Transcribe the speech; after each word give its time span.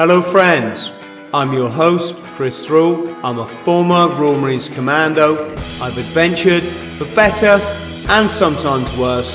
Hello, 0.00 0.22
friends. 0.32 0.88
I'm 1.34 1.52
your 1.52 1.68
host, 1.68 2.14
Chris 2.34 2.64
Thrall. 2.64 3.06
I'm 3.22 3.38
a 3.38 3.46
former 3.66 4.08
Royal 4.16 4.40
Marines 4.40 4.66
Commando. 4.66 5.50
I've 5.78 5.98
adventured 5.98 6.62
for 6.96 7.04
better 7.14 7.62
and 8.08 8.30
sometimes 8.30 8.88
worse 8.96 9.30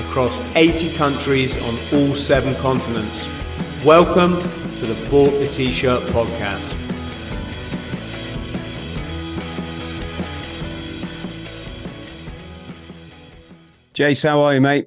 across 0.00 0.34
80 0.54 0.96
countries 0.96 1.52
on 1.64 1.74
all 1.92 2.16
seven 2.16 2.54
continents. 2.62 3.28
Welcome 3.84 4.40
to 4.40 4.86
the 4.86 5.10
Bought 5.10 5.32
the 5.32 5.48
T-Shirt 5.48 6.04
podcast. 6.04 6.72
Jace, 13.92 14.26
how 14.26 14.40
are 14.40 14.54
you, 14.54 14.62
mate? 14.62 14.86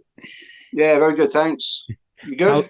Yeah, 0.74 0.98
very 0.98 1.16
good, 1.16 1.30
thanks. 1.30 1.86
You 2.26 2.36
good? 2.36 2.66
How- 2.66 2.70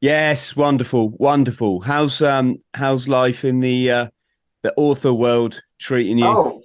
yes, 0.00 0.56
wonderful, 0.56 1.10
wonderful. 1.18 1.80
How's 1.80 2.22
um 2.22 2.58
how's 2.74 3.08
life 3.08 3.44
in 3.44 3.60
the 3.60 3.90
uh 3.90 4.08
the 4.62 4.72
author 4.76 5.12
world 5.12 5.62
treating 5.78 6.18
you? 6.18 6.26
Oh, 6.26 6.62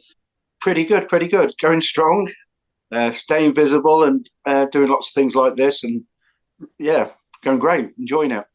pretty 0.61 0.85
good, 0.85 1.07
pretty 1.07 1.27
good. 1.27 1.53
Going 1.61 1.81
strong, 1.81 2.29
uh, 2.91 3.11
staying 3.11 3.53
visible, 3.55 4.03
and 4.03 4.29
uh, 4.45 4.67
doing 4.71 4.89
lots 4.89 5.09
of 5.09 5.13
things 5.13 5.35
like 5.35 5.55
this, 5.55 5.83
and 5.83 6.03
yeah, 6.79 7.09
going 7.41 7.59
great. 7.59 7.91
Enjoying 7.97 8.31
it. 8.31 8.45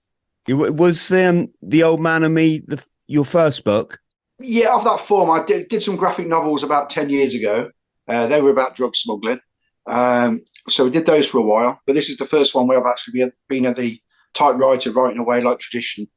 You- 0.46 0.72
Was 0.72 1.12
um 1.12 1.48
the 1.62 1.82
old 1.82 2.00
man 2.00 2.24
and 2.24 2.34
me 2.34 2.62
the 2.66 2.82
your 3.06 3.24
first 3.24 3.64
book? 3.64 3.98
Yeah, 4.42 4.74
of 4.74 4.84
that 4.84 5.00
form, 5.00 5.30
I 5.30 5.44
did, 5.44 5.68
did 5.68 5.82
some 5.82 5.96
graphic 5.96 6.26
novels 6.26 6.62
about 6.62 6.90
ten 6.90 7.10
years 7.10 7.34
ago. 7.34 7.70
Uh, 8.08 8.26
they 8.26 8.40
were 8.40 8.50
about 8.50 8.74
drug 8.74 8.96
smuggling. 8.96 9.40
Um, 9.86 10.42
so 10.68 10.84
we 10.84 10.90
did 10.90 11.06
those 11.06 11.28
for 11.28 11.38
a 11.38 11.42
while, 11.42 11.80
but 11.86 11.94
this 11.94 12.08
is 12.08 12.16
the 12.16 12.26
first 12.26 12.54
one 12.54 12.66
where 12.66 12.78
I've 12.80 12.90
actually 12.90 13.30
been 13.48 13.66
at 13.66 13.76
the 13.76 14.00
typewriter 14.34 14.92
writing 14.92 15.18
away 15.20 15.40
like 15.42 15.58
tradition. 15.58 16.08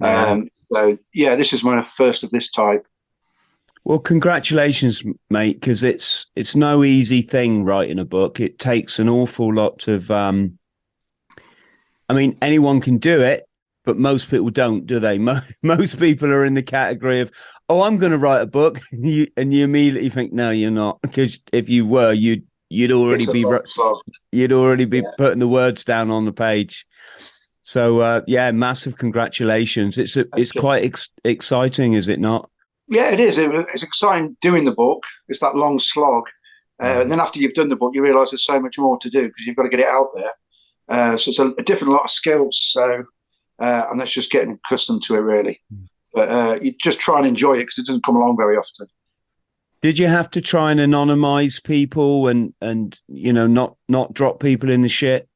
Wow. 0.00 0.32
Um, 0.32 0.48
so 0.72 0.96
yeah, 1.14 1.34
this 1.36 1.52
is 1.52 1.62
my 1.64 1.82
first 1.82 2.22
of 2.24 2.30
this 2.30 2.50
type. 2.50 2.86
Well, 3.84 3.98
congratulations, 3.98 5.02
mate, 5.28 5.60
because 5.60 5.82
it's 5.84 6.26
it's 6.36 6.56
no 6.56 6.82
easy 6.84 7.20
thing 7.22 7.64
writing 7.64 7.98
a 7.98 8.04
book. 8.04 8.40
It 8.40 8.58
takes 8.58 8.98
an 8.98 9.08
awful 9.08 9.52
lot 9.52 9.88
of 9.88 10.10
um 10.10 10.58
I 12.08 12.12
mean, 12.14 12.36
anyone 12.42 12.80
can 12.80 12.98
do 12.98 13.22
it, 13.22 13.44
but 13.84 13.96
most 13.96 14.30
people 14.30 14.50
don't, 14.50 14.86
do 14.86 15.00
they? 15.00 15.18
Mo- 15.28 15.40
Most 15.62 15.98
people 15.98 16.28
are 16.30 16.44
in 16.44 16.54
the 16.54 16.62
category 16.62 17.20
of, 17.20 17.30
"Oh, 17.68 17.82
I'm 17.82 17.96
going 17.98 18.12
to 18.12 18.18
write 18.18 18.40
a 18.42 18.46
book," 18.46 18.80
and 18.92 19.06
you 19.06 19.26
and 19.36 19.52
you 19.52 19.64
immediately 19.64 20.08
think, 20.10 20.32
"No, 20.32 20.50
you're 20.50 20.70
not," 20.70 21.00
because 21.02 21.40
if 21.52 21.68
you 21.68 21.86
were, 21.86 22.12
you'd 22.12 22.42
you'd 22.70 22.92
already 22.92 23.26
be 23.30 23.44
lot 23.44 23.50
ri- 23.52 23.58
of 23.58 23.68
fun. 23.70 23.94
you'd 24.32 24.52
already 24.52 24.84
be 24.86 24.98
Yeah. 24.98 25.10
putting 25.18 25.38
the 25.38 25.48
words 25.48 25.84
down 25.84 26.10
on 26.10 26.24
the 26.24 26.32
page. 26.32 26.86
So 27.64 28.00
uh, 28.00 28.20
yeah, 28.26 28.50
massive 28.52 28.98
congratulations! 28.98 29.96
It's 29.96 30.18
a, 30.18 30.26
it's 30.36 30.52
quite 30.52 30.84
ex- 30.84 31.08
exciting, 31.24 31.94
is 31.94 32.08
it 32.08 32.20
not? 32.20 32.50
Yeah, 32.88 33.10
it 33.10 33.18
is. 33.18 33.38
It's 33.38 33.82
exciting 33.82 34.36
doing 34.42 34.66
the 34.66 34.70
book. 34.70 35.02
It's 35.28 35.40
that 35.40 35.56
long 35.56 35.78
slog. 35.78 36.28
Uh, 36.82 37.00
and 37.00 37.10
then 37.10 37.20
after 37.20 37.38
you've 37.40 37.54
done 37.54 37.70
the 37.70 37.76
book, 37.76 37.94
you 37.94 38.02
realise 38.02 38.32
there's 38.32 38.44
so 38.44 38.60
much 38.60 38.78
more 38.78 38.98
to 38.98 39.08
do 39.08 39.22
because 39.22 39.46
you've 39.46 39.56
got 39.56 39.62
to 39.62 39.70
get 39.70 39.80
it 39.80 39.86
out 39.86 40.08
there. 40.14 40.32
Uh, 40.90 41.16
so 41.16 41.30
it's 41.30 41.38
a, 41.38 41.52
a 41.56 41.62
different 41.62 41.94
lot 41.94 42.04
of 42.04 42.10
skills. 42.10 42.58
So, 42.60 43.04
uh, 43.60 43.84
and 43.90 43.98
that's 43.98 44.12
just 44.12 44.30
getting 44.30 44.58
accustomed 44.62 45.02
to 45.04 45.14
it, 45.14 45.20
really. 45.20 45.62
But 46.12 46.28
uh, 46.28 46.58
you 46.60 46.74
just 46.78 47.00
try 47.00 47.16
and 47.18 47.26
enjoy 47.26 47.54
it 47.54 47.60
because 47.60 47.78
it 47.78 47.86
doesn't 47.86 48.04
come 48.04 48.16
along 48.16 48.36
very 48.36 48.56
often. 48.56 48.88
Did 49.80 49.98
you 49.98 50.06
have 50.06 50.30
to 50.32 50.42
try 50.42 50.70
and 50.70 50.80
anonymise 50.80 51.62
people 51.62 52.28
and 52.28 52.54
and 52.60 52.98
you 53.08 53.32
know 53.32 53.46
not 53.46 53.76
not 53.88 54.14
drop 54.14 54.40
people 54.40 54.70
in 54.70 54.82
the 54.82 54.88
shit? 54.88 55.28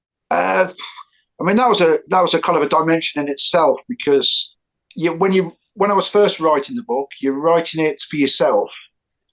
I 1.41 1.44
mean, 1.44 1.56
that 1.56 1.69
was 1.69 1.81
a 1.81 1.98
that 2.08 2.20
was 2.20 2.34
a 2.34 2.41
kind 2.41 2.56
of 2.56 2.64
a 2.64 2.69
dimension 2.69 3.22
in 3.22 3.28
itself 3.28 3.81
because 3.89 4.55
you, 4.94 5.12
when 5.12 5.33
you 5.33 5.53
when 5.75 5.91
I 5.91 5.95
was 5.95 6.08
first 6.08 6.41
writing 6.41 6.77
the 6.77 6.83
book, 6.83 7.08
you're 7.20 7.39
writing 7.39 7.84
it 7.84 8.00
for 8.03 8.17
yourself, 8.17 8.70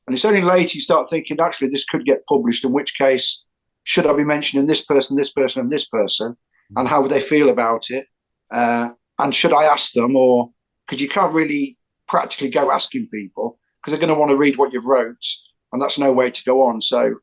and 0.05 0.13
it's 0.15 0.25
only 0.25 0.41
later 0.41 0.75
you 0.75 0.81
start 0.81 1.09
thinking, 1.09 1.39
actually, 1.39 1.69
this 1.69 1.85
could 1.85 2.05
get 2.05 2.25
published. 2.27 2.63
In 2.63 2.73
which 2.73 2.97
case, 2.97 3.45
should 3.83 4.05
I 4.05 4.13
be 4.13 4.23
mentioning 4.23 4.67
this 4.67 4.85
person, 4.85 5.17
this 5.17 5.31
person, 5.31 5.61
and 5.61 5.71
this 5.71 5.87
person, 5.87 6.37
and 6.75 6.87
how 6.87 7.01
would 7.01 7.11
they 7.11 7.19
feel 7.19 7.49
about 7.49 7.89
it? 7.89 8.05
Uh, 8.51 8.89
and 9.17 9.33
should 9.33 9.53
I 9.53 9.63
ask 9.63 9.93
them, 9.93 10.15
or 10.15 10.51
because 10.85 11.01
you 11.01 11.09
can't 11.09 11.33
really 11.33 11.77
practically 12.07 12.49
go 12.49 12.69
asking 12.69 13.07
people 13.11 13.57
because 13.81 13.91
they're 13.91 14.05
going 14.05 14.13
to 14.13 14.19
want 14.19 14.29
to 14.29 14.37
read 14.37 14.57
what 14.57 14.73
you've 14.73 14.85
wrote, 14.85 15.25
and 15.73 15.81
that's 15.81 15.97
no 15.97 16.13
way 16.13 16.29
to 16.29 16.43
go 16.43 16.61
on. 16.61 16.81
So 16.81 17.15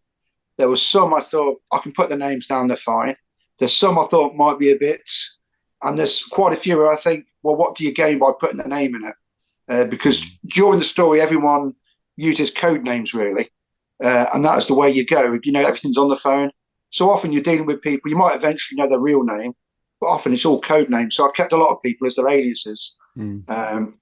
there 0.58 0.68
was 0.68 0.82
some 0.84 1.14
I 1.14 1.20
thought 1.20 1.60
I 1.70 1.78
can 1.78 1.92
put 1.92 2.08
the 2.08 2.16
names 2.16 2.46
down, 2.46 2.66
they're 2.66 2.76
fine. 2.76 3.16
There's 3.62 3.76
some 3.76 3.96
I 3.96 4.06
thought 4.06 4.34
might 4.34 4.58
be 4.58 4.72
a 4.72 4.76
bit, 4.76 5.08
and 5.84 5.96
there's 5.96 6.24
quite 6.24 6.52
a 6.52 6.56
few 6.56 6.78
where 6.78 6.92
I 6.92 6.96
think, 6.96 7.26
well, 7.44 7.54
what 7.54 7.76
do 7.76 7.84
you 7.84 7.94
gain 7.94 8.18
by 8.18 8.32
putting 8.40 8.56
the 8.56 8.66
name 8.66 8.96
in 8.96 9.04
it? 9.04 9.14
Uh, 9.68 9.84
because 9.84 10.20
during 10.46 10.80
the 10.80 10.84
story, 10.84 11.20
everyone 11.20 11.72
uses 12.16 12.50
code 12.50 12.82
names 12.82 13.14
really, 13.14 13.48
uh, 14.02 14.26
and 14.34 14.44
that 14.44 14.58
is 14.58 14.66
the 14.66 14.74
way 14.74 14.90
you 14.90 15.06
go. 15.06 15.38
You 15.44 15.52
know, 15.52 15.64
everything's 15.64 15.96
on 15.96 16.08
the 16.08 16.16
phone. 16.16 16.50
So 16.90 17.08
often 17.08 17.30
you're 17.30 17.40
dealing 17.40 17.66
with 17.66 17.82
people. 17.82 18.10
You 18.10 18.16
might 18.16 18.34
eventually 18.34 18.80
know 18.80 18.88
their 18.88 18.98
real 18.98 19.22
name, 19.22 19.54
but 20.00 20.08
often 20.08 20.34
it's 20.34 20.44
all 20.44 20.60
code 20.60 20.90
names. 20.90 21.14
So 21.14 21.24
I've 21.24 21.34
kept 21.34 21.52
a 21.52 21.56
lot 21.56 21.70
of 21.70 21.80
people 21.82 22.08
as 22.08 22.16
their 22.16 22.28
aliases. 22.28 22.96
Mm. 23.16 23.48
Um, 23.48 24.00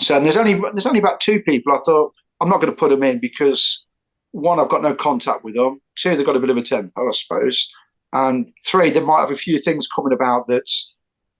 so 0.00 0.18
there's 0.18 0.36
only 0.36 0.54
there's 0.72 0.88
only 0.88 0.98
about 0.98 1.20
two 1.20 1.40
people. 1.42 1.72
I 1.72 1.78
thought 1.86 2.12
I'm 2.40 2.48
not 2.48 2.60
going 2.60 2.72
to 2.72 2.76
put 2.76 2.90
them 2.90 3.04
in 3.04 3.20
because 3.20 3.86
one, 4.32 4.58
I've 4.58 4.68
got 4.68 4.82
no 4.82 4.94
contact 4.94 5.44
with 5.44 5.54
them. 5.54 5.80
Two, 5.96 6.16
they've 6.16 6.26
got 6.26 6.34
a 6.34 6.40
bit 6.40 6.50
of 6.50 6.56
a 6.56 6.62
temper, 6.62 7.08
I 7.08 7.12
suppose. 7.12 7.72
And 8.16 8.52
three, 8.66 8.90
they 8.90 9.00
might 9.00 9.20
have 9.20 9.30
a 9.30 9.36
few 9.36 9.58
things 9.58 9.88
coming 9.94 10.12
about 10.12 10.46
that 10.48 10.68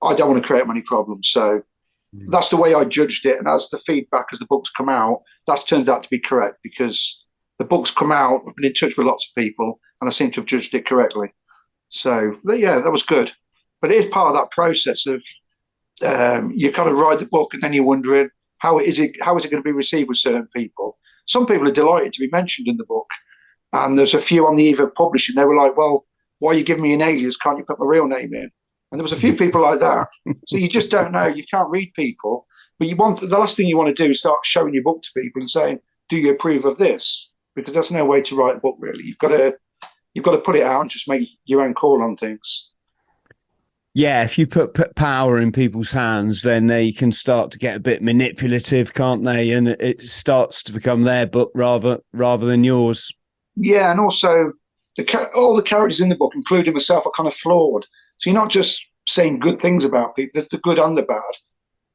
I 0.03 0.14
don't 0.14 0.31
want 0.31 0.42
to 0.42 0.47
create 0.47 0.66
many 0.66 0.82
problems. 0.82 1.28
So 1.31 1.62
Mm. 2.14 2.31
that's 2.31 2.48
the 2.48 2.56
way 2.56 2.75
I 2.75 2.84
judged 2.84 3.26
it. 3.26 3.38
And 3.38 3.48
as 3.48 3.69
the 3.70 3.81
feedback 3.81 4.26
as 4.32 4.38
the 4.38 4.47
books 4.47 4.70
come 4.70 4.88
out, 4.88 5.22
that's 5.47 5.65
turned 5.65 5.88
out 5.88 6.03
to 6.04 6.09
be 6.09 6.19
correct 6.19 6.59
because 6.62 7.25
the 7.59 7.65
books 7.65 7.91
come 7.91 8.12
out. 8.12 8.42
I've 8.47 8.54
been 8.56 8.66
in 8.66 8.72
touch 8.72 8.97
with 8.97 9.06
lots 9.06 9.28
of 9.28 9.42
people, 9.42 9.81
and 10.00 10.09
I 10.09 10.12
seem 10.12 10.31
to 10.32 10.41
have 10.41 10.47
judged 10.47 10.75
it 10.75 10.86
correctly. 10.86 11.32
So 11.88 12.36
yeah, 12.44 12.78
that 12.78 12.92
was 12.92 13.03
good. 13.03 13.32
But 13.81 13.92
it 13.92 13.97
is 13.97 14.06
part 14.06 14.28
of 14.28 14.34
that 14.34 14.50
process 14.50 15.06
of 15.06 15.22
um, 16.06 16.53
you 16.54 16.70
kind 16.72 16.88
of 16.88 16.97
write 16.97 17.19
the 17.19 17.26
book 17.26 17.54
and 17.54 17.62
then 17.62 17.72
you're 17.72 17.84
wondering 17.84 18.28
how 18.59 18.78
is 18.78 18.98
it 18.98 19.16
how 19.22 19.36
is 19.36 19.44
it 19.44 19.50
going 19.50 19.62
to 19.62 19.69
be 19.69 19.72
received 19.72 20.09
with 20.09 20.19
certain 20.19 20.48
people. 20.54 20.98
Some 21.26 21.47
people 21.47 21.69
are 21.69 21.72
delighted 21.72 22.12
to 22.12 22.20
be 22.20 22.31
mentioned 22.31 22.69
in 22.69 22.76
the 22.76 22.84
book, 22.84 23.10
and 23.72 23.98
there's 23.98 24.15
a 24.15 24.19
few 24.19 24.47
on 24.47 24.56
the 24.56 24.65
eve 24.65 24.81
of 24.81 24.94
publishing. 24.94 25.34
They 25.34 25.44
were 25.44 25.56
like, 25.56 25.76
"Well, 25.76 26.06
why 26.38 26.52
are 26.52 26.54
you 26.54 26.64
giving 26.64 26.82
me 26.82 26.92
an 26.94 27.02
alias? 27.02 27.36
Can't 27.36 27.58
you 27.58 27.64
put 27.64 27.78
my 27.78 27.86
real 27.86 28.06
name 28.06 28.32
in?" 28.34 28.50
And 28.92 28.98
there 29.00 29.02
was 29.02 29.12
a 29.12 29.16
few 29.16 29.34
people 29.42 29.62
like 29.62 29.80
that. 29.80 30.06
So 30.47 30.56
you 30.56 30.69
just 30.69 30.91
don't 30.91 31.12
know. 31.12 31.26
You 31.26 31.44
can't 31.50 31.70
read 31.70 31.92
people, 31.94 32.47
but 32.78 32.88
you 32.88 32.97
want 32.97 33.20
the 33.20 33.26
last 33.38 33.56
thing 33.56 33.66
you 33.66 33.76
want 33.76 33.94
to 33.94 34.04
do 34.04 34.10
is 34.10 34.20
start 34.20 34.38
showing 34.44 34.74
your 34.74 34.82
book 34.84 35.02
to 35.02 35.20
people 35.20 35.41
and 35.42 35.50
saying, 35.50 35.80
"Do 36.08 36.16
you 36.16 36.32
approve 36.32 36.64
of 36.64 36.78
this?" 36.78 37.28
Because 37.54 37.74
that's 37.74 37.91
no 37.91 38.04
way 38.04 38.20
to 38.22 38.36
write 38.36 38.56
a 38.56 38.60
book. 38.60 38.76
Really, 38.78 39.04
you've 39.04 39.19
got 39.19 39.28
to 39.28 39.56
you've 40.14 40.24
got 40.24 40.32
to 40.32 40.38
put 40.38 40.56
it 40.56 40.62
out 40.62 40.80
and 40.82 40.91
just 40.91 41.08
make 41.08 41.28
your 41.44 41.62
own 41.62 41.74
call 41.74 42.02
on 42.02 42.16
things. 42.16 42.72
Yeah, 43.94 44.24
if 44.24 44.36
you 44.36 44.47
put, 44.47 44.74
put 44.74 44.94
power 44.94 45.41
in 45.41 45.53
people's 45.53 45.91
hands, 45.91 46.42
then 46.42 46.66
they 46.66 46.92
can 46.92 47.12
start 47.12 47.50
to 47.53 47.58
get 47.58 47.78
a 47.78 47.80
bit 47.80 48.03
manipulative, 48.03 48.92
can't 48.92 49.24
they? 49.24 49.53
And 49.53 49.68
it- 49.68 49.80
it 49.80 50.03
starts 50.03 50.62
to 50.64 50.72
become 50.74 51.04
their 51.04 51.26
book 51.26 51.50
rather 51.54 52.00
rather 52.12 52.44
than 52.44 52.62
yours. 52.62 53.10
Yeah, 53.56 53.91
and 53.91 53.98
also 53.98 54.53
the 54.97 55.31
all 55.34 55.55
the 55.55 55.62
characters 55.62 56.01
in 56.01 56.09
the 56.09 56.17
book, 56.17 56.34
including 56.34 56.73
myself, 56.73 57.07
are 57.07 57.12
kind 57.17 57.27
of 57.27 57.34
flawed. 57.34 57.87
So 58.17 58.31
you're 58.31 58.41
not 58.41 58.51
just 58.51 58.83
saying 59.07 59.41
good 59.41 59.61
things 59.61 59.84
about 59.84 60.17
people; 60.17 60.33
there's 60.34 60.49
the 60.49 60.59
good 60.59 60.79
and 60.79 60.97
the 60.97 61.03
bad. 61.03 61.23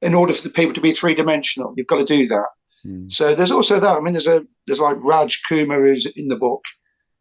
In 0.02 0.14
order 0.16 0.34
for 0.34 0.42
the 0.42 0.50
people 0.50 0.74
to 0.74 0.82
be 0.82 0.94
three 0.94 1.14
dimensional, 1.14 1.74
you've 1.78 1.88
got 1.88 1.98
to 1.98 2.06
do 2.06 2.28
that. 2.28 2.48
Mm. 2.86 3.12
So 3.12 3.36
there's 3.36 3.52
also 3.52 3.80
that. 3.80 3.98
I 3.98 4.00
mean, 4.00 4.14
there's 4.14 4.28
a 4.28 4.46
there's 4.68 4.80
like 4.80 4.98
Raj 5.02 5.42
Kumar 5.48 5.82
who's 5.82 6.06
in 6.06 6.28
the 6.28 6.36
book. 6.36 6.64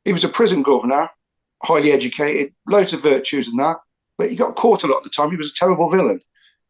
He 0.04 0.12
was 0.12 0.24
a 0.24 0.28
prison 0.28 0.62
governor, 0.62 1.10
highly 1.62 1.92
educated, 1.92 2.54
loads 2.66 2.92
of 2.92 3.02
virtues 3.02 3.48
and 3.48 3.58
that, 3.58 3.76
but 4.16 4.30
he 4.30 4.36
got 4.36 4.56
caught 4.56 4.82
a 4.82 4.86
lot 4.86 4.98
of 4.98 5.04
the 5.04 5.10
time. 5.10 5.30
He 5.30 5.36
was 5.36 5.50
a 5.50 5.54
terrible 5.54 5.90
villain, 5.90 6.20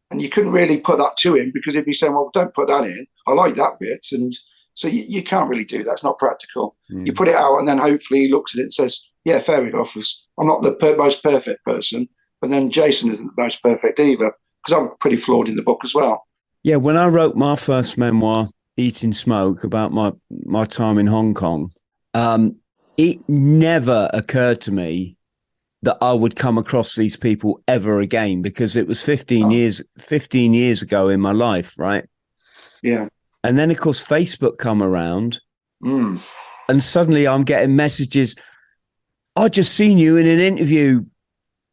and 0.09 0.21
you 0.21 0.29
couldn't 0.29 0.51
really 0.51 0.79
put 0.79 0.97
that 0.97 1.17
to 1.19 1.35
him 1.35 1.51
because 1.53 1.75
he'd 1.75 1.85
be 1.85 1.93
saying, 1.93 2.13
"Well, 2.13 2.31
don't 2.33 2.53
put 2.53 2.67
that 2.67 2.83
in. 2.83 3.07
I 3.27 3.31
like 3.31 3.55
that 3.55 3.79
bit," 3.79 4.07
and 4.11 4.33
so 4.73 4.87
you, 4.87 5.03
you 5.07 5.23
can't 5.23 5.49
really 5.49 5.65
do 5.65 5.83
that. 5.83 5.93
It's 5.93 6.03
not 6.03 6.17
practical. 6.19 6.75
Mm. 6.91 7.05
You 7.05 7.13
put 7.13 7.27
it 7.27 7.35
out, 7.35 7.57
and 7.57 7.67
then 7.67 7.77
hopefully 7.77 8.21
he 8.21 8.31
looks 8.31 8.55
at 8.55 8.59
it 8.59 8.63
and 8.63 8.73
says, 8.73 9.01
"Yeah, 9.25 9.39
fair 9.39 9.65
enough. 9.67 9.95
I'm 10.39 10.47
not 10.47 10.61
the 10.61 10.75
per- 10.75 10.95
most 10.95 11.23
perfect 11.23 11.63
person, 11.65 12.07
but 12.39 12.49
then 12.49 12.69
Jason 12.71 13.11
isn't 13.11 13.25
the 13.35 13.41
most 13.41 13.61
perfect 13.61 13.99
either 13.99 14.31
because 14.63 14.79
I'm 14.79 14.95
pretty 14.99 15.17
flawed 15.17 15.47
in 15.49 15.55
the 15.55 15.61
book 15.63 15.81
as 15.83 15.93
well." 15.93 16.25
Yeah, 16.63 16.77
when 16.77 16.97
I 16.97 17.07
wrote 17.07 17.35
my 17.35 17.55
first 17.55 17.97
memoir, 17.97 18.49
Eating 18.77 19.13
Smoke, 19.13 19.63
about 19.63 19.91
my 19.91 20.13
my 20.45 20.65
time 20.65 20.97
in 20.97 21.07
Hong 21.07 21.33
Kong, 21.33 21.71
um, 22.13 22.55
it 22.97 23.17
never 23.27 24.09
occurred 24.13 24.61
to 24.61 24.71
me 24.71 25.17
that 25.83 25.97
I 25.99 26.13
would 26.13 26.35
come 26.35 26.59
across 26.59 26.95
these 26.95 27.15
people 27.17 27.59
ever 27.67 27.99
again 27.99 28.43
because 28.43 28.75
it 28.75 28.87
was 28.87 29.01
15 29.01 29.45
Oh. 29.45 29.49
years 29.49 29.81
15 29.97 30.53
years 30.53 30.81
ago 30.83 31.09
in 31.09 31.19
my 31.19 31.31
life, 31.31 31.73
right? 31.77 32.05
Yeah. 32.83 33.07
And 33.43 33.57
then 33.57 33.71
of 33.71 33.79
course 33.79 34.03
Facebook 34.03 34.57
come 34.57 34.81
around 34.83 35.39
Mm. 35.83 36.23
and 36.69 36.83
suddenly 36.83 37.27
I'm 37.27 37.43
getting 37.43 37.75
messages. 37.75 38.35
I 39.35 39.49
just 39.49 39.73
seen 39.73 39.97
you 39.97 40.15
in 40.17 40.27
an 40.27 40.39
interview. 40.39 41.03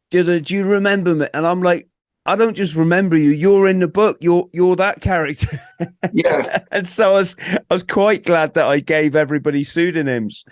Did 0.09 0.27
I, 0.27 0.39
do 0.39 0.55
you 0.55 0.63
remember 0.63 1.13
me? 1.13 1.27
And 1.35 1.45
I'm 1.45 1.61
like, 1.61 1.87
I 2.25 2.35
don't 2.35 2.55
just 2.55 2.75
remember 2.75 3.15
you. 3.15 3.29
You're 3.29 3.67
in 3.67 3.79
the 3.79 3.87
book. 3.87 4.17
You're 4.19 4.49
you're 4.51 4.75
that 4.77 5.01
character. 5.01 5.61
Yeah. 6.13 6.59
and 6.71 6.87
so 6.87 7.09
I 7.09 7.13
was 7.13 7.35
I 7.39 7.73
was 7.73 7.83
quite 7.83 8.25
glad 8.25 8.53
that 8.55 8.65
I 8.65 8.79
gave 8.79 9.15
everybody 9.15 9.63
pseudonyms. 9.63 10.43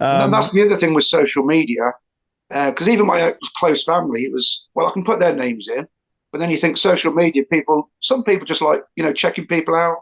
Um, 0.00 0.24
and 0.24 0.32
that's 0.34 0.52
the 0.52 0.62
other 0.62 0.76
thing 0.76 0.92
with 0.94 1.04
social 1.04 1.44
media, 1.44 1.92
because 2.50 2.86
uh, 2.86 2.90
even 2.90 3.06
my 3.06 3.34
close 3.56 3.82
family, 3.82 4.24
it 4.24 4.32
was 4.32 4.68
well, 4.74 4.86
I 4.86 4.92
can 4.92 5.04
put 5.04 5.20
their 5.20 5.34
names 5.34 5.68
in, 5.68 5.88
but 6.32 6.38
then 6.38 6.50
you 6.50 6.56
think 6.58 6.76
social 6.76 7.12
media 7.12 7.42
people. 7.50 7.90
Some 8.00 8.22
people 8.24 8.44
just 8.46 8.60
like 8.62 8.82
you 8.94 9.02
know 9.02 9.12
checking 9.12 9.46
people 9.46 9.74
out, 9.74 9.98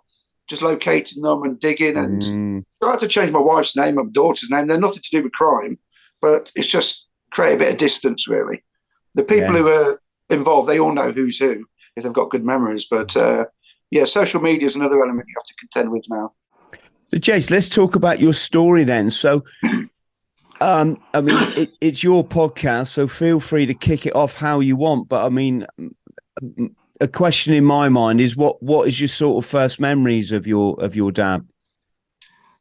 just 0.49 0.63
locating 0.63 1.23
them 1.23 1.43
and 1.43 1.59
digging. 1.59 1.97
And 1.97 2.23
mm. 2.23 2.65
I 2.83 2.93
had 2.93 3.01
to 3.01 3.09
change 3.09 3.33
my 3.33 3.41
wife's 3.41 3.77
name, 3.77 3.97
my 3.97 4.03
daughter's 4.13 4.51
name. 4.51 4.67
They're 4.67 4.79
nothing 4.79 5.03
to 5.03 5.11
do 5.11 5.23
with 5.23 5.33
crime, 5.33 5.79
but 6.21 6.53
it's 6.55 6.69
just 6.69 7.07
create 7.31 7.55
a 7.55 7.59
bit 7.59 7.73
of 7.73 7.79
distance, 7.79 8.29
really. 8.29 8.63
The 9.15 9.25
people 9.25 9.55
yeah. 9.55 9.59
who 9.59 9.69
are 9.69 10.01
involved, 10.31 10.69
they 10.69 10.79
all 10.79 10.93
know 10.93 11.13
who's 11.13 11.39
who 11.39 11.65
if 11.97 12.05
they've 12.05 12.13
got 12.13 12.31
good 12.31 12.45
memories. 12.45 12.87
But 12.91 13.17
uh, 13.17 13.47
yeah, 13.91 14.05
social 14.05 14.41
media 14.41 14.67
is 14.67 14.77
another 14.77 15.03
element 15.03 15.29
you 15.29 15.35
have 15.37 15.47
to 15.47 15.55
contend 15.55 15.91
with 15.91 16.05
now. 16.11 16.33
So, 17.11 17.19
Jace, 17.19 17.51
let's 17.51 17.69
talk 17.69 17.95
about 17.95 18.21
your 18.21 18.33
story 18.33 18.85
then. 18.85 19.11
So, 19.11 19.45
um, 20.61 21.01
I 21.13 21.21
mean, 21.21 21.37
it, 21.57 21.73
it's 21.81 22.03
your 22.03 22.25
podcast, 22.25 22.89
so 22.89 23.07
feel 23.07 23.41
free 23.41 23.67
to 23.67 23.75
kick 23.75 24.07
it 24.07 24.17
off 24.17 24.35
how 24.35 24.61
you 24.61 24.77
want. 24.77 25.09
But 25.09 25.25
I 25.25 25.29
mean, 25.29 25.67
a 27.05 27.09
question 27.09 27.53
in 27.53 27.65
my 27.65 27.91
mind 27.91 28.19
is 28.19 28.35
what 28.35 28.61
what 28.63 28.89
is 28.89 28.99
your 28.99 29.09
sort 29.09 29.45
of 29.45 29.49
first 29.49 29.79
memories 29.79 30.33
of 30.33 30.47
your 30.47 30.83
of 30.83 30.97
your 30.97 31.13
dad? 31.13 31.47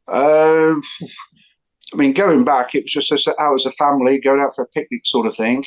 Uh, 0.06 0.74
I 0.74 1.96
mean, 1.96 2.12
going 2.12 2.44
back, 2.44 2.74
it 2.74 2.84
was 2.84 2.92
just 2.92 3.28
out 3.38 3.54
as 3.54 3.64
a 3.64 3.72
family 3.72 4.20
going 4.20 4.40
out 4.40 4.54
for 4.54 4.64
a 4.64 4.68
picnic 4.68 5.06
sort 5.06 5.26
of 5.26 5.34
thing, 5.34 5.64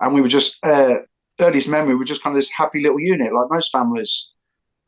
and 0.00 0.12
we 0.12 0.20
were 0.20 0.28
just 0.28 0.58
uh, 0.64 0.96
earliest 1.40 1.68
memory. 1.68 1.94
We 1.94 2.00
were 2.00 2.04
just 2.04 2.22
kind 2.22 2.34
of 2.34 2.42
this 2.42 2.50
happy 2.50 2.82
little 2.82 3.00
unit, 3.00 3.32
like 3.32 3.50
most 3.50 3.70
families. 3.70 4.32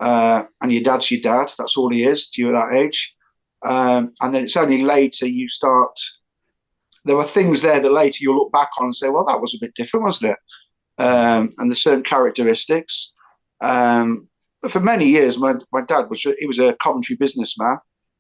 Uh, 0.01 0.45
and 0.61 0.73
your 0.73 0.83
dad's 0.83 1.11
your 1.11 1.21
dad. 1.21 1.53
That's 1.57 1.77
all 1.77 1.91
he 1.91 2.05
is 2.05 2.31
to 2.31 2.43
you 2.43 2.49
at 2.49 2.59
that 2.59 2.77
age. 2.77 3.15
Um, 3.63 4.15
and 4.23 4.35
then 4.35 4.45
it's 4.45 4.57
only 4.57 4.83
later 4.83 5.27
you 5.27 5.49
start. 5.49 5.97
There 7.05 7.17
were 7.17 7.25
things 7.25 7.63
there 7.63 7.81
that 7.81 7.93
later 7.93 8.19
you'll 8.21 8.39
look 8.39 8.53
back 8.53 8.71
on 8.79 8.87
and 8.87 8.97
say, 8.97 9.09
"Well, 9.09 9.27
that 9.27 9.41
was 9.41 9.55
a 9.55 9.65
bit 9.65 9.75
different, 9.75 10.05
wasn't 10.05 10.33
it?" 10.33 10.39
Um, 11.01 11.51
and 11.59 11.71
there's 11.71 11.83
certain 11.83 12.03
characteristics. 12.03 13.15
Um, 13.61 14.29
but 14.63 14.71
for 14.71 14.81
many 14.81 15.07
years, 15.07 15.39
my, 15.39 15.55
my 15.73 15.83
dad 15.83 16.09
was 16.09 16.23
he 16.23 16.47
was 16.47 16.59
a 16.59 16.77
Coventry 16.83 17.17
businessman. 17.17 17.79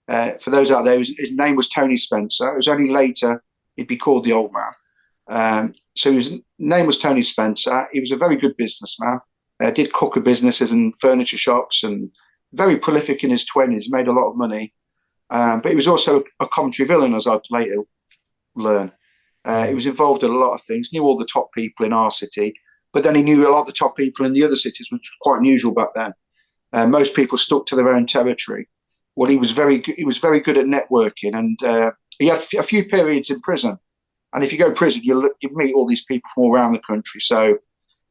Uh, 0.08 0.32
for 0.32 0.50
those 0.50 0.70
out 0.70 0.84
there, 0.84 0.98
his, 0.98 1.14
his, 1.18 1.32
name 1.32 1.54
was 1.54 1.68
Tony 1.68 1.96
Spencer. 1.96 2.52
It 2.52 2.56
was 2.56 2.68
only 2.68 2.90
later 2.90 3.42
he'd 3.76 3.86
be 3.86 3.96
called 3.96 4.24
the 4.24 4.32
Old 4.32 4.52
Man. 4.52 4.72
Um, 5.28 5.72
so 5.94 6.12
his 6.12 6.32
name 6.58 6.86
was 6.86 6.98
Tony 6.98 7.22
Spencer. 7.22 7.86
He 7.92 8.00
was 8.00 8.10
a 8.10 8.16
very 8.16 8.36
good 8.36 8.56
businessman. 8.56 9.20
Uh, 9.62 9.70
did 9.70 9.92
cooker 9.92 10.20
businesses 10.20 10.72
and 10.72 10.94
furniture 11.00 11.36
shops, 11.36 11.84
and 11.84 12.10
very 12.54 12.76
prolific 12.76 13.22
in 13.22 13.30
his 13.30 13.44
twenties. 13.44 13.92
Made 13.92 14.08
a 14.08 14.12
lot 14.12 14.30
of 14.30 14.36
money, 14.36 14.72
um, 15.28 15.60
but 15.60 15.70
he 15.70 15.76
was 15.76 15.86
also 15.86 16.24
a 16.40 16.48
Coventry 16.48 16.86
villain, 16.86 17.14
as 17.14 17.26
I'd 17.26 17.40
later 17.50 17.76
learn. 18.56 18.90
Uh, 19.44 19.66
he 19.66 19.74
was 19.74 19.86
involved 19.86 20.24
in 20.24 20.30
a 20.30 20.38
lot 20.38 20.54
of 20.54 20.62
things. 20.62 20.90
Knew 20.92 21.04
all 21.04 21.16
the 21.16 21.26
top 21.26 21.52
people 21.52 21.86
in 21.86 21.92
our 21.92 22.10
city, 22.10 22.54
but 22.92 23.02
then 23.04 23.14
he 23.14 23.22
knew 23.22 23.48
a 23.48 23.52
lot 23.52 23.60
of 23.60 23.66
the 23.66 23.72
top 23.72 23.96
people 23.96 24.26
in 24.26 24.32
the 24.32 24.44
other 24.44 24.56
cities, 24.56 24.88
which 24.90 25.10
was 25.10 25.18
quite 25.20 25.38
unusual 25.38 25.72
back 25.72 25.90
then. 25.94 26.12
Uh, 26.72 26.86
most 26.86 27.14
people 27.14 27.38
stuck 27.38 27.66
to 27.66 27.76
their 27.76 27.88
own 27.88 28.06
territory. 28.06 28.68
Well, 29.16 29.30
he 29.30 29.36
was 29.36 29.50
very 29.50 29.82
he 29.96 30.04
was 30.04 30.18
very 30.18 30.40
good 30.40 30.58
at 30.58 30.66
networking, 30.66 31.36
and 31.36 31.62
uh, 31.62 31.90
he 32.18 32.26
had 32.26 32.42
a 32.58 32.62
few 32.62 32.84
periods 32.84 33.30
in 33.30 33.40
prison. 33.40 33.78
And 34.32 34.44
if 34.44 34.52
you 34.52 34.58
go 34.58 34.68
to 34.68 34.74
prison, 34.74 35.02
you 35.02 35.34
you 35.40 35.50
meet 35.52 35.74
all 35.74 35.86
these 35.86 36.04
people 36.04 36.30
from 36.32 36.44
all 36.44 36.54
around 36.54 36.72
the 36.72 36.78
country. 36.80 37.20
So 37.20 37.58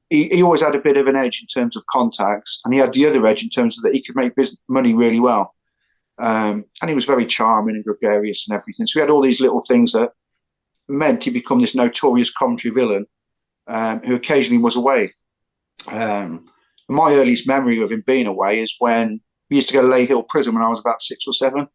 he, 0.10 0.28
he 0.30 0.44
always 0.44 0.62
had 0.62 0.76
a 0.76 0.82
bit 0.82 0.98
of 0.98 1.08
an 1.08 1.16
edge 1.16 1.42
in 1.42 1.48
terms 1.48 1.78
of 1.78 1.84
contacts, 1.92 2.62
and 2.66 2.74
he 2.74 2.80
had 2.80 2.94
the 2.94 3.06
other 3.06 3.26
edge 3.26 3.44
in 3.44 3.50
terms 3.50 3.78
of 3.78 3.84
that 3.84 3.94
he 3.94 4.02
could 4.02 4.16
make 4.16 4.36
business, 4.36 4.60
money 4.68 4.94
really 4.94 5.20
well. 5.20 5.56
Um, 6.18 6.66
and 6.82 6.90
he 6.90 6.96
was 6.96 7.06
very 7.06 7.26
charming 7.26 7.76
and 7.76 7.86
gregarious 7.86 8.48
and 8.48 8.56
everything. 8.56 8.86
So 8.88 9.00
he 9.00 9.00
had 9.00 9.10
all 9.10 9.22
these 9.22 9.40
little 9.40 9.62
things 9.62 9.94
that 9.94 10.12
meant 10.90 11.24
he 11.24 11.30
become 11.30 11.60
this 11.60 11.76
notorious 11.76 12.30
Coventry 12.30 12.72
villain 12.72 13.06
um, 13.70 14.02
who 14.02 14.16
occasionally 14.16 14.62
was 14.62 14.76
away. 14.76 15.14
Um, 15.88 16.50
my 16.90 17.14
earliest 17.14 17.48
memory 17.48 17.82
of 17.82 17.92
him 17.92 18.04
being 18.06 18.28
away 18.28 18.60
is 18.60 18.76
when 18.80 19.22
we 19.50 19.58
used 19.58 19.70
to 19.70 19.74
go 19.74 19.82
to 19.82 19.88
Ley 19.88 20.06
Hill 20.06 20.24
Prison 20.24 20.54
when 20.54 20.64
I 20.64 20.70
was 20.70 20.80
about 20.80 21.02
six 21.02 21.26
or 21.28 21.34
seven. 21.34 21.68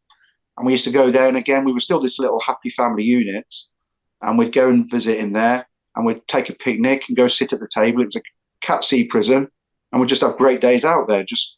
And 0.56 0.67
we 0.67 0.73
used 0.73 0.85
to 0.85 0.93
go 0.93 1.11
there, 1.11 1.29
and 1.29 1.37
again, 1.37 1.64
we 1.64 1.73
were 1.73 1.81
still 1.81 2.00
this 2.00 2.19
little 2.19 2.41
happy 2.41 2.70
family 2.70 3.02
unit. 3.02 3.52
And 4.23 4.38
we'd 4.38 4.52
go 4.52 4.69
and 4.69 4.91
visit 4.91 5.19
him 5.19 5.32
there, 5.32 5.67
and 5.96 6.06
we'd 6.06 6.26
take 6.29 6.49
a 6.49 6.55
picnic 6.55 7.05
and 7.08 7.17
go 7.17 7.29
sit 7.29 7.52
at 7.52 7.61
the 7.61 7.69
table. 7.73 8.02
It 8.02 8.06
was 8.06 8.17
a 8.17 8.23
cat 8.61 8.85
C 8.85 9.06
prison, 9.06 9.49
and 9.91 10.00
we'd 10.00 10.08
just 10.08 10.23
have 10.23 10.37
great 10.37 10.61
days 10.61 10.85
out 10.85 11.08
there. 11.08 11.25
Just, 11.25 11.56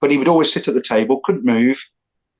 but 0.00 0.10
he 0.10 0.18
would 0.18 0.28
always 0.28 0.52
sit 0.52 0.68
at 0.68 0.74
the 0.74 0.82
table, 0.82 1.20
couldn't 1.24 1.44
move, 1.44 1.78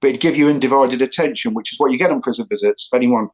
but 0.00 0.10
he'd 0.10 0.20
give 0.20 0.36
you 0.36 0.48
undivided 0.48 1.02
attention, 1.02 1.54
which 1.54 1.72
is 1.72 1.78
what 1.78 1.92
you 1.92 1.98
get 1.98 2.10
on 2.10 2.22
prison 2.22 2.46
visits. 2.48 2.88
If 2.90 2.96
anyone 2.96 3.28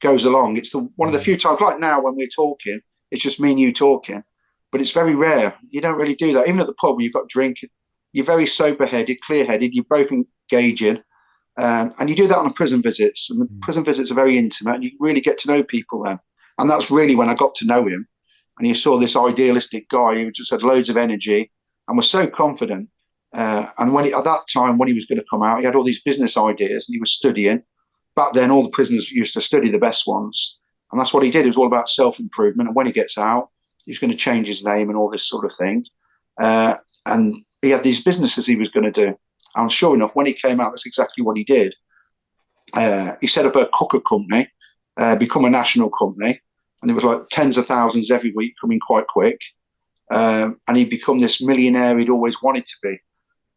goes 0.00 0.24
along, 0.24 0.56
it's 0.56 0.70
the 0.70 0.80
one 0.96 1.08
of 1.08 1.12
the 1.12 1.20
mm. 1.20 1.24
few 1.24 1.36
times, 1.36 1.60
like 1.60 1.78
now 1.78 2.02
when 2.02 2.16
we're 2.16 2.28
talking, 2.28 2.80
it's 3.10 3.22
just 3.22 3.40
me 3.40 3.50
and 3.50 3.60
you 3.60 3.72
talking. 3.72 4.22
But 4.70 4.80
it's 4.80 4.92
very 4.92 5.14
rare. 5.14 5.54
You 5.68 5.80
don't 5.80 5.98
really 5.98 6.14
do 6.14 6.32
that. 6.34 6.46
Even 6.46 6.60
at 6.60 6.66
the 6.66 6.74
pub, 6.74 7.00
you've 7.00 7.14
got 7.14 7.28
drink, 7.28 7.58
you're 8.12 8.24
very 8.24 8.46
sober 8.46 8.86
headed, 8.86 9.20
clear 9.22 9.44
headed, 9.44 9.72
you're 9.74 9.84
both 9.88 10.10
engaging. 10.12 11.02
Um, 11.56 11.92
and 11.98 12.08
you 12.08 12.14
do 12.14 12.28
that 12.28 12.38
on 12.38 12.52
prison 12.52 12.82
visits. 12.82 13.30
And 13.30 13.48
mm. 13.48 13.60
prison 13.60 13.84
visits 13.84 14.10
are 14.10 14.14
very 14.14 14.38
intimate, 14.38 14.76
and 14.76 14.84
you 14.84 14.90
really 15.00 15.20
get 15.20 15.38
to 15.38 15.48
know 15.48 15.62
people 15.62 16.04
then. 16.04 16.18
And 16.58 16.68
that's 16.68 16.90
really 16.90 17.16
when 17.16 17.28
I 17.28 17.34
got 17.34 17.54
to 17.56 17.66
know 17.66 17.86
him. 17.86 18.06
And 18.58 18.66
you 18.66 18.74
saw 18.74 18.98
this 18.98 19.16
idealistic 19.16 19.88
guy 19.88 20.14
who 20.14 20.30
just 20.30 20.50
had 20.50 20.62
loads 20.62 20.88
of 20.88 20.96
energy 20.96 21.50
and 21.86 21.96
was 21.96 22.10
so 22.10 22.26
confident. 22.26 22.88
Uh, 23.32 23.66
and 23.78 23.94
when 23.94 24.04
he, 24.04 24.12
at 24.12 24.24
that 24.24 24.40
time, 24.52 24.78
when 24.78 24.88
he 24.88 24.94
was 24.94 25.04
going 25.04 25.18
to 25.18 25.26
come 25.30 25.42
out, 25.42 25.58
he 25.58 25.64
had 25.64 25.76
all 25.76 25.84
these 25.84 26.02
business 26.02 26.36
ideas 26.36 26.88
and 26.88 26.94
he 26.94 27.00
was 27.00 27.12
studying. 27.12 27.62
Back 28.16 28.32
then, 28.32 28.50
all 28.50 28.62
the 28.62 28.70
prisoners 28.70 29.10
used 29.10 29.34
to 29.34 29.40
study 29.40 29.70
the 29.70 29.78
best 29.78 30.06
ones. 30.06 30.58
And 30.90 31.00
that's 31.00 31.12
what 31.12 31.22
he 31.22 31.30
did. 31.30 31.44
It 31.44 31.48
was 31.48 31.56
all 31.56 31.66
about 31.66 31.88
self 31.88 32.18
improvement. 32.18 32.68
And 32.68 32.76
when 32.76 32.86
he 32.86 32.92
gets 32.92 33.18
out, 33.18 33.50
he's 33.84 33.98
going 33.98 34.10
to 34.10 34.16
change 34.16 34.46
his 34.46 34.64
name 34.64 34.88
and 34.88 34.96
all 34.96 35.10
this 35.10 35.28
sort 35.28 35.44
of 35.44 35.52
thing. 35.52 35.84
Uh, 36.40 36.76
and 37.06 37.34
he 37.62 37.70
had 37.70 37.82
these 37.82 38.02
businesses 38.02 38.46
he 38.46 38.56
was 38.56 38.70
going 38.70 38.90
to 38.90 39.06
do. 39.06 39.18
And 39.56 39.70
sure 39.70 39.94
enough, 39.94 40.14
when 40.14 40.26
he 40.26 40.32
came 40.32 40.60
out, 40.60 40.72
that's 40.72 40.86
exactly 40.86 41.24
what 41.24 41.36
he 41.36 41.44
did. 41.44 41.74
Uh, 42.74 43.14
he 43.20 43.26
set 43.26 43.46
up 43.46 43.56
a 43.56 43.68
cooker 43.72 44.00
company, 44.00 44.48
uh, 44.96 45.16
become 45.16 45.44
a 45.44 45.50
national 45.50 45.90
company, 45.90 46.40
and 46.82 46.90
it 46.90 46.94
was 46.94 47.04
like 47.04 47.28
tens 47.30 47.56
of 47.56 47.66
thousands 47.66 48.10
every 48.10 48.32
week 48.32 48.54
coming 48.60 48.78
quite 48.78 49.06
quick. 49.06 49.40
Um, 50.10 50.60
and 50.66 50.76
he'd 50.76 50.90
become 50.90 51.18
this 51.18 51.40
millionaire 51.40 51.98
he'd 51.98 52.10
always 52.10 52.42
wanted 52.42 52.66
to 52.66 52.76
be. 52.82 52.98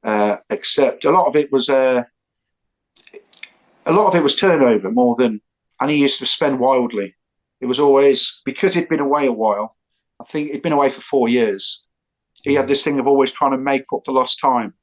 Uh, 0.03 0.37
except 0.49 1.05
a 1.05 1.11
lot 1.11 1.27
of 1.27 1.35
it 1.35 1.51
was 1.51 1.69
uh, 1.69 2.03
a 3.85 3.91
lot 3.91 4.07
of 4.07 4.15
it 4.15 4.23
was 4.23 4.35
turnover 4.35 4.91
more 4.91 5.15
than, 5.15 5.41
and 5.79 5.91
he 5.91 5.97
used 5.97 6.19
to 6.19 6.25
spend 6.25 6.59
wildly. 6.59 7.15
It 7.61 7.67
was 7.67 7.79
always 7.79 8.41
because 8.43 8.73
he'd 8.73 8.89
been 8.89 8.99
away 8.99 9.27
a 9.27 9.31
while. 9.31 9.77
I 10.19 10.25
think 10.25 10.51
he'd 10.51 10.63
been 10.63 10.73
away 10.73 10.89
for 10.89 11.01
four 11.01 11.29
years. 11.29 11.85
He 12.43 12.55
had 12.55 12.67
this 12.67 12.83
thing 12.83 12.99
of 12.99 13.07
always 13.07 13.31
trying 13.31 13.51
to 13.51 13.57
make 13.57 13.85
up 13.93 14.01
for 14.03 14.13
lost 14.13 14.39
time, 14.39 14.73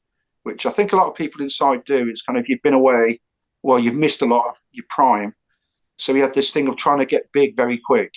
which 0.45 0.65
I 0.65 0.71
think 0.71 0.93
a 0.93 0.97
lot 0.97 1.09
of 1.09 1.17
people 1.17 1.43
inside 1.43 1.85
do. 1.85 2.09
It's 2.09 2.23
kind 2.23 2.39
of 2.39 2.47
you've 2.49 2.63
been 2.63 2.75
away, 2.75 3.21
well, 3.63 3.79
you've 3.79 3.97
missed 3.97 4.23
a 4.23 4.27
lot 4.27 4.49
of 4.49 4.57
your 4.71 4.85
prime. 4.89 5.35
So 5.97 6.15
he 6.15 6.21
had 6.21 6.35
this 6.35 6.53
thing 6.53 6.69
of 6.69 6.77
trying 6.77 7.01
to 7.01 7.07
get 7.07 7.33
big 7.33 7.57
very 7.57 7.79
quick. 7.79 8.15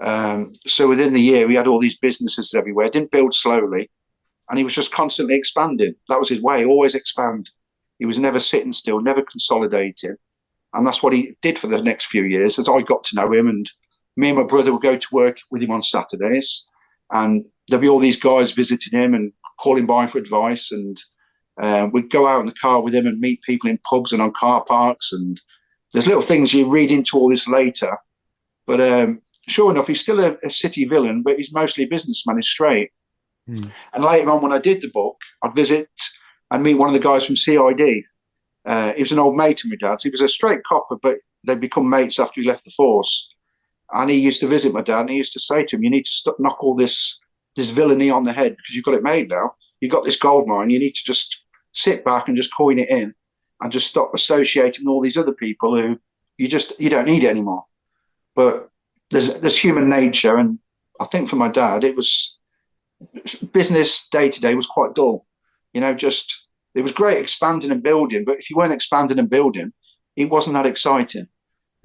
Um, 0.00 0.52
so 0.66 0.88
within 0.88 1.12
the 1.12 1.20
year, 1.20 1.46
he 1.48 1.54
had 1.54 1.66
all 1.66 1.78
these 1.78 1.98
businesses 1.98 2.54
everywhere. 2.54 2.88
Didn't 2.88 3.12
build 3.12 3.34
slowly, 3.34 3.90
and 4.48 4.58
he 4.58 4.64
was 4.64 4.74
just 4.74 4.92
constantly 4.92 5.36
expanding. 5.36 5.94
That 6.08 6.18
was 6.18 6.30
his 6.30 6.42
way, 6.42 6.64
always 6.64 6.94
expand. 6.94 7.50
He 7.98 8.06
was 8.06 8.18
never 8.18 8.40
sitting 8.40 8.72
still, 8.72 9.00
never 9.00 9.22
consolidating. 9.22 10.16
And 10.74 10.86
that's 10.86 11.02
what 11.02 11.12
he 11.12 11.36
did 11.40 11.58
for 11.58 11.68
the 11.68 11.82
next 11.82 12.06
few 12.06 12.24
years 12.24 12.58
as 12.58 12.68
I 12.68 12.82
got 12.82 13.04
to 13.04 13.16
know 13.16 13.32
him. 13.32 13.48
And 13.48 13.66
me 14.16 14.28
and 14.28 14.38
my 14.38 14.44
brother 14.44 14.72
would 14.72 14.82
go 14.82 14.96
to 14.96 15.08
work 15.12 15.38
with 15.50 15.62
him 15.62 15.70
on 15.70 15.82
Saturdays. 15.82 16.66
And 17.12 17.44
there'd 17.68 17.80
be 17.80 17.88
all 17.88 18.00
these 18.00 18.20
guys 18.20 18.52
visiting 18.52 18.98
him 18.98 19.14
and 19.14 19.32
calling 19.60 19.86
by 19.86 20.06
for 20.06 20.18
advice. 20.18 20.72
And 20.72 21.00
uh, 21.60 21.88
we'd 21.92 22.10
go 22.10 22.26
out 22.26 22.40
in 22.40 22.46
the 22.46 22.54
car 22.60 22.82
with 22.82 22.94
him 22.94 23.06
and 23.06 23.20
meet 23.20 23.42
people 23.42 23.70
in 23.70 23.78
pubs 23.88 24.12
and 24.12 24.20
on 24.20 24.32
car 24.32 24.64
parks. 24.64 25.12
And 25.12 25.40
there's 25.92 26.06
little 26.06 26.22
things 26.22 26.52
you 26.52 26.68
read 26.68 26.90
into 26.90 27.16
all 27.16 27.30
this 27.30 27.46
later. 27.46 27.96
But 28.66 28.80
um, 28.80 29.22
sure 29.48 29.70
enough, 29.70 29.86
he's 29.86 30.00
still 30.00 30.20
a, 30.20 30.36
a, 30.42 30.50
city 30.50 30.86
villain, 30.86 31.22
but 31.22 31.36
he's 31.36 31.52
mostly 31.52 31.84
a 31.84 31.88
businessman, 31.88 32.36
he's 32.36 32.48
straight. 32.48 32.90
Mm. 33.48 33.70
And 33.92 34.04
later 34.04 34.30
on, 34.30 34.42
when 34.42 34.52
I 34.52 34.58
did 34.58 34.80
the 34.80 34.90
book, 34.92 35.16
I'd 35.42 35.54
visit 35.54 35.88
and 36.50 36.62
meet 36.62 36.74
one 36.74 36.88
of 36.88 36.94
the 36.94 37.00
guys 37.00 37.26
from 37.26 37.36
CID. 37.36 38.04
Uh, 38.64 38.92
he 38.94 39.02
was 39.02 39.12
an 39.12 39.18
old 39.18 39.36
mate 39.36 39.62
of 39.64 39.70
my 39.70 39.76
dad's. 39.76 40.02
He 40.02 40.10
was 40.10 40.20
a 40.20 40.28
straight 40.28 40.62
copper, 40.64 40.96
but 40.96 41.18
they'd 41.44 41.60
become 41.60 41.88
mates 41.88 42.18
after 42.18 42.40
he 42.40 42.46
left 42.46 42.64
the 42.64 42.70
force. 42.70 43.28
And 43.92 44.10
he 44.10 44.16
used 44.16 44.40
to 44.40 44.48
visit 44.48 44.72
my 44.72 44.80
dad, 44.80 45.02
and 45.02 45.10
he 45.10 45.16
used 45.16 45.34
to 45.34 45.40
say 45.40 45.64
to 45.64 45.76
him, 45.76 45.84
"You 45.84 45.90
need 45.90 46.06
to 46.06 46.10
stop, 46.10 46.36
knock 46.38 46.62
all 46.62 46.74
this 46.74 47.20
this 47.56 47.70
villainy 47.70 48.10
on 48.10 48.24
the 48.24 48.32
head 48.32 48.56
because 48.56 48.74
you've 48.74 48.84
got 48.84 48.94
it 48.94 49.02
made 49.02 49.28
now. 49.28 49.54
You've 49.80 49.92
got 49.92 50.04
this 50.04 50.16
gold 50.16 50.48
mine. 50.48 50.70
You 50.70 50.78
need 50.78 50.94
to 50.94 51.04
just 51.04 51.42
sit 51.72 52.04
back 52.04 52.26
and 52.26 52.36
just 52.36 52.54
coin 52.54 52.78
it 52.78 52.88
in, 52.88 53.14
and 53.60 53.72
just 53.72 53.86
stop 53.86 54.14
associating 54.14 54.84
with 54.84 54.90
all 54.90 55.02
these 55.02 55.18
other 55.18 55.32
people 55.32 55.80
who 55.80 55.98
you 56.38 56.48
just 56.48 56.78
you 56.80 56.88
don't 56.88 57.06
need 57.06 57.24
anymore." 57.24 57.64
But 58.34 58.70
there's 59.10 59.34
there's 59.40 59.58
human 59.58 59.88
nature, 59.88 60.36
and 60.36 60.58
I 61.00 61.04
think 61.04 61.28
for 61.28 61.36
my 61.36 61.48
dad, 61.48 61.84
it 61.84 61.94
was 61.94 62.38
business 63.52 64.08
day 64.10 64.30
to 64.30 64.40
day 64.40 64.54
was 64.54 64.66
quite 64.66 64.94
dull. 64.94 65.26
You 65.74 65.82
know, 65.82 65.94
just 65.94 66.43
it 66.74 66.82
was 66.82 66.92
great 66.92 67.18
expanding 67.18 67.70
and 67.70 67.82
building, 67.82 68.24
but 68.24 68.38
if 68.38 68.50
you 68.50 68.56
weren't 68.56 68.72
expanding 68.72 69.18
and 69.18 69.30
building, 69.30 69.72
it 70.16 70.30
wasn't 70.30 70.54
that 70.54 70.66
exciting. 70.66 71.28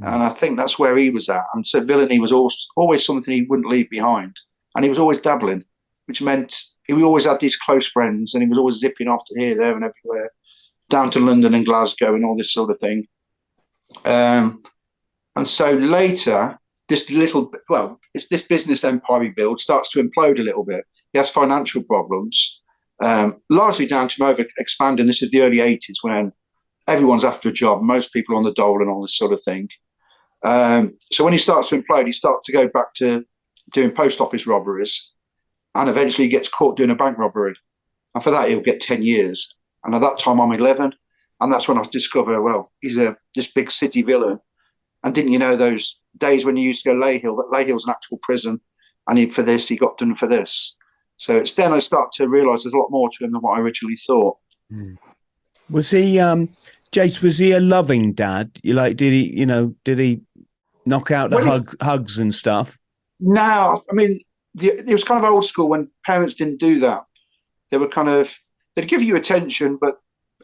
Mm. 0.01 0.13
And 0.13 0.23
I 0.23 0.29
think 0.29 0.57
that's 0.57 0.79
where 0.79 0.95
he 0.95 1.09
was 1.09 1.29
at. 1.29 1.45
And 1.53 1.65
so 1.65 1.83
villainy 1.83 2.19
was 2.19 2.31
always, 2.31 2.67
always 2.75 3.05
something 3.05 3.33
he 3.33 3.43
wouldn't 3.43 3.69
leave 3.69 3.89
behind. 3.89 4.35
And 4.75 4.83
he 4.83 4.89
was 4.89 4.99
always 4.99 5.21
dabbling, 5.21 5.63
which 6.05 6.21
meant 6.21 6.55
he 6.87 7.03
always 7.03 7.25
had 7.25 7.39
these 7.39 7.57
close 7.57 7.87
friends 7.87 8.33
and 8.33 8.43
he 8.43 8.49
was 8.49 8.57
always 8.57 8.79
zipping 8.79 9.07
off 9.07 9.23
to 9.25 9.39
here, 9.39 9.55
there, 9.55 9.75
and 9.75 9.83
everywhere, 9.85 10.31
down 10.89 11.11
to 11.11 11.19
London 11.19 11.53
and 11.53 11.65
Glasgow 11.65 12.15
and 12.15 12.25
all 12.25 12.35
this 12.35 12.53
sort 12.53 12.69
of 12.69 12.79
thing. 12.79 13.07
Um, 14.05 14.63
and 15.35 15.47
so 15.47 15.71
later, 15.71 16.59
this 16.87 17.09
little, 17.11 17.51
well, 17.69 17.99
it's 18.13 18.27
this 18.29 18.41
business 18.41 18.83
empire 18.83 19.23
he 19.23 19.29
builds 19.29 19.63
starts 19.63 19.89
to 19.91 20.03
implode 20.03 20.39
a 20.39 20.43
little 20.43 20.65
bit. 20.65 20.83
He 21.13 21.19
has 21.19 21.29
financial 21.29 21.83
problems, 21.83 22.58
um, 23.01 23.41
largely 23.49 23.85
down 23.85 24.07
to 24.09 24.25
over 24.25 24.45
expanding. 24.57 25.07
This 25.07 25.21
is 25.21 25.31
the 25.31 25.41
early 25.41 25.57
80s 25.57 25.97
when 26.01 26.31
everyone's 26.87 27.23
after 27.23 27.49
a 27.49 27.53
job, 27.53 27.81
most 27.81 28.13
people 28.13 28.35
on 28.35 28.43
the 28.43 28.53
dole 28.53 28.81
and 28.81 28.89
all 28.89 29.01
this 29.01 29.17
sort 29.17 29.33
of 29.33 29.41
thing. 29.43 29.69
Um, 30.43 30.97
so 31.11 31.23
when 31.23 31.33
he 31.33 31.39
starts 31.39 31.69
to 31.69 31.81
implode, 31.81 32.07
he 32.07 32.13
starts 32.13 32.45
to 32.45 32.53
go 32.53 32.67
back 32.67 32.93
to 32.95 33.25
doing 33.73 33.91
post 33.91 34.21
office 34.21 34.47
robberies 34.47 35.11
and 35.75 35.89
eventually 35.89 36.25
he 36.25 36.31
gets 36.31 36.49
caught 36.49 36.77
doing 36.77 36.89
a 36.89 36.95
bank 36.95 37.17
robbery. 37.17 37.55
And 38.15 38.23
for 38.23 38.31
that, 38.31 38.49
he'll 38.49 38.61
get 38.61 38.81
10 38.81 39.03
years. 39.03 39.53
And 39.83 39.93
at 39.93 40.01
that 40.01 40.19
time, 40.19 40.41
I'm 40.41 40.51
11. 40.51 40.93
And 41.41 41.53
that's 41.53 41.67
when 41.67 41.77
I 41.77 41.83
discover, 41.91 42.41
well, 42.41 42.71
he's 42.81 42.97
a 42.97 43.15
this 43.35 43.51
big 43.51 43.71
city 43.71 44.01
villain. 44.01 44.39
And 45.03 45.15
didn't 45.15 45.31
you 45.31 45.39
know 45.39 45.55
those 45.55 46.01
days 46.17 46.43
when 46.43 46.57
you 46.57 46.63
used 46.63 46.83
to 46.83 46.89
go 46.89 46.99
Leyhill, 46.99 47.37
that 47.37 47.51
Leyhill's 47.53 47.85
an 47.85 47.91
actual 47.91 48.19
prison? 48.21 48.59
And 49.07 49.17
he, 49.17 49.29
for 49.29 49.41
this, 49.41 49.67
he 49.67 49.77
got 49.77 49.97
done 49.97 50.15
for 50.15 50.27
this. 50.27 50.77
So 51.19 51.35
it's 51.35 51.53
then 51.53 51.73
I 51.73 51.79
start 51.79 52.13
to 52.13 52.29
realise 52.29 52.63
there's 52.63 52.73
a 52.73 52.77
lot 52.77 52.91
more 52.91 53.09
to 53.09 53.25
him 53.25 53.33
than 53.33 53.41
what 53.41 53.57
I 53.57 53.61
originally 53.61 53.97
thought. 53.97 54.37
Mm. 54.71 54.97
Was 55.69 55.91
he, 55.91 56.17
um, 56.17 56.47
Jace, 56.93 57.21
was 57.21 57.37
he 57.37 57.51
a 57.51 57.59
loving 57.59 58.13
dad? 58.13 58.51
You 58.63 58.73
like, 58.73 58.95
did 58.95 59.11
he, 59.11 59.37
you 59.37 59.45
know, 59.45 59.75
did 59.83 59.99
he 59.99 60.21
knock 60.85 61.11
out 61.11 61.29
the 61.29 61.35
well, 61.35 61.45
hug, 61.45 61.71
he, 61.71 61.85
hugs 61.85 62.19
and 62.19 62.33
stuff? 62.33 62.79
No, 63.19 63.83
I 63.89 63.93
mean, 63.93 64.21
the, 64.55 64.67
it 64.67 64.93
was 64.93 65.03
kind 65.03 65.21
of 65.21 65.29
old 65.29 65.43
school 65.43 65.67
when 65.67 65.89
parents 66.05 66.35
didn't 66.35 66.61
do 66.61 66.79
that. 66.79 67.03
They 67.69 67.77
were 67.77 67.89
kind 67.89 68.07
of, 68.07 68.33
they'd 68.75 68.87
give 68.87 69.03
you 69.03 69.17
attention, 69.17 69.77
but, 69.79 69.95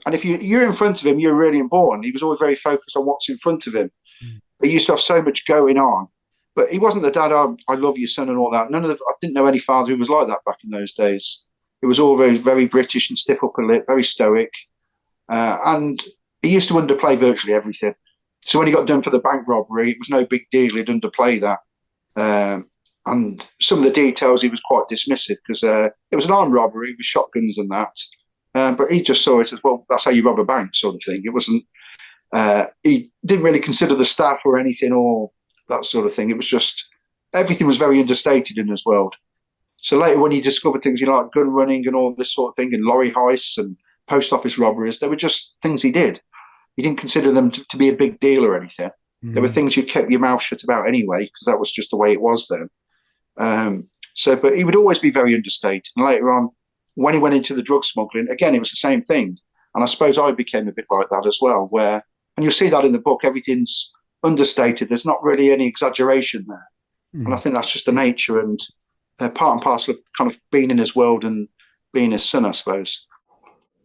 and 0.05 0.13
if 0.13 0.25
you, 0.25 0.35
you're 0.39 0.65
in 0.65 0.73
front 0.73 0.99
of 0.99 1.07
him, 1.07 1.21
you're 1.21 1.35
really 1.35 1.59
important. 1.59 2.03
He 2.03 2.11
was 2.11 2.21
always 2.21 2.39
very 2.39 2.55
focused 2.55 2.97
on 2.97 3.05
what's 3.05 3.29
in 3.29 3.37
front 3.37 3.65
of 3.65 3.75
him. 3.75 3.89
Mm. 4.21 4.41
He 4.61 4.73
used 4.73 4.87
to 4.87 4.91
have 4.91 4.99
so 4.99 5.21
much 5.21 5.47
going 5.47 5.77
on 5.77 6.09
but 6.55 6.69
he 6.69 6.79
wasn't 6.79 7.03
the 7.03 7.11
dad. 7.11 7.31
I, 7.31 7.47
I 7.67 7.75
love 7.75 7.97
your 7.97 8.07
son 8.07 8.29
and 8.29 8.37
all 8.37 8.51
that. 8.51 8.71
None 8.71 8.83
of 8.83 8.89
the, 8.89 8.95
I 8.95 9.13
didn't 9.21 9.33
know 9.33 9.45
any 9.45 9.59
father 9.59 9.91
who 9.91 9.99
was 9.99 10.09
like 10.09 10.27
that 10.27 10.45
back 10.45 10.57
in 10.63 10.69
those 10.71 10.93
days. 10.93 11.43
It 11.81 11.85
was 11.87 11.99
all 11.99 12.15
very 12.15 12.37
very 12.37 12.65
British 12.65 13.09
and 13.09 13.17
stiff 13.17 13.43
upper 13.43 13.65
lip, 13.65 13.85
very 13.87 14.03
stoic, 14.03 14.51
uh, 15.29 15.57
and 15.65 16.01
he 16.41 16.49
used 16.49 16.67
to 16.69 16.75
underplay 16.75 17.17
virtually 17.17 17.53
everything. 17.53 17.95
So 18.45 18.59
when 18.59 18.67
he 18.67 18.73
got 18.73 18.87
done 18.87 19.01
for 19.01 19.09
the 19.09 19.19
bank 19.19 19.47
robbery, 19.47 19.91
it 19.91 19.99
was 19.99 20.09
no 20.09 20.25
big 20.25 20.43
deal. 20.51 20.75
He'd 20.75 20.87
underplay 20.87 21.41
that. 21.41 21.59
Um, 22.15 22.69
and 23.07 23.45
some 23.61 23.79
of 23.79 23.83
the 23.83 23.91
details 23.91 24.41
he 24.41 24.49
was 24.49 24.61
quite 24.61 24.85
dismissive 24.89 25.37
because 25.45 25.63
uh, 25.63 25.89
it 26.11 26.15
was 26.15 26.25
an 26.25 26.31
armed 26.31 26.53
robbery 26.53 26.91
with 26.91 27.05
shotguns 27.05 27.57
and 27.57 27.69
that. 27.71 27.95
Um, 28.55 28.75
but 28.75 28.91
he 28.91 29.01
just 29.01 29.23
saw 29.23 29.39
it 29.39 29.51
as 29.51 29.63
well. 29.63 29.85
That's 29.89 30.05
how 30.05 30.11
you 30.11 30.23
rob 30.23 30.39
a 30.39 30.45
bank, 30.45 30.75
sort 30.75 30.95
of 30.95 31.01
thing. 31.03 31.21
It 31.25 31.33
wasn't. 31.33 31.63
Uh, 32.33 32.67
he 32.83 33.11
didn't 33.25 33.43
really 33.43 33.59
consider 33.59 33.95
the 33.95 34.05
staff 34.05 34.39
or 34.45 34.57
anything, 34.57 34.91
or 34.91 35.31
that 35.69 35.85
sort 35.85 36.05
of 36.05 36.13
thing. 36.13 36.29
It 36.29 36.37
was 36.37 36.47
just 36.47 36.85
everything 37.33 37.67
was 37.67 37.77
very 37.77 37.99
understated 37.99 38.57
in 38.57 38.67
his 38.67 38.85
world. 38.85 39.15
So 39.77 39.97
later, 39.97 40.19
when 40.19 40.31
he 40.31 40.41
discovered 40.41 40.81
things 40.81 41.01
you 41.01 41.07
know, 41.07 41.17
like 41.17 41.31
gun 41.31 41.49
running 41.49 41.85
and 41.85 41.95
all 41.95 42.15
this 42.15 42.33
sort 42.33 42.49
of 42.51 42.55
thing, 42.55 42.73
and 42.73 42.83
lorry 42.83 43.11
heists 43.11 43.57
and 43.57 43.75
post 44.07 44.33
office 44.33 44.57
robberies, 44.57 44.99
they 44.99 45.07
were 45.07 45.15
just 45.15 45.55
things 45.61 45.81
he 45.81 45.91
did. 45.91 46.21
He 46.75 46.83
didn't 46.83 46.99
consider 46.99 47.31
them 47.31 47.51
to, 47.51 47.63
to 47.69 47.77
be 47.77 47.89
a 47.89 47.95
big 47.95 48.19
deal 48.19 48.43
or 48.45 48.57
anything. 48.57 48.89
Mm. 49.23 49.33
There 49.33 49.43
were 49.43 49.49
things 49.49 49.77
you 49.77 49.83
kept 49.83 50.11
your 50.11 50.19
mouth 50.19 50.41
shut 50.41 50.63
about 50.63 50.87
anyway, 50.87 51.25
because 51.25 51.45
that 51.45 51.59
was 51.59 51.71
just 51.71 51.91
the 51.91 51.97
way 51.97 52.11
it 52.11 52.21
was 52.21 52.47
then. 52.47 52.69
Um, 53.37 53.87
so, 54.13 54.35
but 54.35 54.55
he 54.55 54.63
would 54.63 54.75
always 54.75 54.99
be 54.99 55.11
very 55.11 55.33
understated. 55.33 55.87
And 55.95 56.05
later 56.05 56.31
on, 56.31 56.49
when 56.95 57.13
he 57.13 57.19
went 57.19 57.35
into 57.35 57.53
the 57.53 57.61
drug 57.61 57.83
smuggling, 57.83 58.27
again, 58.29 58.55
it 58.55 58.59
was 58.59 58.71
the 58.71 58.77
same 58.77 59.01
thing. 59.01 59.37
And 59.73 59.83
I 59.83 59.87
suppose 59.87 60.17
I 60.17 60.31
became 60.31 60.67
a 60.67 60.73
bit 60.73 60.85
like 60.89 61.09
that 61.09 61.25
as 61.27 61.39
well, 61.41 61.67
where, 61.69 62.03
and 62.37 62.43
you'll 62.43 62.53
see 62.53 62.69
that 62.69 62.85
in 62.85 62.93
the 62.93 62.99
book, 62.99 63.21
everything's 63.23 63.91
understated. 64.25 64.89
There's 64.89 65.05
not 65.05 65.23
really 65.23 65.51
any 65.51 65.67
exaggeration 65.67 66.45
there, 66.47 66.67
mm. 67.15 67.25
and 67.25 67.33
I 67.33 67.37
think 67.37 67.55
that's 67.55 67.71
just 67.71 67.85
the 67.85 67.91
nature 67.91 68.39
and 68.39 68.59
uh, 69.19 69.29
part 69.29 69.53
and 69.53 69.61
parcel 69.61 69.93
of 69.93 69.99
kind 70.17 70.29
of 70.29 70.37
being 70.51 70.71
in 70.71 70.77
his 70.77 70.95
world 70.95 71.23
and 71.23 71.47
being 71.93 72.11
his 72.11 72.27
son, 72.27 72.45
I 72.45 72.51
suppose. 72.51 73.07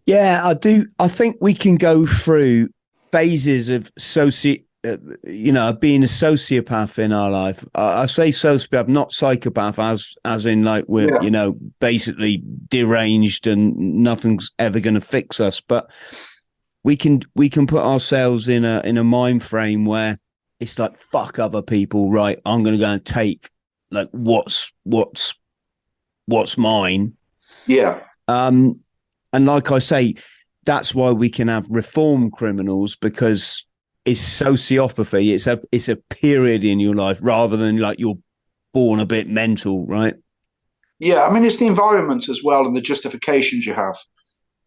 Yeah, 0.06 0.40
I 0.44 0.54
do. 0.54 0.86
I 0.98 1.08
think 1.08 1.36
we 1.40 1.54
can 1.54 1.76
go 1.76 2.06
through 2.06 2.70
phases 3.12 3.70
of 3.70 3.94
soci, 3.94 4.64
uh, 4.84 4.96
you 5.24 5.52
know, 5.52 5.72
being 5.72 6.02
a 6.02 6.06
sociopath 6.06 6.98
in 6.98 7.12
our 7.12 7.30
life. 7.30 7.64
I, 7.74 8.02
I, 8.02 8.06
say 8.06 8.30
sociopath, 8.30 8.88
not 8.88 9.12
psychopath, 9.12 9.78
as 9.78 10.14
as 10.24 10.46
in 10.46 10.64
like 10.64 10.84
we're 10.88 11.12
yeah. 11.14 11.20
you 11.20 11.30
know 11.30 11.56
basically 11.80 12.42
deranged 12.68 13.46
and 13.46 13.76
nothing's 13.76 14.50
ever 14.58 14.80
going 14.80 14.94
to 14.94 15.00
fix 15.00 15.38
us. 15.38 15.60
But 15.60 15.90
we 16.82 16.96
can 16.96 17.20
we 17.36 17.48
can 17.48 17.66
put 17.66 17.82
ourselves 17.82 18.48
in 18.48 18.64
a 18.64 18.80
in 18.84 18.98
a 18.98 19.04
mind 19.04 19.42
frame 19.42 19.84
where 19.84 20.18
it's 20.60 20.78
like 20.78 20.96
fuck 20.98 21.38
other 21.38 21.62
people, 21.62 22.10
right? 22.10 22.38
I'm 22.44 22.62
going 22.62 22.74
to 22.74 22.80
go 22.80 22.90
and 22.90 23.04
take 23.04 23.50
like 23.90 24.08
what's 24.12 24.72
what's 24.84 25.34
what's 26.26 26.56
mine. 26.56 27.14
Yeah. 27.66 28.02
Um, 28.28 28.80
and 29.32 29.46
like 29.46 29.72
I 29.72 29.78
say, 29.78 30.14
that's 30.64 30.94
why 30.94 31.10
we 31.10 31.30
can 31.30 31.48
have 31.48 31.66
reform 31.70 32.30
criminals 32.30 32.96
because 32.96 33.66
it's 34.04 34.20
sociopathy. 34.20 35.32
It's 35.32 35.46
a 35.46 35.60
it's 35.72 35.88
a 35.88 35.96
period 35.96 36.64
in 36.64 36.80
your 36.80 36.94
life 36.94 37.18
rather 37.22 37.56
than 37.56 37.78
like 37.78 37.98
you're 37.98 38.18
born 38.72 39.00
a 39.00 39.06
bit 39.06 39.28
mental, 39.28 39.86
right? 39.86 40.14
Yeah, 40.98 41.22
I 41.22 41.32
mean 41.32 41.44
it's 41.44 41.56
the 41.56 41.66
environment 41.66 42.28
as 42.28 42.42
well 42.44 42.66
and 42.66 42.76
the 42.76 42.80
justifications 42.80 43.66
you 43.66 43.74
have. 43.74 43.96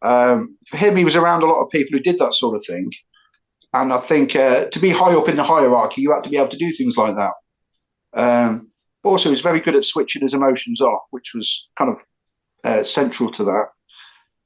Um, 0.01 0.57
for 0.67 0.77
him, 0.77 0.97
he 0.97 1.05
was 1.05 1.15
around 1.15 1.43
a 1.43 1.45
lot 1.45 1.63
of 1.63 1.71
people 1.71 1.97
who 1.97 2.03
did 2.03 2.17
that 2.17 2.33
sort 2.33 2.55
of 2.55 2.65
thing, 2.65 2.91
and 3.73 3.91
I 3.91 3.97
think 3.99 4.35
uh, 4.35 4.65
to 4.65 4.79
be 4.79 4.89
high 4.89 5.15
up 5.15 5.27
in 5.27 5.35
the 5.35 5.43
hierarchy, 5.43 6.01
you 6.01 6.13
had 6.13 6.23
to 6.23 6.29
be 6.29 6.37
able 6.37 6.49
to 6.49 6.57
do 6.57 6.71
things 6.71 6.95
like 6.95 7.15
that. 7.17 7.33
Um, 8.13 8.69
also, 9.03 9.25
he 9.25 9.31
was 9.31 9.41
very 9.41 9.59
good 9.59 9.75
at 9.75 9.83
switching 9.83 10.21
his 10.21 10.33
emotions 10.33 10.79
off, 10.79 11.01
which 11.09 11.33
was 11.33 11.69
kind 11.75 11.91
of 11.91 11.99
uh, 12.63 12.83
central 12.83 13.31
to 13.33 13.43
that. 13.43 13.65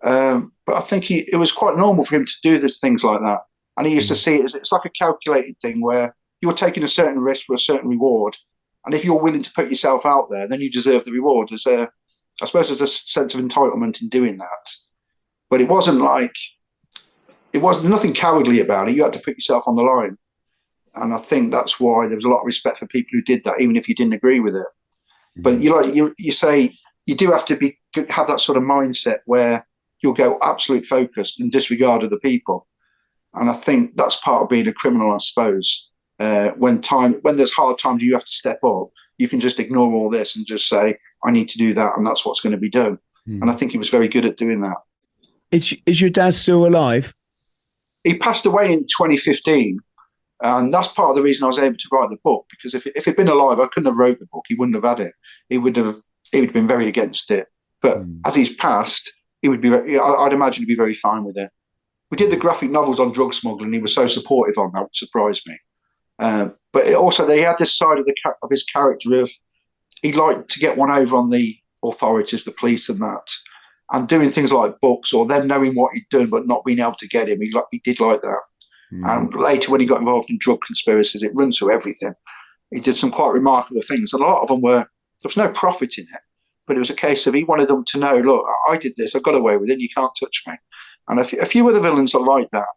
Um, 0.03 0.53
but 0.65 0.77
I 0.77 0.81
think 0.81 1.03
he, 1.03 1.27
it 1.31 1.35
was 1.37 1.51
quite 1.51 1.77
normal 1.77 2.05
for 2.05 2.15
him 2.15 2.25
to 2.25 2.33
do 2.41 2.59
this, 2.59 2.79
things 2.79 3.03
like 3.03 3.19
that. 3.21 3.39
And 3.75 3.85
he 3.85 3.93
used 3.93 4.07
to 4.07 4.15
see 4.15 4.35
it 4.35 4.43
as 4.43 4.55
it's 4.55 4.71
like 4.71 4.85
a 4.85 4.89
calculated 4.89 5.55
thing 5.61 5.81
where 5.81 6.15
you're 6.41 6.53
taking 6.53 6.83
a 6.83 6.87
certain 6.87 7.19
risk 7.19 7.45
for 7.45 7.53
a 7.53 7.59
certain 7.59 7.89
reward. 7.89 8.35
And 8.85 8.95
if 8.95 9.03
you're 9.03 9.21
willing 9.21 9.43
to 9.43 9.51
put 9.53 9.69
yourself 9.69 10.05
out 10.05 10.29
there, 10.31 10.47
then 10.47 10.61
you 10.61 10.71
deserve 10.71 11.03
the 11.03 11.11
reward. 11.11 11.49
There's 11.49 11.67
a, 11.67 11.89
I 12.41 12.45
suppose 12.45 12.67
there's 12.67 12.81
a 12.81 12.87
sense 12.87 13.35
of 13.35 13.41
entitlement 13.41 14.01
in 14.01 14.09
doing 14.09 14.37
that. 14.37 14.71
But 15.49 15.61
it 15.61 15.69
wasn't 15.69 15.99
like 15.99 16.35
it 17.53 17.59
was 17.59 17.83
nothing 17.83 18.13
cowardly 18.13 18.59
about 18.59 18.89
it. 18.89 18.95
You 18.95 19.03
had 19.03 19.13
to 19.13 19.19
put 19.19 19.35
yourself 19.35 19.67
on 19.67 19.75
the 19.75 19.83
line. 19.83 20.17
And 20.95 21.13
I 21.13 21.17
think 21.17 21.51
that's 21.51 21.79
why 21.79 22.07
there 22.07 22.15
was 22.15 22.25
a 22.25 22.29
lot 22.29 22.39
of 22.39 22.45
respect 22.45 22.79
for 22.79 22.87
people 22.87 23.09
who 23.13 23.21
did 23.21 23.43
that, 23.43 23.61
even 23.61 23.75
if 23.75 23.87
you 23.87 23.95
didn't 23.95 24.13
agree 24.13 24.39
with 24.39 24.55
it. 24.55 24.61
Mm-hmm. 24.61 25.41
But 25.43 25.61
you 25.61 25.75
like 25.75 25.93
you 25.93 26.13
you 26.17 26.31
say 26.31 26.75
you 27.05 27.15
do 27.15 27.31
have 27.31 27.45
to 27.45 27.55
be 27.55 27.77
have 28.09 28.27
that 28.27 28.41
sort 28.41 28.57
of 28.57 28.63
mindset 28.63 29.19
where 29.25 29.65
you'll 30.01 30.13
go 30.13 30.37
absolute 30.41 30.85
focused 30.85 31.39
and 31.39 31.51
disregard 31.51 32.03
of 32.03 32.09
the 32.09 32.19
people. 32.19 32.67
And 33.33 33.49
I 33.49 33.53
think 33.53 33.95
that's 33.95 34.15
part 34.17 34.43
of 34.43 34.49
being 34.49 34.67
a 34.67 34.73
criminal, 34.73 35.11
I 35.11 35.17
suppose. 35.17 35.89
Uh, 36.19 36.49
when 36.51 36.81
time 36.81 37.13
when 37.21 37.37
there's 37.37 37.53
hard 37.53 37.77
times, 37.77 38.03
you 38.03 38.13
have 38.13 38.25
to 38.25 38.31
step 38.31 38.63
up. 38.63 38.89
You 39.17 39.27
can 39.27 39.39
just 39.39 39.59
ignore 39.59 39.93
all 39.93 40.09
this 40.09 40.35
and 40.35 40.45
just 40.45 40.67
say, 40.67 40.97
"I 41.23 41.31
need 41.31 41.49
to 41.49 41.57
do 41.57 41.73
that," 41.75 41.95
and 41.95 42.05
that's 42.05 42.25
what's 42.25 42.41
going 42.41 42.53
to 42.53 42.57
be 42.57 42.69
done. 42.69 42.97
Mm. 43.27 43.41
And 43.41 43.51
I 43.51 43.53
think 43.53 43.71
he 43.71 43.77
was 43.77 43.89
very 43.89 44.07
good 44.07 44.25
at 44.25 44.37
doing 44.37 44.61
that. 44.61 44.77
Is 45.51 45.75
is 45.85 46.01
your 46.01 46.09
dad 46.09 46.33
still 46.33 46.65
alive? 46.65 47.13
He 48.03 48.17
passed 48.17 48.45
away 48.45 48.71
in 48.71 48.81
2015. 48.81 49.79
And 50.41 50.71
that's 50.71 50.89
part 50.89 51.09
of 51.09 51.15
the 51.15 51.23
reason 51.23 51.43
I 51.43 51.47
was 51.47 51.57
able 51.57 51.77
to 51.77 51.89
write 51.91 52.09
the 52.11 52.17
book 52.23 52.45
because 52.51 52.75
if, 52.75 52.85
if 52.85 53.05
he'd 53.05 53.15
been 53.15 53.27
alive, 53.27 53.59
I 53.59 53.67
couldn't 53.67 53.91
have 53.91 53.97
wrote 53.97 54.19
the 54.19 54.27
book. 54.27 54.45
He 54.47 54.55
wouldn't 54.55 54.75
have 54.75 54.83
had 54.83 54.99
it. 54.99 55.13
He 55.49 55.57
would 55.57 55.75
have 55.77 55.97
he 56.31 56.39
would 56.39 56.49
have 56.49 56.53
been 56.53 56.67
very 56.67 56.87
against 56.87 57.31
it. 57.31 57.47
But 57.81 57.99
mm. 57.99 58.19
as 58.25 58.35
he's 58.35 58.53
passed, 58.53 59.11
he 59.41 59.49
would 59.49 59.61
be. 59.61 59.69
I'd 59.73 60.33
imagine 60.33 60.61
he'd 60.61 60.67
be 60.67 60.75
very 60.75 60.93
fine 60.93 61.23
with 61.23 61.37
it. 61.37 61.49
We 62.11 62.17
did 62.17 62.31
the 62.31 62.37
graphic 62.37 62.69
novels 62.69 62.99
on 62.99 63.11
drug 63.11 63.33
smuggling. 63.33 63.73
He 63.73 63.79
was 63.79 63.95
so 63.95 64.07
supportive 64.07 64.57
on 64.57 64.71
that, 64.73 64.83
which 64.83 64.99
surprised 64.99 65.43
me. 65.47 65.57
Uh, 66.19 66.49
but 66.71 66.93
also, 66.93 67.25
they 67.25 67.41
had 67.41 67.57
this 67.57 67.75
side 67.75 67.97
of 67.97 68.05
the 68.05 68.15
of 68.43 68.49
his 68.49 68.63
character 68.63 69.21
of 69.21 69.31
he 70.01 70.11
liked 70.11 70.49
to 70.51 70.59
get 70.59 70.77
one 70.77 70.91
over 70.91 71.15
on 71.15 71.29
the 71.29 71.57
authorities, 71.83 72.43
the 72.43 72.51
police, 72.51 72.89
and 72.89 72.99
that 73.01 73.27
and 73.91 74.07
doing 74.07 74.31
things 74.31 74.51
like 74.51 74.79
books 74.81 75.13
or 75.13 75.25
them 75.25 75.47
knowing 75.47 75.73
what 75.73 75.93
he'd 75.93 76.05
done 76.09 76.29
but 76.29 76.47
not 76.47 76.65
being 76.65 76.79
able 76.79 76.95
to 76.95 77.07
get 77.07 77.29
him. 77.29 77.41
He, 77.41 77.53
he 77.71 77.79
did 77.79 77.99
like 77.99 78.21
that. 78.21 78.41
Mm. 78.93 79.09
And 79.09 79.33
later, 79.33 79.71
when 79.71 79.81
he 79.81 79.87
got 79.87 79.99
involved 79.99 80.29
in 80.29 80.37
drug 80.39 80.61
conspiracies, 80.61 81.23
it 81.23 81.31
runs 81.35 81.57
through 81.57 81.73
everything. 81.73 82.13
He 82.71 82.79
did 82.79 82.95
some 82.95 83.11
quite 83.11 83.33
remarkable 83.33 83.81
things, 83.81 84.13
and 84.13 84.21
a 84.21 84.25
lot 84.25 84.41
of 84.41 84.49
them 84.49 84.61
were 84.61 84.85
there 85.23 85.29
was 85.29 85.37
no 85.37 85.49
profit 85.49 85.97
in 85.97 86.05
it. 86.05 86.21
but 86.67 86.75
it 86.75 86.79
was 86.79 86.89
a 86.89 86.95
case 86.95 87.25
of 87.25 87.33
he 87.33 87.43
wanted 87.45 87.69
them 87.69 87.83
to 87.85 87.97
know, 87.97 88.17
look, 88.17 88.45
I 88.69 88.77
did 88.77 88.93
this, 88.97 89.15
I 89.15 89.19
got 89.19 89.35
away 89.35 89.57
with 89.57 89.69
it, 89.69 89.79
you 89.79 89.89
can't 89.89 90.11
touch 90.19 90.43
me. 90.45 90.53
And 91.07 91.19
a, 91.19 91.23
f- 91.23 91.33
a 91.33 91.45
few 91.45 91.67
other 91.67 91.79
villains 91.79 92.13
are 92.13 92.23
like 92.23 92.49
that. 92.51 92.67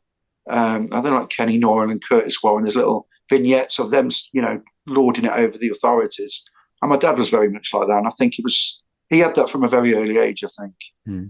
Um, 0.49 0.89
I 0.93 1.01
think 1.01 1.15
like 1.15 1.29
Kenny 1.29 1.59
Noye 1.59 1.91
and 1.91 2.03
Curtis 2.03 2.39
Warren. 2.43 2.65
There's 2.65 2.77
little 2.77 3.09
vignettes 3.29 3.79
of 3.79 3.91
them, 3.91 4.09
you 4.33 4.41
know, 4.41 4.61
lording 4.87 5.25
it 5.25 5.33
over 5.33 5.59
the 5.59 5.71
authorities. 5.71 6.45
And 6.81 6.91
my 6.91 6.97
dad 6.97 7.19
was 7.19 7.31
very 7.31 7.51
much 7.51 7.75
like 7.75 7.89
that. 7.89 7.99
And 7.99 8.07
I 8.07 8.11
think 8.11 8.35
he 8.35 8.43
was 8.43 8.83
he 9.11 9.19
had 9.19 9.35
that 9.35 9.51
from 9.51 9.65
a 9.65 9.69
very 9.69 9.95
early 9.95 10.19
age. 10.19 10.43
I 10.45 10.49
think. 10.61 10.75
Hmm. 11.05 11.27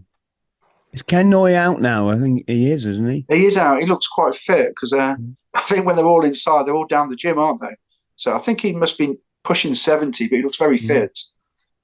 Is 0.92 1.02
Ken 1.02 1.30
Noye 1.30 1.54
out 1.54 1.80
now? 1.80 2.08
I 2.08 2.16
think 2.16 2.44
he 2.48 2.70
is, 2.70 2.84
isn't 2.84 3.08
he? 3.08 3.24
He 3.28 3.46
is 3.46 3.56
out. 3.56 3.80
He 3.80 3.86
looks 3.86 4.08
quite 4.08 4.34
fit 4.34 4.68
because 4.68 4.92
uh, 4.92 5.16
hmm. 5.16 5.30
I 5.54 5.60
think 5.62 5.86
when 5.86 5.96
they're 5.96 6.06
all 6.06 6.24
inside, 6.24 6.66
they're 6.66 6.76
all 6.76 6.86
down 6.86 7.08
the 7.08 7.16
gym, 7.16 7.38
aren't 7.38 7.60
they? 7.60 7.74
So 8.16 8.34
I 8.34 8.38
think 8.38 8.60
he 8.60 8.72
must 8.72 8.98
be 8.98 9.16
pushing 9.42 9.74
seventy, 9.74 10.28
but 10.28 10.36
he 10.36 10.42
looks 10.42 10.58
very 10.58 10.78
hmm. 10.78 10.86
fit. 10.86 11.18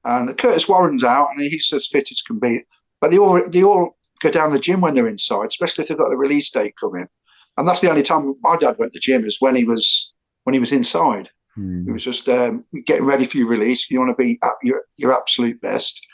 And 0.04 0.38
Curtis 0.38 0.68
Warren's 0.68 1.02
out, 1.02 1.30
and 1.32 1.40
he's 1.40 1.72
as 1.72 1.88
fit 1.88 2.12
as 2.12 2.22
can 2.22 2.38
be. 2.38 2.62
But 3.00 3.10
they 3.10 3.18
all 3.18 3.48
they 3.48 3.62
all 3.62 3.96
go 4.22 4.30
down 4.30 4.52
the 4.52 4.58
gym 4.58 4.80
when 4.80 4.94
they're 4.94 5.08
inside, 5.08 5.46
especially 5.46 5.82
if 5.82 5.88
they've 5.88 5.98
got 5.98 6.10
the 6.10 6.16
release 6.16 6.50
date 6.50 6.74
coming. 6.80 7.08
And 7.56 7.66
that's 7.66 7.80
the 7.80 7.90
only 7.90 8.02
time 8.02 8.34
my 8.42 8.56
dad 8.56 8.76
went 8.78 8.92
to 8.92 8.96
the 8.96 9.00
gym 9.00 9.24
is 9.24 9.40
when 9.40 9.56
he 9.56 9.64
was 9.64 10.12
when 10.44 10.54
he 10.54 10.60
was 10.60 10.72
inside. 10.72 11.30
Mm. 11.58 11.88
It 11.88 11.92
was 11.92 12.04
just 12.04 12.28
um, 12.28 12.64
getting 12.86 13.06
ready 13.06 13.24
for 13.24 13.38
your 13.38 13.48
release. 13.48 13.90
You 13.90 13.98
want 13.98 14.16
to 14.16 14.22
be 14.22 14.38
at 14.42 14.52
your 14.62 14.82
your 14.96 15.16
absolute 15.16 15.60
best, 15.60 16.06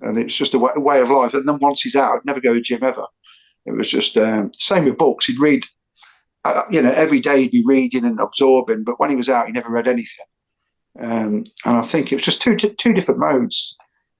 and 0.00 0.16
it's 0.16 0.36
just 0.36 0.54
a 0.54 0.58
way, 0.58 1.00
of 1.00 1.10
life. 1.10 1.34
And 1.34 1.46
then 1.46 1.58
once 1.60 1.82
he's 1.82 1.96
out, 1.96 2.24
never 2.24 2.40
go 2.40 2.54
to 2.54 2.60
gym 2.60 2.82
ever. 2.82 3.06
It 3.66 3.72
was 3.72 3.90
just 3.90 4.16
um, 4.16 4.52
same 4.58 4.84
with 4.84 4.98
books. 4.98 5.26
He'd 5.26 5.40
read, 5.40 5.64
uh, 6.44 6.62
you 6.70 6.80
know, 6.80 6.92
every 6.92 7.20
day 7.20 7.42
he'd 7.42 7.50
be 7.50 7.64
reading 7.66 8.04
and 8.04 8.20
absorbing. 8.20 8.84
But 8.84 8.98
when 9.00 9.10
he 9.10 9.16
was 9.16 9.28
out, 9.28 9.46
he 9.46 9.52
never 9.52 9.70
read 9.70 9.88
anything. 9.88 10.26
Um, 11.00 11.44
and 11.64 11.76
I 11.76 11.82
think 11.82 12.10
it 12.10 12.16
was 12.16 12.24
just 12.24 12.40
two 12.40 12.56
two 12.56 12.94
different 12.94 13.20
modes. 13.20 13.76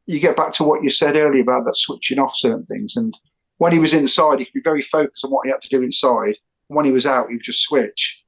You 0.07 0.21
get 0.21 0.37
back 0.37 0.53
to 0.55 0.65
what 0.65 0.85
you 0.85 0.91
said 0.91 1.17
earlier 1.17 1.43
about 1.43 1.65
that 1.65 1.77
switching 1.77 2.19
off 2.19 2.37
certain 2.37 2.65
things. 2.65 2.97
And 2.97 3.19
when 3.59 3.73
he 3.73 3.79
was 3.79 3.95
inside, 3.95 4.39
he 4.39 4.45
could 4.45 4.55
be 4.55 4.61
very 4.61 4.83
focused 4.83 5.25
on 5.25 5.31
what 5.31 5.47
he 5.47 5.51
had 5.51 5.63
to 5.63 5.69
do 5.69 5.83
inside. 5.83 6.37
when 6.69 6.85
he 6.85 6.93
was 6.93 7.07
out, 7.07 7.29
he 7.29 7.37
would 7.37 7.43
just 7.43 7.63
switch. 7.63 8.23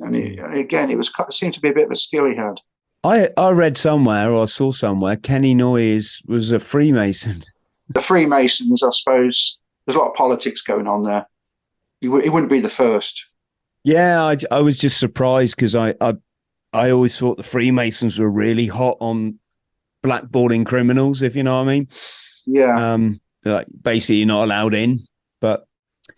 And, 0.00 0.14
he, 0.14 0.36
and 0.36 0.54
again, 0.54 0.90
it 0.90 0.96
was 0.96 1.10
it 1.18 1.32
seemed 1.32 1.54
to 1.54 1.60
be 1.60 1.70
a 1.70 1.74
bit 1.74 1.86
of 1.86 1.90
a 1.90 1.96
skill 1.96 2.26
he 2.26 2.34
had. 2.34 2.60
I 3.04 3.30
I 3.36 3.50
read 3.50 3.78
somewhere 3.78 4.30
or 4.30 4.42
I 4.42 4.46
saw 4.46 4.72
somewhere 4.72 5.16
Kenny 5.16 5.54
Noyes 5.54 6.20
was 6.26 6.52
a 6.52 6.58
Freemason. 6.58 7.42
The 7.88 8.00
Freemasons, 8.00 8.82
I 8.82 8.90
suppose. 8.90 9.58
There's 9.86 9.96
a 9.96 9.98
lot 9.98 10.08
of 10.08 10.14
politics 10.14 10.62
going 10.62 10.88
on 10.88 11.04
there. 11.04 11.26
He, 12.00 12.08
w- 12.08 12.24
he 12.24 12.28
wouldn't 12.28 12.50
be 12.50 12.60
the 12.60 12.68
first. 12.68 13.24
Yeah, 13.84 14.24
I, 14.24 14.36
I 14.50 14.60
was 14.60 14.78
just 14.78 14.98
surprised 14.98 15.54
because 15.54 15.76
I, 15.76 15.94
I 16.00 16.16
I 16.72 16.90
always 16.90 17.18
thought 17.18 17.36
the 17.36 17.42
Freemasons 17.42 18.18
were 18.18 18.30
really 18.30 18.66
hot 18.66 18.96
on 19.00 19.38
blackballing 20.04 20.66
criminals, 20.66 21.22
if 21.22 21.36
you 21.36 21.42
know 21.42 21.56
what 21.56 21.68
I 21.68 21.72
mean. 21.72 21.88
Yeah. 22.46 22.92
Um, 22.92 23.20
like 23.44 23.66
basically 23.82 24.16
you're 24.16 24.26
not 24.26 24.44
allowed 24.44 24.74
in, 24.74 25.00
but 25.40 25.66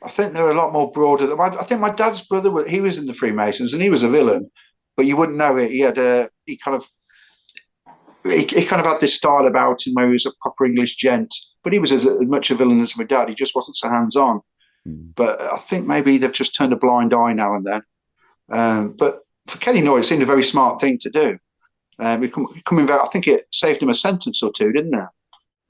I 0.02 0.08
think 0.08 0.32
they're 0.32 0.50
a 0.50 0.56
lot 0.56 0.72
more 0.72 0.90
broader. 0.92 1.26
Than, 1.26 1.40
I 1.40 1.50
think 1.50 1.80
my 1.80 1.92
dad's 1.92 2.26
brother, 2.26 2.66
he 2.68 2.80
was 2.80 2.98
in 2.98 3.06
the 3.06 3.14
Freemasons 3.14 3.72
and 3.72 3.82
he 3.82 3.90
was 3.90 4.02
a 4.02 4.08
villain, 4.08 4.50
but 4.96 5.06
you 5.06 5.16
wouldn't 5.16 5.38
know 5.38 5.56
it. 5.56 5.70
He 5.70 5.80
had 5.80 5.98
a, 5.98 6.28
he 6.46 6.56
kind 6.56 6.76
of, 6.76 6.86
he, 8.24 8.44
he 8.44 8.64
kind 8.64 8.80
of 8.80 8.86
had 8.86 9.00
this 9.00 9.14
style 9.14 9.46
about 9.46 9.86
him 9.86 9.94
where 9.94 10.06
he 10.06 10.12
was 10.12 10.26
a 10.26 10.32
proper 10.40 10.64
English 10.64 10.96
gent, 10.96 11.34
but 11.64 11.72
he 11.72 11.78
was 11.78 11.92
as, 11.92 12.06
as 12.06 12.26
much 12.26 12.50
a 12.50 12.54
villain 12.54 12.80
as 12.80 12.96
my 12.96 13.04
dad. 13.04 13.28
He 13.28 13.34
just 13.34 13.54
wasn't 13.54 13.76
so 13.76 13.88
hands 13.88 14.14
on. 14.14 14.40
Mm. 14.86 15.14
But 15.14 15.40
I 15.40 15.56
think 15.56 15.86
maybe 15.86 16.18
they've 16.18 16.32
just 16.32 16.54
turned 16.54 16.72
a 16.72 16.76
blind 16.76 17.12
eye 17.12 17.32
now 17.32 17.54
and 17.54 17.66
then. 17.66 17.82
Um, 18.50 18.94
but 18.96 19.20
for 19.48 19.58
Kenny 19.58 19.80
Noye, 19.80 20.00
it 20.00 20.04
seemed 20.04 20.22
a 20.22 20.26
very 20.26 20.42
smart 20.42 20.80
thing 20.80 20.98
to 20.98 21.10
do. 21.10 21.38
Um, 21.98 22.28
coming 22.64 22.86
back, 22.86 23.00
I 23.00 23.06
think 23.06 23.26
it 23.26 23.46
saved 23.52 23.82
him 23.82 23.88
a 23.88 23.94
sentence 23.94 24.42
or 24.42 24.52
two, 24.52 24.72
didn't 24.72 24.94
it? 24.94 25.08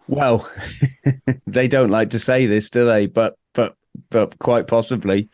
Well, 0.09 0.51
they 1.47 1.69
don't 1.69 1.91
like 1.91 2.11
to 2.11 2.19
say 2.19 2.47
this, 2.47 2.71
do 2.71 2.85
they? 2.85 3.07
But 3.07 3.37
but 4.11 4.39
quite 4.39 4.67
possibly, 4.67 5.29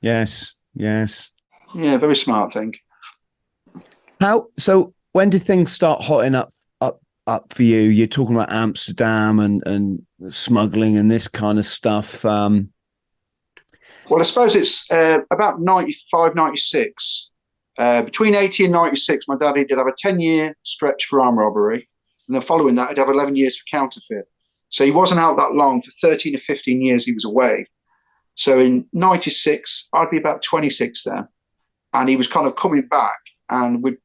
yes, 0.00 0.54
yes. 0.74 1.30
Yeah, 1.74 1.96
very 1.96 2.16
smart 2.16 2.52
thing. 2.52 2.74
How 4.20 4.46
so? 4.56 4.94
When 5.12 5.30
did 5.30 5.42
things 5.42 5.72
start 5.72 6.02
hotting 6.02 6.34
up 6.34 6.50
up 6.80 7.00
up 7.26 7.52
for 7.52 7.62
you? 7.62 7.78
You're 7.78 8.06
talking 8.06 8.34
about 8.34 8.52
Amsterdam 8.52 9.40
and 9.40 9.62
and 9.66 10.06
smuggling 10.28 10.96
and 10.96 11.10
this 11.10 11.28
kind 11.28 11.58
of 11.58 11.66
stuff. 11.66 12.24
Um, 12.24 12.70
well, 14.08 14.20
I 14.20 14.24
suppose 14.24 14.56
it's 14.56 14.90
uh, 14.90 15.18
about 15.30 15.60
95, 15.60 16.34
96. 16.34 17.30
Uh, 17.76 18.02
between 18.02 18.34
80 18.34 18.64
and 18.64 18.72
96, 18.72 19.28
my 19.28 19.36
daddy 19.36 19.64
did 19.64 19.78
have 19.78 19.86
a 19.86 19.94
10 19.96 20.18
year 20.18 20.56
stretch 20.62 21.04
for 21.04 21.20
armed 21.20 21.38
robbery. 21.38 21.88
And 22.26 22.34
then 22.34 22.42
following 22.42 22.74
that, 22.76 22.88
he'd 22.88 22.98
have 22.98 23.08
11 23.08 23.36
years 23.36 23.56
for 23.56 23.64
counterfeit. 23.70 24.26
So 24.70 24.84
he 24.84 24.90
wasn't 24.90 25.20
out 25.20 25.36
that 25.36 25.54
long. 25.54 25.82
For 25.82 25.90
13 26.00 26.36
or 26.36 26.40
15 26.40 26.80
years, 26.80 27.04
he 27.04 27.12
was 27.12 27.24
away. 27.24 27.66
So 28.38 28.58
in 28.60 28.86
96, 28.92 29.88
I'd 29.92 30.10
be 30.10 30.18
about 30.18 30.42
26 30.42 31.02
then. 31.04 31.26
And 31.92 32.08
he 32.08 32.16
was 32.16 32.28
kind 32.28 32.46
of 32.46 32.54
coming 32.54 32.86
back. 32.86 33.18
And 33.50 33.82
we 33.82 33.96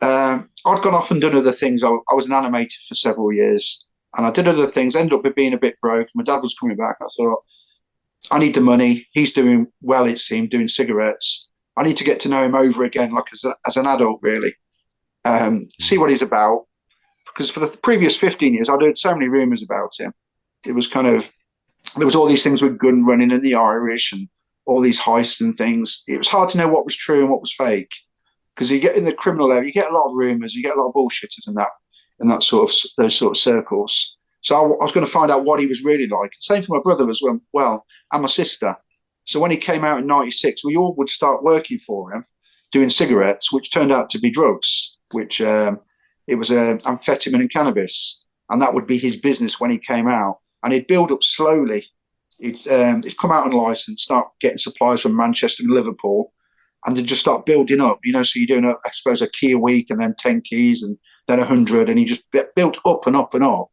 um, 0.00 0.50
I'd 0.64 0.82
gone 0.82 0.94
off 0.94 1.10
and 1.10 1.20
done 1.20 1.34
other 1.34 1.52
things. 1.52 1.82
I, 1.82 1.88
I, 1.88 2.14
was 2.14 2.26
an 2.26 2.32
animator 2.32 2.76
for 2.86 2.94
several 2.94 3.32
years. 3.32 3.84
And 4.16 4.26
I 4.26 4.30
did 4.30 4.46
other 4.46 4.66
things, 4.66 4.94
ended 4.94 5.18
up 5.18 5.34
being 5.34 5.54
a 5.54 5.58
bit 5.58 5.80
broke. 5.80 6.08
My 6.14 6.22
dad 6.22 6.40
was 6.40 6.56
coming 6.58 6.76
back. 6.76 6.96
I 7.00 7.06
thought, 7.16 7.42
I 8.30 8.38
need 8.38 8.54
the 8.54 8.60
money. 8.60 9.08
He's 9.12 9.32
doing 9.32 9.66
well, 9.80 10.06
it 10.06 10.18
seemed, 10.18 10.50
doing 10.50 10.68
cigarettes. 10.68 11.48
I 11.76 11.84
need 11.84 11.96
to 11.96 12.04
get 12.04 12.20
to 12.20 12.28
know 12.28 12.42
him 12.42 12.54
over 12.54 12.84
again, 12.84 13.12
like 13.12 13.32
as, 13.32 13.44
a, 13.44 13.54
as 13.66 13.76
an 13.76 13.86
adult, 13.86 14.20
really. 14.22 14.54
Um, 15.24 15.68
see 15.80 15.98
what 15.98 16.10
he's 16.10 16.22
about 16.22 16.66
because 17.26 17.50
for 17.50 17.60
the 17.60 17.78
previous 17.82 18.18
15 18.18 18.54
years, 18.54 18.68
I'd 18.68 18.82
heard 18.82 18.98
so 18.98 19.14
many 19.14 19.28
rumours 19.28 19.62
about 19.62 19.92
him. 19.98 20.12
It 20.66 20.72
was 20.72 20.86
kind 20.86 21.06
of, 21.06 21.30
there 21.96 22.06
was 22.06 22.14
all 22.14 22.26
these 22.26 22.42
things 22.42 22.62
with 22.62 22.78
gun 22.78 23.04
running 23.04 23.30
in 23.30 23.40
the 23.40 23.54
Irish 23.54 24.12
and 24.12 24.28
all 24.66 24.80
these 24.80 25.00
heists 25.00 25.40
and 25.40 25.56
things. 25.56 26.02
It 26.06 26.18
was 26.18 26.28
hard 26.28 26.50
to 26.50 26.58
know 26.58 26.68
what 26.68 26.84
was 26.84 26.96
true 26.96 27.20
and 27.20 27.30
what 27.30 27.40
was 27.40 27.54
fake 27.54 27.90
because 28.54 28.70
you 28.70 28.80
get 28.80 28.96
in 28.96 29.04
the 29.04 29.12
criminal 29.12 29.52
area, 29.52 29.66
you 29.66 29.72
get 29.72 29.90
a 29.90 29.94
lot 29.94 30.06
of 30.06 30.16
rumours, 30.16 30.54
you 30.54 30.62
get 30.62 30.76
a 30.76 30.80
lot 30.80 30.88
of 30.88 30.94
bullshitters 30.94 31.46
and 31.46 31.56
that, 31.56 31.70
in 32.20 32.26
that 32.28 32.42
sort 32.42 32.68
of, 32.68 32.76
those 32.96 33.14
sort 33.14 33.36
of 33.36 33.40
circles. 33.40 34.16
So 34.40 34.56
I, 34.56 34.60
I 34.60 34.82
was 34.82 34.92
going 34.92 35.06
to 35.06 35.12
find 35.12 35.30
out 35.30 35.44
what 35.44 35.60
he 35.60 35.66
was 35.66 35.84
really 35.84 36.08
like. 36.08 36.32
Same 36.40 36.62
for 36.64 36.76
my 36.76 36.82
brother 36.82 37.08
as 37.08 37.20
well, 37.22 37.40
well 37.52 37.86
and 38.12 38.22
my 38.22 38.28
sister. 38.28 38.76
So 39.24 39.38
when 39.38 39.50
he 39.50 39.56
came 39.56 39.84
out 39.84 40.00
in 40.00 40.06
96, 40.06 40.64
we 40.64 40.76
all 40.76 40.94
would 40.96 41.08
start 41.08 41.44
working 41.44 41.78
for 41.78 42.12
him 42.12 42.24
doing 42.72 42.90
cigarettes, 42.90 43.52
which 43.52 43.70
turned 43.70 43.92
out 43.92 44.10
to 44.10 44.18
be 44.18 44.30
drugs, 44.30 44.96
which 45.12 45.40
um, 45.40 45.80
it 46.26 46.34
was 46.34 46.50
uh, 46.50 46.78
amphetamine 46.84 47.40
and 47.40 47.52
cannabis, 47.52 48.24
and 48.50 48.60
that 48.60 48.74
would 48.74 48.86
be 48.86 48.98
his 48.98 49.16
business 49.16 49.60
when 49.60 49.70
he 49.70 49.78
came 49.78 50.08
out. 50.08 50.38
And 50.62 50.72
he'd 50.72 50.86
build 50.86 51.12
up 51.12 51.22
slowly. 51.22 51.86
He'd, 52.38 52.66
um, 52.68 53.02
he'd 53.02 53.18
come 53.18 53.32
out 53.32 53.46
on 53.46 53.52
license, 53.52 54.02
start 54.02 54.28
getting 54.40 54.58
supplies 54.58 55.00
from 55.00 55.16
Manchester 55.16 55.62
and 55.62 55.72
Liverpool, 55.72 56.32
and 56.84 56.96
then 56.96 57.06
just 57.06 57.20
start 57.20 57.46
building 57.46 57.80
up. 57.80 58.00
You 58.04 58.12
know, 58.12 58.22
so 58.22 58.38
you're 58.38 58.46
doing, 58.46 58.64
a, 58.64 58.74
I 58.86 58.90
suppose, 58.92 59.22
a 59.22 59.30
key 59.30 59.52
a 59.52 59.58
week, 59.58 59.90
and 59.90 60.00
then 60.00 60.14
ten 60.18 60.40
keys, 60.40 60.82
and 60.82 60.96
then 61.26 61.40
a 61.40 61.44
hundred, 61.44 61.88
and 61.88 61.98
he 61.98 62.04
just 62.04 62.22
built 62.54 62.78
up 62.84 63.06
and 63.06 63.16
up 63.16 63.34
and 63.34 63.44
up. 63.44 63.70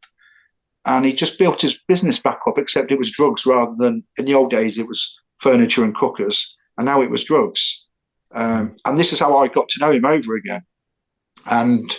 And 0.84 1.04
he 1.04 1.12
just 1.12 1.38
built 1.38 1.60
his 1.60 1.78
business 1.88 2.18
back 2.18 2.40
up, 2.46 2.58
except 2.58 2.92
it 2.92 2.98
was 2.98 3.10
drugs 3.10 3.44
rather 3.46 3.74
than 3.76 4.04
in 4.18 4.24
the 4.24 4.34
old 4.34 4.50
days 4.50 4.78
it 4.78 4.86
was 4.86 5.16
furniture 5.38 5.84
and 5.84 5.94
cookers, 5.94 6.56
and 6.76 6.86
now 6.86 7.02
it 7.02 7.10
was 7.10 7.24
drugs. 7.24 7.86
Um, 8.34 8.76
and 8.84 8.98
this 8.98 9.12
is 9.12 9.20
how 9.20 9.38
I 9.38 9.48
got 9.48 9.68
to 9.70 9.80
know 9.80 9.90
him 9.90 10.04
over 10.04 10.34
again. 10.34 10.62
And 11.50 11.90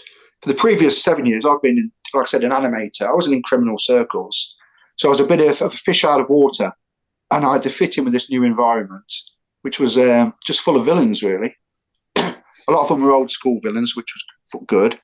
for 0.42 0.50
the 0.50 0.56
previous 0.56 1.02
seven 1.02 1.26
years, 1.26 1.46
I've 1.48 1.62
been, 1.62 1.92
like 2.14 2.24
I 2.24 2.28
said, 2.28 2.44
an 2.44 2.52
animator. 2.52 3.08
I 3.08 3.14
wasn't 3.14 3.36
in 3.36 3.44
criminal 3.44 3.78
circles. 3.78 4.56
So 4.98 5.08
I 5.08 5.12
was 5.12 5.20
a 5.20 5.26
bit 5.26 5.40
of 5.40 5.62
a 5.62 5.70
fish 5.70 6.04
out 6.04 6.22
of 6.22 6.30
water. 6.30 6.72
And 7.30 7.46
I 7.46 7.54
had 7.54 7.64
to 7.64 7.70
fit 7.70 7.98
in 7.98 8.06
with 8.06 8.14
this 8.14 8.30
new 8.30 8.44
environment, 8.44 9.14
which 9.62 9.80
was 9.80 9.98
um, 9.98 10.34
just 10.46 10.62
full 10.62 10.78
of 10.78 10.86
villains, 10.86 11.22
really. 11.22 11.56
a 12.16 12.36
lot 12.70 12.84
of 12.84 12.88
them 12.88 13.02
were 13.02 13.12
old 13.12 13.32
school 13.32 13.60
villains, 13.62 13.96
which 13.96 14.14
was 14.54 14.64
good. 14.66 14.98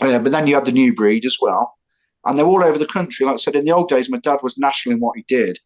Uh, 0.00 0.18
but 0.20 0.30
then 0.30 0.46
you 0.46 0.54
had 0.54 0.64
the 0.64 0.72
new 0.72 0.94
breed 0.94 1.24
as 1.24 1.38
well. 1.40 1.74
And 2.24 2.38
they're 2.38 2.46
all 2.46 2.62
over 2.62 2.78
the 2.78 2.86
country. 2.86 3.26
Like 3.26 3.34
I 3.34 3.36
said, 3.36 3.56
in 3.56 3.64
the 3.64 3.72
old 3.72 3.88
days, 3.88 4.10
my 4.10 4.18
dad 4.18 4.38
was 4.42 4.58
national 4.58 4.94
in 4.94 5.00
what 5.00 5.16
he 5.16 5.24
did, 5.28 5.58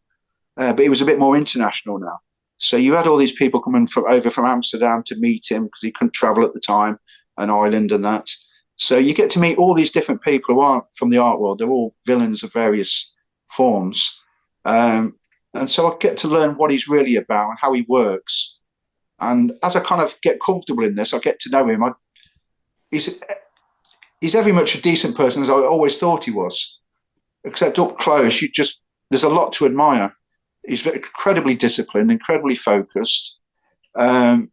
uh, 0.57 0.73
but 0.73 0.83
he 0.83 0.89
was 0.89 1.01
a 1.01 1.05
bit 1.05 1.19
more 1.19 1.35
international 1.35 1.99
now. 1.99 2.19
So 2.57 2.77
you 2.77 2.93
had 2.93 3.07
all 3.07 3.17
these 3.17 3.35
people 3.35 3.61
coming 3.61 3.85
from 3.85 4.05
over 4.07 4.29
from 4.29 4.45
Amsterdam 4.45 5.03
to 5.07 5.15
meet 5.17 5.45
him 5.49 5.65
because 5.65 5.81
he 5.81 5.91
couldn't 5.91 6.13
travel 6.13 6.45
at 6.45 6.53
the 6.53 6.59
time, 6.59 6.97
an 7.37 7.49
island 7.49 7.91
and 7.91 8.05
that. 8.05 8.29
So 8.77 8.97
you 8.97 9.13
get 9.13 9.29
to 9.31 9.39
meet 9.39 9.57
all 9.57 9.73
these 9.73 9.91
different 9.91 10.21
people 10.21 10.55
who 10.55 10.61
aren't 10.61 10.85
from 10.95 11.09
the 11.09 11.17
art 11.17 11.39
world. 11.39 11.59
They're 11.59 11.69
all 11.69 11.95
villains 12.05 12.43
of 12.43 12.53
various 12.53 13.12
forms. 13.55 14.21
Um, 14.65 15.15
and 15.53 15.69
so 15.69 15.91
I 15.91 15.97
get 15.99 16.17
to 16.17 16.27
learn 16.27 16.55
what 16.55 16.71
he's 16.71 16.87
really 16.87 17.15
about 17.15 17.49
and 17.49 17.59
how 17.59 17.73
he 17.73 17.85
works. 17.87 18.57
And 19.19 19.53
as 19.61 19.75
I 19.75 19.81
kind 19.81 20.01
of 20.01 20.19
get 20.21 20.41
comfortable 20.41 20.83
in 20.83 20.95
this, 20.95 21.13
I 21.13 21.19
get 21.19 21.39
to 21.41 21.49
know 21.49 21.67
him. 21.67 21.83
I, 21.83 21.91
he's 22.91 23.19
he's 24.19 24.35
every 24.35 24.51
much 24.51 24.75
a 24.75 24.81
decent 24.81 25.15
person 25.15 25.41
as 25.41 25.49
I 25.49 25.53
always 25.53 25.97
thought 25.97 26.25
he 26.25 26.31
was. 26.31 26.79
Except 27.45 27.77
up 27.77 27.99
close, 27.99 28.41
you 28.41 28.49
just 28.49 28.81
there's 29.09 29.23
a 29.23 29.29
lot 29.29 29.53
to 29.53 29.65
admire. 29.65 30.13
He's 30.65 30.85
incredibly 30.87 31.55
disciplined, 31.55 32.09
incredibly 32.09 32.55
focused, 32.55 33.37
um, 33.95 34.49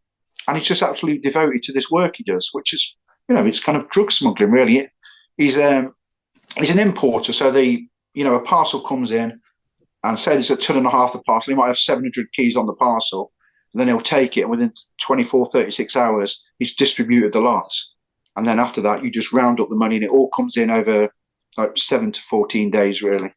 and 0.49 0.57
he's 0.57 0.67
just 0.67 0.83
absolutely 0.83 1.23
devoted 1.23 1.63
to 1.63 1.73
this 1.73 1.89
work 1.91 2.17
he 2.17 2.25
does, 2.25 2.49
which 2.53 2.75
is 2.75 2.97
you 3.31 3.37
know, 3.37 3.47
it's 3.47 3.61
kind 3.61 3.79
of 3.79 3.89
drug 3.91 4.11
smuggling, 4.11 4.51
really. 4.51 4.91
He's 5.37 5.57
um, 5.57 5.95
he's 6.57 6.71
an 6.71 6.81
importer, 6.81 7.33
so 7.33 7.53
the 7.53 7.87
you 8.15 8.25
know 8.25 8.35
a 8.35 8.43
parcel 8.43 8.81
comes 8.81 9.11
in, 9.11 9.41
and 10.05 10.19
say 10.19 10.33
there's 10.33 10.51
a 10.51 10.57
ton 10.57 10.77
and 10.77 10.87
a 10.87 10.91
half 10.91 11.13
the 11.13 11.21
parcel, 11.21 11.53
he 11.53 11.57
might 11.57 11.69
have 11.69 11.79
700 11.79 12.33
keys 12.33 12.57
on 12.57 12.67
the 12.67 12.75
parcel, 12.75 13.33
and 13.73 13.81
then 13.81 13.89
he'll 13.89 14.01
take 14.01 14.37
it, 14.37 14.43
and 14.43 14.51
within 14.51 14.73
24, 15.01 15.47
36 15.47 15.97
hours, 15.97 16.45
he's 16.59 16.75
distributed 16.75 17.33
the 17.33 17.41
lot, 17.41 17.71
and 18.37 18.47
then 18.47 18.59
after 18.59 18.81
that, 18.81 19.05
you 19.05 19.11
just 19.11 19.33
round 19.33 19.61
up 19.61 19.69
the 19.69 19.77
money, 19.77 19.97
and 19.97 20.05
it 20.05 20.11
all 20.11 20.31
comes 20.31 20.57
in 20.57 20.71
over 20.71 21.09
like 21.57 21.77
seven 21.77 22.13
to 22.13 22.21
14 22.23 22.71
days, 22.71 23.03
really, 23.03 23.33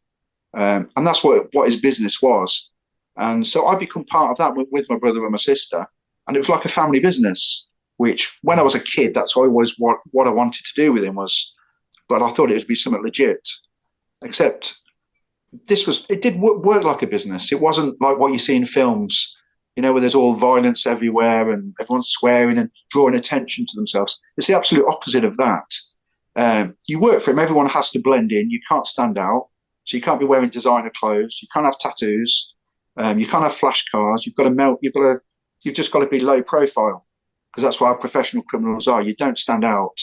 um, 0.54 0.88
and 0.96 1.06
that's 1.06 1.24
what 1.24 1.48
what 1.54 1.68
his 1.68 1.80
business 1.80 2.22
was, 2.22 2.72
and 3.18 3.46
so 3.46 3.68
I 3.68 3.76
become 3.76 4.06
part 4.06 4.32
of 4.32 4.38
that 4.38 4.56
with, 4.56 4.68
with 4.72 4.90
my 4.90 4.98
brother 4.98 5.24
and 5.24 5.32
my 5.32 5.38
sister, 5.38 5.86
and 6.28 6.36
it 6.36 6.40
was 6.40 6.50
like 6.50 6.66
a 6.66 6.70
family 6.70 7.00
business. 7.00 7.68
Which, 7.98 8.40
when 8.42 8.58
I 8.58 8.64
was 8.64 8.74
a 8.74 8.80
kid, 8.80 9.14
that's 9.14 9.38
always 9.38 9.76
what 9.78 9.98
what 10.12 10.26
I 10.26 10.32
wanted 10.32 10.66
to 10.66 10.74
do 10.76 10.92
with 10.92 11.04
him 11.04 11.16
was 11.16 11.54
but 12.10 12.22
I 12.22 12.30
thought 12.30 12.52
it 12.52 12.56
would 12.56 12.68
be 12.68 12.76
something 12.76 13.02
legit. 13.02 13.48
Except 14.24 14.76
this 15.68 15.86
was 15.86 16.06
it 16.10 16.22
did 16.22 16.40
work 16.40 16.84
like 16.84 17.02
a 17.02 17.08
business. 17.08 17.52
It 17.52 17.62
wasn't 17.62 18.00
like 18.02 18.18
what 18.18 18.32
you 18.32 18.40
see 18.40 18.56
in 18.56 18.66
films, 18.66 19.36
you 19.76 19.84
know, 19.84 19.92
where 19.92 20.02
there's 20.02 20.16
all 20.16 20.34
violence 20.34 20.86
everywhere 20.86 21.52
and 21.52 21.74
everyone's 21.80 22.10
swearing 22.10 22.58
and 22.58 22.70
drawing 22.90 23.16
attention 23.16 23.66
to 23.66 23.76
themselves. 23.76 24.20
It's 24.38 24.48
the 24.48 24.56
absolute 24.56 24.86
opposite 24.88 25.24
of 25.24 25.38
that. 25.38 25.66
Um, 26.36 26.76
you 26.88 27.00
work 27.00 27.22
for 27.22 27.32
him. 27.32 27.40
Everyone 27.40 27.68
has 27.68 27.92
to 27.92 28.00
blend 28.00 28.32
in. 28.32 28.50
You 28.50 28.60
can't 28.68 28.86
stand 28.86 29.18
out, 29.18 29.50
so 29.84 29.98
you 29.98 30.02
can't 30.02 30.20
be 30.20 30.26
wearing 30.26 30.50
designer 30.50 30.92
clothes. 31.00 31.40
You 31.42 31.48
can't 31.54 31.66
have 31.66 31.78
tattoos. 31.78 32.54
Um, 32.98 33.20
you 33.20 33.28
can't 33.28 33.44
have 33.44 33.56
flash 33.56 33.86
cars. 33.92 34.26
You've 34.26 34.36
got 34.36 34.44
to 34.44 34.52
melt. 34.52 34.80
You've 34.82 34.94
got 34.94 35.02
to. 35.02 35.22
You've 35.62 35.76
just 35.76 35.92
got 35.92 36.00
to 36.00 36.08
be 36.08 36.20
low 36.20 36.44
profile 36.44 37.06
because 37.52 37.64
that's 37.64 37.80
what 37.80 37.88
our 37.88 37.98
professional 37.98 38.44
criminals 38.44 38.88
are. 38.88 39.02
You 39.02 39.16
don't 39.16 39.38
stand 39.38 39.64
out. 39.64 39.96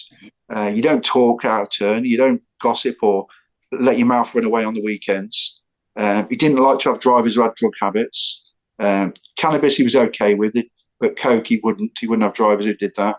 Uh, 0.49 0.73
you 0.75 0.83
don't 0.83 1.05
talk 1.05 1.45
out 1.45 1.63
of 1.63 1.71
turn. 1.71 2.05
You 2.05 2.17
don't 2.17 2.43
gossip 2.63 2.97
or 3.03 3.27
let 3.73 3.99
your 3.99 4.07
mouth 4.07 4.35
run 4.35 4.45
away 4.45 4.65
on 4.65 4.75
the 4.75 4.83
weekends. 4.83 5.63
Uh, 5.97 6.25
he 6.31 6.37
didn't 6.37 6.59
like 6.59 6.79
to 6.81 6.91
have 6.91 7.01
drivers 7.01 7.35
who 7.35 7.43
had 7.43 7.55
drug 7.57 7.73
habits. 7.81 8.51
Um, 8.79 9.15
cannabis 9.37 9.77
he 9.77 9.83
was 9.83 9.97
okay 9.97 10.35
with 10.35 10.57
it, 10.57 10.67
but 10.99 11.17
coke 11.17 11.47
he 11.47 11.61
wouldn't. 11.63 11.93
He 11.99 12.07
wouldn't 12.07 12.25
have 12.25 12.35
drivers 12.35 12.65
who 12.65 12.75
did 12.75 12.93
that 12.97 13.17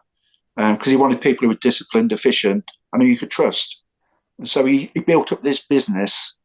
because 0.56 0.88
um, 0.88 0.92
he 0.92 0.96
wanted 0.96 1.22
people 1.22 1.44
who 1.44 1.50
were 1.50 1.60
disciplined, 1.62 2.12
efficient, 2.12 2.70
and 2.92 3.02
who 3.02 3.08
you 3.08 3.18
could 3.18 3.32
trust. 3.32 3.82
And 4.38 4.50
so 4.50 4.66
he, 4.66 4.92
he 4.94 5.00
built 5.00 5.32
up 5.32 5.44
this 5.44 5.66
business 5.66 6.38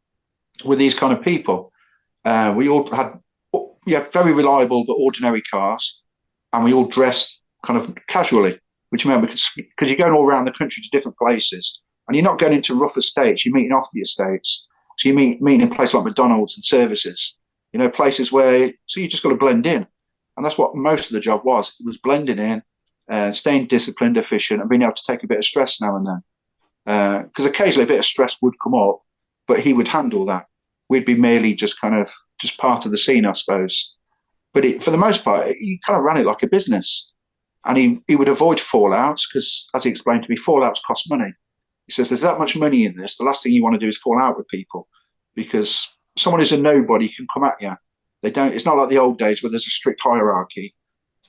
with 0.64 0.78
these 0.78 0.94
kind 0.94 1.12
of 1.12 1.22
people. 1.22 1.72
Uh, 2.24 2.52
we 2.56 2.68
all 2.68 2.90
had 2.94 3.18
we 3.52 3.60
yeah 3.86 4.04
very 4.12 4.32
reliable 4.32 4.84
but 4.84 4.94
ordinary 4.94 5.42
cars, 5.42 6.02
and 6.52 6.64
we 6.64 6.72
all 6.72 6.86
dressed 6.86 7.40
kind 7.64 7.78
of 7.78 7.94
casually, 8.08 8.58
which 8.90 9.06
meant 9.06 9.22
because 9.22 9.50
because 9.56 9.88
you're 9.88 9.98
going 9.98 10.12
all 10.12 10.26
around 10.26 10.44
the 10.44 10.52
country 10.52 10.82
to 10.82 10.88
different 10.90 11.16
places, 11.18 11.80
and 12.06 12.16
you're 12.16 12.24
not 12.24 12.38
going 12.38 12.52
into 12.52 12.74
rough 12.74 12.96
estates, 12.96 13.44
you're 13.44 13.54
meeting 13.54 13.72
off 13.72 13.90
the 13.92 14.00
estates. 14.00 14.66
So 14.98 15.08
you 15.08 15.14
meet 15.14 15.42
meeting 15.42 15.62
in 15.62 15.70
places 15.70 15.94
like 15.94 16.04
McDonald's 16.04 16.56
and 16.56 16.64
services, 16.64 17.36
you 17.72 17.78
know, 17.78 17.90
places 17.90 18.32
where 18.32 18.72
so 18.86 19.00
you 19.00 19.08
just 19.08 19.22
got 19.22 19.30
to 19.30 19.36
blend 19.36 19.66
in, 19.66 19.86
and 20.36 20.44
that's 20.44 20.58
what 20.58 20.74
most 20.74 21.06
of 21.06 21.12
the 21.12 21.20
job 21.20 21.42
was. 21.44 21.74
It 21.78 21.84
was 21.84 21.98
blending 21.98 22.38
in, 22.38 22.62
uh, 23.10 23.32
staying 23.32 23.66
disciplined, 23.66 24.16
efficient, 24.16 24.60
and 24.60 24.70
being 24.70 24.82
able 24.82 24.94
to 24.94 25.06
take 25.06 25.22
a 25.22 25.26
bit 25.26 25.38
of 25.38 25.44
stress 25.44 25.80
now 25.80 25.96
and 25.96 26.06
then. 26.06 26.22
Because 27.24 27.46
uh, 27.46 27.50
occasionally 27.50 27.84
a 27.84 27.88
bit 27.88 27.98
of 27.98 28.06
stress 28.06 28.38
would 28.40 28.54
come 28.62 28.74
up, 28.74 29.00
but 29.46 29.60
he 29.60 29.72
would 29.72 29.88
handle 29.88 30.24
that. 30.26 30.46
We'd 30.88 31.04
be 31.04 31.16
merely 31.16 31.54
just 31.54 31.80
kind 31.80 31.96
of 31.96 32.10
just 32.40 32.58
part 32.58 32.86
of 32.86 32.92
the 32.92 32.98
scene, 32.98 33.26
I 33.26 33.32
suppose. 33.32 33.94
But 34.54 34.64
it, 34.64 34.82
for 34.82 34.90
the 34.90 34.96
most 34.96 35.24
part, 35.24 35.48
he 35.48 35.80
kind 35.84 35.98
of 35.98 36.04
ran 36.04 36.16
it 36.16 36.26
like 36.26 36.42
a 36.42 36.48
business 36.48 37.10
and 37.66 37.76
he, 37.76 38.00
he 38.06 38.16
would 38.16 38.28
avoid 38.28 38.58
fallouts 38.58 39.22
because, 39.28 39.68
as 39.74 39.84
he 39.84 39.90
explained 39.90 40.22
to 40.22 40.30
me, 40.30 40.36
fallouts 40.36 40.82
cost 40.86 41.10
money. 41.10 41.32
He 41.86 41.92
says 41.92 42.08
there's 42.08 42.22
that 42.22 42.38
much 42.38 42.56
money 42.56 42.84
in 42.84 42.96
this. 42.96 43.16
The 43.16 43.24
last 43.24 43.42
thing 43.42 43.52
you 43.52 43.62
want 43.62 43.74
to 43.74 43.84
do 43.84 43.88
is 43.88 43.98
fall 43.98 44.20
out 44.20 44.36
with 44.36 44.48
people 44.48 44.88
because 45.34 45.92
someone 46.16 46.40
who's 46.40 46.52
a 46.52 46.56
nobody 46.56 47.08
can 47.08 47.26
come 47.32 47.44
at 47.44 47.60
you. 47.60 47.74
They 48.22 48.30
don't. 48.30 48.54
It's 48.54 48.64
not 48.64 48.76
like 48.76 48.88
the 48.88 48.98
old 48.98 49.18
days 49.18 49.42
where 49.42 49.50
there's 49.50 49.66
a 49.66 49.70
strict 49.70 50.00
hierarchy. 50.02 50.74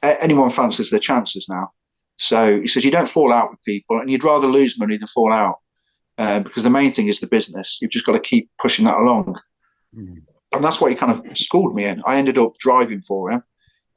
A- 0.03 0.21
anyone 0.21 0.49
fancies 0.49 0.89
their 0.89 0.99
chances 0.99 1.47
now. 1.49 1.71
So 2.17 2.61
he 2.61 2.67
says 2.67 2.83
you 2.83 2.91
don't 2.91 3.09
fall 3.09 3.31
out 3.31 3.51
with 3.51 3.63
people, 3.63 3.99
and 3.99 4.09
you'd 4.09 4.23
rather 4.23 4.47
lose 4.47 4.79
money 4.79 4.97
than 4.97 5.07
fall 5.07 5.31
out 5.31 5.57
uh, 6.17 6.39
because 6.39 6.63
the 6.63 6.69
main 6.69 6.91
thing 6.91 7.07
is 7.07 7.19
the 7.19 7.27
business. 7.27 7.77
You've 7.81 7.91
just 7.91 8.05
got 8.05 8.13
to 8.13 8.19
keep 8.19 8.49
pushing 8.59 8.85
that 8.85 8.97
along, 8.97 9.39
mm. 9.95 10.17
and 10.53 10.63
that's 10.63 10.81
what 10.81 10.91
he 10.91 10.97
kind 10.97 11.11
of 11.11 11.21
schooled 11.37 11.75
me 11.75 11.85
in. 11.85 12.01
I 12.07 12.17
ended 12.17 12.39
up 12.39 12.55
driving 12.59 13.01
for 13.01 13.29
him 13.29 13.43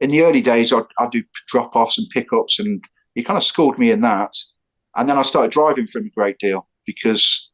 in 0.01 0.09
the 0.09 0.23
early 0.23 0.41
days, 0.41 0.73
I'd, 0.73 0.83
I'd 0.99 1.11
do 1.11 1.23
drop 1.47 1.75
offs 1.75 1.97
and 1.97 2.09
pickups, 2.09 2.59
and 2.59 2.83
he 3.15 3.23
kind 3.23 3.37
of 3.37 3.43
schooled 3.43 3.77
me 3.77 3.91
in 3.91 4.01
that. 4.01 4.33
And 4.95 5.09
then 5.09 5.17
I 5.17 5.21
started 5.21 5.51
driving 5.51 5.87
for 5.87 5.99
him 5.99 6.07
a 6.07 6.09
great 6.09 6.37
deal 6.37 6.67
because 6.85 7.51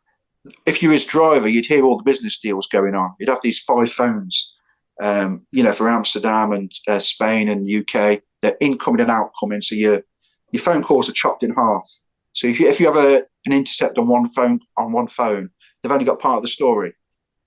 if 0.65 0.81
you 0.81 0.91
his 0.91 1.05
driver, 1.05 1.47
you'd 1.47 1.65
hear 1.65 1.83
all 1.83 1.97
the 1.97 2.03
business 2.03 2.39
deals 2.39 2.67
going 2.67 2.95
on. 2.95 3.13
You'd 3.19 3.29
have 3.29 3.41
these 3.41 3.59
five 3.59 3.91
phones, 3.91 4.55
um, 5.01 5.45
you 5.51 5.63
know, 5.63 5.73
for 5.73 5.89
Amsterdam 5.89 6.51
and 6.51 6.71
uh, 6.87 6.99
Spain 6.99 7.49
and 7.49 7.69
UK. 7.69 8.21
They're 8.41 8.57
incoming 8.59 9.01
and 9.01 9.11
outcoming, 9.11 9.61
so 9.61 9.75
your 9.75 10.03
your 10.51 10.61
phone 10.61 10.83
calls 10.83 11.09
are 11.09 11.13
chopped 11.13 11.43
in 11.43 11.53
half. 11.53 11.89
So 12.33 12.47
if 12.47 12.59
you 12.59 12.69
if 12.69 12.79
you 12.79 12.85
have 12.85 13.03
a, 13.03 13.23
an 13.45 13.53
intercept 13.53 13.97
on 13.97 14.07
one 14.07 14.29
phone 14.29 14.59
on 14.77 14.91
one 14.91 15.07
phone, 15.07 15.49
they've 15.81 15.91
only 15.91 16.05
got 16.05 16.19
part 16.19 16.37
of 16.37 16.43
the 16.43 16.49
story. 16.49 16.93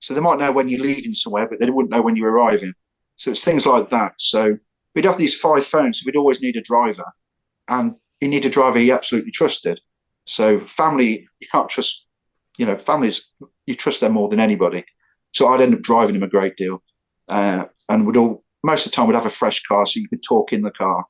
So 0.01 0.15
they 0.15 0.21
might 0.21 0.39
know 0.39 0.51
when 0.51 0.69
you're 0.69 0.81
leaving 0.81 1.15
somewhere, 1.15 1.47
but 1.49 1.61
they 1.61 1.71
wouldn't 1.71 1.93
know 1.93 2.03
when 2.03 2.17
you're 2.17 2.33
arriving. 2.33 2.73
So 3.17 3.31
it's 3.31 3.45
things 3.45 3.67
like 3.67 3.91
that. 3.91 4.15
So 4.19 4.59
we'd 4.95 5.05
have 5.05 5.19
these 5.19 5.39
five 5.39 5.67
phones, 5.67 6.01
so 6.01 6.05
we'd 6.07 6.17
always 6.17 6.41
need 6.41 6.57
a 6.57 6.63
driver, 6.63 7.05
and 7.69 7.95
you 8.21 8.29
need 8.29 8.47
a 8.47 8.51
driver 8.51 8.79
you 8.79 8.93
absolutely 8.93 9.31
trusted. 9.31 9.81
So 10.27 10.61
family, 10.61 11.27
you 11.41 11.49
can't 11.51 11.69
trust, 11.69 12.05
you 12.59 12.67
know, 12.67 12.77
families 12.77 13.25
you 13.67 13.75
trust 13.75 14.01
them 14.01 14.13
more 14.13 14.29
than 14.29 14.41
anybody. 14.41 14.85
So 15.33 15.49
I'd 15.49 15.61
end 15.61 15.75
up 15.75 15.83
driving 15.83 16.17
him 16.17 16.23
a 16.23 16.29
great 16.29 16.57
deal, 16.57 16.83
uh, 17.29 17.65
and 17.89 18.07
would 18.07 18.17
all 18.17 18.45
most 18.63 18.85
of 18.85 18.93
the 18.93 18.97
time 18.97 19.07
we'd 19.07 19.15
have 19.15 19.27
a 19.27 19.31
fresh 19.31 19.63
car, 19.63 19.87
so 19.87 20.01
you 20.01 20.09
could 20.09 20.23
talk 20.23 20.53
in 20.53 20.63
the 20.63 20.71
car, 20.71 21.05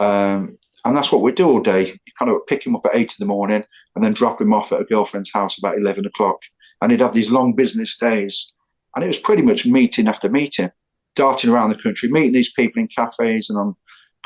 um, 0.00 0.58
and 0.84 0.96
that's 0.96 1.12
what 1.12 1.22
we'd 1.22 1.34
do 1.34 1.48
all 1.48 1.60
day. 1.60 1.86
You 1.86 2.12
kind 2.18 2.30
of 2.30 2.46
pick 2.48 2.66
him 2.66 2.74
up 2.74 2.86
at 2.86 2.96
eight 2.96 3.14
in 3.18 3.26
the 3.26 3.32
morning, 3.32 3.64
and 3.94 4.02
then 4.02 4.14
drop 4.14 4.40
him 4.40 4.52
off 4.52 4.72
at 4.72 4.80
a 4.80 4.84
girlfriend's 4.84 5.32
house 5.32 5.58
about 5.58 5.76
eleven 5.76 6.06
o'clock, 6.06 6.40
and 6.80 6.90
he'd 6.90 7.00
have 7.00 7.12
these 7.12 7.30
long 7.30 7.54
business 7.54 7.98
days, 7.98 8.52
and 8.94 9.04
it 9.04 9.08
was 9.08 9.18
pretty 9.18 9.42
much 9.42 9.66
meeting 9.66 10.08
after 10.08 10.28
meeting 10.28 10.70
darting 11.14 11.50
around 11.50 11.70
the 11.70 11.82
country, 11.82 12.08
meeting 12.08 12.32
these 12.32 12.52
people 12.52 12.80
in 12.80 12.88
cafes 12.88 13.50
and 13.50 13.58
on 13.58 13.76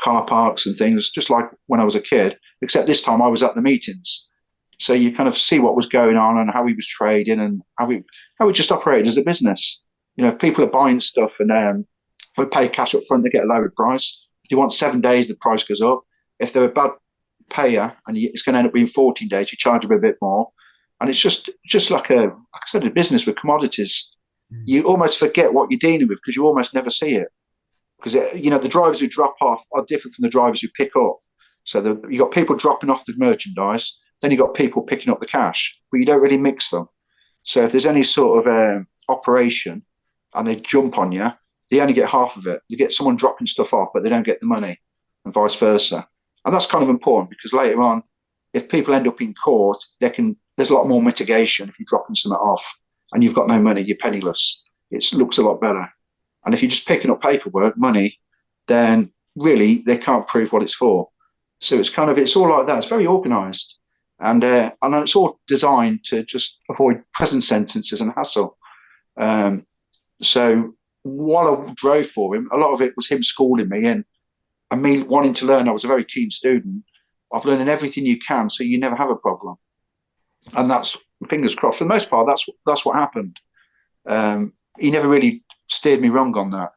car 0.01 0.25
parks 0.25 0.65
and 0.65 0.75
things, 0.75 1.09
just 1.09 1.29
like 1.29 1.45
when 1.67 1.79
I 1.79 1.83
was 1.83 1.95
a 1.95 2.01
kid, 2.01 2.37
except 2.61 2.87
this 2.87 3.01
time 3.01 3.21
I 3.21 3.27
was 3.27 3.43
at 3.43 3.55
the 3.55 3.61
meetings. 3.61 4.27
So 4.79 4.93
you 4.93 5.11
kind 5.11 5.27
of 5.27 5.37
see 5.37 5.59
what 5.59 5.75
was 5.75 5.87
going 5.87 6.17
on 6.17 6.37
and 6.37 6.51
how 6.51 6.65
he 6.65 6.73
was 6.73 6.87
trading 6.87 7.39
and 7.39 7.61
how 7.77 7.87
we 7.87 8.03
how 8.37 8.45
we 8.45 8.53
just 8.53 8.71
operated 8.71 9.07
as 9.07 9.17
a 9.17 9.23
business. 9.23 9.81
You 10.15 10.25
know, 10.25 10.31
people 10.31 10.63
are 10.63 10.69
buying 10.69 10.99
stuff 10.99 11.39
and 11.39 11.51
um, 11.51 11.85
if 12.19 12.37
we 12.37 12.45
pay 12.45 12.69
cash 12.69 12.93
up 12.93 13.01
front, 13.07 13.23
they 13.23 13.29
get 13.29 13.45
a 13.45 13.47
lower 13.47 13.71
price. 13.75 14.27
If 14.43 14.51
you 14.51 14.57
want 14.57 14.73
seven 14.73 15.01
days, 15.01 15.27
the 15.27 15.35
price 15.35 15.63
goes 15.63 15.81
up. 15.81 16.03
If 16.39 16.53
they're 16.53 16.65
a 16.65 16.69
bad 16.69 16.91
payer 17.49 17.95
and 18.07 18.17
it's 18.17 18.43
going 18.43 18.53
to 18.53 18.59
end 18.59 18.67
up 18.67 18.73
being 18.73 18.87
14 18.87 19.27
days, 19.27 19.51
you 19.51 19.57
charge 19.57 19.81
them 19.81 19.91
a 19.91 19.99
bit 19.99 20.17
more. 20.21 20.49
And 21.01 21.09
it's 21.09 21.19
just 21.19 21.49
just 21.65 21.89
like 21.89 22.09
a 22.11 22.15
like 22.15 22.31
I 22.55 22.67
said, 22.67 22.85
a 22.85 22.91
business 22.91 23.25
with 23.25 23.35
commodities. 23.35 24.13
Mm. 24.53 24.63
you 24.65 24.83
almost 24.83 25.19
forget 25.19 25.53
what 25.53 25.69
you're 25.69 25.79
dealing 25.79 26.07
with 26.07 26.19
because 26.19 26.37
you 26.37 26.45
almost 26.45 26.73
never 26.73 26.89
see 26.89 27.15
it. 27.15 27.27
Because 27.97 28.13
you 28.35 28.49
know 28.49 28.59
the 28.59 28.69
drivers 28.69 28.99
who 28.99 29.07
drop 29.07 29.35
off 29.41 29.63
are 29.73 29.85
different 29.87 30.15
from 30.15 30.23
the 30.23 30.29
drivers 30.29 30.61
who 30.61 30.67
pick 30.69 30.95
up. 30.95 31.17
So 31.63 31.81
the, 31.81 32.01
you 32.09 32.19
got 32.19 32.31
people 32.31 32.55
dropping 32.55 32.89
off 32.89 33.05
the 33.05 33.13
merchandise, 33.17 33.99
then 34.21 34.31
you 34.31 34.37
got 34.37 34.53
people 34.53 34.81
picking 34.83 35.11
up 35.11 35.19
the 35.19 35.25
cash, 35.25 35.81
but 35.91 35.99
you 35.99 36.05
don't 36.05 36.21
really 36.21 36.37
mix 36.37 36.69
them. 36.69 36.87
So 37.43 37.63
if 37.63 37.71
there's 37.71 37.85
any 37.85 38.03
sort 38.03 38.45
of 38.45 38.47
um, 38.47 38.87
operation 39.09 39.83
and 40.33 40.47
they 40.47 40.55
jump 40.55 40.97
on 40.97 41.11
you, 41.11 41.31
they 41.69 41.81
only 41.81 41.93
get 41.93 42.09
half 42.09 42.37
of 42.37 42.45
it. 42.45 42.61
You 42.69 42.77
get 42.77 42.91
someone 42.91 43.15
dropping 43.15 43.47
stuff 43.47 43.73
off, 43.73 43.89
but 43.93 44.03
they 44.03 44.09
don't 44.09 44.25
get 44.25 44.39
the 44.39 44.45
money, 44.45 44.79
and 45.25 45.33
vice 45.33 45.55
versa. 45.55 46.07
And 46.45 46.53
that's 46.53 46.65
kind 46.65 46.83
of 46.83 46.89
important 46.89 47.29
because 47.29 47.51
later 47.51 47.81
on, 47.81 48.03
if 48.53 48.69
people 48.69 48.93
end 48.93 49.07
up 49.07 49.21
in 49.21 49.33
court, 49.33 49.83
they 49.99 50.09
can. 50.09 50.37
There's 50.55 50.71
a 50.71 50.73
lot 50.73 50.87
more 50.87 51.03
mitigation 51.03 51.69
if 51.69 51.77
you're 51.77 51.85
dropping 51.87 52.15
something 52.15 52.37
off 52.39 52.79
and 53.11 53.23
you've 53.23 53.35
got 53.35 53.47
no 53.47 53.59
money, 53.59 53.81
you're 53.81 53.97
penniless. 53.97 54.65
It 54.89 55.05
looks 55.13 55.37
a 55.37 55.43
lot 55.43 55.61
better. 55.61 55.87
And 56.47 56.53
if 56.53 56.61
you're 56.61 56.69
just 56.69 56.87
picking 56.87 57.11
up 57.11 57.21
paperwork, 57.21 57.77
money, 57.77 58.17
then 58.69 59.11
really 59.35 59.83
they 59.85 59.97
can't 59.97 60.25
prove 60.27 60.53
what 60.53 60.63
it's 60.63 60.73
for. 60.73 61.09
So 61.59 61.77
it's 61.77 61.89
kind 61.89 62.09
of 62.09 62.17
it's 62.17 62.37
all 62.37 62.49
like 62.49 62.67
that. 62.67 62.77
It's 62.77 62.87
very 62.87 63.05
organised, 63.05 63.77
and 64.21 64.41
uh, 64.41 64.71
and 64.81 64.95
it's 64.95 65.13
all 65.13 65.41
designed 65.45 66.05
to 66.05 66.23
just 66.23 66.61
avoid 66.69 67.03
prison 67.13 67.41
sentences 67.41 67.99
and 67.99 68.13
hassle. 68.15 68.57
Um, 69.17 69.65
so 70.21 70.73
while 71.03 71.67
I 71.67 71.73
drove 71.75 72.07
for 72.07 72.33
him, 72.33 72.47
a 72.53 72.57
lot 72.57 72.71
of 72.71 72.81
it 72.81 72.93
was 72.95 73.09
him 73.09 73.23
schooling 73.23 73.67
me 73.67 73.85
and 73.85 74.05
and 74.71 74.81
me 74.81 75.03
wanting 75.03 75.33
to 75.33 75.45
learn. 75.45 75.67
I 75.67 75.73
was 75.73 75.83
a 75.83 75.87
very 75.87 76.05
keen 76.05 76.31
student 76.31 76.81
of 77.31 77.43
learning 77.43 77.67
everything 77.67 78.05
you 78.05 78.19
can, 78.19 78.49
so 78.49 78.63
you 78.63 78.79
never 78.79 78.95
have 78.95 79.09
a 79.09 79.17
problem. 79.17 79.57
And 80.55 80.71
that's 80.71 80.97
fingers 81.27 81.55
crossed. 81.55 81.79
For 81.79 81.83
the 81.83 81.89
most 81.89 82.09
part, 82.09 82.25
that's 82.25 82.45
that's 82.65 82.85
what 82.85 82.97
happened. 82.97 83.37
Um, 84.05 84.53
he 84.79 84.91
never 84.91 85.09
really 85.09 85.43
steered 85.67 86.01
me 86.01 86.09
wrong 86.09 86.35
on 86.37 86.49
that. 86.51 86.71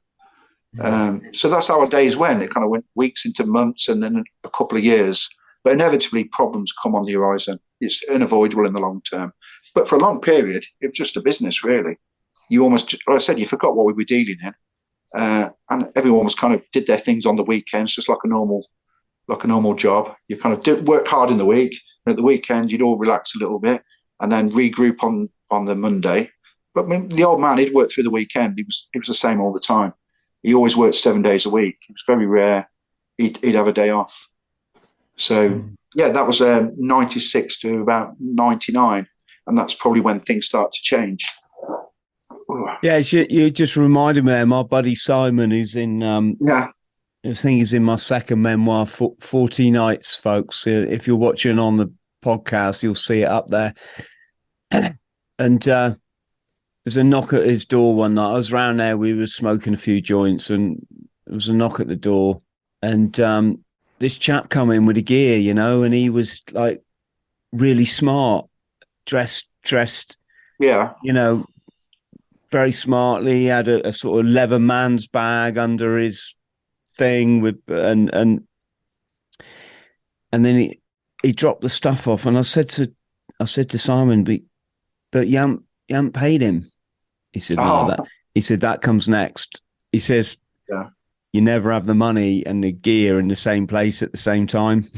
Um, 0.78 1.20
so 1.32 1.48
that's 1.48 1.68
how 1.68 1.80
our 1.80 1.88
days 1.88 2.16
went. 2.16 2.42
It 2.42 2.50
kind 2.50 2.64
of 2.64 2.70
went 2.70 2.86
weeks 2.94 3.26
into 3.26 3.44
months, 3.46 3.88
and 3.88 4.02
then 4.02 4.22
a 4.44 4.50
couple 4.50 4.78
of 4.78 4.84
years. 4.84 5.28
But 5.64 5.74
inevitably, 5.74 6.24
problems 6.24 6.72
come 6.82 6.94
on 6.94 7.04
the 7.04 7.12
horizon. 7.12 7.58
It's 7.80 8.02
unavoidable 8.08 8.66
in 8.66 8.72
the 8.72 8.80
long 8.80 9.02
term. 9.02 9.32
But 9.74 9.88
for 9.88 9.96
a 9.96 10.00
long 10.00 10.20
period, 10.20 10.64
it 10.80 10.88
was 10.88 10.96
just 10.96 11.16
a 11.16 11.22
business, 11.22 11.64
really. 11.64 11.96
You 12.48 12.62
almost, 12.62 12.92
like 13.06 13.16
I 13.16 13.18
said, 13.18 13.38
you 13.38 13.46
forgot 13.46 13.76
what 13.76 13.86
we 13.86 13.92
were 13.92 14.04
dealing 14.04 14.36
in, 14.42 14.54
uh, 15.14 15.50
and 15.70 15.88
everyone 15.96 16.24
was 16.24 16.34
kind 16.34 16.54
of 16.54 16.64
did 16.72 16.86
their 16.86 16.98
things 16.98 17.26
on 17.26 17.36
the 17.36 17.44
weekends, 17.44 17.94
just 17.94 18.08
like 18.08 18.18
a 18.24 18.28
normal, 18.28 18.66
like 19.28 19.44
a 19.44 19.48
normal 19.48 19.74
job. 19.74 20.14
You 20.28 20.36
kind 20.36 20.54
of 20.54 20.62
did 20.62 20.88
work 20.88 21.06
hard 21.06 21.30
in 21.30 21.38
the 21.38 21.46
week, 21.46 21.74
and 22.06 22.12
at 22.12 22.16
the 22.16 22.22
weekend 22.22 22.70
you'd 22.70 22.82
all 22.82 22.98
relax 22.98 23.34
a 23.34 23.38
little 23.38 23.58
bit, 23.58 23.82
and 24.20 24.30
then 24.30 24.52
regroup 24.52 25.02
on 25.02 25.28
on 25.50 25.64
the 25.64 25.74
Monday. 25.74 26.30
But 26.74 26.88
the 27.10 27.24
old 27.24 27.40
man, 27.40 27.58
he'd 27.58 27.74
work 27.74 27.90
through 27.90 28.04
the 28.04 28.10
weekend. 28.10 28.54
He 28.56 28.62
was 28.62 28.88
he 28.92 28.98
was 28.98 29.08
the 29.08 29.14
same 29.14 29.40
all 29.40 29.52
the 29.52 29.60
time. 29.60 29.92
He 30.42 30.54
always 30.54 30.76
worked 30.76 30.94
seven 30.94 31.22
days 31.22 31.44
a 31.44 31.50
week. 31.50 31.76
It 31.88 31.92
was 31.92 32.04
very 32.06 32.26
rare 32.26 32.68
he'd, 33.20 33.36
he'd 33.38 33.54
have 33.54 33.68
a 33.68 33.72
day 33.72 33.90
off. 33.90 34.28
So 35.16 35.50
mm. 35.50 35.74
yeah, 35.94 36.08
that 36.10 36.26
was 36.26 36.40
um, 36.40 36.72
96 36.76 37.60
to 37.60 37.80
about 37.80 38.14
99. 38.18 39.06
And 39.46 39.58
that's 39.58 39.74
probably 39.74 40.00
when 40.00 40.20
things 40.20 40.46
start 40.46 40.72
to 40.72 40.78
change. 40.82 41.26
Yeah, 42.82 42.98
you, 42.98 43.26
you 43.28 43.50
just 43.50 43.76
reminded 43.76 44.24
me. 44.24 44.32
Of 44.32 44.48
my 44.48 44.62
buddy 44.62 44.94
Simon, 44.94 45.50
who's 45.50 45.76
in 45.76 46.02
um, 46.02 46.36
yeah, 46.40 46.68
I 47.24 47.32
think 47.32 47.58
he's 47.58 47.72
in 47.72 47.84
my 47.84 47.96
second 47.96 48.42
memoir, 48.42 48.86
Forty 48.86 49.70
Nights, 49.70 50.16
folks. 50.16 50.66
If 50.66 51.06
you're 51.06 51.16
watching 51.16 51.58
on 51.58 51.76
the 51.76 51.92
podcast, 52.24 52.82
you'll 52.82 52.96
see 52.96 53.22
it 53.22 53.28
up 53.28 53.48
there. 53.48 53.74
and 55.38 55.68
uh, 55.68 55.94
there's 56.84 56.96
a 56.96 57.04
knock 57.04 57.32
at 57.32 57.44
his 57.44 57.64
door 57.64 57.94
one 57.94 58.14
night. 58.14 58.32
I 58.32 58.36
was 58.36 58.52
around 58.52 58.78
there. 58.78 58.96
We 58.96 59.12
were 59.12 59.26
smoking 59.26 59.74
a 59.74 59.78
few 59.78 60.00
joints, 60.00 60.50
and 60.50 60.86
there 61.26 61.34
was 61.34 61.48
a 61.48 61.54
knock 61.54 61.80
at 61.80 61.88
the 61.88 61.96
door 61.96 62.42
and 62.82 63.18
um, 63.20 63.64
this 63.98 64.16
chap 64.16 64.48
come 64.48 64.70
in 64.70 64.86
with 64.86 64.96
a 64.96 65.02
gear, 65.02 65.38
you 65.38 65.54
know, 65.54 65.82
and 65.82 65.94
he 65.94 66.10
was 66.10 66.42
like 66.52 66.82
really 67.52 67.84
smart, 67.84 68.46
dressed, 69.04 69.48
dressed, 69.62 70.16
yeah, 70.58 70.92
you 71.02 71.12
know, 71.12 71.46
very 72.50 72.72
smartly. 72.72 73.40
He 73.40 73.46
had 73.46 73.68
a, 73.68 73.88
a 73.88 73.92
sort 73.92 74.20
of 74.20 74.30
leather 74.30 74.58
man's 74.58 75.06
bag 75.06 75.58
under 75.58 75.98
his 75.98 76.34
thing 76.96 77.40
with, 77.40 77.60
and 77.68 78.12
and 78.12 78.46
and 80.32 80.44
then 80.44 80.56
he 80.56 80.80
he 81.22 81.32
dropped 81.32 81.60
the 81.60 81.68
stuff 81.68 82.08
off, 82.08 82.24
and 82.26 82.38
I 82.38 82.42
said 82.42 82.68
to 82.70 82.92
I 83.38 83.44
said 83.44 83.70
to 83.70 83.78
Simon, 83.78 84.24
but 84.24 84.40
but 85.10 85.28
you 85.28 85.64
you 85.90 85.96
haven't 85.96 86.14
paid 86.14 86.40
him. 86.40 86.70
He 87.32 87.40
said, 87.40 87.58
no, 87.58 87.80
oh. 87.82 87.88
that, 87.88 88.00
he 88.34 88.40
said 88.40 88.62
that 88.62 88.80
comes 88.80 89.08
next. 89.08 89.60
He 89.92 89.98
says, 89.98 90.38
yeah 90.68 90.90
you 91.32 91.40
never 91.40 91.70
have 91.70 91.86
the 91.86 91.94
money 91.94 92.44
and 92.44 92.64
the 92.64 92.72
gear 92.72 93.20
in 93.20 93.28
the 93.28 93.36
same 93.36 93.66
place 93.66 94.02
at 94.02 94.10
the 94.10 94.18
same 94.18 94.46
time. 94.46 94.88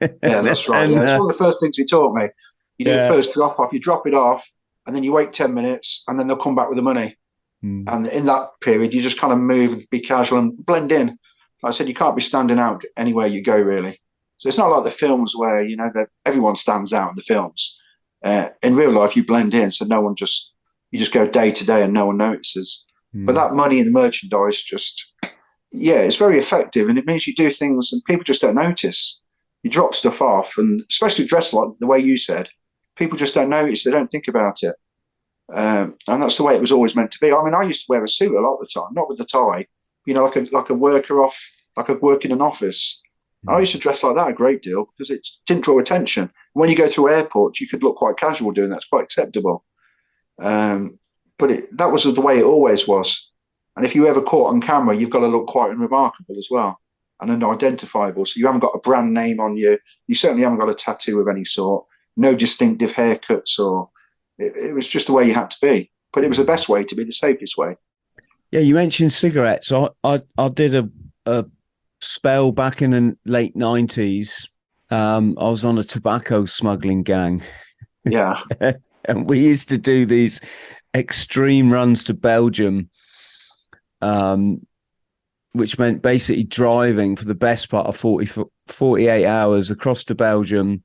yeah, 0.00 0.42
that's 0.42 0.68
right. 0.68 0.84
and, 0.84 0.92
yeah, 0.92 1.02
it's 1.02 1.12
uh, 1.12 1.18
one 1.18 1.30
of 1.30 1.36
the 1.36 1.44
first 1.44 1.60
things 1.60 1.76
he 1.76 1.84
taught 1.84 2.14
me. 2.14 2.28
You 2.76 2.84
do 2.84 2.90
yeah. 2.90 3.08
the 3.08 3.14
first 3.14 3.34
drop 3.34 3.58
off, 3.58 3.72
you 3.72 3.80
drop 3.80 4.06
it 4.06 4.14
off, 4.14 4.48
and 4.86 4.94
then 4.94 5.02
you 5.02 5.12
wait 5.12 5.32
10 5.32 5.54
minutes, 5.54 6.04
and 6.06 6.18
then 6.18 6.26
they'll 6.26 6.36
come 6.36 6.54
back 6.54 6.68
with 6.68 6.76
the 6.76 6.82
money. 6.82 7.16
Mm. 7.64 7.88
And 7.88 8.06
in 8.06 8.26
that 8.26 8.50
period, 8.60 8.94
you 8.94 9.02
just 9.02 9.18
kind 9.18 9.32
of 9.32 9.38
move, 9.38 9.72
and 9.72 9.82
be 9.90 10.00
casual, 10.00 10.38
and 10.38 10.64
blend 10.64 10.92
in. 10.92 11.08
Like 11.62 11.70
I 11.70 11.70
said, 11.70 11.88
you 11.88 11.94
can't 11.94 12.16
be 12.16 12.22
standing 12.22 12.58
out 12.58 12.84
anywhere 12.96 13.26
you 13.26 13.42
go, 13.42 13.56
really. 13.56 14.00
So 14.36 14.48
it's 14.48 14.58
not 14.58 14.70
like 14.70 14.84
the 14.84 14.90
films 14.90 15.34
where, 15.34 15.62
you 15.62 15.76
know, 15.76 15.90
everyone 16.24 16.54
stands 16.54 16.92
out 16.92 17.10
in 17.10 17.16
the 17.16 17.22
films. 17.22 17.80
Uh, 18.24 18.48
in 18.62 18.74
real 18.74 18.90
life, 18.90 19.16
you 19.16 19.24
blend 19.24 19.54
in, 19.54 19.70
so 19.70 19.84
no 19.84 20.00
one 20.00 20.16
just, 20.16 20.52
you 20.90 20.98
just 20.98 21.12
go 21.12 21.26
day 21.26 21.52
to 21.52 21.64
day 21.64 21.82
and 21.82 21.92
no 21.92 22.06
one 22.06 22.16
notices. 22.16 22.84
Mm. 23.14 23.26
But 23.26 23.34
that 23.34 23.54
money 23.54 23.78
and 23.78 23.88
the 23.88 23.92
merchandise 23.92 24.62
just 24.62 25.06
yeah, 25.72 25.96
it's 25.96 26.16
very 26.16 26.38
effective, 26.38 26.88
and 26.88 26.98
it 26.98 27.06
means 27.06 27.26
you 27.26 27.34
do 27.34 27.50
things 27.50 27.92
and 27.92 28.04
people 28.04 28.24
just 28.24 28.40
don't 28.40 28.54
notice. 28.54 29.20
You 29.62 29.70
drop 29.70 29.94
stuff 29.94 30.22
off, 30.22 30.56
and 30.56 30.82
especially 30.88 31.26
dressed 31.26 31.52
like 31.52 31.70
the 31.78 31.86
way 31.86 31.98
you 31.98 32.16
said, 32.16 32.48
people 32.96 33.18
just 33.18 33.34
don't 33.34 33.50
notice. 33.50 33.84
They 33.84 33.90
don't 33.90 34.10
think 34.10 34.28
about 34.28 34.62
it, 34.62 34.76
um, 35.52 35.96
and 36.06 36.22
that's 36.22 36.36
the 36.36 36.44
way 36.44 36.54
it 36.54 36.60
was 36.60 36.72
always 36.72 36.94
meant 36.94 37.10
to 37.12 37.18
be. 37.20 37.32
I 37.32 37.44
mean, 37.44 37.54
I 37.54 37.62
used 37.62 37.82
to 37.82 37.90
wear 37.90 38.04
a 38.04 38.08
suit 38.08 38.34
a 38.34 38.40
lot 38.40 38.54
of 38.54 38.60
the 38.60 38.80
time, 38.80 38.94
not 38.94 39.08
with 39.08 39.18
the 39.18 39.26
tie, 39.26 39.66
you 40.06 40.14
know, 40.14 40.24
like 40.24 40.36
a 40.36 40.48
like 40.52 40.70
a 40.70 40.74
worker 40.74 41.20
off, 41.20 41.38
like 41.76 41.88
a 41.88 41.94
work 41.94 42.24
in 42.24 42.32
an 42.32 42.40
office. 42.40 43.00
Mm. 43.46 43.56
I 43.56 43.60
used 43.60 43.72
to 43.72 43.78
dress 43.78 44.02
like 44.02 44.14
that 44.14 44.30
a 44.30 44.34
great 44.34 44.62
deal 44.62 44.86
because 44.86 45.10
it 45.10 45.26
didn't 45.46 45.64
draw 45.64 45.78
attention. 45.78 46.30
When 46.58 46.70
you 46.70 46.76
go 46.76 46.88
through 46.88 47.10
airports, 47.10 47.60
you 47.60 47.68
could 47.68 47.84
look 47.84 47.96
quite 47.96 48.16
casual 48.16 48.50
doing 48.50 48.70
that. 48.70 48.76
It's 48.76 48.88
quite 48.88 49.04
acceptable. 49.04 49.64
Um, 50.40 50.98
but 51.38 51.52
it, 51.52 51.76
that 51.76 51.92
was 51.92 52.02
the 52.02 52.20
way 52.20 52.38
it 52.38 52.44
always 52.44 52.88
was. 52.88 53.32
And 53.76 53.86
if 53.86 53.94
you 53.94 54.08
ever 54.08 54.20
caught 54.20 54.50
on 54.50 54.60
camera, 54.60 54.96
you've 54.96 55.10
got 55.16 55.20
to 55.20 55.28
look 55.28 55.46
quite 55.46 55.76
remarkable 55.76 56.36
as 56.36 56.48
well 56.50 56.80
and 57.20 57.30
unidentifiable. 57.30 58.26
So 58.26 58.34
you 58.38 58.46
haven't 58.46 58.60
got 58.60 58.74
a 58.74 58.80
brand 58.80 59.14
name 59.14 59.38
on 59.38 59.56
you. 59.56 59.78
You 60.08 60.16
certainly 60.16 60.42
haven't 60.42 60.58
got 60.58 60.68
a 60.68 60.74
tattoo 60.74 61.20
of 61.20 61.28
any 61.28 61.44
sort. 61.44 61.86
No 62.16 62.34
distinctive 62.34 62.90
haircuts, 62.90 63.60
or 63.60 63.88
it, 64.38 64.52
it 64.56 64.74
was 64.74 64.88
just 64.88 65.06
the 65.06 65.12
way 65.12 65.24
you 65.24 65.34
had 65.34 65.50
to 65.50 65.56
be. 65.62 65.92
But 66.12 66.24
it 66.24 66.28
was 66.28 66.38
the 66.38 66.44
best 66.44 66.68
way 66.68 66.82
to 66.82 66.94
be, 66.96 67.04
the 67.04 67.12
safest 67.12 67.56
way. 67.56 67.76
Yeah, 68.50 68.60
you 68.60 68.74
mentioned 68.74 69.12
cigarettes. 69.12 69.70
I 69.70 69.90
I, 70.02 70.20
I 70.36 70.48
did 70.48 70.74
a, 70.74 70.90
a 71.26 71.46
spell 72.00 72.50
back 72.50 72.82
in 72.82 72.90
the 72.90 73.16
late 73.24 73.54
nineties. 73.54 74.48
Um, 74.90 75.36
I 75.38 75.48
was 75.48 75.64
on 75.64 75.78
a 75.78 75.84
tobacco 75.84 76.44
smuggling 76.44 77.02
gang. 77.02 77.42
Yeah, 78.04 78.40
and 79.04 79.28
we 79.28 79.40
used 79.40 79.68
to 79.70 79.78
do 79.78 80.06
these 80.06 80.40
extreme 80.94 81.70
runs 81.70 82.04
to 82.04 82.14
Belgium 82.14 82.90
um, 84.00 84.66
which 85.52 85.78
meant 85.78 86.02
basically 86.02 86.44
driving 86.44 87.16
for 87.16 87.24
the 87.24 87.34
best 87.34 87.70
part 87.70 87.86
of 87.86 87.96
40, 87.96 88.44
48 88.66 89.26
hours 89.26 89.70
across 89.70 90.04
to 90.04 90.14
Belgium, 90.14 90.82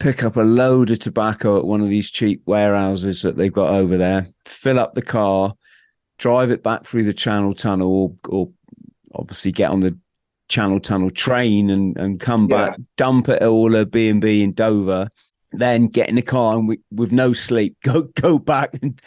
pick 0.00 0.24
up 0.24 0.36
a 0.36 0.42
load 0.42 0.90
of 0.90 0.98
tobacco 0.98 1.58
at 1.58 1.64
one 1.64 1.80
of 1.80 1.88
these 1.88 2.10
cheap 2.10 2.42
warehouses 2.46 3.22
that 3.22 3.36
they've 3.36 3.52
got 3.52 3.70
over 3.70 3.96
there, 3.96 4.26
fill 4.46 4.78
up 4.78 4.92
the 4.92 5.02
car, 5.02 5.54
drive 6.18 6.50
it 6.50 6.62
back 6.62 6.84
through 6.84 7.04
the 7.04 7.14
Channel 7.14 7.54
Tunnel, 7.54 8.18
or, 8.28 8.28
or 8.28 8.52
obviously 9.14 9.52
get 9.52 9.70
on 9.70 9.80
the 9.80 9.96
Channel 10.52 10.80
Tunnel 10.80 11.10
train 11.10 11.70
and, 11.70 11.96
and 11.96 12.20
come 12.20 12.46
back, 12.46 12.76
yeah. 12.76 12.84
dump 12.98 13.30
it 13.30 13.40
at 13.40 13.48
all 13.48 13.74
a 13.74 13.86
B&B 13.86 14.42
in 14.42 14.52
Dover, 14.52 15.08
then 15.52 15.86
get 15.86 16.10
in 16.10 16.16
the 16.16 16.22
car 16.22 16.58
and 16.58 16.68
we, 16.68 16.78
with 16.90 17.10
no 17.10 17.32
sleep, 17.32 17.74
go 17.82 18.02
go 18.20 18.38
back 18.38 18.70
and 18.82 19.00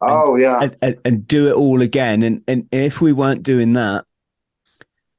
oh 0.00 0.36
yeah, 0.36 0.60
and, 0.62 0.76
and, 0.80 0.96
and, 1.04 1.26
do 1.26 1.48
it 1.48 1.54
all 1.54 1.82
again. 1.82 2.22
And 2.22 2.42
and 2.46 2.68
if 2.70 3.00
we 3.00 3.12
weren't 3.12 3.42
doing 3.42 3.72
that, 3.72 4.04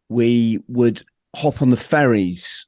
we 0.07 0.59
would 0.69 1.03
hop 1.35 1.61
on 1.61 1.69
the 1.69 1.77
ferries. 1.77 2.65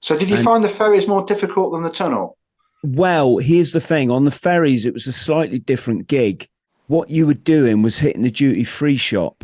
So, 0.00 0.16
did 0.16 0.30
you 0.30 0.36
and, 0.36 0.44
find 0.44 0.62
the 0.62 0.68
ferries 0.68 1.08
more 1.08 1.24
difficult 1.24 1.72
than 1.72 1.82
the 1.82 1.90
tunnel? 1.90 2.38
Well, 2.84 3.38
here's 3.38 3.72
the 3.72 3.80
thing: 3.80 4.12
on 4.12 4.24
the 4.24 4.30
ferries, 4.30 4.86
it 4.86 4.94
was 4.94 5.08
a 5.08 5.12
slightly 5.12 5.58
different 5.58 6.06
gig. 6.06 6.48
What 6.86 7.10
you 7.10 7.26
were 7.26 7.34
doing 7.34 7.82
was 7.82 7.98
hitting 7.98 8.22
the 8.22 8.30
duty 8.30 8.62
free 8.62 8.96
shop. 8.96 9.42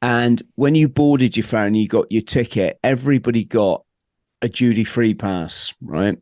And 0.00 0.40
when 0.54 0.74
you 0.74 0.88
boarded 0.88 1.36
your 1.36 1.44
ferry 1.44 1.68
and 1.68 1.76
you 1.76 1.88
got 1.88 2.10
your 2.10 2.22
ticket, 2.22 2.78
everybody 2.84 3.44
got 3.44 3.84
a 4.42 4.48
duty 4.48 4.84
free 4.84 5.14
pass, 5.14 5.74
right? 5.80 6.18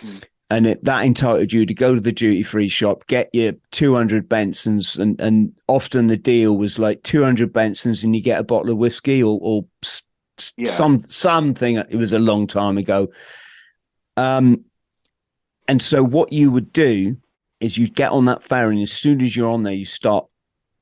Mm. 0.00 0.22
And 0.48 0.66
it, 0.68 0.84
that 0.84 1.04
entitled 1.04 1.52
you 1.52 1.66
to 1.66 1.74
go 1.74 1.96
to 1.96 2.00
the 2.00 2.12
duty 2.12 2.44
free 2.44 2.68
shop, 2.68 3.08
get 3.08 3.28
your 3.32 3.54
200 3.72 4.28
Bensons, 4.28 4.96
and, 4.96 5.20
and 5.20 5.58
often 5.66 6.06
the 6.06 6.16
deal 6.16 6.56
was 6.56 6.78
like 6.78 7.02
200 7.02 7.52
Bensons 7.52 8.04
and 8.04 8.14
you 8.14 8.22
get 8.22 8.40
a 8.40 8.44
bottle 8.44 8.70
of 8.70 8.78
whiskey 8.78 9.20
or, 9.20 9.40
or 9.42 9.66
yeah. 10.56 10.68
some 10.68 10.98
something. 10.98 11.76
It 11.76 11.96
was 11.96 12.12
a 12.12 12.20
long 12.20 12.46
time 12.46 12.78
ago. 12.78 13.08
Um, 14.16 14.64
and 15.66 15.82
so 15.82 16.04
what 16.04 16.32
you 16.32 16.52
would 16.52 16.72
do 16.72 17.16
is 17.58 17.76
you'd 17.76 17.96
get 17.96 18.12
on 18.12 18.26
that 18.26 18.42
ferry, 18.42 18.76
and 18.76 18.82
as 18.82 18.92
soon 18.92 19.22
as 19.22 19.36
you're 19.36 19.48
on 19.48 19.62
there, 19.62 19.74
you 19.74 19.84
start 19.84 20.26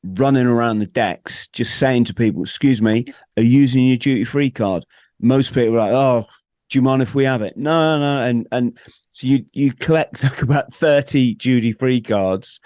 running 0.04 0.46
around 0.46 0.78
the 0.78 0.86
decks, 0.86 1.48
just 1.48 1.78
saying 1.78 2.04
to 2.04 2.14
people, 2.14 2.42
"Excuse 2.42 2.82
me, 2.82 3.04
are 3.36 3.42
you 3.42 3.60
using 3.60 3.84
your 3.84 3.96
duty 3.96 4.24
free 4.24 4.50
card?" 4.50 4.84
Most 5.20 5.54
people 5.54 5.74
are 5.74 5.78
like, 5.78 5.92
"Oh, 5.92 6.26
do 6.70 6.78
you 6.78 6.82
mind 6.82 7.02
if 7.02 7.14
we 7.14 7.24
have 7.24 7.42
it? 7.42 7.56
No, 7.56 7.98
no, 7.98 8.20
no. 8.20 8.26
And 8.26 8.48
and 8.52 8.78
so 9.10 9.26
you 9.26 9.44
you 9.52 9.72
collect 9.72 10.24
like 10.24 10.42
about 10.42 10.72
thirty 10.72 11.34
duty 11.34 11.72
free 11.72 12.00
cards. 12.00 12.60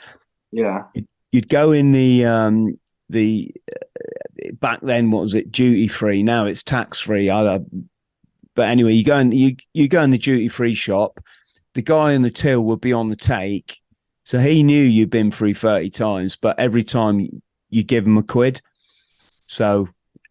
Yeah, 0.50 0.84
you'd, 0.94 1.08
you'd, 1.32 1.48
go 1.48 1.72
in 1.72 1.92
the 1.92 2.24
um 2.24 2.78
the 3.08 3.54
uh, 3.70 4.50
back 4.54 4.80
then 4.82 5.10
what 5.10 5.22
was 5.22 5.34
it 5.34 5.52
duty 5.52 5.88
free? 5.88 6.22
Now 6.22 6.46
it's 6.46 6.62
tax 6.62 7.00
free. 7.00 7.30
I, 7.30 7.60
but 8.54 8.68
anyway, 8.68 8.92
you 8.92 9.04
go 9.04 9.18
in 9.18 9.32
you 9.32 9.56
you 9.74 9.88
go 9.88 10.02
in 10.02 10.10
the 10.10 10.18
duty 10.18 10.48
free 10.48 10.74
shop. 10.74 11.20
The 11.74 11.82
guy 11.82 12.12
in 12.12 12.22
the 12.22 12.30
till 12.30 12.64
would 12.64 12.80
be 12.80 12.92
on 12.92 13.08
the 13.08 13.16
take, 13.16 13.78
so 14.28 14.38
he 14.38 14.62
knew 14.62 14.82
you'd 14.82 15.08
been 15.08 15.30
through 15.30 15.54
thirty 15.54 15.88
times. 15.88 16.36
But 16.36 16.60
every 16.60 16.84
time 16.84 17.40
you 17.70 17.82
give 17.82 18.06
him 18.06 18.18
a 18.18 18.22
quid, 18.22 18.60
so 19.46 19.88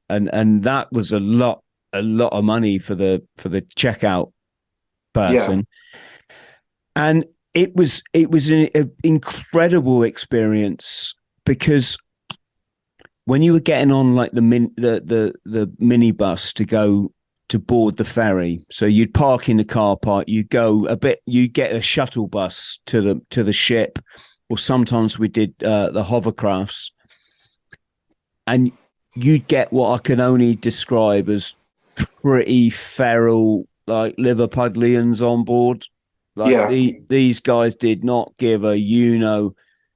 and 0.08 0.30
and 0.32 0.62
that 0.66 0.92
was 0.92 1.12
a 1.12 1.20
lot 1.20 1.64
a 1.94 2.04
lot 2.04 2.32
of 2.32 2.44
money 2.44 2.78
for 2.78 2.94
the 2.94 3.26
for 3.38 3.50
the 3.50 3.64
checkout 3.64 4.34
person. 5.16 5.66
Yeah. 5.66 5.96
And 6.96 7.26
it 7.56 7.76
was 7.76 8.04
it 8.14 8.30
was 8.30 8.50
an, 8.50 8.70
an 8.76 8.92
incredible 9.04 10.04
experience 10.04 11.16
because 11.44 11.98
when 13.26 13.42
you 13.42 13.52
were 13.52 13.60
getting 13.60 13.92
on 13.92 14.14
like 14.14 14.32
the 14.32 14.44
min 14.44 14.72
the 14.78 15.02
the 15.04 15.34
the 15.46 15.68
minibus 15.82 16.54
to 16.54 16.66
go 16.66 17.12
to 17.50 17.60
board 17.60 17.98
the 17.98 18.06
ferry. 18.06 18.62
So 18.70 18.86
you'd 18.86 19.14
park 19.14 19.48
in 19.50 19.58
the 19.58 19.64
car 19.66 19.96
park, 19.98 20.26
you 20.28 20.44
go 20.44 20.86
a 20.88 20.98
bit, 20.98 21.22
you 21.26 21.48
get 21.48 21.72
a 21.72 21.82
shuttle 21.82 22.28
bus 22.28 22.80
to 22.88 23.02
the 23.02 23.22
to 23.30 23.44
the 23.44 23.54
ship, 23.54 24.00
or 24.50 24.58
sometimes 24.58 25.18
we 25.18 25.28
did 25.28 25.54
uh, 25.64 25.90
the 25.92 26.04
hovercrafts, 26.04 26.92
and 28.46 28.72
you'd 29.16 29.48
get 29.48 29.72
what 29.74 29.92
I 29.94 29.98
can 30.00 30.20
only 30.20 30.56
describe 30.56 31.30
as 31.30 31.56
pretty 32.22 32.70
feral, 32.70 33.68
like 33.88 34.16
Liverpudlians 34.18 35.22
on 35.22 35.44
board. 35.44 35.86
Like 36.36 36.52
Yeah. 36.54 36.70
the, 36.70 37.02
these 37.10 37.40
guys 37.40 37.76
did 37.76 38.04
not 38.04 38.34
give 38.38 38.64
a 38.64 38.78
you 38.78 39.18
know. 39.18 39.56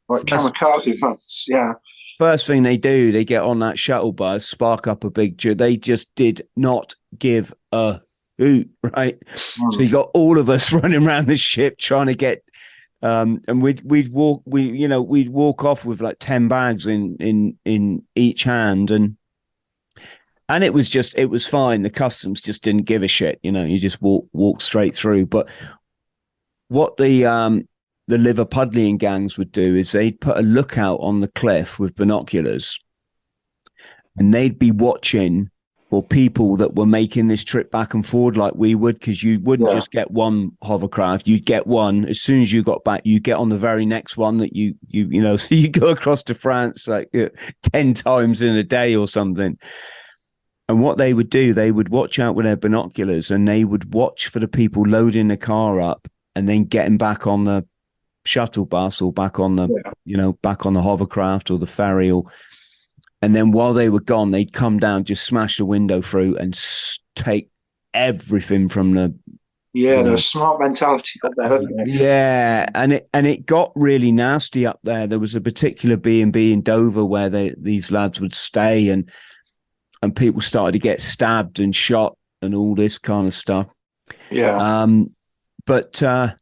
Like 0.10 0.26
That's- 0.26 0.52
kamikaze 0.52 1.00
hunts. 1.02 1.46
Yeah. 1.48 1.74
First 2.18 2.46
thing 2.46 2.64
they 2.64 2.78
do, 2.78 3.12
they 3.12 3.26
get 3.26 3.42
on 3.44 3.60
that 3.60 3.80
shuttle 3.80 4.12
bus, 4.12 4.46
spark 4.46 4.86
up 4.88 5.04
a 5.04 5.10
big. 5.10 5.40
They 5.40 5.76
just 5.78 6.08
did 6.16 6.44
not 6.56 6.94
give 7.17 7.54
a 7.71 8.00
hoot, 8.38 8.69
right? 8.95 9.19
Mm. 9.19 9.74
So 9.74 9.82
you 9.82 9.91
got 9.91 10.12
all 10.13 10.38
of 10.38 10.50
us 10.50 10.71
running 10.74 11.06
around 11.06 11.28
the 11.28 11.38
ship 11.38 11.78
trying 11.78 12.08
to 12.08 12.15
get, 12.15 12.43
um, 13.02 13.41
and 13.47 13.62
we'd 13.62 13.82
we'd 13.84 14.13
walk 14.13 14.43
we 14.45 14.63
you 14.63 14.88
know 14.88 15.02
we'd 15.02 15.30
walk 15.30 15.63
off 15.63 15.86
with 15.86 16.02
like 16.02 16.17
ten 16.19 16.47
bags 16.47 16.88
in 16.88 17.17
in 17.19 17.58
in 17.65 18.04
each 18.15 18.43
hand, 18.43 18.91
and 18.91 19.17
and 20.50 20.63
it 20.63 20.74
was 20.74 20.89
just 20.89 21.17
it 21.17 21.28
was 21.28 21.47
fine. 21.47 21.82
The 21.82 21.89
customs 21.89 22.41
just 22.41 22.62
didn't 22.62 22.84
give 22.84 23.04
a 23.04 23.08
shit, 23.08 23.39
you 23.41 23.52
know. 23.52 23.63
You 23.63 23.80
just 23.80 24.02
walk 24.02 24.28
walk 24.34 24.62
straight 24.62 24.93
through. 24.93 25.28
But 25.28 25.50
what 26.67 26.97
the 26.97 27.26
um 27.26 27.67
the 28.08 28.17
Liverpudlian 28.17 28.97
gangs 28.97 29.38
would 29.38 29.52
do 29.52 29.76
is 29.76 29.91
they'd 29.91 30.19
put 30.19 30.38
a 30.38 30.41
lookout 30.41 31.00
on 31.00 31.21
the 31.21 31.30
cliff 31.30 31.80
with 31.80 31.95
binoculars, 31.95 32.80
and 34.17 34.34
they'd 34.34 34.60
be 34.60 34.71
watching 34.71 35.50
for 35.91 36.01
people 36.01 36.56
that 36.56 36.73
were 36.75 36.86
making 36.86 37.27
this 37.27 37.43
trip 37.43 37.69
back 37.69 37.93
and 37.93 38.06
forward 38.06 38.38
like 38.38 38.54
we 38.56 38.73
would, 38.73 38.95
because 38.97 39.21
you 39.23 39.39
wouldn't 39.41 39.67
Yeah. 39.69 39.75
just 39.75 39.91
get 39.91 40.10
one 40.10 40.51
hovercraft. 40.63 41.27
You'd 41.27 41.45
get 41.45 41.67
one 41.67 42.06
as 42.06 42.21
soon 42.21 42.41
as 42.41 42.51
you 42.54 42.63
got 42.63 42.84
back. 42.86 43.01
You 43.04 43.19
get 43.19 43.38
on 43.38 43.49
the 43.49 43.58
very 43.58 43.86
next 43.86 44.15
one 44.15 44.38
that 44.38 44.56
you 44.56 44.73
you 44.88 45.08
you 45.12 45.21
know. 45.21 45.36
So 45.41 45.54
you 45.54 45.67
go 45.69 45.89
across 45.89 46.23
to 46.23 46.34
France 46.34 46.88
like 46.88 47.13
uh, 47.13 47.27
ten 47.73 47.93
times 47.93 48.41
in 48.41 48.56
a 48.56 48.63
day 48.63 48.95
or 48.95 49.08
something. 49.08 49.60
And 50.69 50.82
what 50.82 50.97
they 50.97 51.13
would 51.13 51.30
do, 51.30 51.54
they 51.54 51.73
would 51.73 51.89
watch 51.89 52.17
out 52.19 52.36
with 52.36 52.45
their 52.45 52.56
binoculars, 52.56 53.30
and 53.30 53.45
they 53.45 53.65
would 53.65 53.93
watch 53.93 54.30
for 54.30 54.39
the 54.39 54.47
people 54.47 54.84
loading 54.84 55.27
the 55.27 55.36
car 55.36 55.82
up, 55.82 56.08
and 56.38 56.47
then 56.47 56.63
getting 56.63 56.97
back 56.97 57.27
on 57.27 57.43
the 57.43 57.65
shuttle 58.23 58.65
bus 58.65 59.01
or 59.01 59.12
back 59.12 59.39
on 59.39 59.58
the 59.58 59.67
Yeah. 59.67 59.91
you 60.06 60.15
know 60.15 60.34
back 60.41 60.65
on 60.65 60.73
the 60.73 60.82
hovercraft 60.82 61.51
or 61.51 61.58
the 61.60 61.67
ferry 61.67 62.10
or 62.10 62.23
and 63.21 63.36
then 63.36 63.51
while 63.51 63.73
they 63.73 63.89
were 63.89 63.99
gone 64.01 64.31
they'd 64.31 64.53
come 64.53 64.79
down 64.79 65.03
just 65.03 65.23
smash 65.23 65.57
the 65.57 65.65
window 65.65 66.01
through 66.01 66.36
and 66.38 66.60
take 67.15 67.49
everything 67.93 68.67
from 68.67 68.93
the 68.93 69.13
Yeah, 69.73 69.95
there's 70.03 70.10
a 70.10 70.17
smart 70.17 70.60
mentality 70.60 71.19
up 71.23 71.34
there, 71.38 71.60
they? 71.60 71.91
yeah 71.91 72.65
and 72.73 72.93
it 72.93 73.10
and 73.13 73.27
it 73.27 73.45
got 73.45 73.71
really 73.75 74.12
nasty 74.12 74.65
up 74.65 74.79
there 74.84 75.07
there 75.07 75.19
was 75.19 75.36
a 75.36 75.41
particular 75.41 75.97
b&b 75.97 76.51
in 76.51 76.62
dover 76.62 77.05
where 77.05 77.29
they, 77.29 77.53
these 77.57 77.91
lads 77.91 78.19
would 78.21 78.34
stay 78.34 78.89
and 78.89 79.10
and 80.01 80.15
people 80.15 80.41
started 80.41 80.71
to 80.73 80.79
get 80.79 80.99
stabbed 81.01 81.60
and 81.60 81.75
shot 81.75 82.17
and 82.41 82.55
all 82.55 82.73
this 82.75 82.97
kind 82.97 83.27
of 83.27 83.34
stuff 83.34 83.67
Yeah. 84.31 84.57
um, 84.57 85.12
but 85.65 86.01
uh, 86.01 86.34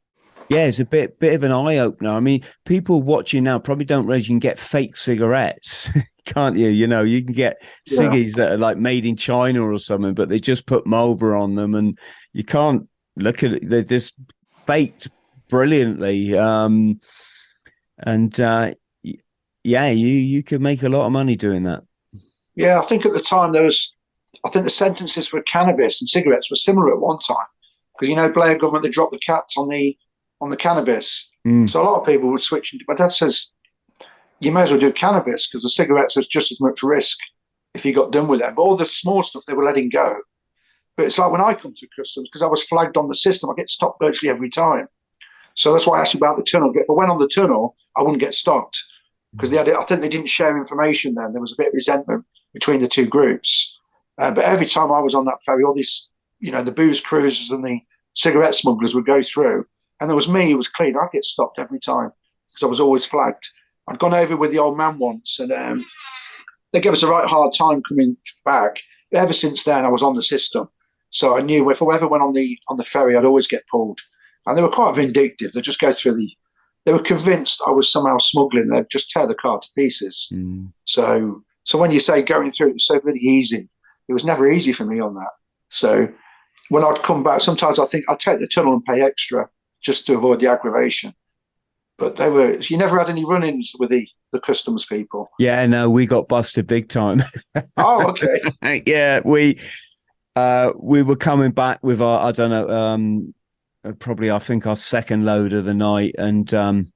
yeah, 0.49 0.65
it's 0.65 0.79
a 0.79 0.85
bit 0.85 1.19
bit 1.19 1.35
of 1.35 1.43
an 1.43 1.51
eye 1.51 1.77
opener. 1.77 2.09
I 2.09 2.19
mean, 2.21 2.41
people 2.65 3.03
watching 3.03 3.43
now 3.43 3.59
probably 3.59 3.85
don't 3.85 4.07
realize 4.07 4.27
you 4.27 4.33
can 4.33 4.39
get 4.39 4.57
fake 4.57 4.95
cigarettes, 4.97 5.89
can't 6.25 6.58
you? 6.58 6.67
You 6.69 6.88
know, 6.88 7.01
you 7.03 7.23
can 7.23 7.34
get 7.34 7.62
Yeah. 7.88 7.99
ciggies 7.99 8.36
that 8.36 8.51
are 8.51 8.58
like 8.58 8.77
made 8.77 9.05
in 9.05 9.15
China 9.15 9.62
or 9.69 9.77
something, 9.77 10.13
but 10.13 10.29
they 10.29 10.39
just 10.39 10.65
put 10.65 10.86
Marlboro 10.88 11.41
on 11.41 11.55
them, 11.55 11.75
and 11.75 11.97
you 12.34 12.43
can't 12.43 12.88
look 13.15 13.43
at 13.43 13.53
it. 13.53 13.69
They're 13.69 13.84
just 13.84 14.15
baked 14.65 15.10
brilliantly. 15.49 16.38
Um, 16.38 16.99
and 17.99 18.39
uh, 18.39 18.73
yeah, 19.63 19.89
you 19.89 20.08
you 20.08 20.43
could 20.43 20.62
make 20.62 20.84
a 20.84 20.89
lot 20.89 21.05
of 21.05 21.12
money 21.12 21.36
doing 21.36 21.63
that. 21.63 21.84
Yeah, 22.55 22.79
I 22.79 22.84
think 22.84 23.05
at 23.05 23.13
the 23.13 23.21
time 23.21 23.51
there 23.53 23.63
was, 23.63 23.95
I 24.45 24.49
think 24.49 24.63
the 24.65 24.69
sentences 24.71 25.27
for 25.29 25.41
cannabis 25.43 26.01
and 26.01 26.10
cigarettes 26.10 26.49
were 26.49 26.55
similar 26.55 26.91
at 26.93 26.99
one 26.99 27.19
time 27.19 27.45
because 27.93 28.10
you 28.10 28.15
know 28.15 28.32
Blair 28.32 28.58
government 28.58 28.84
they 28.84 28.89
dropped 28.89 29.13
the 29.13 29.19
cats 29.19 29.55
on 29.58 29.69
the 29.69 29.97
on 30.41 30.49
the 30.49 30.58
cannabis, 30.58 31.29
Mm. 31.47 31.69
so 31.69 31.82
a 31.82 31.84
lot 31.84 31.99
of 31.99 32.05
people 32.05 32.29
would 32.29 32.41
switch. 32.41 32.73
Into, 32.73 32.86
my 32.88 32.95
dad 32.95 33.12
says 33.12 33.47
you 34.41 34.52
may 34.52 34.63
as 34.63 34.71
well 34.71 34.80
do 34.80 34.91
cannabis 34.91 35.47
because 35.47 35.63
the 35.63 35.69
cigarettes 35.69 36.17
is 36.17 36.28
just 36.28 36.52
as 36.52 36.60
much 36.60 36.84
risk 36.84 37.17
if 37.73 37.86
you 37.86 37.93
got 37.93 38.12
done 38.12 38.28
with 38.28 38.39
them. 38.39 38.56
But 38.56 38.62
all 38.62 38.75
the 38.75 38.86
small 38.86 39.23
stuff 39.23 39.43
they 39.45 39.54
were 39.54 39.65
letting 39.65 39.89
go. 39.89 40.17
But 40.97 41.06
it's 41.06 41.17
like 41.17 41.32
when 41.32 41.41
I 41.41 41.54
come 41.54 41.73
through 41.73 41.89
customs 41.95 42.28
because 42.30 42.41
I 42.41 42.47
was 42.47 42.63
flagged 42.63 42.97
on 42.97 43.08
the 43.08 43.15
system, 43.15 43.49
I 43.49 43.54
get 43.56 43.69
stopped 43.69 44.02
virtually 44.02 44.30
every 44.30 44.49
time. 44.49 44.88
So 45.56 45.73
that's 45.73 45.88
why 45.88 45.97
I 45.97 46.02
asked 46.02 46.13
you 46.13 46.17
about 46.19 46.38
the 46.38 46.43
tunnel. 46.43 46.73
I 46.78 46.84
went 46.91 47.12
on 47.12 47.17
the 47.17 47.28
tunnel, 47.28 47.75
I 47.95 48.02
wouldn't 48.02 48.19
get 48.21 48.34
stopped 48.34 48.82
because 49.34 49.49
they 49.49 49.58
had. 49.58 49.69
I 49.69 49.84
think 49.84 50.02
they 50.02 50.10
didn't 50.10 50.30
share 50.30 50.58
information 50.58 51.15
then. 51.15 51.34
There 51.34 51.41
was 51.41 51.54
a 51.54 51.58
bit 51.58 51.67
of 51.67 51.73
resentment 51.73 52.25
between 52.54 52.82
the 52.82 52.88
two 52.88 53.06
groups. 53.06 53.78
Uh, 54.17 54.32
but 54.32 54.43
every 54.43 54.65
time 54.65 54.91
I 54.91 54.99
was 54.99 55.15
on 55.15 55.25
that 55.25 55.43
ferry, 55.45 55.63
all 55.63 55.73
these, 55.73 56.10
you 56.39 56.52
know, 56.52 56.63
the 56.63 56.71
booze 56.71 56.99
cruisers 56.99 57.52
and 57.52 57.63
the 57.63 57.80
cigarette 58.15 58.56
smugglers 58.56 58.93
would 58.95 59.06
go 59.06 59.23
through, 59.23 59.65
and 59.99 60.10
there 60.10 60.15
was 60.15 60.28
me 60.28 60.49
who 60.49 60.58
was 60.58 60.67
clean. 60.67 60.95
I'd 60.97 61.12
get 61.13 61.23
stopped 61.23 61.60
every 61.60 61.80
time 61.80 62.12
because 62.49 62.63
I 62.63 62.67
was 62.67 62.80
always 62.80 63.06
flagged. 63.06 63.47
I'd 63.89 63.99
gone 63.99 64.13
over 64.13 64.38
with 64.38 64.52
the 64.52 64.60
old 64.60 64.78
man 64.78 64.99
once, 64.99 65.39
and 65.39 65.52
um, 65.52 65.86
they 66.71 66.80
gave 66.80 66.93
us 66.93 67.04
a 67.04 67.08
right 67.08 67.28
hard 67.28 67.54
time 67.58 67.82
coming 67.82 68.15
back. 68.45 68.82
Ever 69.13 69.34
since 69.34 69.63
then, 69.63 69.86
I 69.86 69.89
was 69.89 70.04
on 70.04 70.13
the 70.13 70.21
system, 70.21 70.69
so 71.10 71.36
I 71.36 71.41
knew 71.41 71.69
if 71.69 71.82
I 71.82 71.88
ever 71.95 72.08
went 72.08 72.23
on 72.23 72.34
the 72.34 72.58
on 72.67 72.78
the 72.78 72.84
ferry, 72.84 73.15
I'd 73.15 73.25
always 73.25 73.47
get 73.47 73.67
pulled. 73.67 73.99
And 74.45 74.58
they 74.58 74.62
were 74.62 74.69
quite 74.69 74.95
vindictive. 74.95 75.52
They'd 75.52 75.63
just 75.63 75.80
go 75.80 75.91
through 75.91 76.15
the. 76.15 76.30
They 76.86 76.93
were 76.93 76.99
convinced 76.99 77.62
I 77.67 77.71
was 77.71 77.91
somehow 77.91 78.17
smuggling. 78.19 78.69
They'd 78.69 78.89
just 78.89 79.10
tear 79.10 79.28
the 79.28 79.36
car 79.36 79.60
to 79.60 79.67
pieces. 79.75 80.32
Mm. 80.34 80.71
So, 80.86 81.43
so 81.63 81.78
when 81.78 81.91
you 81.91 81.99
say 81.99 82.21
going 82.21 82.52
through 82.52 82.69
it 82.69 82.73
was 82.73 82.88
so 82.88 82.99
really 83.04 83.19
easy, 83.19 83.69
it 84.08 84.13
was 84.13 84.25
never 84.25 84.49
easy 84.49 84.71
for 84.71 84.86
me 84.86 84.99
on 84.99 85.13
that. 85.13 85.32
So, 85.69 86.08
when 86.69 86.84
I'd 86.84 87.04
come 87.04 87.23
back, 87.23 87.41
sometimes 87.41 87.80
I 87.80 87.86
think 87.86 88.06
I'd 88.08 88.19
take 88.19 88.39
the 88.39 88.47
tunnel 88.47 88.73
and 88.73 88.86
pay 88.86 89.02
extra 89.02 89.49
just 89.82 90.06
to 90.08 90.15
avoid 90.15 90.39
the 90.39 90.47
aggravation. 90.47 91.13
But 91.99 92.15
they 92.15 92.29
were 92.29 92.57
you 92.57 92.77
never 92.77 92.97
had 92.97 93.09
any 93.09 93.25
run-ins 93.25 93.73
with 93.77 93.89
the 93.89 94.07
the 94.31 94.39
customs 94.39 94.85
people. 94.85 95.29
Yeah, 95.39 95.65
no, 95.65 95.89
we 95.89 96.05
got 96.05 96.27
busted 96.27 96.67
big 96.67 96.89
time. 96.89 97.23
Oh, 97.77 98.07
okay. 98.09 98.83
yeah, 98.85 99.21
we 99.23 99.59
uh 100.35 100.71
we 100.77 101.03
were 101.03 101.15
coming 101.15 101.51
back 101.51 101.79
with 101.83 102.01
our 102.01 102.27
I 102.27 102.31
don't 102.31 102.49
know 102.49 102.69
um 102.69 103.33
uh, 103.83 103.93
probably 103.93 104.31
I 104.31 104.39
think 104.39 104.65
our 104.65 104.75
second 104.75 105.25
load 105.25 105.53
of 105.53 105.65
the 105.65 105.73
night 105.73 106.15
and 106.17 106.53
um 106.53 106.93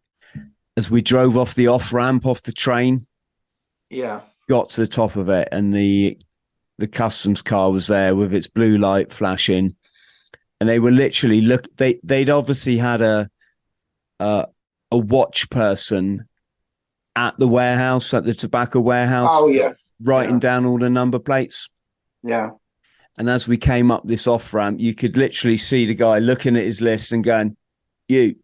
as 0.77 0.89
we 0.89 1.01
drove 1.01 1.37
off 1.37 1.55
the 1.55 1.67
off 1.67 1.93
ramp 1.93 2.25
off 2.25 2.43
the 2.43 2.51
train 2.51 3.05
yeah, 3.89 4.21
got 4.49 4.69
to 4.71 4.81
the 4.81 4.87
top 4.87 5.15
of 5.15 5.29
it 5.29 5.49
and 5.51 5.73
the 5.73 6.17
the 6.77 6.87
customs 6.87 7.41
car 7.41 7.71
was 7.71 7.87
there 7.87 8.15
with 8.15 8.33
its 8.33 8.47
blue 8.47 8.77
light 8.77 9.11
flashing 9.11 9.75
and 10.59 10.69
they 10.69 10.79
were 10.79 10.91
literally 10.91 11.41
look 11.41 11.67
they 11.77 11.99
they'd 12.03 12.29
obviously 12.29 12.77
had 12.77 13.01
a 13.01 13.29
a, 14.19 14.47
a 14.93 14.97
watch 14.97 15.49
person 15.49 16.23
at 17.15 17.37
the 17.39 17.47
warehouse 17.47 18.13
at 18.13 18.23
the 18.23 18.33
tobacco 18.33 18.79
warehouse 18.79 19.29
Oh, 19.31 19.47
yes. 19.47 19.91
writing 20.01 20.35
yeah. 20.35 20.39
down 20.39 20.65
all 20.65 20.77
the 20.77 20.89
number 20.89 21.19
plates 21.19 21.69
yeah, 22.23 22.51
and 23.17 23.29
as 23.29 23.47
we 23.49 23.57
came 23.57 23.91
up 23.91 24.03
this 24.07 24.27
off 24.27 24.53
ramp, 24.53 24.79
you 24.79 24.95
could 24.95 25.17
literally 25.17 25.57
see 25.57 25.85
the 25.85 25.93
guy 25.93 26.19
looking 26.19 26.55
at 26.55 26.63
his 26.63 26.79
list 26.79 27.11
and 27.11 27.21
going, 27.23 27.57
"You 28.07 28.35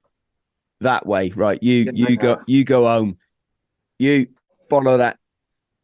that 0.81 1.05
way, 1.07 1.29
right? 1.31 1.57
You 1.63 1.85
Yeah. 1.93 2.09
you 2.09 2.17
go 2.17 2.37
you 2.45 2.65
go 2.65 2.83
home. 2.83 3.17
You 3.99 4.27
follow 4.69 4.97
that. 4.97 5.17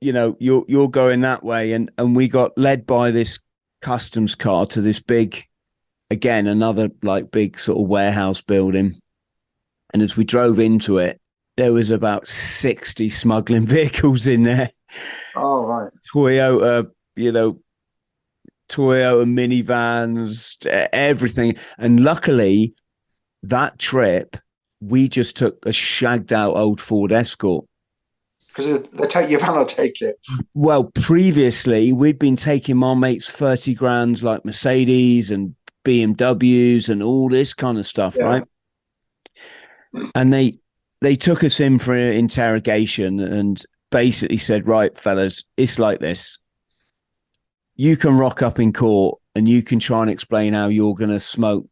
You 0.02 0.12
know, 0.12 0.36
you're 0.42 0.66
you're 0.68 0.90
going 0.90 1.22
that 1.22 1.42
way." 1.44 1.72
And 1.72 1.90
and 1.98 2.16
we 2.18 2.28
got 2.28 2.58
led 2.58 2.86
by 2.86 3.12
this 3.12 3.40
customs 3.82 4.36
car 4.36 4.66
to 4.68 4.82
this 4.82 5.00
big, 5.00 5.46
again 6.12 6.46
another 6.48 6.90
like 7.02 7.32
big 7.32 7.58
sort 7.58 7.80
of 7.82 7.88
warehouse 7.88 8.42
building. 8.42 9.00
And 9.96 10.02
as 10.02 10.18
we 10.18 10.26
drove 10.26 10.60
into 10.60 10.98
it, 10.98 11.22
there 11.56 11.72
was 11.72 11.90
about 11.90 12.28
sixty 12.28 13.08
smuggling 13.10 13.66
vehicles 13.66 14.28
in 14.28 14.44
there. 14.44 14.72
Oh, 15.38 15.66
right. 15.66 15.90
Toyota, 16.14 16.92
you 17.16 17.32
know, 17.32 17.62
Toyota 18.68 19.24
minivans, 19.26 20.66
everything. 20.92 21.56
And 21.78 22.02
luckily, 22.02 22.74
that 23.44 23.80
trip, 23.80 24.36
we 24.82 25.08
just 25.08 25.38
took 25.38 25.66
a 25.66 25.72
shagged 25.72 26.34
out 26.34 26.58
old 26.58 26.82
Ford 26.82 27.14
Escort. 27.14 27.64
Because 28.48 28.84
they 28.90 29.08
take 29.08 29.30
your 29.30 29.40
van, 29.40 29.52
I'll 29.52 29.66
take 29.66 30.02
it. 30.02 30.20
Well, 30.56 30.92
previously, 30.94 31.94
we'd 31.94 32.20
been 32.20 32.36
taking 32.36 32.76
my 32.76 32.96
mates 32.96 33.32
30 33.32 33.76
grand 33.76 34.22
like 34.24 34.44
Mercedes 34.44 35.32
and 35.32 35.56
BMWs 35.86 36.90
and 36.90 37.02
all 37.02 37.30
this 37.30 37.54
kind 37.54 37.78
of 37.78 37.86
stuff, 37.86 38.18
Yeah. 38.18 38.24
right? 38.26 38.44
And 40.16 40.34
they 40.34 40.60
they 41.02 41.16
took 41.16 41.44
us 41.44 41.60
in 41.60 41.80
for 41.80 41.94
an 41.94 42.14
interrogation 42.14 43.20
and 43.20 43.62
basically 43.92 44.38
said, 44.38 44.68
right, 44.68 44.98
fellas, 44.98 45.44
it's 45.58 45.78
like 45.80 46.00
this. 46.00 46.40
You 47.76 47.98
can 47.98 48.18
rock 48.18 48.42
up 48.42 48.60
in 48.60 48.74
court 48.74 49.20
and 49.36 49.48
you 49.48 49.62
can 49.62 49.80
try 49.80 50.02
and 50.02 50.10
explain 50.10 50.54
how 50.54 50.68
you're 50.68 50.96
going 50.96 51.10
to 51.12 51.20
smoke 51.20 51.68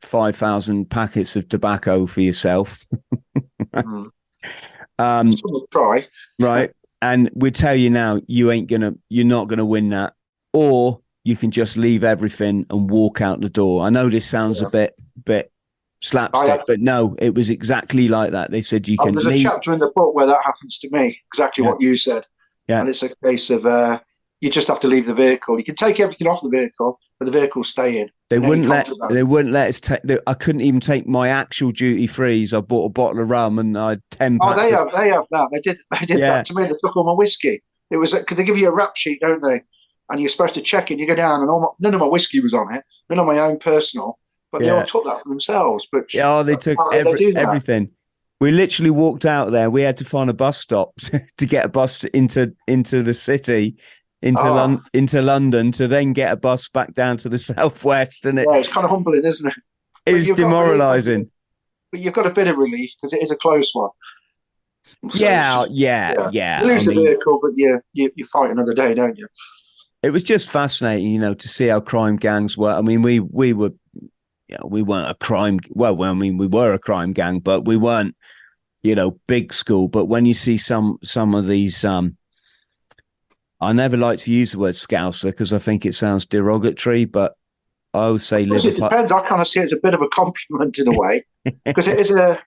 five 0.00 0.36
thousand 0.36 0.90
packets 0.90 1.36
of 1.36 1.48
tobacco 1.48 2.06
for 2.06 2.20
yourself. 2.20 2.84
Mm. 3.74 4.10
um, 4.98 5.32
try. 5.70 6.06
right? 6.38 6.70
And 7.02 7.30
we 7.34 7.50
tell 7.50 7.74
you 7.76 7.90
now, 7.90 8.20
you 8.26 8.50
ain't 8.50 8.68
gonna, 8.68 8.94
you're 9.08 9.24
not 9.24 9.48
gonna 9.48 9.64
win 9.64 9.90
that, 9.90 10.14
or 10.52 11.00
you 11.24 11.36
can 11.36 11.50
just 11.50 11.76
leave 11.76 12.04
everything 12.04 12.66
and 12.70 12.90
walk 12.90 13.20
out 13.20 13.40
the 13.40 13.48
door. 13.48 13.82
I 13.82 13.90
know 13.90 14.08
this 14.08 14.24
sounds 14.26 14.60
Yeah. 14.60 14.68
a 14.68 14.70
bit, 14.70 14.94
bit 15.24 15.52
slapstick, 16.00 16.62
but 16.66 16.80
no, 16.80 17.16
it 17.18 17.34
was 17.34 17.50
exactly 17.50 18.08
like 18.08 18.30
that. 18.32 18.50
They 18.50 18.62
said 18.62 18.86
you 18.88 18.96
Oh, 19.00 19.04
can 19.04 19.14
there's 19.14 19.26
a 19.26 19.30
leave. 19.30 19.42
chapter 19.42 19.72
in 19.72 19.80
the 19.80 19.90
book 19.94 20.14
where 20.14 20.26
that 20.26 20.38
happens 20.44 20.78
to 20.78 20.90
me. 20.90 21.18
Exactly 21.32 21.64
Yeah. 21.64 21.70
what 21.70 21.80
you 21.80 21.96
said. 21.96 22.24
Yeah. 22.68 22.80
And 22.80 22.88
it's 22.88 23.02
a 23.02 23.14
case 23.24 23.50
of 23.50 23.64
uh, 23.66 24.00
you 24.40 24.50
just 24.50 24.68
have 24.68 24.80
to 24.80 24.88
leave 24.88 25.06
the 25.06 25.14
vehicle. 25.14 25.58
You 25.58 25.64
can 25.64 25.76
take 25.76 26.00
everything 26.00 26.26
off 26.26 26.42
the 26.42 26.48
vehicle, 26.50 26.98
but 27.18 27.26
the 27.26 27.32
vehicle 27.32 27.64
stay 27.64 27.98
in. 28.00 28.10
They 28.28 28.40
wouldn't 28.40 28.66
let, 28.66 28.90
they 29.08 29.22
wouldn't 29.22 29.54
let 29.54 29.68
us 29.68 29.80
take. 29.80 30.00
I 30.26 30.34
couldn't 30.34 30.62
even 30.62 30.80
take 30.80 31.06
my 31.06 31.28
actual 31.28 31.70
duty 31.70 32.08
frees. 32.08 32.52
I 32.52 32.60
bought 32.60 32.86
a 32.86 32.88
bottle 32.88 33.22
of 33.22 33.30
rum 33.30 33.60
and 33.60 33.78
I 33.78 33.90
had 33.90 34.02
ten. 34.10 34.38
Oh, 34.42 34.52
they 34.56 34.72
have. 34.72 34.90
They 34.92 35.08
have 35.10 35.24
now. 35.30 35.46
They 35.52 35.60
did. 35.60 35.78
They 36.00 36.06
did 36.06 36.18
Yeah. 36.18 36.30
that 36.30 36.46
to 36.46 36.54
me. 36.54 36.64
They 36.64 36.70
took 36.70 36.96
all 36.96 37.04
my 37.04 37.12
whiskey. 37.12 37.62
It 37.92 37.98
was 37.98 38.12
because 38.12 38.36
they 38.36 38.42
give 38.42 38.58
you 38.58 38.68
a 38.68 38.74
rap 38.74 38.96
sheet, 38.96 39.20
don't 39.20 39.40
they? 39.42 39.60
And 40.10 40.18
you're 40.18 40.28
supposed 40.28 40.54
to 40.54 40.60
check 40.60 40.90
it. 40.90 40.98
You 40.98 41.06
go 41.06 41.14
down, 41.14 41.40
and 41.40 41.48
all 41.48 41.60
my, 41.60 41.66
none 41.78 41.94
of 41.94 42.00
my 42.00 42.06
whiskey 42.08 42.40
was 42.40 42.52
on 42.52 42.74
it. 42.74 42.82
None 43.08 43.20
of 43.20 43.26
my 43.26 43.38
own 43.38 43.60
personal, 43.60 44.18
but 44.58 44.64
they 44.64 44.70
all 44.70 44.84
took 44.84 45.04
that 45.04 45.22
for 45.22 45.28
themselves. 45.28 45.86
But 45.90 46.12
Yeah, 46.12 46.36
oh, 46.38 46.42
they 46.42 46.54
uh, 46.54 46.58
took 46.58 46.78
would 46.78 46.92
they 46.92 47.10
every, 47.10 47.32
that? 47.32 47.42
everything. 47.42 47.90
We 48.40 48.50
literally 48.52 48.90
walked 48.90 49.24
out 49.24 49.50
there. 49.52 49.70
We 49.70 49.82
had 49.82 49.96
to 49.98 50.04
find 50.04 50.28
a 50.28 50.34
bus 50.34 50.58
stop 50.58 50.94
to 51.38 51.46
get 51.46 51.64
a 51.64 51.68
bus 51.68 51.98
to, 52.00 52.14
into 52.16 52.54
into 52.68 53.02
the 53.02 53.14
city, 53.14 53.76
into 54.22 54.42
Oh. 54.42 54.54
Lon- 54.54 54.80
into 54.92 55.22
London, 55.22 55.72
to 55.72 55.88
then 55.88 56.12
get 56.12 56.32
a 56.32 56.36
bus 56.36 56.68
back 56.68 56.92
down 56.94 57.16
to 57.18 57.28
the 57.28 57.38
southwest, 57.50 58.26
and 58.26 58.38
it, 58.38 58.46
yeah, 58.50 58.58
it's 58.58 58.68
kind 58.68 58.84
of 58.84 58.90
humbling, 58.90 59.24
isn't 59.24 59.48
it? 59.48 59.54
it 60.06 60.12
was 60.12 60.28
really 60.28 60.42
demoralising. 60.42 61.30
But 61.92 62.00
you've 62.00 62.12
got 62.14 62.26
a 62.26 62.30
bit 62.30 62.46
of 62.48 62.58
relief 62.58 62.92
because 63.00 63.12
it 63.12 63.22
is 63.22 63.30
a 63.30 63.36
close 63.36 63.70
one. 63.74 63.90
So 65.10 65.18
Yeah, 65.18 65.42
just- 65.60 65.70
yeah, 65.72 66.12
yeah. 66.18 66.28
yeah. 66.32 66.60
you 66.62 66.66
lose 66.68 66.88
I 66.88 66.92
the 66.92 66.96
mean, 66.98 67.06
vehicle, 67.06 67.38
but 67.42 67.52
you, 67.54 67.80
you 67.92 68.10
you 68.16 68.24
fight 68.24 68.50
another 68.50 68.74
day, 68.74 68.92
don't 68.94 69.18
you? 69.18 69.26
it 70.02 70.10
was 70.10 70.22
just 70.22 70.50
fascinating, 70.50 71.08
you 71.10 71.18
know, 71.18 71.34
to 71.34 71.48
see 71.48 71.66
how 71.66 71.80
crime 71.80 72.16
gangs 72.16 72.56
were. 72.56 72.70
I 72.70 72.80
mean, 72.82 73.02
we 73.02 73.18
we 73.20 73.52
were, 73.54 73.70
you 74.48 74.56
know, 74.58 74.66
we 74.68 74.82
weren't 74.82 75.10
a 75.10 75.14
crime. 75.14 75.58
Well, 75.70 76.02
I 76.02 76.12
mean, 76.14 76.38
we 76.38 76.46
were 76.46 76.72
a 76.72 76.78
crime 76.78 77.12
gang, 77.12 77.40
but 77.40 77.64
we 77.64 77.76
weren't, 77.76 78.16
you 78.82 78.94
know, 78.94 79.18
big 79.26 79.52
school. 79.52 79.88
But 79.88 80.06
when 80.06 80.26
you 80.26 80.34
see 80.34 80.56
some 80.56 80.98
some 81.02 81.34
of 81.34 81.46
these, 81.46 81.84
um, 81.84 82.16
I 83.60 83.72
never 83.72 83.96
like 83.96 84.18
to 84.20 84.32
use 84.32 84.52
the 84.52 84.58
word 84.58 84.74
scouser 84.74 85.30
because 85.30 85.52
I 85.52 85.58
think 85.58 85.84
it 85.84 85.94
sounds 85.94 86.26
derogatory, 86.26 87.06
but 87.06 87.34
I 87.94 88.04
always 88.04 88.26
say 88.26 88.42
Yes, 88.42 88.64
it 88.64 88.76
depends. 88.76 89.10
I 89.10 89.26
kind 89.26 89.40
of 89.40 89.46
see 89.46 89.60
it 89.60 89.64
as 89.64 89.72
a 89.72 89.80
bit 89.82 89.94
of 89.94 90.02
a 90.02 90.08
compliment 90.08 90.78
in 90.78 90.88
a 90.88 90.96
way 90.96 91.22
because 91.64 91.88
it 91.88 91.98
is 91.98 92.10
a 92.10 92.38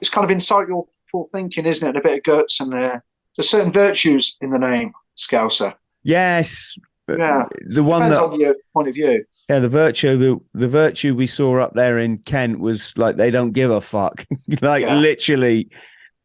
it's 0.00 0.10
kind 0.10 0.28
of 0.28 0.36
insightful 0.36 0.86
thinking, 1.32 1.64
isn't 1.64 1.86
it? 1.86 1.96
And 1.96 1.98
a 1.98 2.06
bit 2.06 2.18
of 2.18 2.24
guts 2.24 2.60
and 2.60 2.74
uh, 2.74 2.98
there's 3.36 3.48
certain 3.48 3.72
virtues 3.72 4.36
in 4.40 4.50
the 4.50 4.58
name 4.58 4.92
Scouser. 5.16 5.74
Yes, 6.02 6.76
Yeah, 7.08 7.44
the 7.66 7.82
one 7.82 8.02
depends 8.02 8.18
that 8.18 8.24
on 8.24 8.40
your 8.40 8.56
point 8.74 8.88
of 8.88 8.94
view. 8.94 9.24
Yeah, 9.48 9.58
the 9.58 9.68
virtue 9.68 10.16
the 10.16 10.40
the 10.54 10.68
virtue 10.68 11.14
we 11.14 11.26
saw 11.26 11.58
up 11.58 11.74
there 11.74 11.98
in 11.98 12.18
Kent 12.18 12.60
was 12.60 12.96
like 12.96 13.16
they 13.16 13.30
don't 13.30 13.52
give 13.52 13.70
a 13.70 13.80
fuck. 13.80 14.24
like 14.62 14.82
Yeah. 14.82 14.96
literally, 14.96 15.68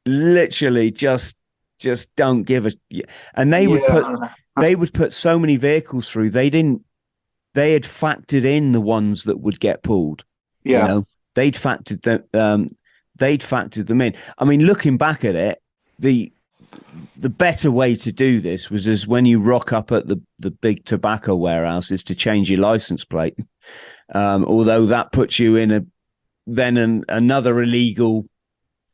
literally 0.06 0.92
just 0.92 1.38
just 1.80 2.16
don't 2.16 2.44
give 2.44 2.66
a 2.66 2.72
and 3.36 3.54
they 3.54 3.68
would 3.68 3.84
put 3.84 4.06
they 4.60 4.76
would 4.76 4.94
put 4.94 5.14
so 5.14 5.38
many 5.38 5.58
vehicles 5.58 6.10
through 6.10 6.30
they 6.30 6.50
didn't 6.50 6.84
they 7.54 7.74
had 7.74 7.84
factored 7.84 8.46
in 8.46 8.72
the 8.72 8.82
ones 8.82 9.24
that 9.26 9.40
would 9.40 9.60
get 9.60 9.84
pulled. 9.84 10.24
yeah, 10.64 10.82
You 10.84 10.88
know, 10.88 11.08
they'd 11.36 11.56
factored 11.56 12.02
them 12.04 12.24
um 12.34 12.70
they'd 13.16 13.42
factored 13.42 13.88
them 13.88 14.02
in. 14.02 14.16
I 14.38 14.46
mean, 14.46 14.64
looking 14.66 14.98
back 14.98 15.26
at 15.26 15.36
it, 15.36 15.60
the 16.00 16.32
the 17.20 17.30
better 17.30 17.72
way 17.72 17.96
to 17.96 18.12
do 18.12 18.40
this 18.40 18.70
was 18.70 18.88
as 18.88 19.08
when 19.08 19.26
you 19.26 19.40
rock 19.40 19.74
up 19.74 19.92
at 19.92 20.08
the, 20.08 20.22
the 20.40 20.52
big 20.52 20.86
tobacco 20.86 21.36
warehouse 21.36 21.90
is 21.92 22.04
to 22.04 22.16
change 22.16 22.50
your 22.52 22.60
license 22.60 23.04
plate. 23.06 23.36
Um, 24.14 24.46
although 24.46 24.86
that 24.88 25.12
puts 25.12 25.40
you 25.40 25.56
in 25.56 25.72
a 25.72 25.86
then 26.46 26.78
an, 26.78 27.04
another 27.10 27.62
illegal 27.62 28.26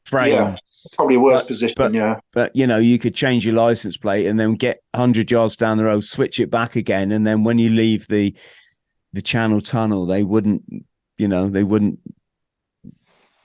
frame. 0.06 0.34
Yeah. 0.34 0.56
probably 0.96 1.16
a 1.18 1.20
worse 1.20 1.42
but- 1.42 1.48
position. 1.48 1.76
but- 1.78 1.94
yeah, 1.94 2.20
But 2.32 2.56
you 2.56 2.66
know, 2.66 2.78
you 2.78 2.98
could 2.98 3.14
change 3.14 3.46
your 3.46 3.56
license 3.56 3.98
plate 3.98 4.26
and 4.26 4.40
then 4.40 4.54
get 4.56 4.82
hundred 4.96 5.30
yards 5.30 5.56
down 5.56 5.78
the 5.78 5.84
road, 5.86 6.04
switch 6.04 6.40
it 6.40 6.50
back 6.50 6.76
again, 6.76 7.12
and 7.12 7.28
then 7.28 7.44
when 7.44 7.58
you 7.58 7.70
leave 7.70 8.08
the 8.08 8.34
the 9.12 9.22
Channel 9.22 9.62
Tunnel, 9.62 10.08
they 10.08 10.24
wouldn't, 10.24 10.64
you 11.20 11.28
know, 11.28 11.48
they 11.48 11.64
wouldn't. 11.64 12.00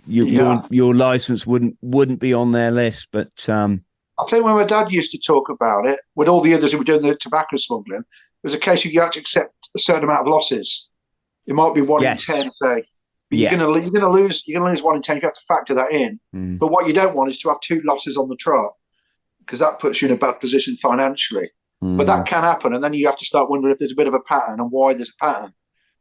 You, 0.06 0.24
Yeah. 0.24 0.38
Your 0.40 0.64
your 0.70 0.94
license 0.94 1.46
wouldn't 1.46 1.76
wouldn't 1.82 2.20
be 2.20 2.32
on 2.32 2.52
their 2.52 2.70
list, 2.70 3.08
but 3.12 3.46
um, 3.50 3.84
I 4.18 4.24
think 4.28 4.44
when 4.44 4.54
my 4.56 4.64
dad 4.64 4.90
used 4.90 5.12
to 5.12 5.18
talk 5.18 5.48
about 5.48 5.88
it 5.88 6.00
with 6.16 6.28
all 6.28 6.40
the 6.40 6.54
others 6.54 6.72
who 6.72 6.78
were 6.78 6.84
doing 6.84 7.02
the 7.02 7.14
tobacco 7.14 7.56
smuggling, 7.56 8.00
it 8.00 8.44
was 8.44 8.54
a 8.54 8.58
case 8.58 8.84
of 8.84 8.92
you 8.92 9.00
had 9.00 9.12
to 9.12 9.20
accept 9.20 9.54
a 9.76 9.78
certain 9.78 10.04
amount 10.04 10.22
of 10.26 10.32
losses. 10.32 10.88
It 11.46 11.54
might 11.54 11.74
be 11.74 11.80
one 11.82 12.02
Yes. 12.02 12.28
in 12.28 12.34
ten, 12.34 12.52
say. 12.52 12.84
But 13.30 13.38
Yeah. 13.38 13.50
you're 13.50 13.58
gonna 13.66 13.80
you're 13.80 13.90
gonna 13.90 14.10
lose 14.12 14.42
you're 14.46 14.58
gonna 14.60 14.70
lose 14.70 14.82
one 14.82 14.96
in 14.96 15.02
ten. 15.02 15.16
You 15.16 15.22
have 15.22 15.34
to 15.34 15.40
factor 15.46 15.74
that 15.74 15.92
in. 15.92 16.18
mm, 16.34 16.58
But 16.58 16.68
what 16.68 16.86
you 16.86 16.92
don't 16.92 17.14
want 17.14 17.30
is 17.30 17.38
to 17.40 17.48
have 17.48 17.60
two 17.60 17.80
losses 17.84 18.16
on 18.16 18.28
the 18.28 18.36
trot 18.36 18.72
because 19.40 19.58
that 19.60 19.78
puts 19.78 20.00
you 20.02 20.08
in 20.08 20.14
a 20.14 20.18
bad 20.18 20.40
position 20.40 20.76
financially. 20.76 21.50
But 21.80 21.86
mm, 21.86 22.06
that 22.06 22.26
can 22.26 22.42
happen, 22.42 22.74
and 22.74 22.82
then 22.82 22.92
you 22.92 23.06
have 23.06 23.16
to 23.18 23.24
start 23.24 23.48
wondering 23.48 23.72
if 23.72 23.78
there's 23.78 23.92
a 23.92 23.96
bit 23.96 24.08
of 24.08 24.14
a 24.14 24.20
pattern 24.20 24.58
and 24.58 24.68
why 24.72 24.94
there's 24.94 25.14
a 25.20 25.24
pattern. 25.24 25.52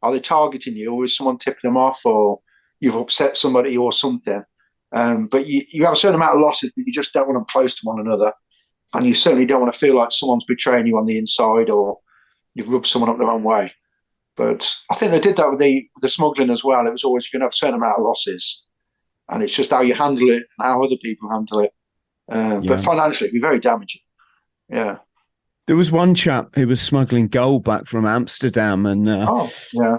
Are 0.01 0.11
they 0.11 0.19
targeting 0.19 0.75
you, 0.75 0.91
or 0.93 1.03
is 1.03 1.15
someone 1.15 1.37
tipping 1.37 1.59
them 1.69 1.77
off, 1.77 2.01
or 2.03 2.39
you've 2.79 2.95
upset 2.95 3.37
somebody, 3.37 3.77
or 3.77 3.91
something? 3.91 4.43
Um, 4.93 5.27
but 5.27 5.47
you, 5.47 5.63
you 5.69 5.83
have 5.83 5.93
a 5.93 5.97
certain 5.97 6.15
amount 6.15 6.35
of 6.35 6.41
losses, 6.41 6.71
but 6.75 6.85
you 6.85 6.93
just 6.93 7.13
don't 7.13 7.27
want 7.27 7.37
them 7.37 7.45
close 7.49 7.75
to 7.75 7.85
one 7.85 7.99
another, 7.99 8.31
and 8.93 9.05
you 9.05 9.13
certainly 9.13 9.45
don't 9.45 9.61
want 9.61 9.73
to 9.73 9.79
feel 9.79 9.95
like 9.95 10.11
someone's 10.11 10.45
betraying 10.45 10.87
you 10.87 10.97
on 10.97 11.05
the 11.05 11.17
inside, 11.17 11.69
or 11.69 11.97
you've 12.55 12.69
rubbed 12.69 12.87
someone 12.87 13.09
up 13.09 13.17
the 13.17 13.25
wrong 13.25 13.43
way. 13.43 13.73
But 14.37 14.73
I 14.91 14.95
think 14.95 15.11
they 15.11 15.19
did 15.19 15.35
that 15.37 15.49
with 15.49 15.59
the 15.59 15.87
the 16.01 16.09
smuggling 16.09 16.49
as 16.51 16.63
well. 16.63 16.85
It 16.87 16.91
was 16.91 17.03
always 17.03 17.27
you're 17.31 17.39
going 17.39 17.41
to 17.41 17.45
have 17.47 17.53
a 17.53 17.57
certain 17.57 17.75
amount 17.75 17.97
of 17.99 18.05
losses, 18.05 18.65
and 19.29 19.43
it's 19.43 19.55
just 19.55 19.71
how 19.71 19.81
you 19.81 19.93
handle 19.93 20.29
it 20.29 20.43
and 20.57 20.67
how 20.67 20.81
other 20.83 20.97
people 21.03 21.29
handle 21.29 21.59
it. 21.59 21.73
Uh, 22.31 22.59
Yeah. 22.61 22.75
But 22.75 22.85
financially, 22.85 23.27
it'd 23.29 23.33
be 23.33 23.41
very 23.41 23.59
damaging. 23.59 24.01
Yeah. 24.69 24.97
There 25.65 25.75
was 25.75 25.91
one 25.91 26.15
chap 26.15 26.55
who 26.55 26.65
was 26.67 26.79
smuggling 26.79 27.27
gold 27.27 27.65
back 27.65 27.85
from 27.87 28.05
Amsterdam, 28.05 28.85
and 28.85 29.09
uh, 29.09 29.25
Oh, 29.27 29.49
yeah. 29.73 29.97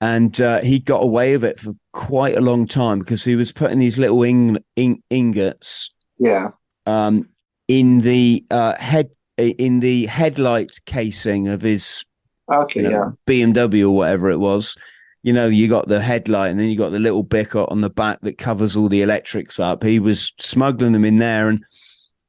And 0.00 0.40
uh, 0.40 0.60
he 0.62 0.78
got 0.78 1.02
away 1.02 1.32
with 1.36 1.44
it 1.44 1.60
for 1.60 1.72
quite 1.92 2.36
a 2.36 2.40
long 2.40 2.66
time 2.66 2.98
because 3.00 3.24
he 3.24 3.36
was 3.36 3.52
putting 3.52 3.78
these 3.78 3.98
little 3.98 4.22
ing- 4.22 4.58
ing- 4.76 5.02
ingots 5.10 5.92
Yeah. 6.18 6.48
um, 6.86 7.28
in 7.68 7.98
the 7.98 8.44
uh, 8.50 8.76
head 8.76 9.10
in 9.38 9.80
the 9.80 10.06
headlight 10.06 10.70
casing 10.86 11.48
of 11.48 11.62
his 11.62 12.04
Okay. 12.52 12.82
you 12.82 12.88
know, 12.90 12.90
yeah. 12.90 13.10
BMW 13.46 13.84
or 13.84 13.90
whatever 13.90 14.28
it 14.30 14.38
was. 14.38 14.76
You 15.22 15.32
know, 15.32 15.46
you 15.46 15.68
got 15.68 15.88
the 15.88 16.00
headlight 16.00 16.50
and 16.50 16.58
then 16.58 16.68
you 16.68 16.76
got 16.76 16.90
the 16.90 16.98
little 16.98 17.22
bicker 17.22 17.64
on 17.68 17.80
the 17.80 17.90
back 17.90 18.20
that 18.22 18.38
covers 18.38 18.74
all 18.76 18.88
the 18.88 19.02
electrics 19.02 19.60
up. 19.60 19.82
He 19.84 19.98
was 20.00 20.32
smuggling 20.40 20.92
them 20.92 21.04
in 21.04 21.18
there, 21.18 21.48
and 21.48 21.62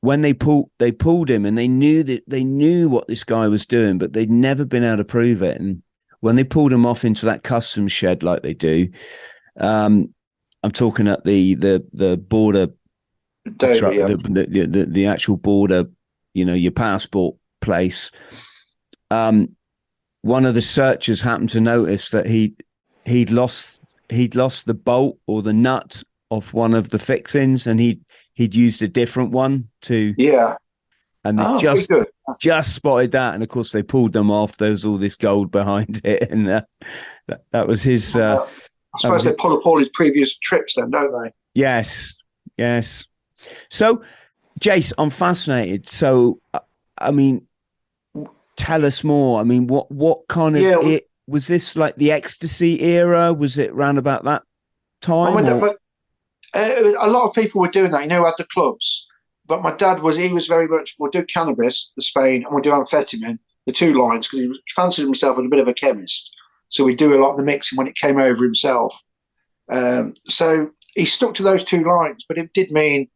when 0.01 0.21
they 0.21 0.33
pulled, 0.33 0.69
they 0.77 0.91
pulled 0.91 1.29
him, 1.29 1.45
and 1.45 1.57
they 1.57 1.67
knew 1.67 2.03
that 2.03 2.23
they 2.27 2.43
knew 2.43 2.87
what 2.89 3.07
this 3.07 3.23
guy 3.23 3.47
was 3.47 3.65
doing, 3.65 3.97
but 3.97 4.13
they'd 4.13 4.29
never 4.29 4.63
been 4.65 4.83
able 4.83 4.97
to 4.97 5.05
prove 5.05 5.41
it. 5.41 5.59
And 5.59 5.81
when 6.21 6.35
they 6.35 6.43
pulled 6.43 6.73
him 6.73 6.85
off 6.85 7.03
into 7.03 7.25
that 7.25 7.43
customs 7.43 7.91
shed 7.91 8.23
like 8.23 8.41
they 8.41 8.53
do, 8.53 8.89
um, 9.57 10.13
I'm 10.63 10.71
talking 10.71 11.07
at 11.07 11.25
the 11.25 11.55
the 11.55 11.85
the 11.93 12.17
border 12.17 12.69
truck, 13.59 13.93
yeah. 13.93 14.07
the, 14.07 14.47
the, 14.47 14.65
the 14.67 14.85
the 14.85 15.05
actual 15.07 15.37
border, 15.37 15.85
you 16.33 16.45
know, 16.45 16.53
your 16.53 16.71
passport 16.71 17.35
place. 17.59 18.11
Um, 19.09 19.55
one 20.21 20.45
of 20.45 20.53
the 20.53 20.61
searchers 20.61 21.21
happened 21.21 21.49
to 21.49 21.61
notice 21.61 22.09
that 22.11 22.27
he 22.27 22.55
he'd 23.05 23.31
lost 23.31 23.81
he'd 24.09 24.35
lost 24.35 24.65
the 24.65 24.73
bolt 24.73 25.17
or 25.27 25.41
the 25.41 25.53
nut 25.53 26.03
off 26.29 26.53
one 26.53 26.73
of 26.73 26.91
the 26.91 26.99
fixings, 26.99 27.67
and 27.67 27.79
he 27.79 27.99
he'd 28.33 28.55
used 28.55 28.81
a 28.81 28.87
different 28.87 29.31
one 29.31 29.69
to, 29.81 30.13
yeah. 30.17 30.55
And 31.23 31.39
they 31.39 31.43
Oh, 31.43 31.57
just 31.57 31.91
just 32.39 32.75
spotted 32.75 33.11
that, 33.11 33.33
and 33.33 33.43
of 33.43 33.49
course 33.49 33.71
they 33.71 33.83
pulled 33.83 34.13
them 34.13 34.31
off. 34.31 34.57
There 34.57 34.71
was 34.71 34.85
all 34.85 34.97
this 34.97 35.15
gold 35.15 35.51
behind 35.51 36.01
it, 36.05 36.29
and 36.31 36.47
uh, 36.49 36.61
that, 37.27 37.43
that 37.51 37.67
was 37.67 37.83
his. 37.83 38.15
Uh, 38.15 38.39
I 38.93 38.97
suppose 38.99 39.23
they 39.23 39.33
pull 39.33 39.53
up 39.53 39.65
all 39.65 39.79
his 39.79 39.89
previous 39.93 40.37
trips, 40.37 40.75
then, 40.75 40.89
don't 40.89 41.23
they? 41.23 41.31
Yes, 41.53 42.15
yes. 42.57 43.05
So, 43.69 44.03
Jace, 44.59 44.91
I'm 44.97 45.09
fascinated. 45.09 45.87
So, 45.87 46.41
uh, 46.53 46.59
I 46.97 47.11
mean, 47.11 47.47
tell 48.57 48.85
us 48.85 49.03
more. 49.03 49.39
I 49.39 49.43
mean, 49.43 49.67
what 49.67 49.89
what 49.91 50.27
kind 50.27 50.55
of 50.55 50.61
Yeah, 50.61 50.81
it 50.81 51.09
was 51.27 51.47
this 51.47 51.75
like 51.75 51.95
the 51.95 52.11
ecstasy 52.11 52.81
era? 52.81 53.31
Was 53.31 53.57
it 53.57 53.73
round 53.73 53.97
about 53.97 54.23
that 54.25 54.43
time? 55.01 55.37
I 55.37 55.41
mean, 55.41 55.63
uh, 56.53 56.91
a 57.01 57.09
lot 57.09 57.27
of 57.27 57.33
people 57.33 57.61
were 57.61 57.69
doing 57.69 57.91
that, 57.91 58.01
you 58.01 58.09
know, 58.09 58.25
at 58.27 58.35
the 58.37 58.45
clubs. 58.45 59.07
But 59.51 59.63
my 59.63 59.75
dad 59.75 60.01
was, 60.01 60.15
he 60.15 60.31
was 60.31 60.47
very 60.47 60.65
much, 60.65 60.95
we'll 60.97 61.11
do 61.11 61.25
cannabis, 61.25 61.91
the 61.97 62.01
Spain, 62.01 62.45
and 62.45 62.53
we'll 62.53 62.61
do 62.61 62.71
amphetamine, 62.71 63.37
the 63.65 63.73
two 63.73 64.01
lines 64.01 64.25
because 64.25 64.39
he, 64.39 64.47
he 64.47 64.73
fancied 64.73 65.03
himself 65.03 65.37
as 65.37 65.43
a 65.43 65.49
bit 65.49 65.59
of 65.59 65.67
a 65.67 65.73
chemist. 65.73 66.33
So 66.69 66.85
we'd 66.85 66.97
do 66.97 67.13
a 67.13 67.19
lot 67.21 67.31
of 67.31 67.37
the 67.37 67.43
mixing 67.43 67.77
when 67.77 67.87
it 67.87 67.95
came 67.95 68.17
over 68.17 68.45
himself. 68.45 68.97
Um, 69.69 70.13
so 70.25 70.71
he 70.95 71.03
stuck 71.03 71.33
to 71.33 71.43
those 71.43 71.65
two 71.65 71.83
lines, 71.83 72.23
but 72.25 72.37
it 72.37 72.53
did 72.53 72.71
mean 72.71 73.09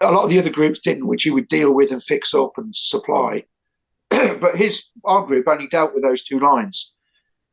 a 0.00 0.10
lot 0.10 0.24
of 0.24 0.30
the 0.30 0.40
other 0.40 0.50
groups 0.50 0.80
didn't, 0.80 1.06
which 1.06 1.22
he 1.22 1.30
would 1.30 1.46
deal 1.46 1.72
with 1.72 1.92
and 1.92 2.02
fix 2.02 2.34
up 2.34 2.58
and 2.58 2.74
supply. 2.74 3.44
but 4.10 4.56
his 4.56 4.88
our 5.04 5.24
group 5.24 5.46
only 5.46 5.68
dealt 5.68 5.94
with 5.94 6.02
those 6.02 6.24
two 6.24 6.40
lines, 6.40 6.94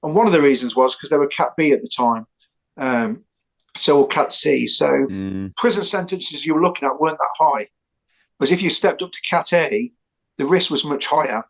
and 0.01 0.15
one 0.15 0.25
of 0.25 0.33
the 0.33 0.41
reasons 0.41 0.75
was 0.75 0.95
because 0.95 1.11
they 1.11 1.17
were 1.17 1.27
Cat 1.27 1.49
B 1.55 1.71
at 1.71 1.83
the 1.83 1.87
time, 1.87 2.25
um, 2.77 3.23
so 3.75 3.99
or 3.99 4.07
Cat 4.07 4.33
C. 4.33 4.67
So 4.67 4.87
mm. 4.87 5.55
prison 5.55 5.83
sentences 5.83 6.47
you 6.47 6.55
were 6.55 6.63
looking 6.63 6.87
at 6.87 6.99
weren't 6.99 7.19
that 7.19 7.29
high, 7.37 7.67
because 8.37 8.51
if 8.51 8.61
you 8.61 8.69
stepped 8.69 9.01
up 9.01 9.11
to 9.11 9.21
Cat 9.29 9.53
A, 9.53 9.91
the 10.37 10.45
risk 10.45 10.69
was 10.69 10.85
much 10.85 11.05
higher, 11.05 11.43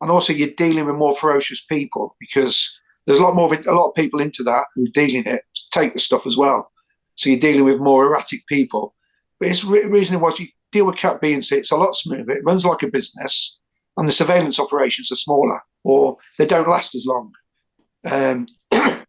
and 0.00 0.10
also 0.10 0.32
you're 0.32 0.54
dealing 0.56 0.86
with 0.86 0.96
more 0.96 1.16
ferocious 1.16 1.64
people 1.64 2.16
because 2.20 2.80
there's 3.06 3.18
a 3.18 3.22
lot 3.22 3.34
more 3.34 3.52
a 3.52 3.74
lot 3.74 3.88
of 3.88 3.94
people 3.94 4.20
into 4.20 4.42
that 4.44 4.64
who 4.74 4.84
are 4.84 4.92
dealing 4.92 5.24
it 5.26 5.42
take 5.72 5.94
the 5.94 6.00
stuff 6.00 6.26
as 6.26 6.36
well. 6.36 6.70
So 7.16 7.30
you're 7.30 7.40
dealing 7.40 7.64
with 7.64 7.80
more 7.80 8.06
erratic 8.06 8.46
people. 8.46 8.94
But 9.40 9.48
it's 9.48 9.64
re- 9.64 9.84
reason 9.84 10.20
was 10.20 10.38
you 10.38 10.48
deal 10.72 10.86
with 10.86 10.96
Cat 10.96 11.20
B 11.20 11.32
and 11.32 11.44
C, 11.44 11.56
it's 11.56 11.72
a 11.72 11.76
lot 11.76 11.96
smoother. 11.96 12.32
It 12.32 12.44
runs 12.44 12.64
like 12.64 12.82
a 12.82 12.88
business, 12.88 13.58
and 13.96 14.06
the 14.06 14.12
surveillance 14.12 14.60
operations 14.60 15.10
are 15.10 15.16
smaller 15.16 15.60
or 15.84 16.16
they 16.38 16.46
don't 16.46 16.68
last 16.68 16.94
as 16.94 17.06
long. 17.06 17.32
Um, 18.04 18.46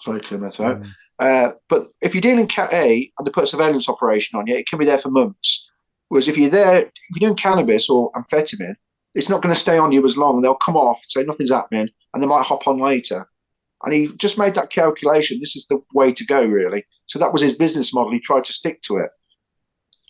sorry, 0.00 0.20
clear 0.20 0.40
my 0.40 0.48
throat. 0.48 0.82
Mm. 0.82 0.90
Uh, 1.18 1.52
but 1.68 1.88
if 2.00 2.14
you're 2.14 2.22
dealing 2.22 2.40
with 2.40 2.50
Cat 2.50 2.72
A 2.72 3.12
and 3.18 3.26
they 3.26 3.30
put 3.30 3.44
a 3.44 3.48
surveillance 3.48 3.88
operation 3.88 4.38
on 4.38 4.46
you, 4.46 4.54
it 4.54 4.66
can 4.66 4.78
be 4.78 4.84
there 4.84 4.98
for 4.98 5.10
months. 5.10 5.70
Whereas 6.12 6.28
if 6.28 6.36
you're 6.36 6.50
there, 6.50 6.80
if 6.82 6.92
you're 7.14 7.30
doing 7.30 7.38
cannabis 7.38 7.88
or 7.88 8.12
amphetamine, 8.12 8.74
it's 9.14 9.30
not 9.30 9.40
going 9.40 9.54
to 9.54 9.58
stay 9.58 9.78
on 9.78 9.92
you 9.92 10.04
as 10.04 10.14
long. 10.14 10.42
They'll 10.42 10.54
come 10.54 10.76
off, 10.76 11.02
say 11.08 11.24
nothing's 11.24 11.50
happening, 11.50 11.88
and 12.12 12.22
they 12.22 12.26
might 12.26 12.44
hop 12.44 12.68
on 12.68 12.76
later. 12.76 13.26
And 13.82 13.94
he 13.94 14.08
just 14.16 14.36
made 14.36 14.54
that 14.56 14.68
calculation. 14.68 15.40
This 15.40 15.56
is 15.56 15.64
the 15.70 15.80
way 15.94 16.12
to 16.12 16.26
go, 16.26 16.44
really. 16.44 16.84
So 17.06 17.18
that 17.18 17.32
was 17.32 17.40
his 17.40 17.54
business 17.54 17.94
model. 17.94 18.12
He 18.12 18.20
tried 18.20 18.44
to 18.44 18.52
stick 18.52 18.82
to 18.82 18.98
it. 18.98 19.08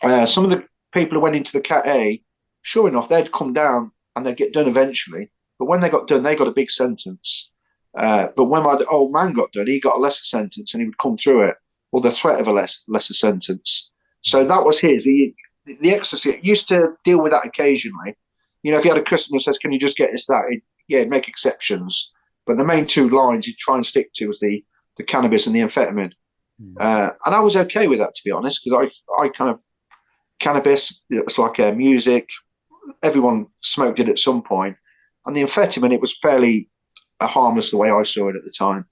Uh, 0.01 0.25
some 0.25 0.43
of 0.43 0.49
the 0.49 0.67
people 0.91 1.15
who 1.15 1.21
went 1.21 1.37
into 1.37 1.53
the 1.53 1.61
Cat 1.61 1.87
A, 1.87 2.21
sure 2.63 2.89
enough, 2.89 3.07
they'd 3.07 3.31
come 3.31 3.53
down 3.53 3.89
and 4.17 4.25
they'd 4.25 4.35
get 4.35 4.51
done 4.51 4.67
eventually. 4.67 5.31
But 5.57 5.67
when 5.67 5.79
they 5.79 5.87
got 5.87 6.09
done, 6.09 6.23
they 6.23 6.35
got 6.35 6.49
a 6.49 6.51
big 6.51 6.69
sentence. 6.69 7.49
Uh, 7.97 8.27
but 8.35 8.45
when 8.45 8.63
my 8.63 8.77
old 8.91 9.13
man 9.13 9.31
got 9.31 9.53
done, 9.53 9.67
he 9.67 9.79
got 9.79 9.95
a 9.95 10.01
lesser 10.01 10.25
sentence 10.25 10.73
and 10.73 10.81
he 10.81 10.85
would 10.85 10.97
come 10.97 11.15
through 11.15 11.47
it, 11.47 11.55
or 11.93 12.01
the 12.01 12.11
threat 12.11 12.41
of 12.41 12.47
a 12.49 12.51
less, 12.51 12.83
lesser 12.89 13.13
sentence. 13.13 13.89
So 14.19 14.43
that 14.43 14.65
was 14.65 14.81
his. 14.81 15.05
He, 15.05 15.33
the 15.65 15.93
ecstasy 15.93 16.39
used 16.41 16.67
to 16.69 16.93
deal 17.03 17.21
with 17.21 17.31
that 17.31 17.45
occasionally. 17.45 18.15
You 18.63 18.71
know, 18.71 18.77
if 18.77 18.85
you 18.85 18.91
had 18.91 19.01
a 19.01 19.03
customer 19.03 19.39
says, 19.39 19.57
"Can 19.57 19.71
you 19.71 19.79
just 19.79 19.97
get 19.97 20.13
us 20.13 20.25
that?" 20.27 20.43
He'd, 20.49 20.61
yeah, 20.87 21.03
make 21.05 21.27
exceptions. 21.27 22.11
But 22.45 22.57
the 22.57 22.65
main 22.65 22.85
two 22.85 23.09
lines 23.09 23.45
he'd 23.45 23.57
try 23.57 23.75
and 23.75 23.85
stick 23.85 24.13
to 24.15 24.27
was 24.27 24.39
the 24.39 24.63
the 24.97 25.03
cannabis 25.03 25.47
and 25.47 25.55
the 25.55 25.61
amphetamine. 25.61 26.13
Mm. 26.61 26.75
Uh, 26.79 27.13
and 27.25 27.35
I 27.35 27.39
was 27.39 27.55
okay 27.55 27.87
with 27.87 27.99
that, 27.99 28.13
to 28.13 28.21
be 28.23 28.31
honest, 28.31 28.63
because 28.63 29.01
I 29.19 29.23
I 29.23 29.29
kind 29.29 29.49
of 29.49 29.61
cannabis. 30.39 31.03
It 31.09 31.23
was 31.23 31.37
like 31.37 31.59
uh, 31.59 31.73
music. 31.73 32.29
Everyone 33.01 33.47
smoked 33.61 33.99
it 33.99 34.09
at 34.09 34.19
some 34.19 34.41
point, 34.41 34.75
and 35.25 35.35
the 35.35 35.43
amphetamine 35.43 35.93
it 35.93 36.01
was 36.01 36.17
fairly 36.21 36.69
uh, 37.19 37.27
harmless 37.27 37.71
the 37.71 37.77
way 37.77 37.89
I 37.89 38.03
saw 38.03 38.29
it 38.29 38.35
at 38.35 38.43
the 38.43 38.51
time. 38.51 38.85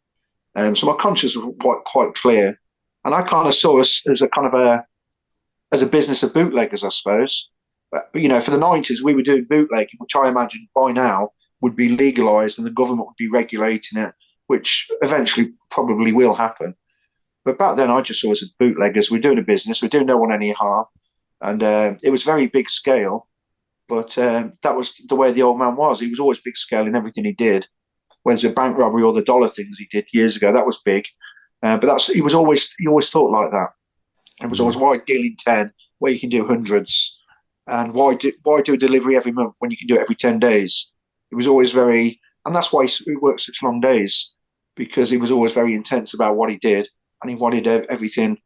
Um, 0.55 0.75
so 0.75 0.87
my 0.87 0.95
conscience 0.95 1.35
was 1.35 1.53
quite 1.59 1.83
quite 1.85 2.15
clear, 2.15 2.59
and 3.05 3.13
I 3.13 3.21
kind 3.21 3.47
of 3.47 3.53
saw 3.53 3.79
us 3.79 4.01
as 4.09 4.21
a 4.21 4.27
kind 4.27 4.47
of 4.47 4.53
a 4.53 4.85
as 5.71 5.81
a 5.81 5.87
business 5.87 6.23
of 6.23 6.33
bootleggers, 6.33 6.83
I 6.83 6.89
suppose. 6.89 7.49
But, 7.91 8.09
you 8.13 8.29
know, 8.29 8.39
for 8.39 8.51
the 8.51 8.57
nineties, 8.57 9.03
we 9.03 9.13
were 9.13 9.21
doing 9.21 9.45
bootlegging, 9.49 9.97
which 9.97 10.15
I 10.15 10.27
imagine 10.27 10.67
by 10.75 10.91
now 10.91 11.31
would 11.61 11.75
be 11.75 11.89
legalised 11.89 12.57
and 12.57 12.65
the 12.65 12.71
government 12.71 13.07
would 13.07 13.17
be 13.17 13.29
regulating 13.29 13.99
it, 13.99 14.13
which 14.47 14.89
eventually 15.01 15.53
probably 15.69 16.11
will 16.11 16.33
happen. 16.33 16.75
But 17.43 17.57
back 17.57 17.75
then, 17.75 17.89
I 17.89 18.01
just 18.01 18.21
saw 18.21 18.31
us 18.31 18.43
as 18.43 18.49
bootleggers. 18.59 19.09
We're 19.09 19.19
doing 19.19 19.39
a 19.39 19.43
business. 19.43 19.81
We're 19.81 19.89
doing 19.89 20.05
no 20.05 20.17
one 20.17 20.31
any 20.31 20.51
harm, 20.51 20.85
and 21.41 21.63
uh, 21.63 21.95
it 22.03 22.11
was 22.11 22.23
very 22.23 22.47
big 22.47 22.69
scale. 22.69 23.27
But 23.89 24.17
uh, 24.17 24.49
that 24.63 24.75
was 24.77 24.95
the 25.09 25.15
way 25.15 25.31
the 25.31 25.41
old 25.41 25.59
man 25.59 25.75
was. 25.75 25.99
He 25.99 26.07
was 26.07 26.19
always 26.19 26.39
big 26.39 26.55
scale 26.55 26.87
in 26.87 26.95
everything 26.95 27.25
he 27.25 27.33
did. 27.33 27.67
Whether 28.23 28.35
it's 28.35 28.43
a 28.43 28.49
bank 28.51 28.77
robbery 28.77 29.03
or 29.03 29.11
the 29.11 29.23
dollar 29.23 29.49
things 29.49 29.77
he 29.77 29.87
did 29.91 30.05
years 30.13 30.35
ago, 30.37 30.53
that 30.53 30.65
was 30.65 30.79
big. 30.85 31.05
Uh, 31.63 31.77
but 31.77 31.87
that's 31.87 32.07
he 32.07 32.21
was 32.21 32.35
always 32.35 32.73
he 32.77 32.87
always 32.87 33.09
thought 33.09 33.31
like 33.31 33.51
that. 33.51 33.69
It 34.41 34.49
was 34.49 34.59
always 34.59 34.77
why 34.77 34.97
deal 34.97 35.21
in 35.21 35.35
ten 35.37 35.71
where 35.99 36.11
you 36.11 36.19
can 36.19 36.29
do 36.29 36.47
hundreds, 36.47 37.21
and 37.67 37.93
why 37.93 38.15
do 38.15 38.31
why 38.43 38.61
do 38.61 38.73
a 38.73 38.77
delivery 38.77 39.15
every 39.15 39.31
month 39.31 39.55
when 39.59 39.71
you 39.71 39.77
can 39.77 39.87
do 39.87 39.95
it 39.95 40.01
every 40.01 40.15
ten 40.15 40.39
days? 40.39 40.91
It 41.31 41.35
was 41.35 41.47
always 41.47 41.71
very, 41.71 42.19
and 42.45 42.55
that's 42.55 42.73
why 42.73 42.85
he 42.87 43.15
worked 43.15 43.41
such 43.41 43.63
long 43.63 43.79
days 43.79 44.33
because 44.75 45.09
he 45.09 45.17
was 45.17 45.31
always 45.31 45.53
very 45.53 45.75
intense 45.75 46.13
about 46.13 46.35
what 46.35 46.49
he 46.49 46.57
did, 46.57 46.89
and 47.21 47.29
he 47.29 47.35
wanted 47.35 47.67
everything 47.67 48.37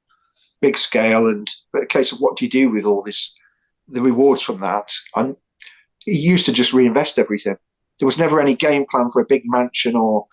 big 0.61 0.77
scale. 0.77 1.29
And 1.29 1.47
but 1.71 1.83
a 1.83 1.87
case 1.87 2.11
of 2.11 2.19
what 2.19 2.37
do 2.37 2.45
you 2.45 2.51
do 2.51 2.69
with 2.69 2.85
all 2.85 3.01
this, 3.01 3.33
the 3.87 4.01
rewards 4.01 4.41
from 4.41 4.59
that, 4.59 4.91
and 5.15 5.35
he 6.03 6.17
used 6.17 6.45
to 6.47 6.53
just 6.53 6.73
reinvest 6.73 7.17
everything. 7.17 7.57
There 7.99 8.05
was 8.05 8.17
never 8.17 8.41
any 8.41 8.55
game 8.55 8.85
plan 8.91 9.07
for 9.11 9.21
a 9.21 9.25
big 9.25 9.43
mansion 9.45 9.95
or 9.95 10.27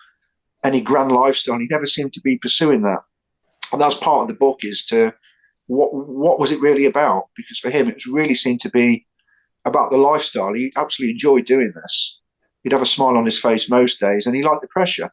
any 0.64 0.80
grand 0.80 1.12
lifestyle. 1.12 1.58
He 1.58 1.68
never 1.70 1.86
seemed 1.86 2.12
to 2.14 2.20
be 2.20 2.36
pursuing 2.38 2.82
that, 2.82 3.00
and 3.70 3.80
that's 3.80 3.94
part 3.94 4.22
of 4.22 4.28
the 4.28 4.34
book 4.34 4.64
is 4.64 4.84
to 4.86 5.14
what 5.72 5.94
what 5.94 6.38
was 6.38 6.52
it 6.52 6.60
really 6.60 6.84
about? 6.84 7.28
Because 7.36 7.58
for 7.58 7.70
him, 7.70 7.88
it 7.88 8.04
really 8.06 8.34
seemed 8.34 8.60
to 8.60 8.70
be 8.70 9.06
about 9.64 9.90
the 9.90 9.96
lifestyle. 9.96 10.52
He 10.52 10.72
absolutely 10.76 11.12
enjoyed 11.12 11.46
doing 11.46 11.72
this. 11.74 12.20
He'd 12.62 12.72
have 12.72 12.82
a 12.82 12.86
smile 12.86 13.16
on 13.16 13.24
his 13.24 13.40
face 13.40 13.70
most 13.70 13.98
days, 13.98 14.26
and 14.26 14.36
he 14.36 14.42
liked 14.42 14.60
the 14.60 14.68
pressure. 14.68 15.10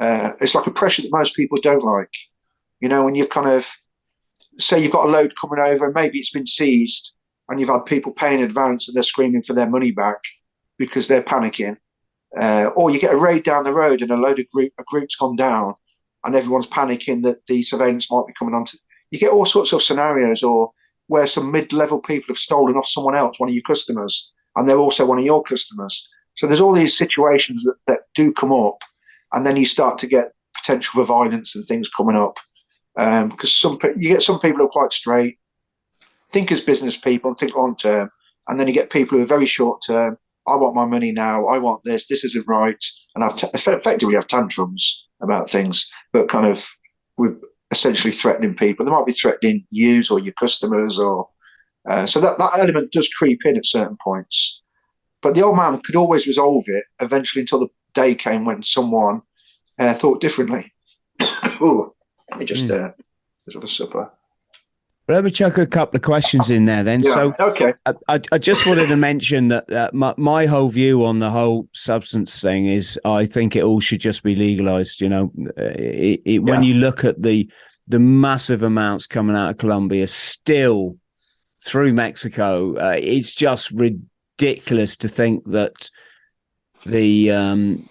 Uh, 0.00 0.30
it's 0.40 0.54
like 0.54 0.66
a 0.66 0.70
pressure 0.70 1.02
that 1.02 1.12
most 1.12 1.36
people 1.36 1.58
don't 1.60 1.84
like. 1.84 2.12
You 2.80 2.88
know, 2.88 3.04
when 3.04 3.14
you 3.14 3.26
kind 3.26 3.48
of 3.48 3.68
say 4.58 4.78
you've 4.78 4.92
got 4.92 5.06
a 5.06 5.10
load 5.10 5.34
coming 5.40 5.62
over, 5.62 5.86
and 5.86 5.94
maybe 5.94 6.18
it's 6.18 6.32
been 6.32 6.46
seized, 6.46 7.12
and 7.48 7.60
you've 7.60 7.68
had 7.68 7.84
people 7.84 8.12
paying 8.12 8.40
in 8.40 8.46
advance 8.46 8.88
and 8.88 8.96
they're 8.96 9.02
screaming 9.02 9.42
for 9.42 9.52
their 9.52 9.68
money 9.68 9.92
back 9.92 10.18
because 10.78 11.06
they're 11.06 11.22
panicking. 11.22 11.76
Uh, 12.38 12.70
or 12.76 12.90
you 12.90 12.98
get 12.98 13.12
a 13.12 13.18
raid 13.18 13.42
down 13.44 13.62
the 13.62 13.74
road 13.74 14.00
and 14.00 14.10
a 14.10 14.16
load 14.16 14.38
of 14.38 14.48
group 14.48 14.72
a 14.78 14.82
group's 14.86 15.16
gone 15.16 15.36
down, 15.36 15.74
and 16.24 16.34
everyone's 16.34 16.66
panicking 16.66 17.22
that 17.24 17.46
the 17.46 17.62
surveillance 17.62 18.10
might 18.10 18.26
be 18.26 18.32
coming 18.38 18.54
on 18.54 18.64
to 18.64 18.78
you 19.12 19.18
get 19.18 19.30
all 19.30 19.44
sorts 19.44 19.72
of 19.72 19.82
scenarios 19.82 20.42
or 20.42 20.72
where 21.06 21.26
some 21.26 21.52
mid-level 21.52 22.00
people 22.00 22.28
have 22.28 22.38
stolen 22.38 22.76
off 22.76 22.86
someone 22.86 23.14
else, 23.14 23.38
one 23.38 23.50
of 23.50 23.54
your 23.54 23.62
customers, 23.62 24.32
and 24.56 24.66
they're 24.66 24.78
also 24.78 25.04
one 25.04 25.18
of 25.18 25.24
your 25.24 25.42
customers. 25.42 26.08
So 26.34 26.46
there's 26.46 26.62
all 26.62 26.72
these 26.72 26.96
situations 26.96 27.62
that, 27.64 27.74
that 27.86 27.98
do 28.14 28.32
come 28.32 28.52
up, 28.52 28.78
and 29.34 29.44
then 29.44 29.58
you 29.58 29.66
start 29.66 29.98
to 29.98 30.06
get 30.06 30.32
potential 30.56 30.92
for 30.94 31.04
violence 31.04 31.54
and 31.54 31.64
things 31.66 31.90
coming 31.90 32.16
up. 32.16 32.38
Because 32.94 33.64
um, 33.64 33.78
some 33.80 33.92
you 33.96 34.08
get 34.08 34.22
some 34.22 34.40
people 34.40 34.58
who 34.58 34.66
are 34.66 34.70
quite 34.70 34.92
straight, 34.92 35.38
think 36.30 36.50
as 36.50 36.62
business 36.62 36.96
people 36.96 37.30
and 37.30 37.38
think 37.38 37.54
long 37.54 37.76
term, 37.76 38.10
and 38.48 38.58
then 38.58 38.66
you 38.66 38.72
get 38.72 38.90
people 38.90 39.18
who 39.18 39.24
are 39.24 39.26
very 39.26 39.46
short 39.46 39.82
term. 39.86 40.16
I 40.48 40.56
want 40.56 40.74
my 40.74 40.86
money 40.86 41.12
now. 41.12 41.46
I 41.46 41.58
want 41.58 41.84
this. 41.84 42.06
This 42.06 42.24
isn't 42.24 42.48
right, 42.48 42.82
and 43.14 43.24
I've 43.24 43.36
t- 43.36 43.46
effectively 43.52 44.14
have 44.14 44.26
tantrums 44.26 45.04
about 45.22 45.50
things, 45.50 45.88
but 46.14 46.28
kind 46.28 46.46
of 46.46 46.66
with 47.18 47.38
essentially 47.72 48.12
threatening 48.12 48.54
people. 48.54 48.84
They 48.84 48.92
might 48.92 49.06
be 49.06 49.12
threatening 49.12 49.64
you 49.70 50.02
or 50.10 50.20
your 50.20 50.34
customers, 50.34 50.98
or 50.98 51.28
uh, 51.88 52.06
so 52.06 52.20
that 52.20 52.38
that 52.38 52.58
element 52.58 52.92
does 52.92 53.08
creep 53.08 53.40
in 53.44 53.56
at 53.56 53.66
certain 53.66 53.96
points. 54.02 54.62
But 55.22 55.34
the 55.34 55.42
old 55.42 55.56
man 55.56 55.80
could 55.80 55.96
always 55.96 56.26
resolve 56.26 56.64
it 56.68 56.84
eventually 57.00 57.42
until 57.42 57.60
the 57.60 57.68
day 57.94 58.14
came 58.14 58.44
when 58.44 58.62
someone 58.62 59.22
uh, 59.78 59.94
thought 59.94 60.20
differently. 60.20 60.72
oh, 61.20 61.94
let 62.30 62.40
me 62.40 62.44
just 62.44 62.66
mm. 62.66 62.72
uh, 62.72 62.92
have 63.52 63.64
a 63.64 63.66
supper. 63.66 64.10
Let 65.08 65.24
me 65.24 65.32
chuck 65.32 65.58
a 65.58 65.66
couple 65.66 65.96
of 65.96 66.02
questions 66.02 66.48
in 66.48 66.64
there 66.64 66.84
then. 66.84 67.02
Yeah, 67.02 67.14
so, 67.14 67.34
okay. 67.40 67.74
I, 68.08 68.20
I, 68.30 68.38
just 68.38 68.66
wanted 68.66 68.86
to 68.88 68.96
mention 68.96 69.48
that, 69.48 69.66
that 69.66 69.94
my, 69.94 70.14
my 70.16 70.46
whole 70.46 70.68
view 70.68 71.04
on 71.04 71.18
the 71.18 71.30
whole 71.30 71.68
substance 71.72 72.40
thing 72.40 72.66
is 72.66 72.98
I 73.04 73.26
think 73.26 73.56
it 73.56 73.64
all 73.64 73.80
should 73.80 74.00
just 74.00 74.22
be 74.22 74.36
legalized. 74.36 75.00
You 75.00 75.08
know, 75.08 75.32
it, 75.56 76.22
it, 76.24 76.32
yeah. 76.34 76.38
when 76.38 76.62
you 76.62 76.74
look 76.74 77.04
at 77.04 77.20
the 77.20 77.50
the 77.88 77.98
massive 77.98 78.62
amounts 78.62 79.08
coming 79.08 79.34
out 79.34 79.50
of 79.50 79.56
Colombia 79.58 80.06
still 80.06 80.96
through 81.64 81.92
Mexico, 81.92 82.76
uh, 82.76 82.96
it's 82.96 83.34
just 83.34 83.72
ridiculous 83.72 84.96
to 84.98 85.08
think 85.08 85.44
that 85.46 85.90
the 86.86 87.32
um, 87.32 87.88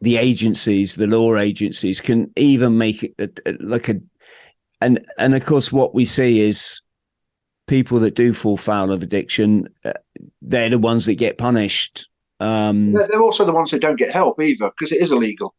the 0.00 0.16
agencies, 0.16 0.96
the 0.96 1.06
law 1.06 1.36
agencies, 1.36 2.00
can 2.00 2.32
even 2.36 2.78
make 2.78 3.02
it 3.02 3.14
a, 3.18 3.50
a, 3.50 3.52
like 3.60 3.88
a 3.90 4.00
and 4.84 5.04
and 5.18 5.34
of 5.34 5.44
course 5.44 5.72
what 5.72 5.94
we 5.94 6.04
see 6.04 6.40
is 6.40 6.82
people 7.66 8.00
that 8.00 8.14
do 8.14 8.34
fall 8.34 8.56
foul 8.56 8.90
of 8.90 9.02
addiction 9.02 9.68
uh, 9.84 9.92
they're 10.40 10.70
the 10.70 10.78
ones 10.78 11.06
that 11.06 11.14
get 11.14 11.38
punished. 11.38 12.08
Um, 12.40 12.92
they're 12.92 13.22
also 13.22 13.44
the 13.44 13.52
ones 13.52 13.70
that 13.70 13.80
don't 13.80 13.98
get 13.98 14.12
help 14.12 14.40
either 14.40 14.70
because 14.70 14.92
it 14.92 15.00
is 15.00 15.12
illegal. 15.12 15.54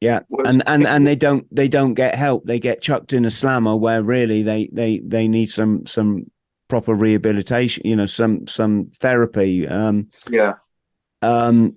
Yeah 0.00 0.20
and 0.44 0.62
and 0.66 0.84
and 0.84 1.06
they 1.06 1.14
don't 1.14 1.46
they 1.54 1.68
don't 1.68 1.94
get 1.94 2.14
help. 2.14 2.44
They 2.44 2.58
get 2.58 2.82
chucked 2.82 3.12
in 3.12 3.24
a 3.24 3.30
slammer 3.30 3.76
where 3.76 4.02
really 4.02 4.42
they 4.42 4.68
they 4.72 5.00
they 5.04 5.28
need 5.28 5.46
some 5.46 5.86
some 5.86 6.30
proper 6.68 6.94
rehabilitation 6.94 7.82
you 7.84 7.94
know 7.94 8.06
some 8.06 8.46
some 8.46 8.90
therapy 8.98 9.68
um 9.68 10.08
yeah. 10.30 10.54
um 11.20 11.76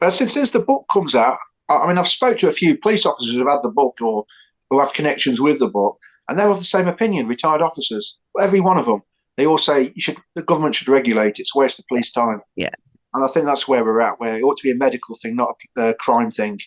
uh, 0.00 0.10
since 0.10 0.32
since 0.32 0.50
the 0.50 0.58
book 0.58 0.86
comes 0.92 1.14
out, 1.14 1.38
I 1.68 1.86
mean, 1.86 1.98
I've 1.98 2.08
spoke 2.08 2.38
to 2.38 2.48
a 2.48 2.52
few 2.52 2.78
police 2.78 3.04
officers 3.04 3.36
who've 3.36 3.48
had 3.48 3.62
the 3.62 3.70
book 3.70 3.98
or 4.00 4.24
who 4.70 4.80
have 4.80 4.92
connections 4.92 5.40
with 5.40 5.58
the 5.58 5.68
book, 5.68 5.98
and 6.28 6.38
they're 6.38 6.48
of 6.48 6.58
the 6.58 6.64
same 6.64 6.88
opinion. 6.88 7.26
Retired 7.26 7.62
officers, 7.62 8.16
every 8.40 8.60
one 8.60 8.78
of 8.78 8.86
them, 8.86 9.02
they 9.36 9.46
all 9.46 9.58
say 9.58 9.92
you 9.94 10.00
should 10.00 10.18
the 10.34 10.42
government 10.42 10.74
should 10.74 10.88
regulate. 10.88 11.38
It's 11.38 11.50
a 11.54 11.58
waste 11.58 11.78
of 11.78 11.86
police 11.88 12.12
time. 12.12 12.40
Yeah, 12.56 12.70
and 13.14 13.24
I 13.24 13.28
think 13.28 13.46
that's 13.46 13.68
where 13.68 13.84
we're 13.84 14.00
at. 14.00 14.20
Where 14.20 14.38
it 14.38 14.42
ought 14.42 14.56
to 14.58 14.62
be 14.62 14.72
a 14.72 14.76
medical 14.76 15.16
thing, 15.16 15.36
not 15.36 15.56
a 15.76 15.94
crime 15.94 16.30
thing. 16.30 16.60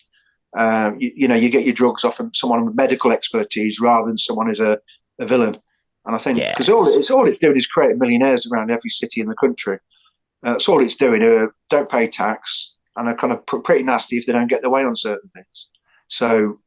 Um, 0.56 1.00
you, 1.00 1.10
you, 1.16 1.28
know, 1.28 1.34
you 1.34 1.50
get 1.50 1.64
your 1.64 1.74
drugs 1.74 2.04
off 2.04 2.20
of 2.20 2.30
someone 2.32 2.64
with 2.64 2.76
medical 2.76 3.10
expertise 3.10 3.80
rather 3.80 4.06
than 4.06 4.16
someone 4.16 4.46
who's 4.46 4.60
a, 4.60 4.78
a 5.18 5.26
villain. 5.26 5.58
And 6.06 6.14
I 6.14 6.18
think 6.18 6.38
because 6.38 6.68
yeah. 6.68 6.74
all 6.74 6.86
it's 6.86 7.10
all 7.10 7.26
it's 7.26 7.38
doing 7.38 7.56
is 7.56 7.66
creating 7.66 7.98
millionaires 7.98 8.46
around 8.46 8.70
every 8.70 8.90
city 8.90 9.20
in 9.20 9.28
the 9.28 9.34
country. 9.34 9.78
Uh, 10.44 10.52
that's 10.52 10.68
all 10.68 10.82
it's 10.82 10.96
doing. 10.96 11.22
Uh, 11.22 11.46
don't 11.70 11.88
pay 11.88 12.06
tax 12.06 12.76
and 12.96 13.08
are 13.08 13.14
kind 13.14 13.32
of 13.32 13.44
pr- 13.46 13.58
pretty 13.58 13.82
nasty 13.82 14.16
if 14.16 14.26
they 14.26 14.32
don't 14.32 14.50
get 14.50 14.60
their 14.60 14.70
way 14.70 14.84
on 14.84 14.94
certain 14.94 15.28
things. 15.30 15.70
So 16.08 16.60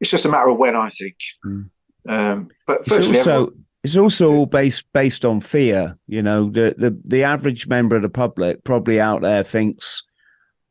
it's 0.00 0.10
just 0.10 0.24
a 0.24 0.28
matter 0.28 0.50
of 0.50 0.58
when, 0.58 0.76
I 0.76 0.88
think. 0.88 1.16
Mm. 1.44 1.70
Um, 2.08 2.48
but 2.66 2.86
firstly, 2.86 3.18
it's 3.18 3.26
also, 3.26 3.42
everyone, 3.44 3.64
it's 3.84 3.96
also 3.96 4.32
all 4.32 4.46
based 4.46 4.92
based 4.92 5.24
on 5.24 5.40
fear. 5.40 5.98
You 6.06 6.22
know, 6.22 6.48
the, 6.48 6.74
the 6.76 6.98
the 7.04 7.24
average 7.24 7.68
member 7.68 7.96
of 7.96 8.02
the 8.02 8.08
public 8.08 8.64
probably 8.64 9.00
out 9.00 9.22
there 9.22 9.42
thinks, 9.42 10.02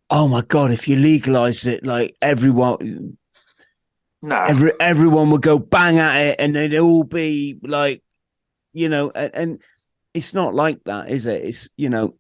"Oh 0.10 0.28
my 0.28 0.42
god, 0.42 0.72
if 0.72 0.88
you 0.88 0.96
legalize 0.96 1.66
it, 1.66 1.86
like 1.86 2.16
everyone." 2.22 3.18
No. 4.22 4.36
Every, 4.36 4.74
everyone 4.82 5.32
would 5.32 5.44
go 5.44 5.58
bang 5.58 5.98
at 5.98 6.18
it 6.18 6.42
and 6.42 6.54
they'd 6.54 6.78
all 6.78 7.06
be 7.06 7.58
like 7.64 8.04
you 8.74 8.90
know, 8.90 9.12
and, 9.14 9.36
and 9.36 9.62
it's 10.14 10.34
not 10.34 10.54
like 10.54 10.84
that, 10.86 11.10
is 11.10 11.26
it? 11.26 11.44
It's 11.44 11.70
you 11.78 11.90
know, 11.90 12.16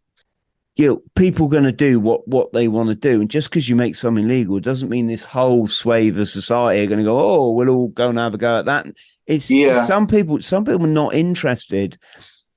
you 0.79 0.87
know, 0.87 1.03
people 1.13 1.49
going 1.49 1.65
to 1.65 1.73
do 1.73 1.99
what 1.99 2.25
what 2.25 2.53
they 2.53 2.69
want 2.69 2.87
to 2.87 2.95
do, 2.95 3.19
and 3.19 3.29
just 3.29 3.49
because 3.49 3.67
you 3.67 3.75
make 3.75 3.97
something 3.97 4.29
legal 4.29 4.61
doesn't 4.61 4.87
mean 4.87 5.07
this 5.07 5.25
whole 5.25 5.67
swathe 5.67 6.17
of 6.17 6.29
society 6.29 6.81
are 6.81 6.87
going 6.87 6.99
to 6.99 7.03
go, 7.03 7.19
oh, 7.19 7.51
we'll 7.51 7.69
all 7.69 7.89
go 7.89 8.07
and 8.07 8.17
have 8.17 8.33
a 8.33 8.37
go 8.37 8.59
at 8.59 8.65
that. 8.65 8.87
It's 9.27 9.51
yeah. 9.51 9.83
some 9.83 10.07
people, 10.07 10.41
some 10.41 10.63
people 10.63 10.85
are 10.85 10.87
not 10.87 11.13
interested. 11.13 11.97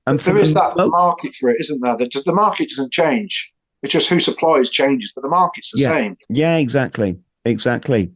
And 0.07 0.17
there 0.19 0.37
is 0.37 0.53
that 0.53 0.73
market 0.89 1.35
for 1.35 1.49
it, 1.49 1.57
isn't 1.59 1.81
there? 1.81 1.97
That 1.97 2.23
the 2.25 2.33
market 2.33 2.69
doesn't 2.69 2.93
change. 2.93 3.51
It's 3.81 3.91
just 3.91 4.07
who 4.07 4.21
supplies 4.21 4.69
changes, 4.69 5.11
but 5.13 5.23
the 5.23 5.29
market's 5.29 5.71
the 5.73 5.81
yeah. 5.81 5.91
same. 5.91 6.15
Yeah, 6.29 6.55
exactly, 6.55 7.19
exactly. 7.43 8.13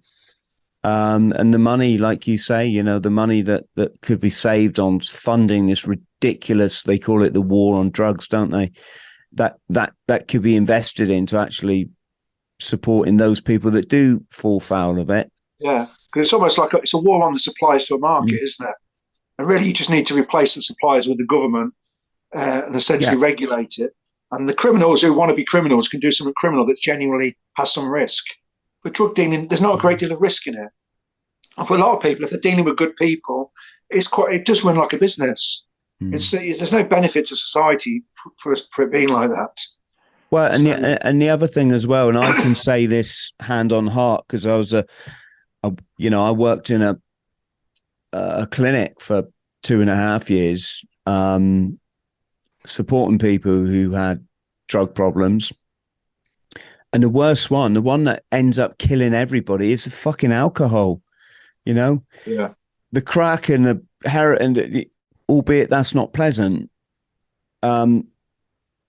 Um, 0.85 1.33
and 1.33 1.53
the 1.53 1.59
money, 1.59 1.97
like 1.97 2.27
you 2.27 2.37
say, 2.37 2.65
you 2.65 2.81
know, 2.81 2.99
the 2.99 3.09
money 3.09 3.41
that 3.41 3.65
that 3.75 3.99
could 3.99 4.21
be 4.21 4.29
saved 4.29 4.79
on 4.79 5.01
funding 5.01 5.67
this 5.67 5.85
ridiculous, 5.85 6.83
they 6.83 6.97
call 6.97 7.23
it 7.23 7.33
the 7.33 7.41
war 7.41 7.77
on 7.77 7.89
drugs, 7.89 8.29
don't 8.29 8.51
they? 8.51 8.71
That 9.37 9.57
that 9.69 9.93
that 10.07 10.27
could 10.27 10.41
be 10.41 10.55
invested 10.55 11.09
into 11.09 11.37
actually 11.37 11.89
supporting 12.59 13.17
those 13.17 13.39
people 13.39 13.71
that 13.71 13.89
do 13.89 14.23
fall 14.31 14.59
foul 14.59 14.99
of 14.99 15.09
it. 15.09 15.31
Yeah, 15.59 15.87
because 16.11 16.27
it's 16.27 16.33
almost 16.33 16.57
like 16.57 16.73
a, 16.73 16.77
it's 16.77 16.93
a 16.93 16.99
war 16.99 17.23
on 17.23 17.33
the 17.33 17.39
supplies 17.39 17.85
to 17.87 17.95
a 17.95 17.99
market, 17.99 18.33
mm. 18.33 18.43
isn't 18.43 18.67
it? 18.67 18.75
And 19.37 19.47
really, 19.47 19.67
you 19.67 19.73
just 19.73 19.89
need 19.89 20.07
to 20.07 20.19
replace 20.19 20.55
the 20.55 20.61
suppliers 20.61 21.07
with 21.07 21.17
the 21.17 21.25
government 21.25 21.73
uh, 22.35 22.63
and 22.65 22.75
essentially 22.75 23.17
yeah. 23.17 23.23
regulate 23.23 23.75
it. 23.77 23.91
And 24.31 24.49
the 24.49 24.53
criminals 24.53 25.01
who 25.01 25.13
want 25.13 25.29
to 25.29 25.35
be 25.35 25.45
criminals 25.45 25.87
can 25.87 25.99
do 25.99 26.11
something 26.11 26.33
criminal 26.35 26.65
that 26.65 26.79
genuinely 26.81 27.37
has 27.55 27.73
some 27.73 27.89
risk. 27.89 28.25
But 28.83 28.93
drug 28.93 29.15
dealing, 29.15 29.47
there's 29.47 29.61
not 29.61 29.75
a 29.75 29.81
great 29.81 29.99
deal 29.99 30.11
of 30.11 30.21
risk 30.21 30.47
in 30.47 30.55
it. 30.55 30.69
And 31.57 31.67
for 31.67 31.75
a 31.75 31.79
lot 31.79 31.95
of 31.95 32.03
people, 32.03 32.23
if 32.23 32.31
they're 32.31 32.39
dealing 32.39 32.65
with 32.65 32.77
good 32.77 32.95
people, 32.97 33.51
it's 33.89 34.07
quite 34.07 34.33
it 34.33 34.45
does 34.45 34.63
run 34.63 34.75
like 34.75 34.93
a 34.93 34.97
business. 34.97 35.63
Mm. 36.01 36.13
It's 36.13 36.31
there's 36.31 36.73
no 36.73 36.83
benefit 36.83 37.25
to 37.27 37.35
society 37.35 38.03
for, 38.13 38.31
for, 38.37 38.61
for 38.71 38.85
it 38.85 38.91
being 38.91 39.09
like 39.09 39.29
that. 39.29 39.59
Well, 40.29 40.51
and 40.51 40.61
so, 40.61 40.75
the, 40.75 41.07
and 41.07 41.21
the 41.21 41.29
other 41.29 41.47
thing 41.47 41.71
as 41.71 41.87
well, 41.87 42.09
and 42.09 42.17
I 42.17 42.33
can 42.41 42.55
say 42.69 42.85
this 42.85 43.31
hand 43.39 43.73
on 43.73 43.87
heart 43.87 44.25
because 44.27 44.45
I 44.45 44.57
was 44.57 44.73
a, 44.73 44.85
a, 45.63 45.73
you 45.97 46.09
know, 46.09 46.23
I 46.23 46.31
worked 46.31 46.69
in 46.69 46.81
a 46.81 46.99
a 48.13 48.47
clinic 48.47 49.01
for 49.01 49.23
two 49.63 49.81
and 49.81 49.89
a 49.89 49.95
half 49.95 50.29
years, 50.29 50.83
um, 51.05 51.79
supporting 52.65 53.19
people 53.19 53.65
who 53.65 53.91
had 53.91 54.25
drug 54.67 54.95
problems, 54.95 55.51
and 56.93 57.03
the 57.03 57.09
worst 57.09 57.51
one, 57.51 57.73
the 57.73 57.81
one 57.81 58.05
that 58.05 58.23
ends 58.31 58.59
up 58.59 58.77
killing 58.77 59.13
everybody, 59.13 59.71
is 59.71 59.85
the 59.85 59.91
fucking 59.91 60.31
alcohol. 60.31 61.01
You 61.65 61.73
know, 61.73 62.03
yeah, 62.25 62.53
the 62.91 63.01
crack 63.01 63.49
and 63.49 63.65
the 63.65 63.83
heroin, 64.05 64.85
albeit 65.29 65.69
that's 65.69 65.95
not 65.95 66.13
pleasant. 66.13 66.69
Um, 67.63 68.07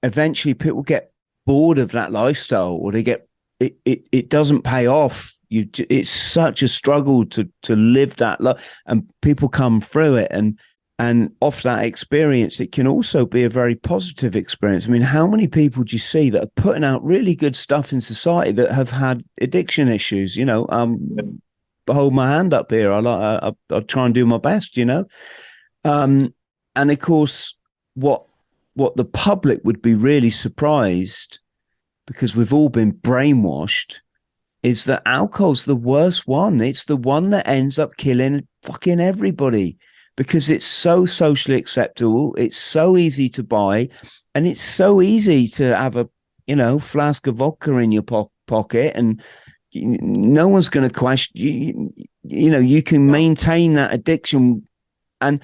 eventually, 0.02 0.54
people 0.54 0.82
get 0.82 1.12
bored 1.46 1.78
of 1.78 1.92
that 1.92 2.12
lifestyle, 2.12 2.72
or 2.72 2.92
they 2.92 3.02
get 3.02 3.28
it. 3.60 3.76
It, 3.84 4.04
it 4.12 4.28
doesn't 4.28 4.62
pay 4.62 4.86
off. 4.86 5.34
You, 5.50 5.68
it's 5.88 6.10
such 6.10 6.62
a 6.62 6.68
struggle 6.68 7.24
to 7.26 7.48
to 7.62 7.76
live 7.76 8.16
that 8.16 8.40
life, 8.40 8.80
and 8.86 9.08
people 9.22 9.48
come 9.48 9.80
through 9.80 10.16
it, 10.16 10.28
and 10.30 10.58
and 11.00 11.32
off 11.40 11.62
that 11.62 11.84
experience, 11.84 12.58
it 12.58 12.72
can 12.72 12.88
also 12.88 13.24
be 13.24 13.44
a 13.44 13.48
very 13.48 13.76
positive 13.76 14.34
experience. 14.34 14.86
I 14.86 14.90
mean, 14.90 15.02
how 15.02 15.28
many 15.28 15.46
people 15.46 15.84
do 15.84 15.94
you 15.94 16.00
see 16.00 16.28
that 16.30 16.42
are 16.42 16.52
putting 16.56 16.82
out 16.82 17.04
really 17.04 17.36
good 17.36 17.54
stuff 17.54 17.92
in 17.92 18.00
society 18.00 18.50
that 18.52 18.72
have 18.72 18.90
had 18.90 19.22
addiction 19.40 19.86
issues? 19.86 20.36
You 20.36 20.44
know, 20.44 20.66
um, 20.70 21.40
hold 21.88 22.14
my 22.14 22.28
hand 22.28 22.52
up 22.52 22.72
here. 22.72 22.90
I 22.90 22.98
like 22.98 23.42
I, 23.42 23.52
I, 23.70 23.80
try 23.80 24.06
and 24.06 24.14
do 24.14 24.26
my 24.26 24.38
best, 24.38 24.76
you 24.76 24.84
know. 24.84 25.06
Um, 25.84 26.34
and 26.76 26.90
of 26.90 26.98
course, 26.98 27.54
what 27.94 28.24
what 28.74 28.96
the 28.96 29.04
public 29.04 29.60
would 29.64 29.82
be 29.82 29.94
really 29.94 30.30
surprised 30.30 31.40
because 32.06 32.36
we've 32.36 32.52
all 32.52 32.68
been 32.68 32.92
brainwashed 32.92 33.96
is 34.62 34.84
that 34.84 35.02
alcohol's 35.04 35.64
the 35.64 35.76
worst 35.76 36.28
one. 36.28 36.60
It's 36.60 36.84
the 36.84 36.96
one 36.96 37.30
that 37.30 37.48
ends 37.48 37.78
up 37.78 37.96
killing 37.96 38.46
fucking 38.62 39.00
everybody 39.00 39.76
because 40.16 40.50
it's 40.50 40.64
so 40.64 41.06
socially 41.06 41.56
acceptable. 41.56 42.34
It's 42.36 42.56
so 42.56 42.96
easy 42.96 43.28
to 43.30 43.42
buy, 43.42 43.88
and 44.34 44.46
it's 44.46 44.60
so 44.60 45.00
easy 45.00 45.46
to 45.48 45.76
have 45.76 45.96
a 45.96 46.08
you 46.46 46.56
know 46.56 46.78
flask 46.78 47.26
of 47.26 47.36
vodka 47.36 47.76
in 47.76 47.92
your 47.92 48.02
po- 48.02 48.32
pocket 48.46 48.92
and 48.96 49.22
no 49.74 50.48
one's 50.48 50.70
going 50.70 50.88
to 50.88 50.94
question 50.94 51.32
you, 51.36 51.90
you 52.24 52.50
know 52.50 52.58
you 52.58 52.82
can 52.82 53.10
maintain 53.10 53.74
that 53.74 53.92
addiction 53.92 54.66
and 55.20 55.40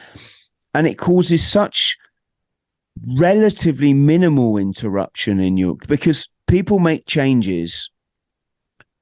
and 0.75 0.87
it 0.87 0.99
causes 0.99 1.47
such 1.47 1.97
relatively 3.16 3.93
minimal 3.93 4.57
interruption 4.57 5.41
in 5.41 5.57
your 5.57 5.77
because 5.89 6.29
people 6.47 6.79
make 6.79 7.07
changes 7.07 7.91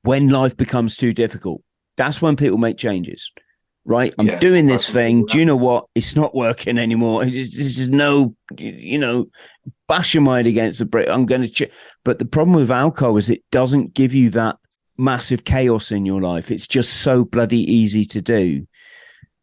when 0.03 0.29
life 0.29 0.57
becomes 0.57 0.97
too 0.97 1.13
difficult 1.13 1.63
that's 1.97 2.23
when 2.23 2.37
people 2.37 2.59
make 2.59 2.79
changes 2.79 3.31
right 3.85 4.15
i'm 4.19 4.29
yeah, 4.29 4.39
doing 4.39 4.67
this 4.67 4.89
thing 4.89 5.27
do 5.27 5.39
you 5.39 5.45
know 5.45 5.57
what 5.57 5.87
it's 5.95 6.17
not 6.17 6.35
working 6.35 6.79
anymore 6.79 7.25
this 7.25 7.79
is 7.79 7.89
no 7.89 8.35
you 8.57 8.99
know 8.99 9.27
bash 9.89 10.15
your 10.15 10.23
mind 10.23 10.47
against 10.47 10.79
the 10.79 10.87
brick 10.87 11.09
i'm 11.09 11.27
going 11.27 11.43
to 11.43 11.49
ch-. 11.49 11.71
but 12.05 12.19
the 12.19 12.25
problem 12.25 12.55
with 12.55 12.71
alcohol 12.71 13.17
is 13.17 13.29
it 13.29 13.43
doesn't 13.51 13.93
give 13.93 14.15
you 14.15 14.31
that 14.31 14.57
massive 14.99 15.45
chaos 15.45 15.93
in 15.93 16.07
your 16.07 16.21
life. 16.21 16.51
It's 16.51 16.67
just 16.67 17.03
so 17.03 17.25
bloody 17.25 17.61
easy 17.61 18.05
to 18.07 18.23
do. 18.23 18.67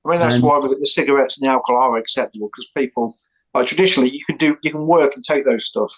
I 0.09 0.13
mean, 0.13 0.21
that's 0.21 0.35
and, 0.35 0.43
why 0.43 0.59
the 0.59 0.87
cigarettes 0.87 1.37
and 1.37 1.47
the 1.47 1.51
alcohol 1.51 1.93
are 1.93 1.97
acceptable 1.97 2.47
because 2.47 2.69
people, 2.75 3.17
like 3.53 3.67
traditionally, 3.67 4.09
you 4.09 4.25
can 4.25 4.37
do, 4.37 4.57
you 4.63 4.71
can 4.71 4.87
work 4.87 5.13
and 5.15 5.23
take 5.23 5.45
those 5.45 5.65
stuff, 5.65 5.93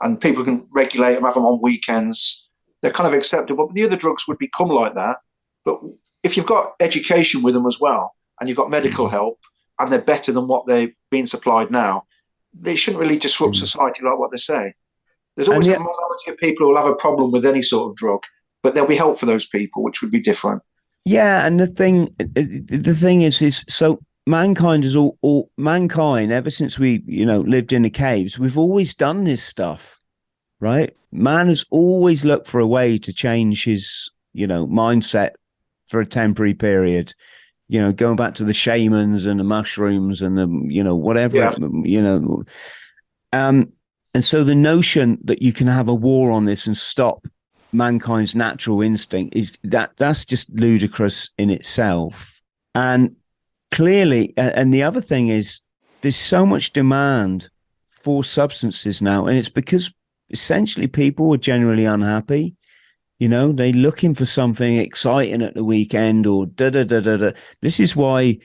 and 0.00 0.20
people 0.20 0.44
can 0.44 0.66
regulate 0.70 1.14
them, 1.14 1.24
have 1.24 1.34
them 1.34 1.44
on 1.44 1.60
weekends. 1.60 2.46
They're 2.82 2.92
kind 2.92 3.08
of 3.08 3.14
acceptable. 3.14 3.66
But 3.66 3.74
the 3.74 3.84
other 3.84 3.96
drugs 3.96 4.28
would 4.28 4.38
become 4.38 4.68
like 4.68 4.94
that. 4.94 5.16
But 5.64 5.80
if 6.22 6.36
you've 6.36 6.46
got 6.46 6.74
education 6.80 7.42
with 7.42 7.54
them 7.54 7.66
as 7.66 7.80
well, 7.80 8.14
and 8.38 8.48
you've 8.48 8.56
got 8.56 8.70
medical 8.70 9.08
mm. 9.08 9.10
help, 9.10 9.40
and 9.80 9.90
they're 9.90 10.00
better 10.00 10.32
than 10.32 10.46
what 10.46 10.66
they're 10.66 10.92
being 11.10 11.26
supplied 11.26 11.70
now, 11.70 12.04
they 12.54 12.76
shouldn't 12.76 13.00
really 13.00 13.18
disrupt 13.18 13.56
mm. 13.56 13.60
society 13.60 14.04
like 14.04 14.18
what 14.18 14.30
they 14.30 14.38
say. 14.38 14.72
There's 15.34 15.48
always 15.48 15.66
yet, 15.66 15.76
a 15.76 15.80
minority 15.80 16.30
of 16.30 16.38
people 16.38 16.66
who 16.66 16.72
will 16.72 16.82
have 16.82 16.90
a 16.90 16.96
problem 16.96 17.32
with 17.32 17.44
any 17.44 17.62
sort 17.62 17.88
of 17.88 17.96
drug, 17.96 18.20
but 18.62 18.74
there'll 18.74 18.88
be 18.88 18.96
help 18.96 19.18
for 19.18 19.26
those 19.26 19.46
people, 19.46 19.82
which 19.82 20.00
would 20.02 20.10
be 20.10 20.20
different. 20.20 20.62
Yeah, 21.08 21.46
and 21.46 21.58
the 21.58 21.66
thing, 21.66 22.14
the 22.18 22.94
thing 22.94 23.22
is, 23.22 23.40
is 23.40 23.64
so 23.66 23.98
mankind 24.26 24.84
is 24.84 24.94
all, 24.94 25.16
all 25.22 25.50
mankind 25.56 26.32
ever 26.32 26.50
since 26.50 26.78
we, 26.78 27.02
you 27.06 27.24
know, 27.24 27.40
lived 27.40 27.72
in 27.72 27.80
the 27.80 27.88
caves. 27.88 28.38
We've 28.38 28.58
always 28.58 28.94
done 28.94 29.24
this 29.24 29.42
stuff, 29.42 29.98
right? 30.60 30.94
Man 31.10 31.46
has 31.46 31.64
always 31.70 32.26
looked 32.26 32.46
for 32.46 32.60
a 32.60 32.66
way 32.66 32.98
to 32.98 33.10
change 33.10 33.64
his, 33.64 34.10
you 34.34 34.46
know, 34.46 34.66
mindset 34.66 35.30
for 35.86 36.02
a 36.02 36.06
temporary 36.06 36.52
period. 36.52 37.14
You 37.68 37.80
know, 37.80 37.90
going 37.90 38.16
back 38.16 38.34
to 38.34 38.44
the 38.44 38.52
shamans 38.52 39.24
and 39.24 39.40
the 39.40 39.44
mushrooms 39.44 40.20
and 40.20 40.36
the, 40.36 40.46
you 40.68 40.84
know, 40.84 40.96
whatever, 40.96 41.38
yeah. 41.38 41.54
you 41.84 42.02
know. 42.02 42.44
Um, 43.32 43.72
and 44.12 44.22
so 44.22 44.44
the 44.44 44.54
notion 44.54 45.18
that 45.24 45.40
you 45.40 45.54
can 45.54 45.68
have 45.68 45.88
a 45.88 45.94
war 45.94 46.30
on 46.30 46.44
this 46.44 46.66
and 46.66 46.76
stop 46.76 47.26
mankind's 47.72 48.34
natural 48.34 48.82
instinct 48.82 49.36
is 49.36 49.58
that 49.64 49.92
that's 49.96 50.24
just 50.24 50.50
ludicrous 50.50 51.30
in 51.38 51.50
itself. 51.50 52.40
And 52.74 53.16
clearly, 53.70 54.34
and 54.36 54.72
the 54.72 54.82
other 54.82 55.00
thing 55.00 55.28
is, 55.28 55.60
there's 56.00 56.16
so 56.16 56.46
much 56.46 56.72
demand 56.72 57.50
for 57.90 58.22
substances 58.24 59.02
now, 59.02 59.26
and 59.26 59.36
it's 59.36 59.48
because 59.48 59.92
essentially 60.30 60.86
people 60.86 61.32
are 61.34 61.38
generally 61.38 61.84
unhappy. 61.84 62.56
You 63.18 63.28
know, 63.28 63.50
they're 63.50 63.72
looking 63.72 64.14
for 64.14 64.26
something 64.26 64.76
exciting 64.76 65.42
at 65.42 65.54
the 65.54 65.64
weekend 65.64 66.26
or 66.26 66.46
da 66.46 66.70
da 66.70 66.84
da 66.84 67.00
da 67.00 67.16
da. 67.16 67.32
This 67.62 67.80
is 67.80 67.96
why, 67.96 68.38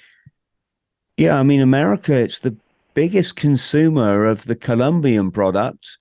yeah, 1.15 1.39
I 1.39 1.43
mean, 1.43 1.61
America, 1.61 2.15
it's 2.15 2.39
the 2.39 2.57
biggest 2.95 3.35
consumer 3.35 4.25
of 4.25 4.45
the 4.45 4.55
Colombian 4.55 5.31
product 5.31 5.99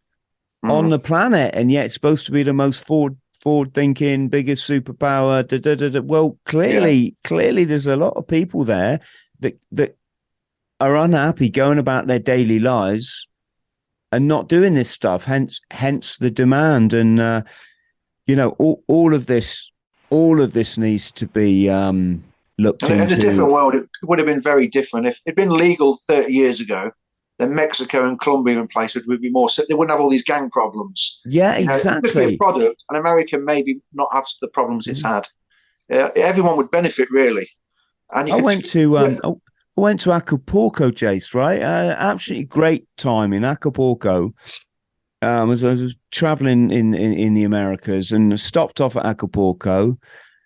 mm. 0.64 0.70
on 0.70 0.90
the 0.90 0.98
planet, 0.98 1.54
and 1.54 1.70
yet 1.70 1.86
it's 1.86 1.94
supposed 1.94 2.26
to 2.26 2.32
be 2.32 2.42
the 2.42 2.52
most 2.52 2.84
forward 2.84 3.16
forward 3.42 3.74
thinking, 3.74 4.28
biggest 4.28 4.68
superpower. 4.68 5.46
Da, 5.46 5.58
da, 5.58 5.74
da, 5.74 5.88
da. 5.88 6.00
Well, 6.00 6.38
clearly, 6.46 6.94
yeah. 6.94 7.10
clearly, 7.24 7.64
there's 7.64 7.88
a 7.88 7.96
lot 7.96 8.14
of 8.16 8.26
people 8.26 8.64
there 8.64 9.00
that 9.40 9.60
that 9.72 9.96
are 10.80 10.96
unhappy 10.96 11.50
going 11.50 11.78
about 11.78 12.06
their 12.06 12.18
daily 12.18 12.58
lives 12.58 13.28
and 14.10 14.28
not 14.28 14.48
doing 14.48 14.74
this 14.74 14.90
stuff. 14.90 15.24
Hence, 15.24 15.60
hence 15.70 16.18
the 16.18 16.30
demand, 16.30 16.94
and 16.94 17.20
uh, 17.20 17.42
you 18.26 18.36
know, 18.36 18.50
all 18.58 18.82
all 18.86 19.14
of 19.14 19.26
this, 19.26 19.70
all 20.10 20.40
of 20.40 20.52
this 20.52 20.78
needs 20.78 21.10
to 21.12 21.26
be 21.26 21.68
um, 21.68 22.22
looked 22.58 22.82
into. 22.84 23.02
In 23.02 23.12
a 23.12 23.16
different 23.16 23.50
world, 23.50 23.74
it 23.74 23.88
would 24.02 24.18
have 24.18 24.26
been 24.26 24.42
very 24.42 24.68
different 24.68 25.06
if 25.06 25.20
it'd 25.26 25.36
been 25.36 25.50
legal 25.50 25.96
30 26.06 26.32
years 26.32 26.60
ago 26.60 26.92
then 27.38 27.54
Mexico 27.54 28.06
and 28.06 28.20
Colombia 28.20 28.58
and 28.58 28.68
places 28.68 29.06
would 29.06 29.20
be 29.20 29.30
more. 29.30 29.48
So 29.48 29.62
They 29.68 29.74
wouldn't 29.74 29.90
have 29.90 30.00
all 30.00 30.10
these 30.10 30.22
gang 30.22 30.50
problems. 30.50 31.20
Yeah, 31.24 31.54
exactly. 31.54 32.24
You 32.24 32.30
know, 32.32 32.36
product, 32.36 32.84
and 32.88 32.98
America 32.98 33.38
maybe 33.38 33.80
not 33.92 34.08
have 34.12 34.26
the 34.40 34.48
problems 34.48 34.86
it's 34.86 35.02
mm. 35.02 35.08
had. 35.08 35.28
Uh, 35.90 36.10
everyone 36.16 36.56
would 36.56 36.70
benefit 36.70 37.08
really. 37.10 37.48
And 38.12 38.30
I 38.30 38.36
went 38.40 38.66
to 38.66 38.98
um, 38.98 39.18
I 39.24 39.32
went 39.80 40.00
to 40.00 40.12
Acapulco, 40.12 40.90
Jace. 40.90 41.34
Right, 41.34 41.60
uh, 41.60 41.96
absolutely 41.98 42.44
great 42.44 42.86
time 42.96 43.32
in 43.32 43.44
Acapulco. 43.44 44.34
Um, 45.22 45.52
as 45.52 45.62
I 45.62 45.70
was 45.70 45.96
traveling 46.10 46.70
in, 46.70 46.94
in 46.94 47.12
in 47.14 47.34
the 47.34 47.44
Americas 47.44 48.12
and 48.12 48.38
stopped 48.38 48.80
off 48.80 48.96
at 48.96 49.06
Acapulco. 49.06 49.98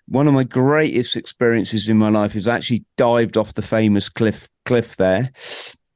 One 0.08 0.28
of 0.28 0.34
my 0.34 0.44
greatest 0.44 1.16
experiences 1.16 1.88
in 1.88 1.96
my 1.96 2.10
life 2.10 2.36
is 2.36 2.46
actually 2.46 2.84
dived 2.96 3.36
off 3.36 3.54
the 3.54 3.62
famous 3.62 4.08
cliff 4.08 4.48
cliff 4.64 4.96
there 4.96 5.32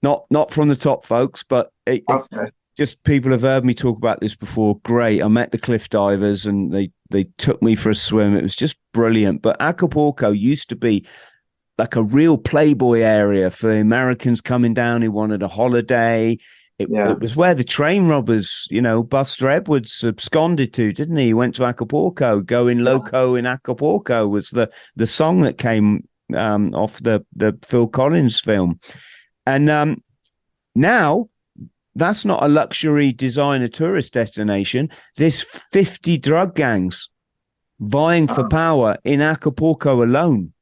not 0.03 0.24
not 0.30 0.51
from 0.51 0.68
the 0.68 0.76
top 0.76 1.05
folks, 1.05 1.42
but 1.42 1.72
it, 1.86 2.05
okay. 2.11 2.44
it, 2.44 2.55
just 2.76 3.03
people 3.05 3.30
have 3.32 3.42
heard 3.42 3.64
me 3.64 3.74
talk 3.74 3.98
about 3.98 4.20
this 4.20 4.34
before. 4.34 4.78
Great. 4.84 5.22
I 5.22 5.28
met 5.28 5.53
the 5.53 5.59
cliff 5.59 5.88
divers 5.90 6.46
and 6.46 6.72
they 6.72 6.90
they 7.11 7.24
took 7.36 7.62
me 7.62 7.74
for 7.74 7.90
a 7.90 7.94
swim. 7.94 8.34
It 8.36 8.42
was 8.42 8.57
just 8.57 8.76
brilliant. 8.92 9.42
But 9.42 9.61
Acapulco 9.61 10.30
used 10.30 10.68
to 10.70 10.76
be 10.76 11.07
like 11.76 11.96
a 11.96 12.03
real 12.03 12.38
playboy 12.38 13.01
area 13.01 13.51
for 13.51 13.68
the 13.68 13.80
Americans 13.80 14.40
coming 14.40 14.74
down 14.74 15.03
who 15.03 15.11
wanted 15.11 15.42
a 15.42 15.48
holiday. 15.48 16.38
It, 16.78 16.88
yeah. 16.90 17.11
it, 17.11 17.20
was 17.20 17.36
where 17.36 17.55
the 17.55 17.64
train 17.64 18.09
robbers, 18.09 18.66
you 18.70 18.80
know, 18.80 19.03
Buster 19.03 19.51
Edwards 19.51 20.03
absconded 20.03 20.72
to, 20.74 20.92
didn't 20.92 21.18
he? 21.18 21.26
He 21.26 21.34
went 21.34 21.55
to 21.57 21.66
Acapulco. 21.66 22.40
Going 22.40 22.78
loco 22.78 23.34
in 23.34 23.44
Acapulco 23.44 24.26
was 24.26 24.48
the 24.51 24.70
the 24.96 25.07
song 25.07 25.40
that 25.40 25.59
came 25.59 26.09
um, 26.34 26.74
off 26.74 26.98
the 27.03 27.26
the 27.34 27.59
Phil 27.62 27.88
Collins 27.88 28.40
film. 28.40 28.80
And 29.47 29.70
um, 29.70 30.03
now 30.74 31.28
that's 31.95 32.24
not 32.24 32.45
a 32.45 32.49
luxury 32.49 33.12
designer 33.12 33.68
tourist 33.68 34.12
destination. 34.12 34.91
There's 35.16 35.43
50 35.43 36.18
drug 36.18 36.55
gangs 36.55 37.11
vying 37.80 38.28
for 38.28 38.45
oh. 38.45 38.49
power 38.49 38.97
in 39.05 39.20
Acapulco 39.20 40.05
alone. 40.05 40.53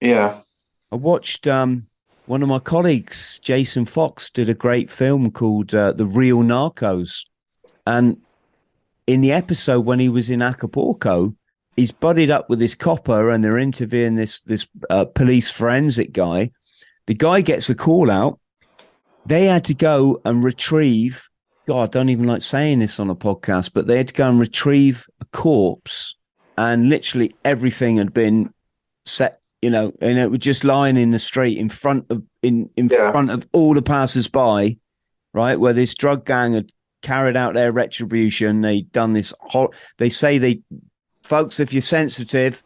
Yeah. 0.00 0.40
I 0.90 0.96
watched 0.96 1.46
um, 1.46 1.86
one 2.26 2.42
of 2.42 2.48
my 2.48 2.60
colleagues, 2.60 3.38
Jason 3.40 3.84
Fox, 3.84 4.30
did 4.30 4.48
a 4.48 4.54
great 4.54 4.90
film 4.90 5.30
called 5.30 5.74
uh, 5.74 5.92
The 5.92 6.06
Real 6.06 6.38
Narcos. 6.38 7.24
And 7.86 8.18
in 9.06 9.20
the 9.20 9.32
episode 9.32 9.80
when 9.80 9.98
he 9.98 10.08
was 10.08 10.30
in 10.30 10.42
Acapulco, 10.42 11.34
he's 11.76 11.92
buddied 11.92 12.30
up 12.30 12.48
with 12.48 12.58
this 12.58 12.74
copper 12.74 13.30
and 13.30 13.44
they're 13.44 13.58
interviewing 13.58 14.16
this 14.16 14.40
this 14.42 14.66
uh, 14.90 15.04
police 15.04 15.48
forensic 15.50 16.12
guy 16.12 16.50
the 17.08 17.14
guy 17.14 17.40
gets 17.40 17.66
the 17.68 17.74
call 17.74 18.10
out. 18.10 18.38
They 19.24 19.46
had 19.46 19.64
to 19.64 19.74
go 19.74 20.20
and 20.26 20.44
retrieve. 20.44 21.26
God, 21.66 21.82
I 21.82 21.86
don't 21.86 22.10
even 22.10 22.26
like 22.26 22.42
saying 22.42 22.80
this 22.80 23.00
on 23.00 23.08
a 23.08 23.16
podcast, 23.16 23.72
but 23.72 23.86
they 23.86 23.96
had 23.96 24.08
to 24.08 24.14
go 24.14 24.28
and 24.28 24.38
retrieve 24.38 25.06
a 25.22 25.24
corpse, 25.24 26.14
and 26.58 26.90
literally 26.90 27.34
everything 27.46 27.96
had 27.96 28.12
been 28.12 28.52
set. 29.06 29.40
You 29.62 29.70
know, 29.70 29.90
and 30.02 30.18
it 30.18 30.30
was 30.30 30.40
just 30.40 30.64
lying 30.64 30.98
in 30.98 31.10
the 31.10 31.18
street 31.18 31.56
in 31.56 31.70
front 31.70 32.04
of 32.10 32.22
in 32.42 32.68
in 32.76 32.88
yeah. 32.88 33.10
front 33.10 33.30
of 33.30 33.46
all 33.52 33.72
the 33.72 33.82
passers-by, 33.82 34.76
right? 35.32 35.58
Where 35.58 35.72
this 35.72 35.94
drug 35.94 36.26
gang 36.26 36.52
had 36.52 36.70
carried 37.00 37.38
out 37.38 37.54
their 37.54 37.72
retribution. 37.72 38.60
They'd 38.60 38.92
done 38.92 39.14
this. 39.14 39.32
Hor- 39.40 39.72
they 39.96 40.10
say 40.10 40.36
they, 40.36 40.60
folks, 41.22 41.58
if 41.58 41.72
you're 41.72 41.80
sensitive, 41.80 42.62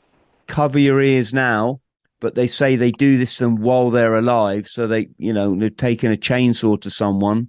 cover 0.49 0.81
your 0.81 1.01
ears 1.01 1.33
now 1.33 1.81
but 2.23 2.37
they 2.37 2.47
say 2.47 2.77
they 2.77 2.93
do 2.93 3.19
this 3.19 3.37
to 3.37 3.45
them 3.45 3.57
while 3.57 3.91
they're 3.91 4.15
alive. 4.15 4.69
So 4.69 4.87
they, 4.87 5.09
you 5.19 5.33
know, 5.33 5.55
they've 5.57 5.77
taken 5.77 6.13
a 6.13 6.17
chainsaw 6.17 6.81
to 6.81 6.89
someone 6.89 7.49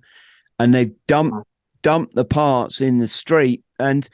and 0.60 0.74
they've 0.74 0.94
dumped 1.08 1.48
dumped 1.84 2.16
the 2.16 2.26
parts 2.26 2.82
in 2.82 2.98
the 2.98 3.08
street. 3.08 3.64
And 3.80 4.10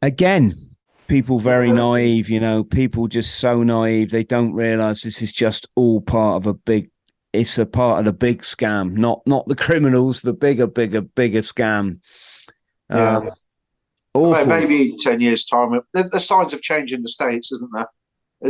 again, 0.00 0.76
people 1.08 1.40
very 1.40 1.72
naive, 1.72 2.30
you 2.30 2.38
know, 2.38 2.62
people 2.62 3.08
just 3.08 3.40
so 3.40 3.64
naive. 3.64 4.12
They 4.12 4.22
don't 4.22 4.52
realize 4.52 5.02
this 5.02 5.20
is 5.20 5.32
just 5.32 5.68
all 5.74 6.00
part 6.00 6.36
of 6.36 6.46
a 6.46 6.54
big 6.54 6.90
it's 7.32 7.58
a 7.58 7.66
part 7.66 7.98
of 7.98 8.04
the 8.06 8.12
big 8.12 8.42
scam, 8.42 8.92
not 8.92 9.22
not 9.26 9.48
the 9.48 9.56
criminals, 9.56 10.22
the 10.22 10.32
bigger, 10.32 10.68
bigger, 10.68 11.00
bigger 11.00 11.40
scam. 11.40 12.00
Yeah. 12.88 13.16
Um. 13.16 13.30
Maybe 14.14 14.96
ten 14.98 15.20
years 15.20 15.44
time. 15.44 15.80
The, 15.92 16.08
the 16.10 16.20
signs 16.20 16.54
of 16.54 16.62
change 16.62 16.92
in 16.92 17.02
the 17.02 17.08
states, 17.08 17.52
isn't 17.52 17.70
there? 17.74 17.86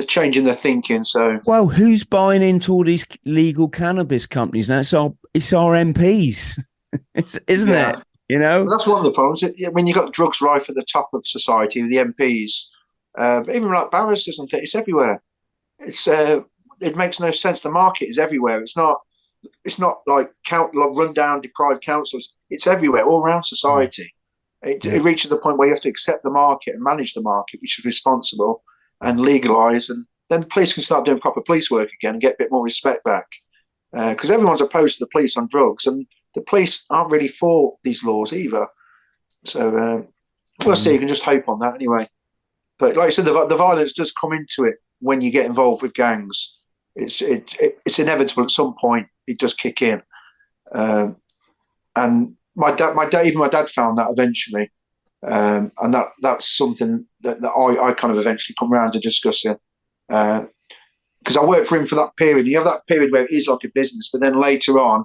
Changing 0.07 0.45
their 0.45 0.55
thinking. 0.55 1.03
So, 1.03 1.41
well, 1.47 1.69
who's 1.69 2.05
buying 2.05 2.43
into 2.43 2.73
all 2.73 2.85
these 2.85 3.07
legal 3.25 3.69
cannabis 3.69 4.27
companies 4.27 4.69
now? 4.69 4.81
It's 4.81 4.95
our 4.95 5.13
it's 5.35 5.53
our 5.53 5.73
MPs, 5.73 6.59
isn't 7.47 7.71
yeah. 7.71 7.91
it? 7.91 8.05
You 8.29 8.39
know, 8.39 8.65
well, 8.65 8.71
that's 8.71 8.87
one 8.87 8.99
of 8.99 9.05
the 9.05 9.13
problems. 9.13 9.43
When 9.73 9.87
you've 9.87 9.97
got 9.97 10.13
drugs 10.13 10.43
rife 10.43 10.69
at 10.69 10.75
the 10.75 10.85
top 10.93 11.09
of 11.15 11.27
society, 11.27 11.81
with 11.81 11.91
the 11.91 11.97
MPs, 11.97 12.69
uh, 13.17 13.43
even 13.49 13.71
like 13.71 13.91
barristers 13.91 14.39
and 14.39 14.49
things, 14.49 14.65
it's 14.65 14.75
everywhere. 14.75 15.23
It's 15.79 16.07
uh, 16.07 16.41
it 16.81 16.97
makes 16.97 17.21
no 17.21 17.31
sense. 17.31 17.61
The 17.61 17.71
market 17.71 18.09
is 18.09 18.19
everywhere. 18.19 18.61
It's 18.61 18.77
not. 18.77 18.99
It's 19.65 19.79
not 19.79 19.99
like 20.07 20.33
count 20.45 20.75
like 20.75 20.97
run 20.97 21.15
down 21.15 21.41
deprived 21.41 21.83
councils. 21.83 22.35
It's 22.51 22.67
everywhere, 22.67 23.05
all 23.05 23.23
around 23.23 23.45
society. 23.45 24.11
Mm. 24.65 24.71
It, 24.71 24.85
it 24.85 25.03
reaches 25.03 25.31
the 25.31 25.37
point 25.37 25.57
where 25.57 25.69
you 25.69 25.75
have 25.75 25.83
to 25.83 25.89
accept 25.89 26.25
the 26.25 26.31
market 26.31 26.75
and 26.75 26.83
manage 26.83 27.15
the 27.15 27.23
market, 27.23 27.61
which 27.63 27.79
is 27.79 27.85
responsible 27.85 28.63
and 29.01 29.21
legalise, 29.21 29.91
and 29.91 30.07
then 30.29 30.41
the 30.41 30.47
police 30.47 30.75
can 30.75 30.83
start 30.83 31.07
doing 31.07 31.21
proper 31.21 31.41
police 31.41 31.71
work 31.71 31.91
again 31.93 32.15
and 32.15 32.21
get 32.21 32.35
a 32.35 32.39
bit 32.39 32.51
more 32.51 32.65
respect 32.65 33.05
back. 33.05 33.27
Because 33.93 34.31
uh, 34.31 34.35
everyone's 34.35 34.61
opposed 34.61 34.99
to 34.99 35.05
the 35.05 35.11
police 35.11 35.37
on 35.37 35.49
drugs, 35.49 35.87
and 35.87 36.07
the 36.35 36.43
police 36.43 36.85
aren't 36.91 37.11
really 37.11 37.29
for 37.29 37.77
these 37.85 38.05
laws 38.05 38.33
either. 38.33 38.67
So 39.45 39.75
uh, 39.75 40.03
we'll 40.65 40.77
see. 40.77 40.93
You 40.93 40.99
can 40.99 41.09
just 41.09 41.25
hope 41.25 41.49
on 41.49 41.61
that 41.61 41.75
anyway. 41.75 42.07
But 42.79 42.97
like 42.97 43.07
I 43.07 43.11
said, 43.11 43.25
the, 43.25 43.47
the 43.47 43.57
violence 43.57 43.93
does 43.93 44.13
come 44.13 44.33
into 44.33 44.65
it 44.65 44.77
when 45.01 45.21
you 45.21 45.31
get 45.31 45.47
involved 45.47 45.83
with 45.83 45.95
gangs. 45.95 46.61
It's 46.97 47.23
it, 47.23 47.55
it 47.61 47.79
it's 47.87 47.99
inevitable 47.99 48.45
at 48.45 48.51
some 48.51 48.75
point. 48.79 49.07
It 49.27 49.39
does 49.39 49.55
kick 49.55 49.83
in. 49.83 50.03
Um, 50.75 51.17
and 51.97 52.35
my 52.55 52.73
dad, 52.73 52.95
my 52.95 53.09
dad, 53.09 53.27
even 53.27 53.39
my 53.39 53.49
dad 53.49 53.69
found 53.69 53.99
that 53.99 54.11
eventually. 54.11 54.71
Um, 55.27 55.73
and 55.81 55.93
that 55.95 56.09
that's 56.21 56.57
something 56.57 57.05
that, 57.23 57.41
that 57.43 57.51
I, 57.51 57.89
I 57.89 57.93
kind 57.93 58.13
of 58.13 58.19
eventually 58.19 58.55
come 58.59 58.73
around 58.73 58.93
to 58.93 59.01
discussing. 59.01 59.57
Because 60.09 61.37
uh, 61.37 61.43
I 61.43 61.45
worked 61.45 61.67
for 61.67 61.77
him 61.77 61.87
for 61.87 61.97
that 61.97 62.17
period. 62.17 62.47
You 62.47 62.57
have 62.57 62.65
that 62.65 62.87
period 62.87 63.13
where 63.13 63.25
it 63.25 63.31
is 63.31 63.49
like 63.49 63.65
a 63.65 63.71
business, 63.75 64.09
but 64.13 64.21
then 64.21 64.39
later 64.39 64.79
on, 64.79 65.05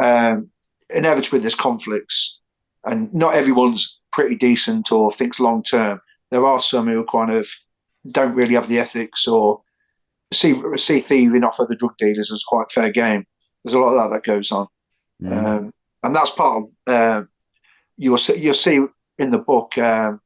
um, 0.00 0.50
inevitably 0.90 1.40
there's 1.40 1.54
conflicts, 1.54 2.40
and 2.84 3.12
not 3.14 3.34
everyone's 3.34 4.00
pretty 4.12 4.36
decent 4.36 4.92
or 4.92 5.10
thinks 5.10 5.40
long 5.40 5.62
term. 5.62 6.00
There 6.30 6.46
are 6.46 6.60
some 6.60 6.86
who 6.86 7.04
kind 7.06 7.32
of 7.32 7.48
don't 8.12 8.34
really 8.34 8.54
have 8.54 8.68
the 8.68 8.78
ethics 8.78 9.26
or 9.26 9.62
see 10.32 10.60
see 10.76 11.00
thieving 11.00 11.44
off 11.44 11.58
other 11.58 11.74
drug 11.74 11.96
dealers 11.98 12.30
as 12.30 12.44
quite 12.44 12.70
fair 12.70 12.90
game. 12.90 13.24
There's 13.64 13.74
a 13.74 13.78
lot 13.78 13.94
of 13.94 14.10
that 14.10 14.14
that 14.14 14.24
goes 14.24 14.52
on, 14.52 14.66
mm. 15.22 15.32
um, 15.32 15.72
and 16.02 16.14
that's 16.14 16.30
part 16.30 16.62
of. 16.62 16.68
Uh, 16.86 17.22
you'll 17.96 18.18
see, 18.18 18.38
you'll 18.38 18.54
see 18.54 18.80
in 19.18 19.30
the 19.30 19.38
book 19.38 19.76
um, 19.78 20.20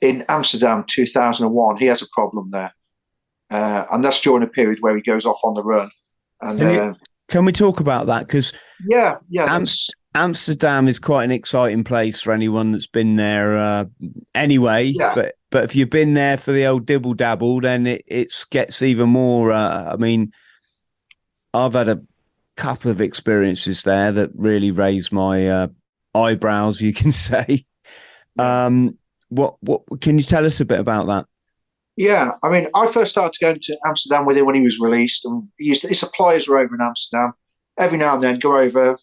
in 0.00 0.24
Amsterdam 0.28 0.84
2001, 0.88 1.76
he 1.76 1.86
has 1.86 2.02
a 2.02 2.06
problem 2.12 2.50
there. 2.50 2.74
Uh, 3.50 3.84
and 3.92 4.04
that's 4.04 4.20
during 4.20 4.42
a 4.42 4.48
period 4.48 4.78
where 4.80 4.96
he 4.96 5.02
goes 5.02 5.26
off 5.26 5.40
on 5.44 5.54
the 5.54 5.62
run. 5.62 5.90
And 6.40 6.58
can, 6.58 6.72
you, 6.72 6.80
uh, 6.80 6.94
can 7.28 7.44
we 7.44 7.52
talk 7.52 7.80
about 7.80 8.06
that? 8.06 8.26
Because 8.26 8.52
yeah, 8.88 9.16
yeah, 9.28 9.54
Am- 9.54 9.64
Amsterdam 10.14 10.88
is 10.88 10.98
quite 10.98 11.24
an 11.24 11.30
exciting 11.30 11.84
place 11.84 12.20
for 12.20 12.32
anyone 12.32 12.72
that's 12.72 12.86
been 12.86 13.16
there 13.16 13.56
uh, 13.56 13.84
anyway. 14.34 14.86
Yeah. 14.86 15.12
But 15.14 15.34
but 15.50 15.64
if 15.64 15.76
you've 15.76 15.90
been 15.90 16.14
there 16.14 16.36
for 16.36 16.52
the 16.52 16.66
old 16.66 16.86
dibble 16.86 17.14
dabble, 17.14 17.60
then 17.60 17.86
it 17.86 18.04
it 18.06 18.32
gets 18.50 18.82
even 18.82 19.10
more. 19.10 19.52
Uh, 19.52 19.92
I 19.92 19.96
mean, 19.96 20.32
I've 21.52 21.74
had 21.74 21.88
a 21.88 22.02
couple 22.56 22.90
of 22.90 23.00
experiences 23.00 23.82
there 23.82 24.12
that 24.12 24.30
really 24.34 24.70
raised 24.70 25.12
my 25.12 25.48
uh, 25.48 25.68
eyebrows, 26.14 26.80
you 26.80 26.92
can 26.92 27.12
say. 27.12 27.64
Um, 28.38 28.98
what 29.28 29.56
what 29.60 29.82
can 30.00 30.18
you 30.18 30.24
tell 30.24 30.44
us 30.44 30.60
a 30.60 30.64
bit 30.64 30.80
about 30.80 31.06
that? 31.06 31.26
Yeah, 31.96 32.32
I 32.42 32.48
mean, 32.48 32.68
I 32.74 32.88
first 32.88 33.12
started 33.12 33.38
going 33.40 33.60
to 33.62 33.78
Amsterdam 33.86 34.26
with 34.26 34.36
him 34.36 34.46
when 34.46 34.56
he 34.56 34.62
was 34.62 34.80
released, 34.80 35.24
and 35.24 35.48
he 35.58 35.66
used 35.66 35.82
to, 35.82 35.88
his 35.88 36.00
suppliers 36.00 36.48
were 36.48 36.58
over 36.58 36.74
in 36.74 36.80
Amsterdam. 36.80 37.32
Every 37.78 37.98
now 37.98 38.14
and 38.14 38.22
then, 38.22 38.38
go 38.38 38.56
over, 38.56 38.98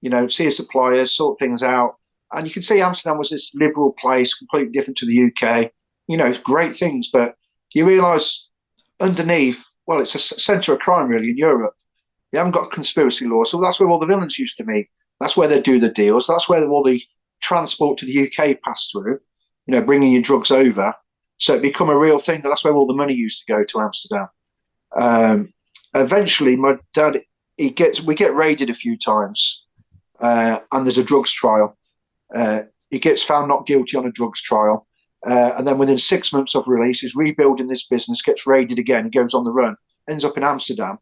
you 0.00 0.10
know, 0.10 0.28
see 0.28 0.44
his 0.44 0.56
suppliers, 0.56 1.14
sort 1.14 1.38
things 1.38 1.62
out, 1.62 1.96
and 2.32 2.46
you 2.46 2.52
can 2.52 2.62
see 2.62 2.80
Amsterdam 2.80 3.18
was 3.18 3.30
this 3.30 3.50
liberal 3.54 3.92
place, 3.92 4.34
completely 4.34 4.72
different 4.72 4.96
to 4.98 5.06
the 5.06 5.24
UK. 5.24 5.72
You 6.06 6.16
know, 6.16 6.32
great 6.44 6.76
things, 6.76 7.08
but 7.12 7.36
you 7.74 7.86
realise 7.86 8.48
underneath, 9.00 9.64
well, 9.86 10.00
it's 10.00 10.14
a 10.14 10.18
centre 10.18 10.72
of 10.74 10.80
crime 10.80 11.08
really 11.08 11.30
in 11.30 11.38
Europe. 11.38 11.74
You 12.32 12.38
haven't 12.38 12.52
got 12.52 12.70
conspiracy 12.70 13.26
law, 13.26 13.44
so 13.44 13.60
that's 13.60 13.80
where 13.80 13.88
all 13.88 13.98
the 13.98 14.06
villains 14.06 14.38
used 14.38 14.56
to 14.58 14.64
meet. 14.64 14.88
That's 15.20 15.36
where 15.36 15.48
they 15.48 15.60
do 15.60 15.78
the 15.80 15.88
deals. 15.88 16.26
That's 16.26 16.48
where 16.48 16.66
all 16.68 16.82
the 16.82 17.02
transport 17.40 17.98
to 17.98 18.06
the 18.06 18.26
UK 18.26 18.60
pass 18.62 18.90
through. 18.90 19.20
You 19.66 19.72
know, 19.72 19.82
bringing 19.82 20.12
your 20.12 20.22
drugs 20.22 20.50
over 20.50 20.94
so 21.38 21.54
it 21.54 21.62
become 21.62 21.90
a 21.90 21.98
real 21.98 22.18
thing. 22.18 22.40
That's 22.42 22.64
where 22.64 22.74
all 22.74 22.86
the 22.86 22.94
money 22.94 23.14
used 23.14 23.44
to 23.44 23.52
go 23.52 23.64
to 23.64 23.80
Amsterdam. 23.80 24.28
Um, 24.96 25.52
eventually, 25.94 26.56
my 26.56 26.78
dad 26.94 27.20
he 27.56 27.70
gets 27.70 28.02
we 28.02 28.14
get 28.14 28.34
raided 28.34 28.70
a 28.70 28.74
few 28.74 28.96
times, 28.96 29.66
uh, 30.20 30.60
and 30.72 30.86
there's 30.86 30.98
a 30.98 31.04
drugs 31.04 31.32
trial. 31.32 31.76
Uh, 32.34 32.62
he 32.90 32.98
gets 32.98 33.22
found 33.22 33.48
not 33.48 33.66
guilty 33.66 33.96
on 33.96 34.06
a 34.06 34.12
drugs 34.12 34.40
trial, 34.42 34.86
uh, 35.26 35.52
and 35.56 35.66
then 35.66 35.78
within 35.78 35.98
six 35.98 36.32
months 36.32 36.54
of 36.54 36.68
release, 36.68 37.00
he's 37.00 37.16
rebuilding 37.16 37.68
this 37.68 37.86
business, 37.86 38.22
gets 38.22 38.46
raided 38.46 38.78
again, 38.78 39.10
goes 39.10 39.34
on 39.34 39.44
the 39.44 39.50
run, 39.50 39.76
ends 40.08 40.24
up 40.24 40.36
in 40.36 40.44
Amsterdam, 40.44 40.98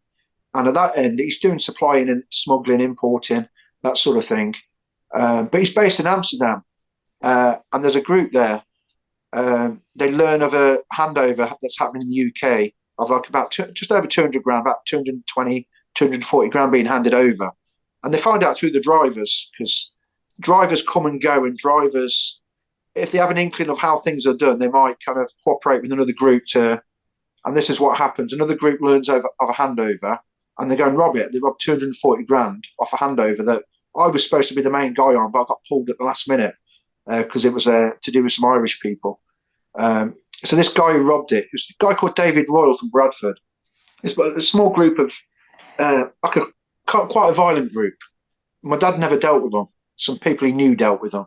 and 0.54 0.68
at 0.68 0.74
that 0.74 0.96
end, 0.96 1.18
he's 1.18 1.38
doing 1.38 1.58
supplying 1.58 2.08
and 2.08 2.24
smuggling, 2.30 2.80
importing, 2.80 3.48
that 3.82 3.96
sort 3.96 4.16
of 4.16 4.24
thing. 4.24 4.54
Uh, 5.14 5.44
but 5.44 5.60
he's 5.60 5.72
based 5.72 6.00
in 6.00 6.06
Amsterdam, 6.06 6.62
uh, 7.22 7.56
and 7.72 7.84
there's 7.84 7.96
a 7.96 8.02
group 8.02 8.32
there 8.32 8.62
um, 9.34 9.82
they 9.96 10.12
learn 10.12 10.42
of 10.42 10.54
a 10.54 10.78
handover 10.92 11.52
that's 11.60 11.78
happening 11.78 12.02
in 12.02 12.08
the 12.08 12.30
UK 12.30 12.70
of 12.98 13.10
like 13.10 13.28
about 13.28 13.50
two, 13.50 13.66
just 13.72 13.90
over 13.90 14.06
200 14.06 14.42
grand, 14.42 14.62
about 14.62 14.86
220, 14.86 15.68
240 15.94 16.48
grand 16.50 16.72
being 16.72 16.86
handed 16.86 17.14
over. 17.14 17.50
And 18.04 18.14
they 18.14 18.18
find 18.18 18.44
out 18.44 18.56
through 18.56 18.70
the 18.70 18.80
drivers 18.80 19.50
because 19.58 19.92
drivers 20.40 20.82
come 20.82 21.06
and 21.06 21.20
go, 21.20 21.44
and 21.44 21.58
drivers, 21.58 22.40
if 22.94 23.10
they 23.10 23.18
have 23.18 23.30
an 23.30 23.38
inkling 23.38 23.70
of 23.70 23.78
how 23.78 23.98
things 23.98 24.24
are 24.24 24.36
done, 24.36 24.60
they 24.60 24.68
might 24.68 24.96
kind 25.04 25.18
of 25.18 25.28
cooperate 25.42 25.82
with 25.82 25.92
another 25.92 26.12
group 26.12 26.44
to. 26.48 26.80
And 27.44 27.56
this 27.56 27.68
is 27.68 27.80
what 27.80 27.98
happens: 27.98 28.32
another 28.32 28.54
group 28.54 28.80
learns 28.80 29.08
over 29.08 29.28
of 29.40 29.48
a 29.48 29.52
handover, 29.52 30.18
and 30.58 30.70
they 30.70 30.76
go 30.76 30.88
and 30.88 30.96
rob 30.96 31.16
it. 31.16 31.32
They 31.32 31.40
rob 31.42 31.58
240 31.60 32.24
grand 32.24 32.64
off 32.78 32.92
a 32.92 32.96
handover 32.96 33.44
that 33.46 33.64
I 33.96 34.08
was 34.08 34.24
supposed 34.24 34.48
to 34.48 34.54
be 34.54 34.62
the 34.62 34.70
main 34.70 34.94
guy 34.94 35.14
on, 35.14 35.30
but 35.30 35.42
I 35.42 35.44
got 35.48 35.64
pulled 35.68 35.90
at 35.90 35.98
the 35.98 36.04
last 36.04 36.28
minute 36.28 36.54
because 37.06 37.44
uh, 37.44 37.48
it 37.48 37.54
was 37.54 37.66
uh, 37.66 37.90
to 38.02 38.10
do 38.10 38.22
with 38.22 38.32
some 38.32 38.44
Irish 38.44 38.80
people. 38.80 39.20
Um, 39.78 40.14
so 40.44 40.56
this 40.56 40.72
guy 40.72 40.92
who 40.92 41.02
robbed 41.02 41.32
it, 41.32 41.44
it 41.44 41.50
was 41.52 41.70
a 41.70 41.84
guy 41.84 41.94
called 41.94 42.16
David 42.16 42.46
Royal 42.48 42.76
from 42.76 42.90
Bradford. 42.90 43.38
It's 44.02 44.18
a 44.18 44.40
small 44.40 44.72
group 44.72 44.98
of, 44.98 45.12
uh, 45.78 46.04
like 46.22 46.36
a 46.36 46.46
quite 46.86 47.30
a 47.30 47.34
violent 47.34 47.72
group. 47.72 47.94
My 48.62 48.76
dad 48.76 48.98
never 48.98 49.18
dealt 49.18 49.42
with 49.42 49.52
them. 49.52 49.66
Some 49.96 50.18
people 50.18 50.46
he 50.46 50.52
knew 50.52 50.74
dealt 50.74 51.00
with 51.00 51.12
them. 51.12 51.26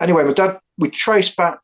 Anyway, 0.00 0.24
my 0.24 0.32
dad, 0.32 0.58
we 0.78 0.90
traced 0.90 1.36
back 1.36 1.58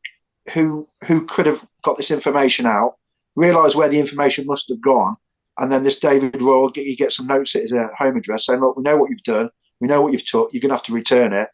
who 0.53 0.87
who 1.05 1.25
could 1.25 1.45
have 1.45 1.65
got 1.83 1.97
this 1.97 2.11
information 2.11 2.65
out, 2.65 2.95
realised 3.35 3.75
where 3.75 3.89
the 3.89 3.99
information 3.99 4.45
must 4.45 4.67
have 4.69 4.81
gone, 4.81 5.15
and 5.59 5.71
then 5.71 5.83
this 5.83 5.99
David 5.99 6.41
Royal, 6.41 6.71
he 6.73 6.95
gets 6.95 7.17
some 7.17 7.27
notes 7.27 7.55
at 7.55 7.61
his 7.61 7.73
uh, 7.73 7.89
home 7.97 8.17
address 8.17 8.45
saying, 8.45 8.59
"Look, 8.59 8.75
we 8.75 8.83
know 8.83 8.97
what 8.97 9.09
you've 9.09 9.23
done. 9.23 9.49
We 9.83 9.89
know 9.89 10.01
what 10.01 10.13
you've 10.13 10.25
took. 10.25 10.53
You're 10.53 10.61
going 10.61 10.69
to 10.69 10.75
have 10.75 10.85
to 10.85 10.93
return 10.93 11.33
it." 11.33 11.49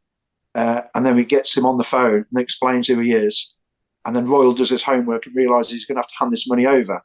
Uh, 0.54 0.82
and 0.94 1.04
then 1.04 1.18
he 1.18 1.24
gets 1.24 1.58
him 1.58 1.66
on 1.66 1.78
the 1.80 1.84
phone 1.84 2.26
and 2.30 2.40
explains 2.40 2.86
who 2.86 3.00
he 3.00 3.12
is. 3.12 3.56
And 4.06 4.16
then 4.16 4.28
Royal 4.28 4.54
does 4.54 4.70
his 4.70 4.84
homework 4.84 5.26
and 5.26 5.36
realizes 5.36 5.72
he's 5.72 5.86
going 5.86 5.96
to 5.96 6.02
have 6.02 6.10
to 6.10 6.16
hand 6.20 6.32
this 6.32 6.48
money 6.48 6.68
over. 6.68 7.02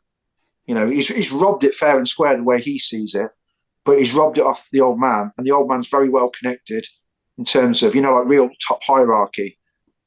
You 0.66 0.74
know, 0.74 0.86
he's, 0.88 1.08
he's 1.08 1.32
robbed 1.32 1.64
it 1.64 1.74
fair 1.74 1.96
and 1.96 2.06
square 2.06 2.36
the 2.36 2.42
way 2.42 2.60
he 2.60 2.78
sees 2.78 3.14
it, 3.14 3.30
but 3.86 3.98
he's 3.98 4.12
robbed 4.12 4.36
it 4.36 4.44
off 4.44 4.68
the 4.70 4.82
old 4.82 5.00
man. 5.00 5.32
And 5.38 5.46
the 5.46 5.52
old 5.52 5.68
man's 5.68 5.88
very 5.88 6.10
well 6.10 6.28
connected 6.28 6.86
in 7.38 7.44
terms 7.44 7.82
of, 7.82 7.94
you 7.94 8.02
know, 8.02 8.12
like 8.12 8.28
real 8.28 8.50
top 8.68 8.82
hierarchy. 8.82 9.58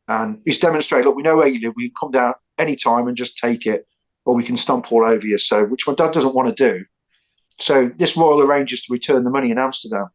And 0.07 0.39
he's 0.45 0.59
demonstrated, 0.59 1.07
look, 1.07 1.15
we 1.15 1.23
know 1.23 1.35
where 1.35 1.47
you 1.47 1.59
live. 1.61 1.73
We 1.75 1.89
can 1.89 1.95
come 1.99 2.11
down 2.11 2.33
any 2.57 2.75
time 2.75 3.07
and 3.07 3.17
just 3.17 3.37
take 3.37 3.65
it, 3.65 3.85
or 4.25 4.35
we 4.35 4.43
can 4.43 4.57
stomp 4.57 4.91
all 4.91 5.05
over 5.05 5.25
you. 5.25 5.37
So, 5.37 5.65
which 5.65 5.87
my 5.87 5.95
dad 5.95 6.13
doesn't 6.13 6.35
want 6.35 6.55
to 6.55 6.69
do. 6.71 6.85
So 7.59 7.89
this 7.97 8.15
Royal 8.15 8.41
arranges 8.41 8.83
to 8.83 8.93
return 8.93 9.23
the 9.23 9.29
money 9.29 9.51
in 9.51 9.57
Amsterdam. 9.57 10.07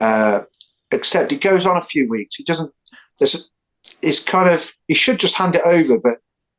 Uh, 0.00 0.42
except 0.90 1.32
it 1.32 1.40
goes 1.40 1.66
on 1.66 1.76
a 1.76 1.82
few 1.82 2.08
weeks. 2.08 2.38
It 2.38 2.46
doesn't. 2.46 2.72
There's 3.18 3.50
it's 4.02 4.22
kind 4.22 4.48
of 4.48 4.72
he 4.88 4.94
should 4.94 5.18
just 5.18 5.34
hand 5.34 5.54
it 5.56 5.62
over, 5.64 5.98
but 5.98 6.18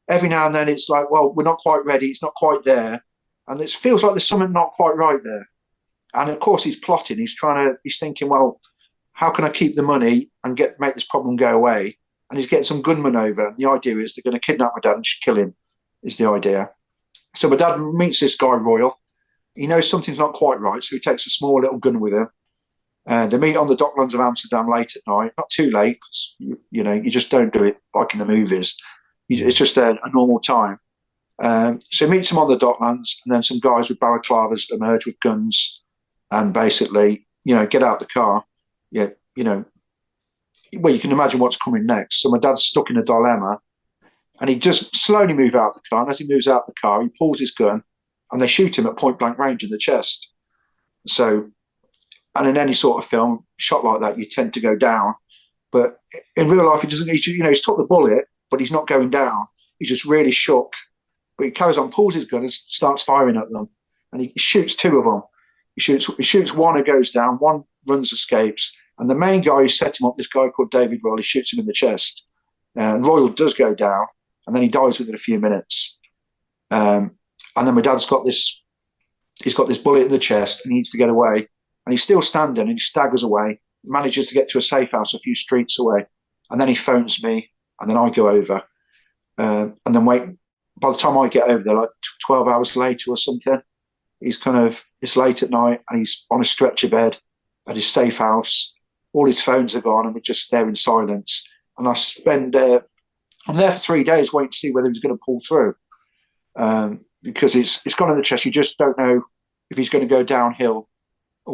every 0.09 0.29
now 0.29 0.45
and 0.45 0.55
then 0.55 0.69
it's 0.69 0.89
like, 0.89 1.09
well, 1.11 1.33
we're 1.33 1.43
not 1.43 1.59
quite 1.59 1.85
ready. 1.85 2.07
It's 2.07 2.21
not 2.21 2.33
quite 2.35 2.63
there, 2.63 3.03
and 3.47 3.61
it 3.61 3.69
feels 3.69 4.03
like 4.03 4.13
there's 4.13 4.27
something 4.27 4.51
not 4.51 4.73
quite 4.73 4.95
right 4.95 5.23
there. 5.23 5.47
And 6.13 6.29
of 6.29 6.39
course, 6.39 6.63
he's 6.63 6.77
plotting. 6.77 7.17
He's 7.17 7.35
trying 7.35 7.67
to. 7.67 7.77
He's 7.83 7.99
thinking, 7.99 8.29
well, 8.29 8.59
how 9.13 9.29
can 9.29 9.45
I 9.45 9.49
keep 9.49 9.75
the 9.75 9.83
money 9.83 10.29
and 10.43 10.57
get 10.57 10.79
make 10.79 10.95
this 10.95 11.05
problem 11.05 11.35
go 11.35 11.55
away? 11.55 11.97
And 12.29 12.37
he's 12.37 12.49
getting 12.49 12.65
some 12.65 12.81
gunmen 12.81 13.15
over. 13.15 13.47
And 13.47 13.57
the 13.57 13.69
idea 13.69 13.97
is 13.97 14.13
they're 14.13 14.29
going 14.29 14.39
to 14.39 14.45
kidnap 14.45 14.73
my 14.75 14.81
dad 14.81 14.95
and 14.95 15.05
kill 15.23 15.37
him. 15.37 15.55
Is 16.03 16.17
the 16.17 16.29
idea. 16.29 16.69
So 17.35 17.49
my 17.49 17.55
dad 17.55 17.77
meets 17.79 18.19
this 18.19 18.35
guy 18.35 18.53
Royal. 18.53 18.99
He 19.55 19.65
knows 19.65 19.89
something's 19.89 20.19
not 20.19 20.33
quite 20.33 20.59
right, 20.59 20.83
so 20.83 20.95
he 20.95 20.99
takes 20.99 21.25
a 21.25 21.31
small 21.31 21.59
little 21.59 21.79
gun 21.79 21.99
with 21.99 22.13
him 22.13 22.27
uh, 23.07 23.25
they 23.27 23.37
meet 23.37 23.55
on 23.55 23.67
the 23.67 23.75
docklands 23.75 24.13
of 24.13 24.19
Amsterdam 24.19 24.69
late 24.69 24.95
at 24.95 25.01
night, 25.07 25.31
not 25.37 25.49
too 25.49 25.71
late, 25.71 25.93
because 25.95 26.35
you, 26.39 26.59
you, 26.71 26.83
know 26.83 26.93
you 26.93 27.09
just 27.09 27.31
don't 27.31 27.53
do 27.53 27.63
it 27.63 27.77
like 27.95 28.13
in 28.13 28.19
the 28.19 28.25
movies. 28.25 28.75
You, 29.29 29.47
it's 29.47 29.57
just 29.57 29.77
a, 29.77 29.91
a 30.03 30.09
normal 30.13 30.39
time. 30.39 30.77
Um, 31.41 31.79
so 31.89 32.05
he 32.05 32.11
meets 32.11 32.29
them 32.29 32.37
on 32.37 32.47
the 32.47 32.57
docklands, 32.57 33.15
and 33.23 33.33
then 33.33 33.41
some 33.41 33.59
guys 33.59 33.87
with 33.87 33.99
balaclavas 33.99 34.65
emerge 34.71 35.05
with 35.05 35.19
guns, 35.21 35.81
and 36.31 36.53
basically, 36.53 37.25
you 37.45 37.55
know, 37.55 37.65
get 37.65 37.81
out 37.83 37.99
the 37.99 38.05
car. 38.05 38.43
Yeah, 38.91 39.09
you 39.37 39.45
know, 39.45 39.63
well, 40.77 40.93
you 40.93 40.99
can 40.99 41.13
imagine 41.13 41.39
what's 41.39 41.57
coming 41.57 41.85
next. 41.85 42.21
So 42.21 42.29
my 42.29 42.39
dad's 42.39 42.63
stuck 42.63 42.89
in 42.89 42.97
a 42.97 43.03
dilemma, 43.03 43.59
and 44.41 44.49
he 44.49 44.59
just 44.59 44.93
slowly 44.95 45.33
moves 45.33 45.55
out 45.55 45.75
the 45.75 45.81
car. 45.89 46.01
And 46.01 46.11
as 46.11 46.19
he 46.19 46.27
moves 46.27 46.47
out 46.47 46.67
the 46.67 46.73
car, 46.81 47.01
he 47.01 47.09
pulls 47.17 47.39
his 47.39 47.51
gun, 47.51 47.83
and 48.33 48.41
they 48.41 48.47
shoot 48.47 48.77
him 48.77 48.85
at 48.85 48.97
point 48.97 49.17
blank 49.17 49.37
range 49.37 49.63
in 49.63 49.69
the 49.69 49.77
chest. 49.77 50.33
So 51.07 51.49
and 52.37 52.47
in 52.47 52.57
any 52.57 52.73
sort 52.73 53.03
of 53.03 53.09
film 53.09 53.43
shot 53.57 53.83
like 53.83 54.01
that, 54.01 54.17
you 54.17 54.25
tend 54.25 54.53
to 54.53 54.59
go 54.59 54.75
down. 54.75 55.15
But 55.71 55.99
in 56.35 56.47
real 56.47 56.65
life, 56.65 56.81
he 56.81 56.87
doesn't. 56.87 57.09
He's, 57.09 57.27
you 57.27 57.43
know, 57.43 57.49
he's 57.49 57.61
took 57.61 57.77
the 57.77 57.83
bullet, 57.83 58.25
but 58.49 58.59
he's 58.59 58.71
not 58.71 58.87
going 58.87 59.09
down. 59.09 59.47
He's 59.79 59.89
just 59.89 60.05
really 60.05 60.31
shook. 60.31 60.73
But 61.37 61.45
he 61.45 61.51
carries 61.51 61.77
on, 61.77 61.91
pulls 61.91 62.15
his 62.15 62.25
gun, 62.25 62.41
and 62.41 62.51
starts 62.51 63.01
firing 63.01 63.37
at 63.37 63.51
them. 63.51 63.69
And 64.11 64.21
he 64.21 64.33
shoots 64.37 64.73
two 64.73 64.97
of 64.97 65.05
them. 65.05 65.23
He 65.75 65.81
shoots. 65.81 66.09
He 66.17 66.23
shoots 66.23 66.53
one 66.53 66.77
who 66.77 66.83
goes 66.83 67.11
down. 67.11 67.35
One 67.35 67.63
runs, 67.85 68.11
escapes. 68.11 68.73
And 68.99 69.09
the 69.09 69.15
main 69.15 69.41
guy 69.41 69.63
who 69.63 69.69
set 69.69 69.99
him 69.99 70.07
up, 70.07 70.17
this 70.17 70.27
guy 70.27 70.47
called 70.49 70.71
David 70.71 71.01
Royal, 71.03 71.17
he 71.17 71.23
shoots 71.23 71.53
him 71.53 71.59
in 71.59 71.65
the 71.65 71.73
chest. 71.73 72.23
And 72.75 73.05
Royal 73.05 73.29
does 73.29 73.53
go 73.53 73.75
down, 73.75 74.05
and 74.45 74.55
then 74.55 74.63
he 74.63 74.69
dies 74.69 74.99
within 74.99 75.15
a 75.15 75.19
few 75.19 75.39
minutes. 75.39 75.99
Um, 76.71 77.11
and 77.55 77.67
then 77.67 77.75
my 77.75 77.81
dad's 77.81 78.05
got 78.05 78.25
this. 78.25 78.63
He's 79.43 79.53
got 79.53 79.67
this 79.67 79.77
bullet 79.77 80.05
in 80.05 80.11
the 80.11 80.19
chest, 80.19 80.63
and 80.63 80.71
he 80.71 80.77
needs 80.77 80.91
to 80.91 80.97
get 80.97 81.09
away 81.09 81.47
and 81.87 81.93
he's 81.93 82.03
still 82.03 82.21
standing 82.21 82.63
and 82.63 82.71
he 82.73 82.79
staggers 82.79 83.23
away, 83.23 83.61
manages 83.85 84.27
to 84.27 84.33
get 84.33 84.49
to 84.49 84.57
a 84.57 84.61
safe 84.61 84.91
house 84.91 85.13
a 85.13 85.19
few 85.19 85.33
streets 85.33 85.79
away. 85.79 86.05
And 86.51 86.59
then 86.59 86.67
he 86.67 86.75
phones 86.75 87.23
me 87.23 87.49
and 87.79 87.89
then 87.89 87.95
I 87.95 88.09
go 88.09 88.27
over. 88.27 88.61
Uh, 89.37 89.69
and 89.85 89.95
then 89.95 90.03
wait, 90.03 90.23
by 90.81 90.91
the 90.91 90.97
time 90.97 91.17
I 91.17 91.29
get 91.29 91.47
over 91.47 91.63
there, 91.63 91.77
like 91.77 91.89
12 92.25 92.49
hours 92.49 92.75
later 92.75 93.11
or 93.11 93.15
something, 93.15 93.61
he's 94.19 94.35
kind 94.35 94.57
of, 94.57 94.83
it's 95.01 95.15
late 95.15 95.43
at 95.43 95.49
night 95.49 95.79
and 95.89 95.97
he's 95.97 96.25
on 96.29 96.41
a 96.41 96.43
stretcher 96.43 96.89
bed 96.89 97.17
at 97.69 97.77
his 97.77 97.87
safe 97.87 98.17
house. 98.17 98.73
All 99.13 99.25
his 99.25 99.41
phones 99.41 99.73
are 99.73 99.79
gone 99.79 100.07
and 100.07 100.13
we're 100.13 100.19
just 100.19 100.51
there 100.51 100.67
in 100.67 100.75
silence. 100.75 101.47
And 101.77 101.87
I 101.87 101.93
spend, 101.93 102.57
uh, 102.57 102.81
I'm 103.47 103.55
there 103.55 103.71
for 103.71 103.79
three 103.79 104.03
days 104.03 104.33
waiting 104.33 104.51
to 104.51 104.57
see 104.57 104.73
whether 104.73 104.89
he's 104.89 104.99
going 104.99 105.15
to 105.15 105.23
pull 105.25 105.39
through. 105.39 105.73
Um, 106.57 107.05
because 107.23 107.55
it's, 107.55 107.79
it's 107.85 107.95
gone 107.95 108.11
in 108.11 108.17
the 108.17 108.23
chest. 108.23 108.43
You 108.43 108.51
just 108.51 108.77
don't 108.77 108.97
know 108.97 109.23
if 109.69 109.77
he's 109.77 109.89
going 109.89 110.05
to 110.05 110.13
go 110.13 110.21
downhill 110.21 110.89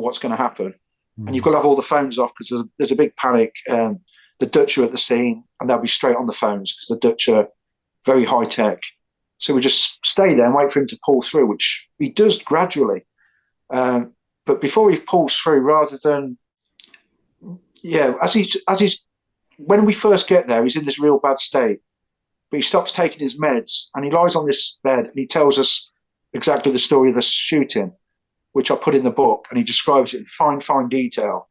what's 0.01 0.19
going 0.19 0.31
to 0.31 0.37
happen. 0.37 0.73
Mm. 1.19 1.27
And 1.27 1.35
you've 1.35 1.43
got 1.43 1.51
to 1.51 1.57
have 1.57 1.65
all 1.65 1.75
the 1.75 1.81
phones 1.81 2.17
off 2.17 2.33
because 2.33 2.49
there's, 2.49 2.63
there's, 2.77 2.91
a 2.91 2.95
big 2.95 3.15
panic. 3.15 3.55
Um, 3.69 3.99
the 4.39 4.47
Dutch 4.47 4.77
are 4.77 4.83
at 4.83 4.91
the 4.91 4.97
scene 4.97 5.43
and 5.59 5.69
they'll 5.69 5.79
be 5.79 5.87
straight 5.87 6.15
on 6.15 6.25
the 6.25 6.33
phones 6.33 6.73
because 6.73 6.87
the 6.87 7.07
Dutch 7.07 7.29
are 7.29 7.47
very 8.05 8.23
high 8.23 8.45
tech. 8.45 8.81
So 9.37 9.53
we 9.53 9.61
just 9.61 9.97
stay 10.03 10.33
there 10.33 10.45
and 10.45 10.55
wait 10.55 10.71
for 10.71 10.79
him 10.79 10.87
to 10.87 10.99
pull 11.05 11.21
through, 11.21 11.47
which 11.47 11.89
he 11.99 12.09
does 12.09 12.41
gradually. 12.41 13.05
Um, 13.71 14.13
but 14.45 14.61
before 14.61 14.89
he 14.89 14.99
pulls 14.99 15.35
through, 15.35 15.59
rather 15.59 15.97
than 16.03 16.37
yeah, 17.81 18.13
as 18.21 18.33
he 18.33 18.51
as 18.69 18.79
he's 18.79 18.99
when 19.57 19.85
we 19.85 19.93
first 19.93 20.27
get 20.27 20.47
there, 20.47 20.63
he's 20.63 20.75
in 20.75 20.85
this 20.85 20.99
real 20.99 21.19
bad 21.19 21.39
state. 21.39 21.79
But 22.49 22.57
he 22.57 22.61
stops 22.61 22.91
taking 22.91 23.19
his 23.19 23.37
meds 23.37 23.87
and 23.95 24.05
he 24.05 24.11
lies 24.11 24.35
on 24.35 24.45
this 24.45 24.77
bed 24.83 25.05
and 25.05 25.15
he 25.15 25.25
tells 25.25 25.57
us 25.57 25.91
exactly 26.33 26.71
the 26.71 26.79
story 26.79 27.09
of 27.09 27.15
the 27.15 27.21
shooting 27.21 27.93
which 28.53 28.71
I 28.71 28.75
put 28.75 28.95
in 28.95 29.03
the 29.03 29.11
book, 29.11 29.47
and 29.49 29.57
he 29.57 29.63
describes 29.63 30.13
it 30.13 30.19
in 30.19 30.25
fine, 30.25 30.61
fine 30.61 30.89
detail. 30.89 31.49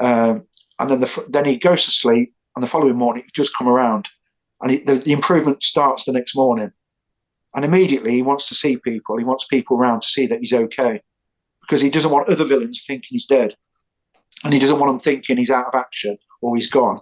Um, 0.00 0.44
and 0.78 0.90
then 0.90 1.00
the, 1.00 1.24
then 1.28 1.44
he 1.44 1.56
goes 1.56 1.84
to 1.84 1.90
sleep, 1.90 2.34
and 2.56 2.62
the 2.62 2.68
following 2.68 2.96
morning 2.96 3.24
he 3.24 3.30
just 3.32 3.56
come 3.56 3.68
around, 3.68 4.08
and 4.60 4.72
he, 4.72 4.78
the, 4.78 4.94
the 4.94 5.12
improvement 5.12 5.62
starts 5.62 6.04
the 6.04 6.12
next 6.12 6.34
morning. 6.34 6.72
And 7.54 7.64
immediately 7.64 8.12
he 8.12 8.22
wants 8.22 8.48
to 8.48 8.54
see 8.54 8.76
people. 8.76 9.16
He 9.16 9.24
wants 9.24 9.46
people 9.46 9.76
around 9.76 10.02
to 10.02 10.08
see 10.08 10.26
that 10.26 10.40
he's 10.40 10.52
okay 10.52 11.02
because 11.60 11.80
he 11.80 11.90
doesn't 11.90 12.10
want 12.10 12.28
other 12.28 12.44
villains 12.44 12.84
thinking 12.86 13.08
he's 13.10 13.26
dead. 13.26 13.54
And 14.44 14.52
he 14.52 14.60
doesn't 14.60 14.78
want 14.78 14.90
them 14.90 14.98
thinking 15.00 15.36
he's 15.36 15.50
out 15.50 15.66
of 15.66 15.74
action 15.74 16.16
or 16.40 16.56
he's 16.56 16.70
gone. 16.70 17.00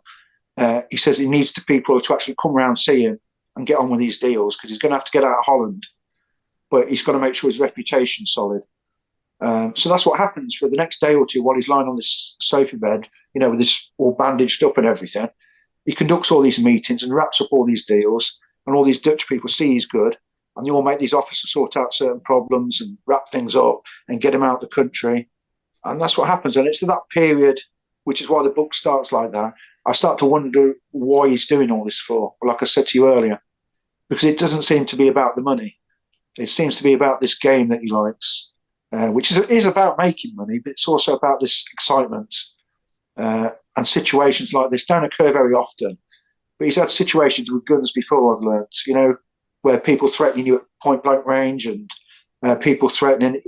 Uh, 0.56 0.82
he 0.90 0.96
says 0.96 1.18
he 1.18 1.28
needs 1.28 1.52
the 1.52 1.60
people 1.62 2.00
to 2.00 2.14
actually 2.14 2.34
come 2.42 2.52
around, 2.52 2.78
see 2.78 3.02
him, 3.02 3.20
and 3.56 3.66
get 3.66 3.78
on 3.78 3.90
with 3.90 4.00
these 4.00 4.18
deals 4.18 4.56
because 4.56 4.70
he's 4.70 4.78
going 4.78 4.90
to 4.90 4.96
have 4.96 5.04
to 5.04 5.12
get 5.12 5.24
out 5.24 5.38
of 5.38 5.44
Holland. 5.44 5.86
But 6.70 6.88
he's 6.88 7.02
got 7.02 7.12
to 7.12 7.18
make 7.18 7.34
sure 7.34 7.48
his 7.48 7.60
reputation's 7.60 8.32
solid. 8.32 8.64
Um, 9.40 9.74
so 9.76 9.88
that's 9.88 10.04
what 10.04 10.18
happens 10.18 10.56
for 10.56 10.68
the 10.68 10.76
next 10.76 11.00
day 11.00 11.14
or 11.14 11.24
two 11.24 11.42
while 11.42 11.54
he's 11.54 11.68
lying 11.68 11.86
on 11.86 11.96
this 11.96 12.36
sofa 12.40 12.76
bed, 12.76 13.08
you 13.34 13.40
know, 13.40 13.50
with 13.50 13.60
this 13.60 13.92
all 13.98 14.14
bandaged 14.18 14.62
up 14.64 14.78
and 14.78 14.86
everything. 14.86 15.28
He 15.84 15.92
conducts 15.92 16.30
all 16.30 16.42
these 16.42 16.58
meetings 16.58 17.02
and 17.02 17.14
wraps 17.14 17.40
up 17.40 17.48
all 17.50 17.64
these 17.64 17.86
deals, 17.86 18.38
and 18.66 18.74
all 18.74 18.84
these 18.84 19.00
Dutch 19.00 19.28
people 19.28 19.48
see 19.48 19.72
he's 19.72 19.86
good, 19.86 20.16
and 20.56 20.66
they 20.66 20.70
all 20.70 20.82
make 20.82 20.98
these 20.98 21.14
offers 21.14 21.40
to 21.40 21.46
sort 21.46 21.76
out 21.76 21.94
certain 21.94 22.20
problems 22.20 22.80
and 22.80 22.98
wrap 23.06 23.28
things 23.28 23.54
up 23.54 23.82
and 24.08 24.20
get 24.20 24.34
him 24.34 24.42
out 24.42 24.56
of 24.56 24.60
the 24.60 24.74
country. 24.74 25.28
And 25.84 26.00
that's 26.00 26.18
what 26.18 26.26
happens. 26.26 26.56
And 26.56 26.66
it's 26.66 26.80
that 26.80 27.02
period, 27.10 27.58
which 28.04 28.20
is 28.20 28.28
why 28.28 28.42
the 28.42 28.50
book 28.50 28.74
starts 28.74 29.12
like 29.12 29.32
that. 29.32 29.54
I 29.86 29.92
start 29.92 30.18
to 30.18 30.26
wonder 30.26 30.74
why 30.90 31.28
he's 31.28 31.46
doing 31.46 31.70
all 31.70 31.84
this 31.84 31.98
for. 31.98 32.34
Like 32.42 32.62
I 32.62 32.66
said 32.66 32.88
to 32.88 32.98
you 32.98 33.08
earlier, 33.08 33.40
because 34.10 34.24
it 34.24 34.38
doesn't 34.38 34.62
seem 34.62 34.84
to 34.86 34.96
be 34.96 35.08
about 35.08 35.36
the 35.36 35.42
money. 35.42 35.78
It 36.36 36.50
seems 36.50 36.76
to 36.76 36.82
be 36.82 36.92
about 36.92 37.20
this 37.20 37.38
game 37.38 37.68
that 37.68 37.80
he 37.80 37.88
likes 37.88 38.52
uh, 38.92 39.08
which 39.08 39.30
is, 39.30 39.38
is 39.38 39.66
about 39.66 39.98
making 39.98 40.34
money, 40.34 40.58
but 40.58 40.70
it's 40.72 40.88
also 40.88 41.16
about 41.16 41.40
this 41.40 41.64
excitement. 41.72 42.34
Uh, 43.16 43.50
and 43.76 43.86
situations 43.86 44.52
like 44.52 44.70
this 44.70 44.84
don't 44.84 45.04
occur 45.04 45.32
very 45.32 45.52
often. 45.52 45.96
But 46.58 46.66
he's 46.66 46.76
had 46.76 46.90
situations 46.90 47.50
with 47.50 47.66
guns 47.66 47.92
before, 47.92 48.34
I've 48.34 48.42
learned, 48.42 48.66
you 48.86 48.94
know, 48.94 49.16
where 49.62 49.78
people 49.78 50.08
threatening 50.08 50.46
you 50.46 50.56
at 50.56 50.62
point 50.82 51.02
blank 51.02 51.26
range 51.26 51.66
and 51.66 51.90
uh, 52.42 52.56
people 52.56 52.88
threatening. 52.88 53.40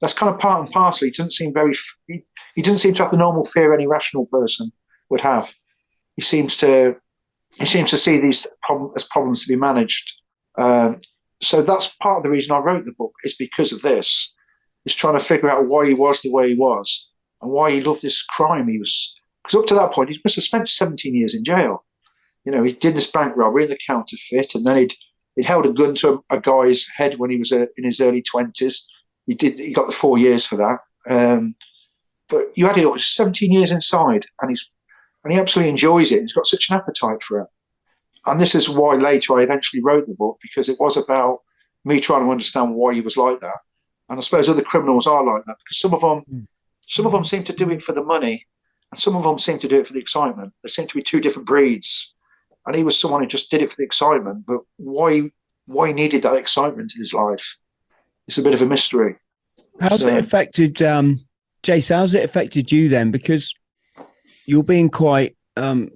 That's 0.00 0.14
kind 0.14 0.32
of 0.32 0.40
part 0.40 0.60
and 0.60 0.70
parcel. 0.70 1.06
He 1.06 1.10
doesn't 1.10 1.32
seem 1.32 1.52
very, 1.52 1.74
he, 2.06 2.24
he 2.54 2.62
doesn't 2.62 2.78
seem 2.78 2.94
to 2.94 3.02
have 3.02 3.10
the 3.10 3.16
normal 3.16 3.44
fear 3.44 3.74
any 3.74 3.86
rational 3.86 4.26
person 4.26 4.70
would 5.10 5.20
have. 5.20 5.52
He 6.16 6.22
seems 6.22 6.56
to, 6.58 6.96
he 7.56 7.66
seems 7.66 7.90
to 7.90 7.96
see 7.96 8.20
these 8.20 8.46
problem, 8.62 8.92
as 8.96 9.04
problems 9.04 9.40
to 9.42 9.48
be 9.48 9.56
managed. 9.56 10.12
Um, 10.58 11.00
so 11.40 11.62
that's 11.62 11.88
part 12.00 12.18
of 12.18 12.22
the 12.24 12.30
reason 12.30 12.52
I 12.52 12.58
wrote 12.58 12.84
the 12.84 12.92
book 12.92 13.14
is 13.24 13.34
because 13.34 13.72
of 13.72 13.82
this 13.82 14.34
is 14.84 14.94
trying 14.94 15.18
to 15.18 15.24
figure 15.24 15.50
out 15.50 15.66
why 15.66 15.86
he 15.86 15.94
was 15.94 16.20
the 16.20 16.30
way 16.30 16.48
he 16.48 16.54
was 16.54 17.08
and 17.40 17.50
why 17.50 17.70
he 17.70 17.80
loved 17.80 18.02
this 18.02 18.22
crime. 18.22 18.68
He 18.68 18.78
was 18.78 19.14
because 19.42 19.60
up 19.60 19.66
to 19.66 19.74
that 19.74 19.92
point 19.92 20.10
he 20.10 20.20
must 20.24 20.36
have 20.36 20.44
spent 20.44 20.68
17 20.68 21.14
years 21.14 21.34
in 21.34 21.44
jail. 21.44 21.84
You 22.44 22.52
know, 22.52 22.62
he 22.62 22.72
did 22.72 22.94
this 22.94 23.10
bank 23.10 23.34
robbery 23.36 23.64
and 23.64 23.72
the 23.72 23.78
counterfeit, 23.86 24.54
and 24.54 24.66
then 24.66 24.76
he'd 24.76 24.94
he'd 25.36 25.46
held 25.46 25.66
a 25.66 25.72
gun 25.72 25.94
to 25.96 26.22
a, 26.30 26.36
a 26.36 26.40
guy's 26.40 26.86
head 26.94 27.18
when 27.18 27.30
he 27.30 27.38
was 27.38 27.52
uh, 27.52 27.66
in 27.76 27.84
his 27.84 28.00
early 28.00 28.22
20s. 28.22 28.82
He 29.26 29.34
did 29.34 29.58
he 29.58 29.72
got 29.72 29.86
the 29.86 29.94
four 29.94 30.18
years 30.18 30.44
for 30.44 30.56
that. 30.56 30.78
Um, 31.08 31.54
but 32.28 32.52
you 32.54 32.66
had 32.66 32.78
it 32.78 33.00
17 33.00 33.52
years 33.52 33.70
inside, 33.70 34.26
and 34.40 34.50
he's 34.50 34.70
and 35.22 35.32
he 35.32 35.38
absolutely 35.38 35.70
enjoys 35.70 36.12
it. 36.12 36.20
He's 36.20 36.34
got 36.34 36.46
such 36.46 36.68
an 36.68 36.76
appetite 36.76 37.22
for 37.22 37.40
it. 37.40 37.48
And 38.26 38.40
this 38.40 38.54
is 38.54 38.68
why 38.68 38.94
later 38.94 39.38
I 39.38 39.42
eventually 39.42 39.82
wrote 39.82 40.06
the 40.06 40.14
book 40.14 40.38
because 40.42 40.68
it 40.68 40.80
was 40.80 40.96
about 40.96 41.40
me 41.84 42.00
trying 42.00 42.24
to 42.24 42.30
understand 42.30 42.74
why 42.74 42.94
he 42.94 43.02
was 43.02 43.16
like 43.16 43.40
that 43.40 43.58
and 44.14 44.20
I 44.20 44.22
suppose 44.22 44.48
other 44.48 44.62
criminals 44.62 45.08
are 45.08 45.24
like 45.24 45.44
that 45.46 45.56
because 45.58 45.80
some 45.80 45.92
of 45.92 46.00
them, 46.00 46.22
mm. 46.32 46.46
some 46.86 47.04
of 47.04 47.10
them 47.10 47.24
seem 47.24 47.42
to 47.42 47.52
do 47.52 47.68
it 47.68 47.82
for 47.82 47.92
the 47.92 48.04
money, 48.04 48.46
and 48.92 49.00
some 49.00 49.16
of 49.16 49.24
them 49.24 49.40
seem 49.40 49.58
to 49.58 49.66
do 49.66 49.80
it 49.80 49.88
for 49.88 49.92
the 49.92 49.98
excitement. 49.98 50.52
There 50.62 50.68
seem 50.68 50.86
to 50.86 50.94
be 50.94 51.02
two 51.02 51.20
different 51.20 51.48
breeds, 51.48 52.14
and 52.64 52.76
he 52.76 52.84
was 52.84 52.96
someone 52.96 53.22
who 53.22 53.26
just 53.26 53.50
did 53.50 53.60
it 53.60 53.70
for 53.70 53.76
the 53.76 53.82
excitement. 53.82 54.46
But 54.46 54.60
why, 54.76 55.32
why 55.66 55.88
he 55.88 55.92
needed 55.94 56.22
that 56.22 56.36
excitement 56.36 56.92
in 56.94 57.00
his 57.00 57.12
life? 57.12 57.56
It's 58.28 58.38
a 58.38 58.42
bit 58.42 58.54
of 58.54 58.62
a 58.62 58.66
mystery. 58.66 59.16
How's 59.80 60.04
so, 60.04 60.10
it 60.10 60.18
affected, 60.18 60.80
um, 60.80 61.26
Jace? 61.64 61.92
How's 61.92 62.14
it 62.14 62.24
affected 62.24 62.70
you 62.70 62.88
then? 62.88 63.10
Because 63.10 63.52
you're 64.46 64.62
being 64.62 64.90
quite, 64.90 65.36
um, 65.56 65.88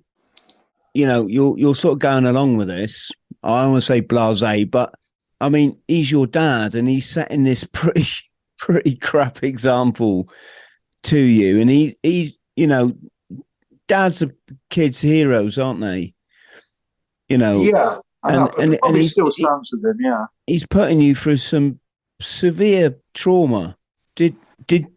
you 0.93 1.07
know, 1.07 1.29
you're 1.29 1.57
you're 1.57 1.77
sort 1.77 1.93
of 1.93 1.99
going 2.01 2.27
along 2.27 2.57
with 2.57 2.67
this. 2.67 3.13
I 3.45 3.63
don't 3.63 3.71
want 3.71 3.83
to 3.83 3.87
say 3.87 4.03
blasé, 4.03 4.69
but 4.69 4.93
I 5.41 5.49
mean, 5.49 5.79
he's 5.87 6.11
your 6.11 6.27
dad, 6.27 6.75
and 6.75 6.89
he's 6.89 7.09
setting 7.09 7.45
this 7.45 7.65
pretty 7.65 8.07
pretty 8.59 8.97
crap 8.97 9.43
example 9.43 10.29
to 11.05 11.19
you, 11.19 11.61
and 11.61 11.71
he 11.71 11.97
he 12.03 12.39
you 12.59 12.67
know, 12.67 12.93
dads 13.87 14.21
are 14.23 14.35
kids' 14.69 15.01
heroes, 15.01 15.59
aren't 15.59 15.81
they? 15.81 16.13
You 17.29 17.39
know, 17.39 17.61
yeah, 17.61 17.99
and, 18.25 18.51
and, 18.59 18.79
and 18.83 18.97
he 18.97 19.03
still 19.05 19.31
stands 19.31 19.71
with 19.73 19.83
them. 19.83 19.97
Yeah, 20.01 20.27
he's 20.47 20.67
putting 20.67 21.01
you 21.01 21.15
through 21.15 21.37
some 21.37 21.79
severe 22.21 22.97
trauma. 23.15 23.77
Did 24.17 24.35
did 24.67 24.89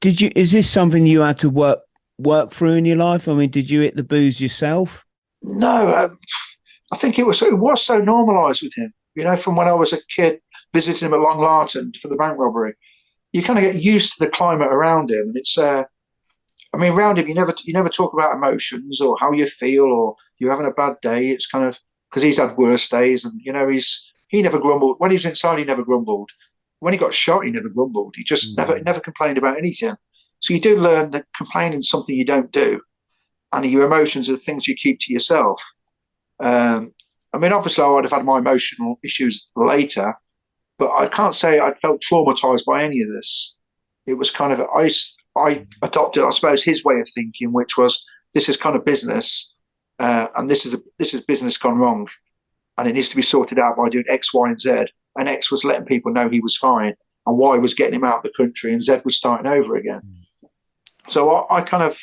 did 0.00 0.20
you? 0.20 0.30
Is 0.34 0.52
this 0.52 0.70
something 0.70 1.06
you 1.06 1.20
had 1.20 1.38
to 1.40 1.50
work 1.50 1.80
work 2.18 2.52
through 2.52 2.74
in 2.74 2.86
your 2.86 2.96
life? 2.96 3.28
I 3.28 3.34
mean, 3.34 3.50
did 3.50 3.68
you 3.68 3.80
hit 3.80 3.96
the 3.96 4.04
booze 4.04 4.40
yourself? 4.40 5.04
No, 5.42 5.94
um, 5.94 6.18
I 6.92 6.96
think 6.96 7.18
it 7.18 7.26
was 7.26 7.42
it 7.42 7.58
was 7.58 7.82
so 7.82 7.98
normalised 7.98 8.62
with 8.62 8.72
him. 8.76 8.94
You 9.14 9.24
know, 9.24 9.36
from 9.36 9.56
when 9.56 9.68
I 9.68 9.72
was 9.72 9.92
a 9.92 9.98
kid 10.06 10.40
visiting 10.72 11.08
him 11.08 11.14
at 11.14 11.20
Long 11.20 11.38
Lartin 11.38 11.96
for 11.96 12.08
the 12.08 12.16
bank 12.16 12.38
robbery, 12.38 12.74
you 13.32 13.42
kind 13.42 13.58
of 13.58 13.64
get 13.64 13.82
used 13.82 14.12
to 14.12 14.24
the 14.24 14.30
climate 14.30 14.68
around 14.68 15.10
him. 15.10 15.28
And 15.28 15.36
it's, 15.36 15.58
uh, 15.58 15.84
I 16.72 16.76
mean, 16.76 16.92
around 16.92 17.18
him, 17.18 17.28
you 17.28 17.34
never 17.34 17.54
you 17.64 17.72
never 17.72 17.88
talk 17.88 18.12
about 18.12 18.34
emotions 18.34 19.00
or 19.00 19.16
how 19.18 19.32
you 19.32 19.46
feel 19.46 19.84
or 19.84 20.16
you're 20.38 20.50
having 20.50 20.66
a 20.66 20.72
bad 20.72 20.94
day. 21.02 21.30
It's 21.30 21.46
kind 21.46 21.64
of 21.64 21.78
because 22.08 22.22
he's 22.22 22.38
had 22.38 22.56
worse 22.56 22.88
days, 22.88 23.24
and 23.24 23.40
you 23.42 23.52
know, 23.52 23.68
he's 23.68 24.10
he 24.28 24.42
never 24.42 24.58
grumbled 24.58 24.96
when 24.98 25.10
he 25.10 25.16
was 25.16 25.24
inside. 25.24 25.58
He 25.58 25.64
never 25.64 25.84
grumbled. 25.84 26.30
When 26.78 26.92
he 26.92 26.98
got 26.98 27.12
shot, 27.12 27.44
he 27.44 27.50
never 27.50 27.68
grumbled. 27.68 28.14
He 28.16 28.24
just 28.24 28.56
mm-hmm. 28.56 28.60
never 28.60 28.82
never 28.84 29.00
complained 29.00 29.38
about 29.38 29.58
anything. 29.58 29.94
So 30.38 30.54
you 30.54 30.60
do 30.60 30.78
learn 30.78 31.10
that 31.10 31.26
complaining 31.36 31.80
is 31.80 31.90
something 31.90 32.16
you 32.16 32.24
don't 32.24 32.52
do, 32.52 32.80
and 33.52 33.66
your 33.66 33.84
emotions 33.84 34.28
are 34.28 34.34
the 34.34 34.38
things 34.38 34.68
you 34.68 34.74
keep 34.74 35.00
to 35.00 35.12
yourself. 35.12 35.60
Um, 36.38 36.92
I 37.32 37.38
mean, 37.38 37.52
obviously, 37.52 37.84
I 37.84 37.88
would 37.88 38.04
have 38.04 38.12
had 38.12 38.24
my 38.24 38.38
emotional 38.38 38.98
issues 39.04 39.48
later, 39.54 40.14
but 40.78 40.92
I 40.92 41.06
can't 41.06 41.34
say 41.34 41.60
I 41.60 41.74
felt 41.80 42.02
traumatized 42.02 42.64
by 42.64 42.82
any 42.82 43.00
of 43.02 43.08
this. 43.12 43.56
It 44.06 44.14
was 44.14 44.30
kind 44.30 44.52
of 44.52 44.60
I 44.74 44.90
I 45.36 45.66
adopted, 45.82 46.24
I 46.24 46.30
suppose, 46.30 46.64
his 46.64 46.84
way 46.84 46.98
of 47.00 47.08
thinking, 47.14 47.52
which 47.52 47.76
was 47.76 48.04
this 48.34 48.48
is 48.48 48.56
kind 48.56 48.76
of 48.76 48.84
business, 48.84 49.54
uh, 49.98 50.26
and 50.36 50.48
this 50.48 50.66
is 50.66 50.74
a, 50.74 50.78
this 50.98 51.14
is 51.14 51.24
business 51.24 51.56
gone 51.56 51.78
wrong, 51.78 52.08
and 52.78 52.88
it 52.88 52.94
needs 52.94 53.10
to 53.10 53.16
be 53.16 53.22
sorted 53.22 53.58
out 53.58 53.76
by 53.76 53.88
doing 53.88 54.04
X, 54.08 54.34
Y, 54.34 54.48
and 54.48 54.60
Z. 54.60 54.86
And 55.16 55.28
X 55.28 55.50
was 55.50 55.64
letting 55.64 55.86
people 55.86 56.12
know 56.12 56.28
he 56.28 56.40
was 56.40 56.56
fine, 56.56 56.94
and 57.26 57.38
Y 57.38 57.58
was 57.58 57.74
getting 57.74 57.94
him 57.94 58.04
out 58.04 58.18
of 58.18 58.22
the 58.22 58.32
country, 58.36 58.72
and 58.72 58.82
Z 58.82 59.00
was 59.04 59.16
starting 59.16 59.50
over 59.50 59.76
again. 59.76 60.00
So 61.08 61.30
I, 61.30 61.58
I 61.58 61.62
kind 61.62 61.82
of 61.82 62.00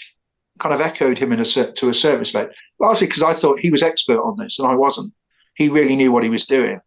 kind 0.60 0.74
of 0.74 0.82
echoed 0.82 1.18
him 1.18 1.32
in 1.32 1.40
a 1.40 1.46
to 1.46 1.90
a 1.90 1.94
certain 1.94 2.20
respect, 2.20 2.56
largely 2.80 3.08
because 3.08 3.24
I 3.24 3.34
thought 3.34 3.60
he 3.60 3.72
was 3.72 3.84
expert 3.84 4.22
on 4.22 4.36
this 4.38 4.60
and 4.60 4.68
I 4.68 4.76
wasn't. 4.76 5.14
He 5.56 5.70
really 5.70 5.96
knew 5.96 6.12
what 6.12 6.24
he 6.24 6.30
was 6.30 6.46
doing, 6.46 6.80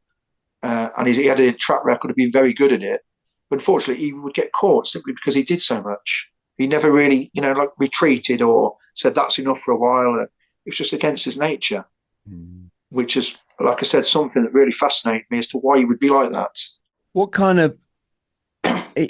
uh, 0.63 0.91
and 0.97 1.09
he, 1.09 1.15
he, 1.15 1.27
had 1.27 1.41
a 1.41 1.53
track 1.53 1.85
record 1.85 2.11
of 2.11 2.17
being 2.17 2.33
very 2.33 2.53
good 2.53 2.73
at 2.73 2.83
it. 2.83 3.01
But 3.49 3.59
unfortunately, 3.59 4.05
he 4.05 4.13
would 4.13 4.35
get 4.35 4.53
caught 4.53 4.87
simply 4.87 5.13
because 5.13 5.35
he 5.35 5.43
did 5.43 5.61
so 5.61 5.83
much. 5.83 6.31
He 6.57 6.69
never 6.69 6.93
really, 6.93 7.31
you 7.33 7.43
know, 7.43 7.53
like 7.53 7.71
retreated 7.79 8.43
or 8.43 8.77
said 8.95 9.15
that's 9.15 9.39
enough 9.39 9.61
for 9.61 9.73
a 9.73 9.79
while. 9.79 10.23
It 10.23 10.31
was 10.67 10.77
just 10.77 10.93
against 10.93 11.25
his 11.25 11.39
nature, 11.39 11.85
mm. 12.31 12.67
which 12.91 13.17
is, 13.17 13.39
like 13.59 13.79
I 13.81 13.85
said, 13.85 14.07
something 14.07 14.45
that 14.45 14.53
really 14.53 14.71
fascinated 14.71 15.27
me 15.31 15.39
as 15.39 15.49
to 15.49 15.59
why 15.59 15.79
he 15.79 15.85
would 15.85 15.99
be 15.99 16.11
like 16.11 16.33
that. 16.33 16.57
What 17.13 17.33
kind 17.33 17.59
of 17.59 17.77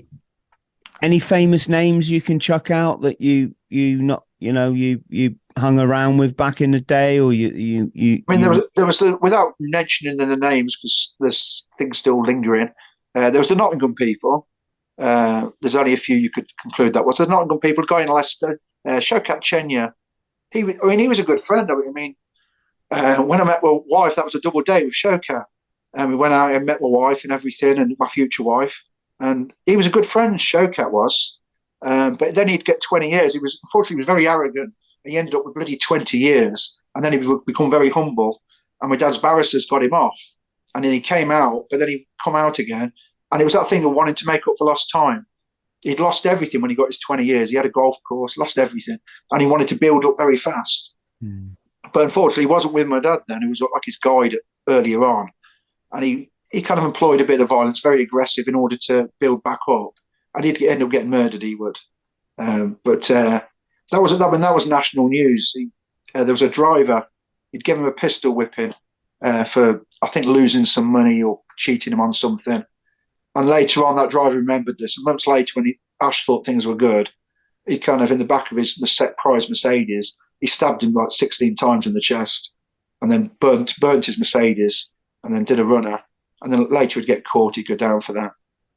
any 1.02 1.18
famous 1.18 1.68
names 1.68 2.10
you 2.10 2.22
can 2.22 2.38
chuck 2.38 2.70
out 2.70 3.02
that 3.02 3.20
you 3.20 3.54
you 3.68 4.00
not 4.00 4.24
you 4.40 4.52
know 4.52 4.72
you 4.72 5.02
you 5.08 5.36
hung 5.58 5.78
around 5.78 6.16
with 6.16 6.36
back 6.36 6.60
in 6.60 6.70
the 6.70 6.80
day, 6.80 7.20
or 7.20 7.32
you 7.32 7.48
you 7.50 7.92
you? 7.94 8.22
I 8.28 8.32
mean, 8.32 8.40
there 8.40 8.50
was 8.50 8.60
there 8.76 8.86
was 8.86 8.98
the, 8.98 9.16
without 9.18 9.52
mentioning 9.60 10.16
the 10.16 10.36
names 10.36 10.76
because 10.76 11.14
there's 11.20 11.66
things 11.78 11.98
still 11.98 12.22
lingering. 12.22 12.70
Uh, 13.14 13.30
there 13.30 13.40
was 13.40 13.48
the 13.48 13.56
Nottingham 13.56 13.94
people. 13.94 14.48
Uh, 14.98 15.50
there's 15.60 15.74
only 15.74 15.92
a 15.92 15.98
few 15.98 16.16
you 16.16 16.30
could 16.30 16.50
conclude 16.60 16.92
that 16.94 17.06
was 17.06 17.18
the 17.18 17.26
Nottingham 17.26 17.58
people. 17.60 17.84
Guy 17.84 18.02
in 18.02 18.08
Leicester, 18.08 18.60
uh, 18.86 18.92
Shaukat 18.92 19.40
Chenya. 19.40 19.92
He, 20.50 20.60
I 20.62 20.86
mean, 20.86 20.98
he 20.98 21.08
was 21.08 21.18
a 21.18 21.24
good 21.24 21.40
friend. 21.40 21.70
I 21.70 21.90
mean, 21.92 22.16
uh, 22.90 23.22
when 23.22 23.40
I 23.40 23.44
met 23.44 23.62
my 23.62 23.78
wife, 23.86 24.16
that 24.16 24.24
was 24.24 24.34
a 24.34 24.40
double 24.40 24.62
date 24.62 24.84
with 24.84 24.94
Shaukat. 24.94 25.44
And 25.94 26.10
we 26.10 26.16
went 26.16 26.34
out 26.34 26.54
and 26.54 26.66
met 26.66 26.80
my 26.80 26.88
wife 26.88 27.24
and 27.24 27.32
everything, 27.32 27.78
and 27.78 27.96
my 27.98 28.06
future 28.06 28.44
wife. 28.44 28.84
And 29.18 29.52
he 29.66 29.76
was 29.76 29.86
a 29.86 29.90
good 29.90 30.06
friend. 30.06 30.38
Shaukat 30.38 30.90
was. 30.92 31.39
Um, 31.82 32.14
but 32.14 32.34
then 32.34 32.48
he'd 32.48 32.64
get 32.64 32.82
20 32.82 33.10
years. 33.10 33.32
He 33.32 33.38
was 33.38 33.58
unfortunately 33.64 33.96
he 33.96 33.98
was 33.98 34.06
very 34.06 34.28
arrogant. 34.28 34.74
He 35.04 35.16
ended 35.16 35.34
up 35.34 35.44
with 35.44 35.54
bloody 35.54 35.78
20 35.78 36.18
years, 36.18 36.76
and 36.94 37.04
then 37.04 37.12
he 37.12 37.26
would 37.26 37.44
become 37.46 37.70
very 37.70 37.88
humble. 37.88 38.42
And 38.80 38.90
my 38.90 38.96
dad's 38.96 39.18
barristers 39.18 39.66
got 39.66 39.82
him 39.82 39.94
off, 39.94 40.18
and 40.74 40.84
then 40.84 40.92
he 40.92 41.00
came 41.00 41.30
out, 41.30 41.64
but 41.70 41.78
then 41.78 41.88
he 41.88 42.06
come 42.22 42.36
out 42.36 42.58
again, 42.58 42.92
and 43.32 43.40
it 43.40 43.44
was 43.44 43.54
that 43.54 43.68
thing 43.68 43.84
of 43.84 43.92
wanting 43.92 44.14
to 44.16 44.26
make 44.26 44.46
up 44.46 44.54
for 44.58 44.66
lost 44.66 44.90
time. 44.90 45.26
He'd 45.82 46.00
lost 46.00 46.26
everything 46.26 46.60
when 46.60 46.70
he 46.70 46.76
got 46.76 46.88
his 46.88 46.98
20 46.98 47.24
years. 47.24 47.48
He 47.48 47.56
had 47.56 47.64
a 47.64 47.70
golf 47.70 47.96
course, 48.06 48.36
lost 48.36 48.58
everything, 48.58 48.98
and 49.30 49.40
he 49.40 49.46
wanted 49.46 49.68
to 49.68 49.76
build 49.76 50.04
up 50.04 50.16
very 50.18 50.36
fast. 50.36 50.94
Mm. 51.22 51.54
but 51.92 52.04
unfortunately, 52.04 52.44
he 52.44 52.46
wasn't 52.46 52.72
with 52.72 52.86
my 52.86 52.98
dad 52.98 53.20
then. 53.28 53.42
He 53.42 53.48
was 53.48 53.60
like 53.60 53.84
his 53.84 53.98
guide 53.98 54.36
earlier 54.68 55.04
on, 55.04 55.28
and 55.92 56.04
he 56.04 56.30
he 56.50 56.62
kind 56.62 56.80
of 56.80 56.86
employed 56.86 57.20
a 57.20 57.24
bit 57.24 57.40
of 57.40 57.48
violence, 57.48 57.80
very 57.80 58.02
aggressive, 58.02 58.48
in 58.48 58.54
order 58.54 58.76
to 58.86 59.08
build 59.20 59.42
back 59.42 59.60
up. 59.68 59.92
And 60.34 60.44
he'd 60.44 60.62
end 60.62 60.82
up 60.82 60.90
getting 60.90 61.10
murdered. 61.10 61.42
He 61.42 61.54
would, 61.54 61.78
um, 62.38 62.78
but 62.84 63.10
uh, 63.10 63.42
that 63.90 64.02
was 64.02 64.16
that 64.16 64.30
when 64.30 64.40
that 64.42 64.54
was 64.54 64.68
national 64.68 65.08
news. 65.08 65.52
He, 65.54 65.70
uh, 66.14 66.24
there 66.24 66.32
was 66.32 66.42
a 66.42 66.48
driver. 66.48 67.06
He'd 67.52 67.64
given 67.64 67.82
him 67.82 67.88
a 67.88 67.92
pistol 67.92 68.32
whipping 68.32 68.74
uh, 69.22 69.44
for 69.44 69.84
I 70.02 70.06
think 70.08 70.26
losing 70.26 70.64
some 70.64 70.86
money 70.86 71.22
or 71.22 71.40
cheating 71.56 71.92
him 71.92 72.00
on 72.00 72.12
something. 72.12 72.64
And 73.34 73.48
later 73.48 73.84
on, 73.84 73.96
that 73.96 74.10
driver 74.10 74.36
remembered 74.36 74.78
this. 74.78 74.96
And 74.96 75.04
months 75.04 75.26
later, 75.26 75.52
when 75.54 75.66
he, 75.66 75.78
Ash 76.00 76.24
thought 76.24 76.44
things 76.44 76.66
were 76.66 76.74
good, 76.74 77.10
he 77.66 77.78
kind 77.78 78.02
of 78.02 78.10
in 78.10 78.18
the 78.18 78.24
back 78.24 78.50
of 78.50 78.56
his 78.56 78.80
set 78.86 79.16
prize 79.18 79.48
Mercedes, 79.48 80.16
he 80.40 80.46
stabbed 80.46 80.82
him 80.82 80.92
like 80.92 81.10
16 81.10 81.56
times 81.56 81.86
in 81.86 81.92
the 81.92 82.00
chest, 82.00 82.54
and 83.02 83.12
then 83.12 83.30
burnt 83.40 83.74
burnt 83.80 84.06
his 84.06 84.18
Mercedes, 84.18 84.90
and 85.22 85.34
then 85.34 85.44
did 85.44 85.60
a 85.60 85.64
runner, 85.64 86.00
and 86.42 86.52
then 86.52 86.68
later 86.70 87.00
he'd 87.00 87.06
get 87.06 87.24
caught, 87.24 87.56
he'd 87.56 87.68
go 87.68 87.76
down 87.76 88.00
for 88.00 88.14
that. 88.14 88.32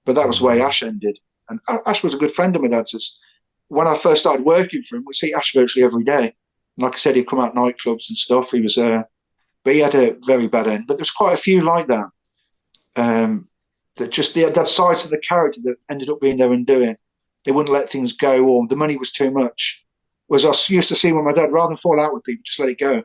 But 0.06 0.16
that 0.16 0.28
was 0.28 0.40
the 0.40 0.46
way 0.46 0.62
Ash 0.62 0.84
ended. 0.84 1.18
And 1.50 1.60
Ash 1.86 2.04
was 2.04 2.14
a 2.14 2.18
good 2.18 2.32
friend 2.32 2.56
of 2.56 2.62
my 2.62 2.70
dad's. 2.70 3.20
When 3.68 3.88
I 3.88 3.96
first 3.96 4.22
started 4.22 4.46
working 4.46 4.84
for 4.84 4.98
him, 4.98 5.04
we 5.06 5.14
see 5.14 5.34
Ash 5.34 5.54
virtually 5.54 5.86
every 5.86 6.04
day. 6.04 6.34
And 6.78 6.84
like 6.84 6.96
I 6.96 6.98
said, 6.98 7.16
he'd 7.16 7.28
come 7.28 7.40
out 7.40 7.56
nightclubs 7.56 8.10
and 8.10 8.18
stuff. 8.18 8.52
He 8.52 8.62
was, 8.62 8.78
uh, 8.78 9.04
but 9.64 9.74
he 9.74 9.80
had 9.80 9.96
a 9.96 10.16
very 10.26 10.48
bad 10.48 10.68
end. 10.68 10.86
But 10.88 10.98
there's 10.98 11.12
quite 11.12 11.34
a 11.34 11.42
few 11.42 11.62
like 11.64 11.88
that. 11.88 12.10
Um, 12.96 13.48
that 13.98 14.12
just 14.12 14.34
the, 14.34 14.46
that 14.50 14.68
side 14.68 15.04
of 15.04 15.10
the 15.10 15.20
character 15.20 15.60
that 15.64 15.76
ended 15.90 16.10
up 16.10 16.22
being 16.22 16.38
there 16.38 16.54
and 16.54 16.66
doing. 16.66 16.98
They 17.46 17.52
wouldn't 17.52 17.74
let 17.74 17.90
things 17.90 18.14
go, 18.14 18.46
or 18.46 18.68
the 18.68 18.76
money 18.76 18.98
was 18.98 19.12
too 19.12 19.30
much. 19.30 19.86
Was 20.30 20.46
I 20.46 20.54
used 20.74 20.90
to 20.90 20.96
see 20.96 21.12
with 21.12 21.26
my 21.26 21.34
dad, 21.34 21.52
rather 21.52 21.70
than 21.70 21.78
fall 21.78 22.00
out 22.00 22.14
with 22.14 22.24
people, 22.24 22.44
just 22.46 22.60
let 22.60 22.70
it 22.70 22.80
go, 22.80 23.04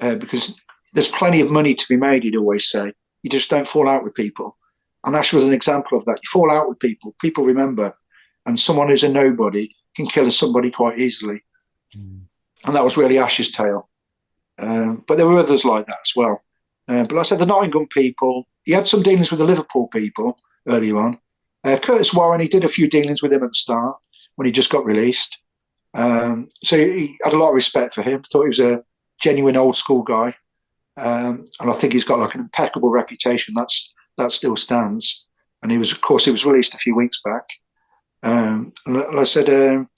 uh, 0.00 0.16
because 0.16 0.60
there's 0.92 1.08
plenty 1.08 1.40
of 1.40 1.50
money 1.50 1.74
to 1.74 1.86
be 1.88 1.96
made. 1.96 2.24
He'd 2.24 2.36
always 2.36 2.68
say, 2.68 2.92
you 3.22 3.30
just 3.30 3.50
don't 3.50 3.66
fall 3.66 3.88
out 3.88 4.04
with 4.04 4.14
people. 4.14 4.56
And 5.04 5.14
Ash 5.14 5.32
was 5.32 5.46
an 5.46 5.52
example 5.52 5.98
of 5.98 6.04
that. 6.06 6.18
You 6.22 6.30
fall 6.32 6.50
out 6.50 6.68
with 6.68 6.78
people, 6.78 7.14
people 7.20 7.44
remember, 7.44 7.94
and 8.46 8.58
someone 8.58 8.88
who's 8.88 9.04
a 9.04 9.08
nobody 9.08 9.74
can 9.96 10.06
kill 10.06 10.30
somebody 10.30 10.70
quite 10.70 10.98
easily. 10.98 11.42
Mm. 11.96 12.22
And 12.64 12.74
that 12.74 12.84
was 12.84 12.96
really 12.96 13.18
Ash's 13.18 13.50
tale. 13.50 13.88
Um, 14.58 15.04
but 15.06 15.18
there 15.18 15.26
were 15.26 15.38
others 15.38 15.64
like 15.64 15.86
that 15.86 15.98
as 16.02 16.12
well. 16.16 16.42
Uh, 16.88 17.02
but 17.02 17.12
like 17.12 17.20
I 17.20 17.22
said, 17.24 17.38
the 17.38 17.46
Nottingham 17.46 17.86
people, 17.88 18.46
he 18.62 18.72
had 18.72 18.86
some 18.86 19.02
dealings 19.02 19.30
with 19.30 19.38
the 19.38 19.44
Liverpool 19.44 19.88
people 19.88 20.38
earlier 20.66 20.98
on. 20.98 21.18
Uh, 21.64 21.78
Curtis 21.78 22.12
Warren, 22.12 22.40
he 22.40 22.48
did 22.48 22.64
a 22.64 22.68
few 22.68 22.88
dealings 22.88 23.22
with 23.22 23.32
him 23.32 23.42
at 23.42 23.50
the 23.50 23.54
start 23.54 23.96
when 24.36 24.46
he 24.46 24.52
just 24.52 24.70
got 24.70 24.84
released. 24.84 25.38
Um, 25.94 26.48
so 26.62 26.76
he 26.76 27.16
had 27.22 27.32
a 27.32 27.38
lot 27.38 27.48
of 27.48 27.54
respect 27.54 27.94
for 27.94 28.02
him. 28.02 28.22
Thought 28.22 28.42
he 28.42 28.48
was 28.48 28.60
a 28.60 28.84
genuine 29.20 29.56
old 29.56 29.76
school 29.76 30.02
guy, 30.02 30.34
um, 30.96 31.46
and 31.60 31.70
I 31.70 31.72
think 31.74 31.92
he's 31.92 32.04
got 32.04 32.18
like 32.18 32.34
an 32.34 32.40
impeccable 32.40 32.90
reputation. 32.90 33.54
That's 33.54 33.93
that 34.18 34.32
still 34.32 34.56
stands. 34.56 35.26
And 35.62 35.72
he 35.72 35.78
was, 35.78 35.92
of 35.92 36.00
course, 36.00 36.24
he 36.24 36.30
was 36.30 36.44
released 36.44 36.74
a 36.74 36.78
few 36.78 36.94
weeks 36.94 37.20
back. 37.24 37.44
Um, 38.22 38.72
and 38.86 39.18
I 39.18 39.24
said, 39.24 39.48
um, 39.48 39.88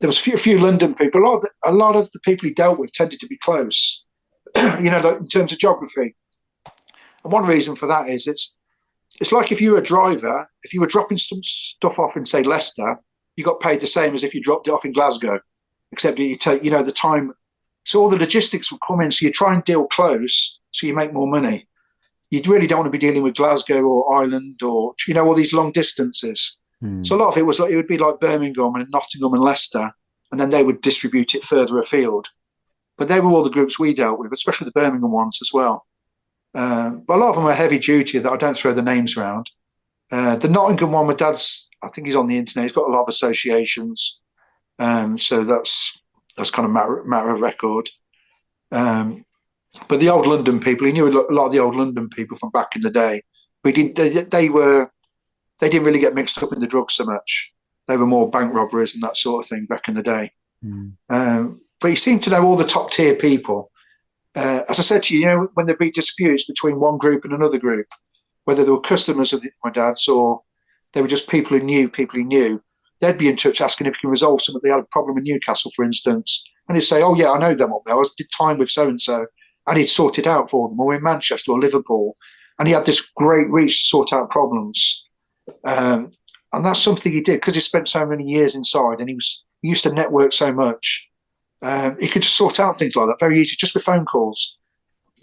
there 0.00 0.08
was 0.08 0.18
a 0.18 0.22
few, 0.22 0.34
a 0.34 0.38
few 0.38 0.58
London 0.58 0.94
people. 0.94 1.20
A 1.20 1.24
lot, 1.24 1.36
of 1.36 1.42
the, 1.42 1.50
a 1.64 1.72
lot 1.72 1.96
of 1.96 2.10
the 2.12 2.20
people 2.20 2.48
he 2.48 2.54
dealt 2.54 2.78
with 2.78 2.92
tended 2.92 3.20
to 3.20 3.26
be 3.26 3.38
close. 3.42 4.04
you 4.56 4.90
know, 4.90 5.00
like 5.00 5.18
in 5.18 5.28
terms 5.28 5.52
of 5.52 5.58
geography. 5.58 6.14
And 7.24 7.32
one 7.32 7.44
reason 7.44 7.74
for 7.76 7.86
that 7.86 8.08
is 8.08 8.26
it's 8.26 8.56
it's 9.20 9.32
like 9.32 9.50
if 9.50 9.60
you 9.60 9.72
were 9.72 9.78
a 9.78 9.82
driver, 9.82 10.48
if 10.62 10.74
you 10.74 10.80
were 10.80 10.86
dropping 10.86 11.18
some 11.18 11.42
stuff 11.42 11.98
off 11.98 12.16
in 12.16 12.26
say 12.26 12.42
Leicester, 12.42 13.00
you 13.36 13.44
got 13.44 13.60
paid 13.60 13.80
the 13.80 13.86
same 13.86 14.14
as 14.14 14.24
if 14.24 14.34
you 14.34 14.42
dropped 14.42 14.68
it 14.68 14.72
off 14.72 14.84
in 14.84 14.92
Glasgow, 14.92 15.40
except 15.92 16.18
you 16.18 16.36
take 16.36 16.62
you 16.62 16.70
know 16.70 16.82
the 16.82 16.92
time. 16.92 17.32
So 17.84 18.00
all 18.00 18.10
the 18.10 18.18
logistics 18.18 18.70
will 18.70 18.80
come 18.86 19.00
in. 19.00 19.10
So 19.10 19.24
you 19.26 19.32
try 19.32 19.54
and 19.54 19.64
deal 19.64 19.86
close, 19.86 20.60
so 20.72 20.86
you 20.86 20.94
make 20.94 21.12
more 21.12 21.28
money. 21.28 21.66
You 22.30 22.42
really 22.46 22.66
don't 22.66 22.80
want 22.80 22.92
to 22.92 22.98
be 22.98 23.06
dealing 23.06 23.22
with 23.22 23.36
Glasgow 23.36 23.82
or 23.82 24.14
Ireland 24.14 24.62
or 24.62 24.94
you 25.06 25.14
know 25.14 25.26
all 25.26 25.34
these 25.34 25.52
long 25.52 25.72
distances. 25.72 26.58
Hmm. 26.80 27.04
So 27.04 27.16
a 27.16 27.18
lot 27.18 27.28
of 27.28 27.36
it 27.36 27.46
was 27.46 27.60
like 27.60 27.72
it 27.72 27.76
would 27.76 27.86
be 27.86 27.98
like 27.98 28.20
Birmingham 28.20 28.74
and 28.74 28.88
Nottingham 28.90 29.34
and 29.34 29.42
Leicester, 29.42 29.90
and 30.32 30.40
then 30.40 30.50
they 30.50 30.62
would 30.62 30.80
distribute 30.80 31.34
it 31.34 31.44
further 31.44 31.78
afield. 31.78 32.26
But 32.98 33.08
they 33.08 33.20
were 33.20 33.30
all 33.30 33.44
the 33.44 33.50
groups 33.50 33.78
we 33.78 33.94
dealt 33.94 34.18
with, 34.18 34.32
especially 34.32 34.66
the 34.66 34.72
Birmingham 34.72 35.12
ones 35.12 35.38
as 35.42 35.50
well. 35.52 35.86
Um, 36.54 37.02
but 37.06 37.16
a 37.16 37.20
lot 37.20 37.28
of 37.28 37.36
them 37.36 37.44
are 37.44 37.52
heavy 37.52 37.78
duty 37.78 38.18
that 38.18 38.32
I 38.32 38.36
don't 38.38 38.56
throw 38.56 38.72
the 38.72 38.82
names 38.82 39.16
around. 39.16 39.50
Uh, 40.10 40.36
the 40.36 40.48
Nottingham 40.48 40.92
one, 40.92 41.06
my 41.06 41.12
dad's, 41.12 41.68
I 41.82 41.88
think 41.88 42.06
he's 42.06 42.16
on 42.16 42.28
the 42.28 42.38
internet. 42.38 42.64
He's 42.64 42.72
got 42.72 42.88
a 42.88 42.92
lot 42.92 43.02
of 43.02 43.08
associations, 43.08 44.20
um, 44.78 45.18
so 45.18 45.44
that's 45.44 45.92
that's 46.36 46.50
kind 46.50 46.64
of 46.64 46.72
matter, 46.72 47.02
matter 47.04 47.30
of 47.30 47.40
record. 47.40 47.88
Um, 48.72 49.25
but 49.88 50.00
the 50.00 50.08
old 50.08 50.26
London 50.26 50.60
people, 50.60 50.86
he 50.86 50.92
knew 50.92 51.08
a 51.08 51.32
lot 51.32 51.46
of 51.46 51.52
the 51.52 51.60
old 51.60 51.76
London 51.76 52.08
people 52.08 52.36
from 52.36 52.50
back 52.50 52.74
in 52.76 52.82
the 52.82 52.90
day. 52.90 53.22
But 53.62 53.74
did, 53.74 53.96
they, 53.96 54.08
they 54.08 54.48
were 54.48 54.90
they 55.60 55.68
didn't 55.68 55.86
really 55.86 55.98
get 55.98 56.14
mixed 56.14 56.42
up 56.42 56.52
in 56.52 56.60
the 56.60 56.66
drugs 56.66 56.94
so 56.94 57.04
much. 57.04 57.52
They 57.88 57.96
were 57.96 58.06
more 58.06 58.30
bank 58.30 58.54
robberies 58.54 58.94
and 58.94 59.02
that 59.02 59.16
sort 59.16 59.44
of 59.44 59.48
thing 59.48 59.66
back 59.66 59.88
in 59.88 59.94
the 59.94 60.02
day. 60.02 60.30
Mm. 60.64 60.92
Um, 61.08 61.60
but 61.80 61.88
he 61.88 61.96
seemed 61.96 62.22
to 62.24 62.30
know 62.30 62.44
all 62.44 62.56
the 62.56 62.66
top 62.66 62.90
tier 62.90 63.14
people 63.14 63.70
uh, 64.36 64.62
as 64.68 64.78
I 64.78 64.82
said 64.82 65.02
to 65.04 65.14
you, 65.14 65.20
you 65.20 65.26
know, 65.26 65.48
when 65.54 65.66
there'd 65.66 65.78
be 65.78 65.90
disputes 65.90 66.44
between 66.44 66.78
one 66.78 66.98
group 66.98 67.24
and 67.24 67.32
another 67.32 67.58
group, 67.58 67.86
whether 68.44 68.64
they 68.64 68.70
were 68.70 68.80
customers 68.80 69.32
of 69.32 69.40
the, 69.40 69.50
my 69.64 69.70
dad's 69.70 70.06
or 70.06 70.42
they 70.92 71.00
were 71.00 71.08
just 71.08 71.30
people 71.30 71.58
who 71.58 71.64
knew 71.64 71.88
people 71.88 72.18
he 72.18 72.24
knew, 72.24 72.62
they'd 73.00 73.18
be 73.18 73.28
in 73.28 73.36
touch 73.36 73.62
asking 73.62 73.86
if 73.86 73.94
he 73.94 74.00
can 74.00 74.10
resolve 74.10 74.42
something. 74.42 74.60
They 74.62 74.70
had 74.70 74.80
a 74.80 74.84
problem 74.84 75.16
in 75.16 75.24
Newcastle, 75.24 75.72
for 75.74 75.84
instance, 75.84 76.44
and 76.68 76.76
he'd 76.76 76.84
say, 76.84 77.02
"Oh 77.02 77.14
yeah, 77.14 77.32
I 77.32 77.38
know 77.38 77.54
them 77.54 77.72
up 77.72 77.82
there. 77.86 77.98
I 77.98 78.04
did 78.18 78.28
time 78.36 78.58
with 78.58 78.70
so 78.70 78.86
and 78.86 79.00
so," 79.00 79.26
and 79.66 79.78
he'd 79.78 79.88
sort 79.88 80.18
it 80.18 80.26
out 80.26 80.50
for 80.50 80.68
them, 80.68 80.80
or 80.80 80.94
in 80.94 81.02
Manchester 81.02 81.52
or 81.52 81.60
Liverpool, 81.60 82.16
and 82.58 82.68
he 82.68 82.74
had 82.74 82.86
this 82.86 83.00
great 83.16 83.50
reach 83.50 83.82
to 83.82 83.88
sort 83.88 84.12
out 84.12 84.30
problems. 84.30 85.06
Um, 85.64 86.12
and 86.52 86.64
that's 86.64 86.80
something 86.80 87.12
he 87.12 87.20
did 87.20 87.40
because 87.40 87.54
he 87.54 87.60
spent 87.60 87.88
so 87.88 88.06
many 88.06 88.24
years 88.24 88.54
inside, 88.54 89.00
and 89.00 89.08
he 89.08 89.14
was 89.14 89.44
he 89.62 89.68
used 89.68 89.82
to 89.84 89.92
network 89.92 90.32
so 90.32 90.52
much 90.52 91.08
um, 91.62 91.96
he 92.00 92.08
could 92.08 92.22
just 92.22 92.36
sort 92.36 92.60
out 92.60 92.78
things 92.78 92.96
like 92.96 93.06
that 93.08 93.20
very 93.20 93.40
easy, 93.40 93.56
just 93.56 93.74
with 93.74 93.84
phone 93.84 94.04
calls. 94.04 94.56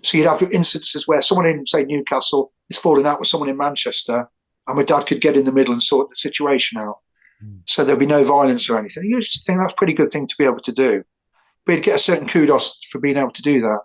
So 0.04 0.18
you'd 0.18 0.28
have 0.28 0.42
instances 0.52 1.08
where 1.08 1.22
someone 1.22 1.48
in, 1.48 1.66
say, 1.66 1.86
Newcastle 1.86 2.52
is 2.70 2.78
falling 2.78 3.06
out 3.06 3.20
with 3.20 3.28
someone 3.28 3.50
in 3.50 3.58
Manchester, 3.58 4.28
and 4.68 4.78
my 4.78 4.84
dad 4.84 5.06
could 5.06 5.22
get 5.22 5.38
in 5.38 5.46
the 5.46 5.52
middle 5.52 5.74
and 5.74 5.84
sort 5.84 6.10
the 6.10 6.16
situation 6.16 6.80
out. 6.80 6.98
Mm. 7.44 7.62
So 7.66 7.84
there'd 7.84 8.00
be 8.00 8.06
no 8.06 8.24
violence 8.24 8.70
or 8.70 8.78
anything. 8.78 9.06
You 9.06 9.22
just 9.22 9.46
think 9.46 9.60
that's 9.60 9.74
a 9.74 9.78
pretty 9.78 9.94
good 9.94 10.12
thing 10.12 10.28
to 10.28 10.36
be 10.38 10.46
able 10.46 10.60
to 10.60 10.72
do. 10.72 11.04
But 11.66 11.76
he'd 11.76 11.84
get 11.84 11.96
a 11.96 12.00
certain 12.00 12.28
kudos 12.28 12.78
for 12.92 13.00
being 13.00 13.18
able 13.18 13.32
to 13.32 13.42
do 13.42 13.62
that. 13.62 13.80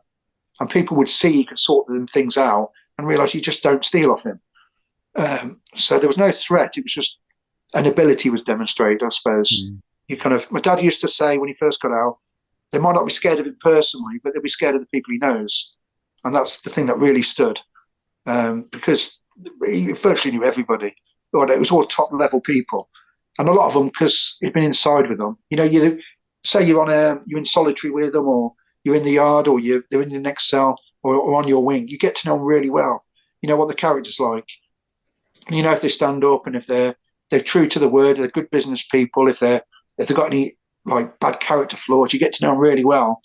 And 0.61 0.68
people 0.70 0.96
would 0.96 1.09
see 1.09 1.32
he 1.32 1.44
could 1.44 1.59
sort 1.59 1.86
them 1.86 2.06
things 2.06 2.36
out 2.36 2.70
and 2.97 3.06
realise 3.06 3.35
you 3.35 3.40
just 3.40 3.62
don't 3.62 3.85
steal 3.85 4.10
off 4.10 4.24
him. 4.24 4.40
Um, 5.16 5.60
so 5.74 5.98
there 5.98 6.09
was 6.09 6.18
no 6.18 6.30
threat. 6.30 6.76
It 6.76 6.85
was 6.85 6.93
just 6.93 7.18
an 7.74 7.86
ability 7.86 8.30
was 8.30 8.43
demonstrated, 8.43 9.02
I 9.02 9.09
suppose. 9.09 9.66
Mm. 9.66 9.80
You 10.09 10.16
kind 10.16 10.35
of, 10.35 10.51
my 10.51 10.60
dad 10.60 10.82
used 10.82 11.01
to 11.02 11.09
say 11.09 11.39
when 11.39 11.48
he 11.48 11.55
first 11.55 11.80
got 11.80 11.93
out, 11.93 12.18
they 12.72 12.78
might 12.78 12.94
not 12.94 13.06
be 13.06 13.12
scared 13.12 13.39
of 13.39 13.47
him 13.47 13.56
personally, 13.60 14.20
but 14.22 14.32
they'll 14.32 14.43
be 14.43 14.48
scared 14.48 14.74
of 14.74 14.80
the 14.80 14.86
people 14.86 15.12
he 15.12 15.18
knows. 15.18 15.76
And 16.24 16.35
that's 16.35 16.62
the 16.62 16.70
thing 16.70 16.86
that 16.86 16.98
really 16.98 17.22
stood 17.22 17.60
um, 18.26 18.66
because 18.70 19.20
he 19.64 19.93
virtually 19.93 20.36
knew 20.36 20.44
everybody. 20.44 20.94
Or 21.32 21.51
it 21.51 21.59
was 21.59 21.70
all 21.70 21.85
top 21.85 22.10
level 22.12 22.40
people. 22.40 22.89
And 23.39 23.48
a 23.48 23.52
lot 23.52 23.68
of 23.68 23.74
them, 23.74 23.86
because 23.86 24.36
he'd 24.40 24.55
been 24.55 24.64
inside 24.64 25.09
with 25.09 25.18
them, 25.18 25.39
you 25.51 25.56
know, 25.56 25.64
you 25.64 26.01
say 26.44 26.64
you're 26.64 26.80
on 26.80 26.90
a, 26.90 27.20
you're 27.26 27.39
in 27.39 27.44
solitary 27.44 27.90
with 27.93 28.12
them 28.12 28.26
or 28.26 28.55
you're 28.89 28.97
in 28.97 29.05
the 29.05 29.10
yard 29.10 29.48
or 29.48 29.60
you're, 29.60 29.85
they're 29.90 30.01
in 30.01 30.09
the 30.09 30.19
next 30.19 30.48
cell 30.48 30.81
or, 31.02 31.15
or 31.15 31.35
on 31.35 31.47
your 31.47 31.62
wing, 31.62 31.89
you 31.89 31.98
get 31.98 32.15
to 32.16 32.27
know 32.27 32.39
them 32.39 32.47
really 32.47 32.70
well. 32.70 33.05
You 33.43 33.48
know 33.48 33.56
what 33.56 33.69
the 33.69 33.74
character's 33.74 34.19
like. 34.19 34.48
You 35.51 35.62
know 35.62 35.73
if 35.73 35.82
they 35.82 35.90
stand 35.90 36.24
up 36.24 36.47
and 36.47 36.56
if 36.56 36.66
they're 36.66 36.97
they're 37.28 37.43
true 37.43 37.69
to 37.69 37.78
the 37.78 37.89
word, 37.89 38.16
they're 38.16 38.28
good 38.28 38.51
business 38.51 38.86
people, 38.86 39.28
if 39.28 39.40
they're 39.40 39.60
if 39.98 40.09
they've 40.09 40.16
got 40.16 40.32
any 40.32 40.56
like 40.86 41.20
bad 41.20 41.39
character 41.39 41.77
flaws. 41.77 42.15
You 42.15 42.19
get 42.19 42.32
to 42.35 42.44
know 42.44 42.52
them 42.52 42.59
really 42.59 42.85
well. 42.85 43.20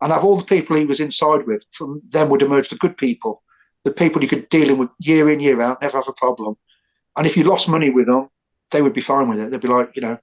And 0.00 0.12
of 0.12 0.24
all 0.24 0.38
the 0.38 0.44
people 0.44 0.76
he 0.76 0.86
was 0.86 0.98
inside 0.98 1.46
with, 1.46 1.62
from 1.72 2.00
them 2.08 2.30
would 2.30 2.42
emerge 2.42 2.70
the 2.70 2.76
good 2.76 2.96
people, 2.96 3.42
the 3.84 3.90
people 3.90 4.22
he 4.22 4.28
could 4.28 4.48
deal 4.48 4.74
with 4.74 4.88
year 4.98 5.30
in, 5.30 5.40
year 5.40 5.60
out, 5.60 5.82
never 5.82 5.98
have 5.98 6.08
a 6.08 6.14
problem. 6.14 6.56
And 7.18 7.26
if 7.26 7.36
you 7.36 7.44
lost 7.44 7.68
money 7.68 7.90
with 7.90 8.06
them, 8.06 8.30
they 8.70 8.80
would 8.80 8.94
be 8.94 9.02
fine 9.02 9.28
with 9.28 9.38
it. 9.38 9.50
They'd 9.50 9.60
be 9.60 9.68
like, 9.68 9.90
you 9.94 10.00
know, 10.00 10.18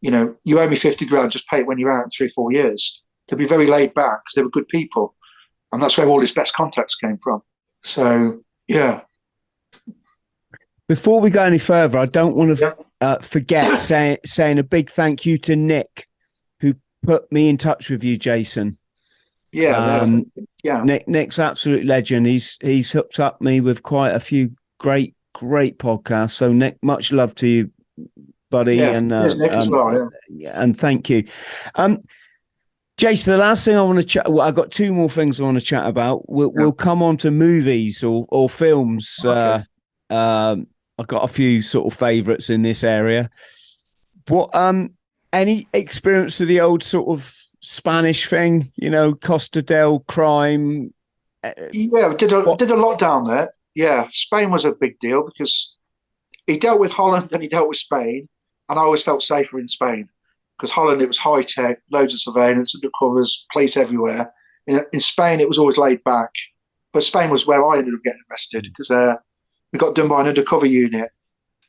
you 0.00 0.10
know, 0.10 0.34
you 0.42 0.58
owe 0.58 0.68
me 0.68 0.76
50 0.76 1.06
grand, 1.06 1.30
just 1.30 1.48
pay 1.48 1.60
it 1.60 1.66
when 1.66 1.78
you're 1.78 1.96
out 1.96 2.04
in 2.04 2.10
three 2.10 2.28
four 2.28 2.50
years. 2.52 3.03
They'd 3.28 3.38
be 3.38 3.46
very 3.46 3.66
laid 3.66 3.94
back 3.94 4.22
because 4.24 4.34
they 4.34 4.42
were 4.42 4.50
good 4.50 4.68
people. 4.68 5.14
And 5.72 5.82
that's 5.82 5.98
where 5.98 6.06
all 6.06 6.20
his 6.20 6.32
best 6.32 6.54
contacts 6.54 6.94
came 6.94 7.18
from. 7.18 7.42
So, 7.82 8.40
yeah. 8.68 9.02
Before 10.88 11.20
we 11.20 11.30
go 11.30 11.42
any 11.42 11.58
further, 11.58 11.98
I 11.98 12.06
don't 12.06 12.36
want 12.36 12.58
to 12.58 12.64
yeah. 12.64 12.84
uh, 13.00 13.18
forget 13.18 13.78
saying 13.78 14.18
saying 14.24 14.58
a 14.58 14.62
big 14.62 14.90
thank 14.90 15.24
you 15.24 15.38
to 15.38 15.56
Nick 15.56 16.06
who 16.60 16.74
put 17.02 17.30
me 17.32 17.48
in 17.48 17.56
touch 17.56 17.90
with 17.90 18.04
you, 18.04 18.16
Jason. 18.16 18.78
Yeah, 19.52 19.76
um, 19.76 20.30
yeah. 20.64 20.82
Nick, 20.82 21.06
Nick's 21.06 21.38
absolute 21.38 21.86
legend. 21.86 22.26
He's 22.26 22.58
he's 22.60 22.90
hooked 22.90 23.20
up 23.20 23.40
me 23.40 23.60
with 23.60 23.82
quite 23.82 24.10
a 24.10 24.20
few 24.20 24.50
great 24.78 25.14
great 25.32 25.78
podcasts. 25.78 26.32
So 26.32 26.52
Nick, 26.52 26.76
much 26.82 27.12
love 27.12 27.34
to 27.36 27.46
you, 27.46 27.70
buddy, 28.50 28.76
yeah, 28.76 28.90
and 28.90 29.12
uh, 29.12 29.32
Nick 29.34 29.52
um, 29.52 29.58
as 29.58 29.70
well, 29.70 30.08
yeah. 30.28 30.60
and 30.60 30.76
thank 30.76 31.08
you. 31.08 31.24
Um, 31.76 32.00
Jason, 32.96 33.32
the 33.32 33.38
last 33.38 33.64
thing 33.64 33.76
I 33.76 33.82
want 33.82 33.98
to 33.98 34.04
chat. 34.04 34.30
Well, 34.30 34.46
I've 34.46 34.54
got 34.54 34.70
two 34.70 34.92
more 34.92 35.10
things 35.10 35.40
I 35.40 35.44
want 35.44 35.58
to 35.58 35.64
chat 35.64 35.86
about. 35.86 36.30
We'll, 36.30 36.52
yeah. 36.54 36.62
we'll 36.62 36.72
come 36.72 37.02
on 37.02 37.16
to 37.18 37.30
movies 37.30 38.04
or 38.04 38.26
or 38.28 38.48
films. 38.48 39.18
Okay. 39.24 39.62
Uh, 40.10 40.14
um, 40.14 40.66
I've 40.98 41.08
got 41.08 41.24
a 41.24 41.28
few 41.28 41.60
sort 41.60 41.92
of 41.92 41.98
favourites 41.98 42.50
in 42.50 42.62
this 42.62 42.84
area. 42.84 43.30
What 44.28 44.54
um 44.54 44.90
any 45.32 45.66
experience 45.74 46.40
of 46.40 46.46
the 46.46 46.60
old 46.60 46.84
sort 46.84 47.08
of 47.08 47.34
Spanish 47.60 48.28
thing? 48.28 48.70
You 48.76 48.90
know, 48.90 49.14
Costa 49.14 49.60
del 49.60 50.00
Crime. 50.00 50.94
Uh, 51.42 51.52
yeah, 51.72 52.14
did 52.16 52.32
a 52.32 52.42
what? 52.42 52.58
did 52.60 52.70
a 52.70 52.76
lot 52.76 53.00
down 53.00 53.24
there. 53.24 53.52
Yeah, 53.74 54.06
Spain 54.12 54.52
was 54.52 54.64
a 54.64 54.72
big 54.72 55.00
deal 55.00 55.24
because 55.24 55.76
he 56.46 56.58
dealt 56.58 56.78
with 56.78 56.92
Holland 56.92 57.30
and 57.32 57.42
he 57.42 57.48
dealt 57.48 57.68
with 57.68 57.78
Spain, 57.78 58.28
and 58.68 58.78
I 58.78 58.82
always 58.82 59.02
felt 59.02 59.22
safer 59.22 59.58
in 59.58 59.66
Spain 59.66 60.08
because 60.56 60.70
Holland 60.70 61.02
it 61.02 61.08
was 61.08 61.18
high 61.18 61.42
tech, 61.42 61.80
loads 61.90 62.14
of 62.14 62.20
surveillance, 62.20 62.74
undercovers, 62.74 63.44
police 63.52 63.76
everywhere. 63.76 64.32
In, 64.66 64.84
in, 64.92 65.00
Spain, 65.00 65.40
it 65.40 65.48
was 65.48 65.58
always 65.58 65.76
laid 65.76 66.02
back, 66.04 66.30
but 66.92 67.02
Spain 67.02 67.30
was 67.30 67.46
where 67.46 67.64
I 67.64 67.78
ended 67.78 67.94
up 67.94 68.02
getting 68.04 68.20
arrested 68.30 68.64
because 68.64 68.90
uh, 68.90 69.16
we 69.72 69.78
got 69.78 69.94
done 69.94 70.08
by 70.08 70.22
an 70.22 70.28
undercover 70.28 70.66
unit, 70.66 71.10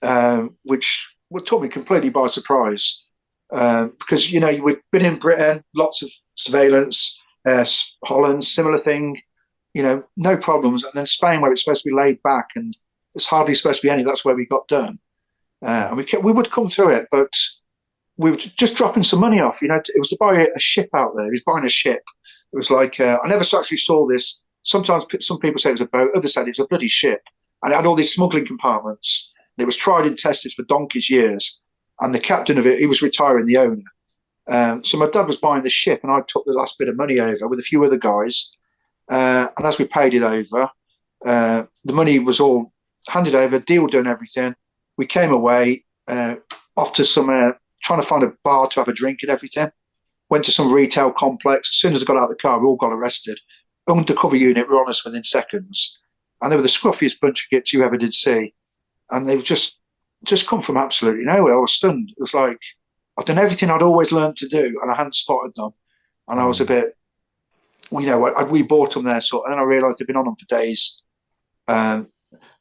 uh, 0.01 0.47
which 0.63 1.15
took 1.45 1.61
me 1.61 1.67
completely 1.67 2.09
by 2.09 2.27
surprise. 2.27 3.01
Because 3.49 4.31
you 4.31 4.39
know 4.39 4.55
we'd 4.63 4.79
been 4.91 5.05
in 5.05 5.19
Britain, 5.19 5.63
lots 5.75 6.01
of 6.01 6.11
surveillance, 6.35 7.19
uh, 7.45 7.65
Holland, 8.03 8.43
similar 8.43 8.77
thing, 8.77 9.21
you 9.73 9.83
know, 9.83 10.03
no 10.17 10.37
problems, 10.37 10.83
and 10.83 10.93
then 10.93 11.05
Spain 11.05 11.41
where 11.41 11.51
it's 11.51 11.63
supposed 11.63 11.83
to 11.83 11.89
be 11.89 11.95
laid 11.95 12.21
back 12.23 12.49
and 12.55 12.75
it's 13.13 13.25
hardly 13.25 13.55
supposed 13.55 13.81
to 13.81 13.87
be 13.87 13.91
any. 13.91 14.03
That's 14.03 14.25
where 14.25 14.35
we 14.35 14.45
got 14.45 14.67
done, 14.67 14.99
uh, 15.63 15.87
and 15.89 15.97
we 15.97 16.03
kept, 16.03 16.23
we 16.23 16.31
would 16.31 16.51
come 16.51 16.67
through 16.67 16.91
it, 16.91 17.07
but 17.11 17.33
we 18.17 18.31
were 18.31 18.37
just 18.37 18.75
dropping 18.75 19.03
some 19.03 19.19
money 19.19 19.39
off. 19.39 19.61
You 19.61 19.67
know, 19.67 19.75
it 19.75 19.97
was 19.97 20.09
to 20.09 20.17
buy 20.19 20.47
a 20.55 20.59
ship 20.59 20.89
out 20.93 21.15
there. 21.15 21.25
He 21.25 21.31
was 21.31 21.43
buying 21.45 21.65
a 21.65 21.69
ship. 21.69 22.01
It 22.53 22.57
was 22.57 22.69
like 22.69 22.99
uh, 22.99 23.19
I 23.23 23.27
never 23.27 23.43
actually 23.43 23.77
saw 23.77 24.07
this. 24.07 24.39
Sometimes 24.63 25.05
some 25.19 25.39
people 25.39 25.59
say 25.59 25.69
it 25.69 25.73
was 25.73 25.81
a 25.81 25.85
boat, 25.85 26.11
others 26.15 26.33
said 26.33 26.47
it 26.47 26.57
was 26.57 26.59
a 26.59 26.67
bloody 26.67 26.87
ship, 26.87 27.21
and 27.61 27.71
it 27.71 27.75
had 27.75 27.85
all 27.85 27.95
these 27.95 28.13
smuggling 28.13 28.47
compartments. 28.47 29.31
And 29.57 29.63
it 29.63 29.65
was 29.65 29.75
tried 29.75 30.05
and 30.05 30.17
tested 30.17 30.53
for 30.53 30.63
donkey's 30.63 31.09
years. 31.09 31.61
And 32.01 32.13
the 32.13 32.19
captain 32.19 32.57
of 32.57 32.67
it, 32.67 32.79
he 32.79 32.87
was 32.87 33.01
retiring, 33.01 33.45
the 33.45 33.57
owner. 33.57 33.83
Um, 34.47 34.83
so 34.83 34.97
my 34.97 35.09
dad 35.09 35.27
was 35.27 35.37
buying 35.37 35.63
the 35.63 35.69
ship, 35.69 36.01
and 36.03 36.11
I 36.11 36.21
took 36.27 36.45
the 36.45 36.53
last 36.53 36.77
bit 36.77 36.87
of 36.87 36.97
money 36.97 37.19
over 37.19 37.47
with 37.47 37.59
a 37.59 37.63
few 37.63 37.83
other 37.83 37.97
guys. 37.97 38.51
Uh, 39.09 39.47
and 39.57 39.65
as 39.65 39.77
we 39.77 39.85
paid 39.85 40.13
it 40.13 40.23
over, 40.23 40.69
uh, 41.25 41.63
the 41.83 41.93
money 41.93 42.19
was 42.19 42.39
all 42.39 42.71
handed 43.07 43.35
over, 43.35 43.59
deal 43.59 43.87
done, 43.87 44.07
everything. 44.07 44.55
We 44.97 45.05
came 45.05 45.31
away 45.31 45.85
uh, 46.07 46.35
off 46.75 46.93
to 46.93 47.05
some 47.05 47.29
uh, 47.29 47.51
trying 47.85 48.01
to 48.01 48.07
find 48.07 48.23
a 48.23 48.33
bar 48.43 48.67
to 48.67 48.79
have 48.79 48.87
a 48.87 48.93
drink 48.93 49.19
and 49.21 49.31
everything. 49.31 49.69
Went 50.29 50.43
to 50.45 50.51
some 50.51 50.73
retail 50.73 51.11
complex. 51.11 51.69
As 51.69 51.75
soon 51.75 51.93
as 51.93 52.01
I 52.01 52.05
got 52.05 52.17
out 52.17 52.23
of 52.23 52.29
the 52.29 52.35
car, 52.35 52.59
we 52.59 52.65
all 52.65 52.75
got 52.75 52.91
arrested. 52.91 53.39
Undercover 53.87 54.35
unit 54.35 54.67
were 54.67 54.81
on 54.81 54.89
us 54.89 55.05
within 55.05 55.23
seconds. 55.23 56.01
And 56.41 56.51
they 56.51 56.55
were 56.55 56.63
the 56.63 56.67
scruffiest 56.67 57.19
bunch 57.19 57.45
of 57.45 57.49
gits 57.51 57.71
you 57.71 57.83
ever 57.83 57.95
did 57.95 58.13
see. 58.13 58.53
And 59.11 59.27
they've 59.27 59.43
just 59.43 59.77
just 60.23 60.47
come 60.47 60.61
from 60.61 60.77
absolutely 60.77 61.23
nowhere. 61.23 61.53
I 61.53 61.59
was 61.59 61.73
stunned. 61.73 62.09
It 62.09 62.19
was 62.19 62.33
like 62.33 62.59
I've 63.17 63.25
done 63.25 63.37
everything 63.37 63.69
I'd 63.69 63.83
always 63.83 64.11
learned 64.11 64.37
to 64.37 64.47
do, 64.47 64.79
and 64.81 64.91
I 64.91 64.95
hadn't 64.95 65.13
spotted 65.13 65.53
them. 65.55 65.71
And 66.27 66.39
I 66.39 66.45
was 66.45 66.59
a 66.59 66.65
bit, 66.65 66.97
you 67.91 68.07
know, 68.07 68.25
I, 68.35 68.43
we 68.43 68.63
bought 68.63 68.93
them 68.93 69.03
there, 69.03 69.21
so 69.21 69.43
and 69.43 69.53
then 69.53 69.59
I 69.59 69.63
realised 69.63 69.99
they'd 69.99 70.07
been 70.07 70.15
on 70.15 70.25
them 70.25 70.35
for 70.35 70.47
days. 70.47 71.03
Um, 71.67 72.07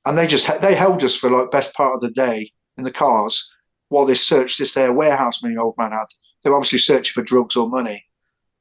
and 0.05 0.19
they 0.19 0.27
just 0.27 0.61
they 0.61 0.75
held 0.75 1.03
us 1.03 1.17
for 1.17 1.31
like 1.31 1.51
best 1.51 1.73
part 1.73 1.95
of 1.95 2.03
the 2.03 2.11
day 2.11 2.53
in 2.77 2.85
the 2.85 2.91
cars 2.91 3.43
while 3.89 4.05
they 4.05 4.15
searched 4.15 4.59
this 4.59 4.75
there 4.75 4.93
warehouse 4.93 5.43
my 5.43 5.55
old 5.57 5.75
man 5.79 5.93
had. 5.93 6.07
They 6.43 6.51
were 6.51 6.57
obviously 6.57 6.79
searching 6.79 7.13
for 7.13 7.23
drugs 7.23 7.57
or 7.57 7.69
money. 7.69 8.05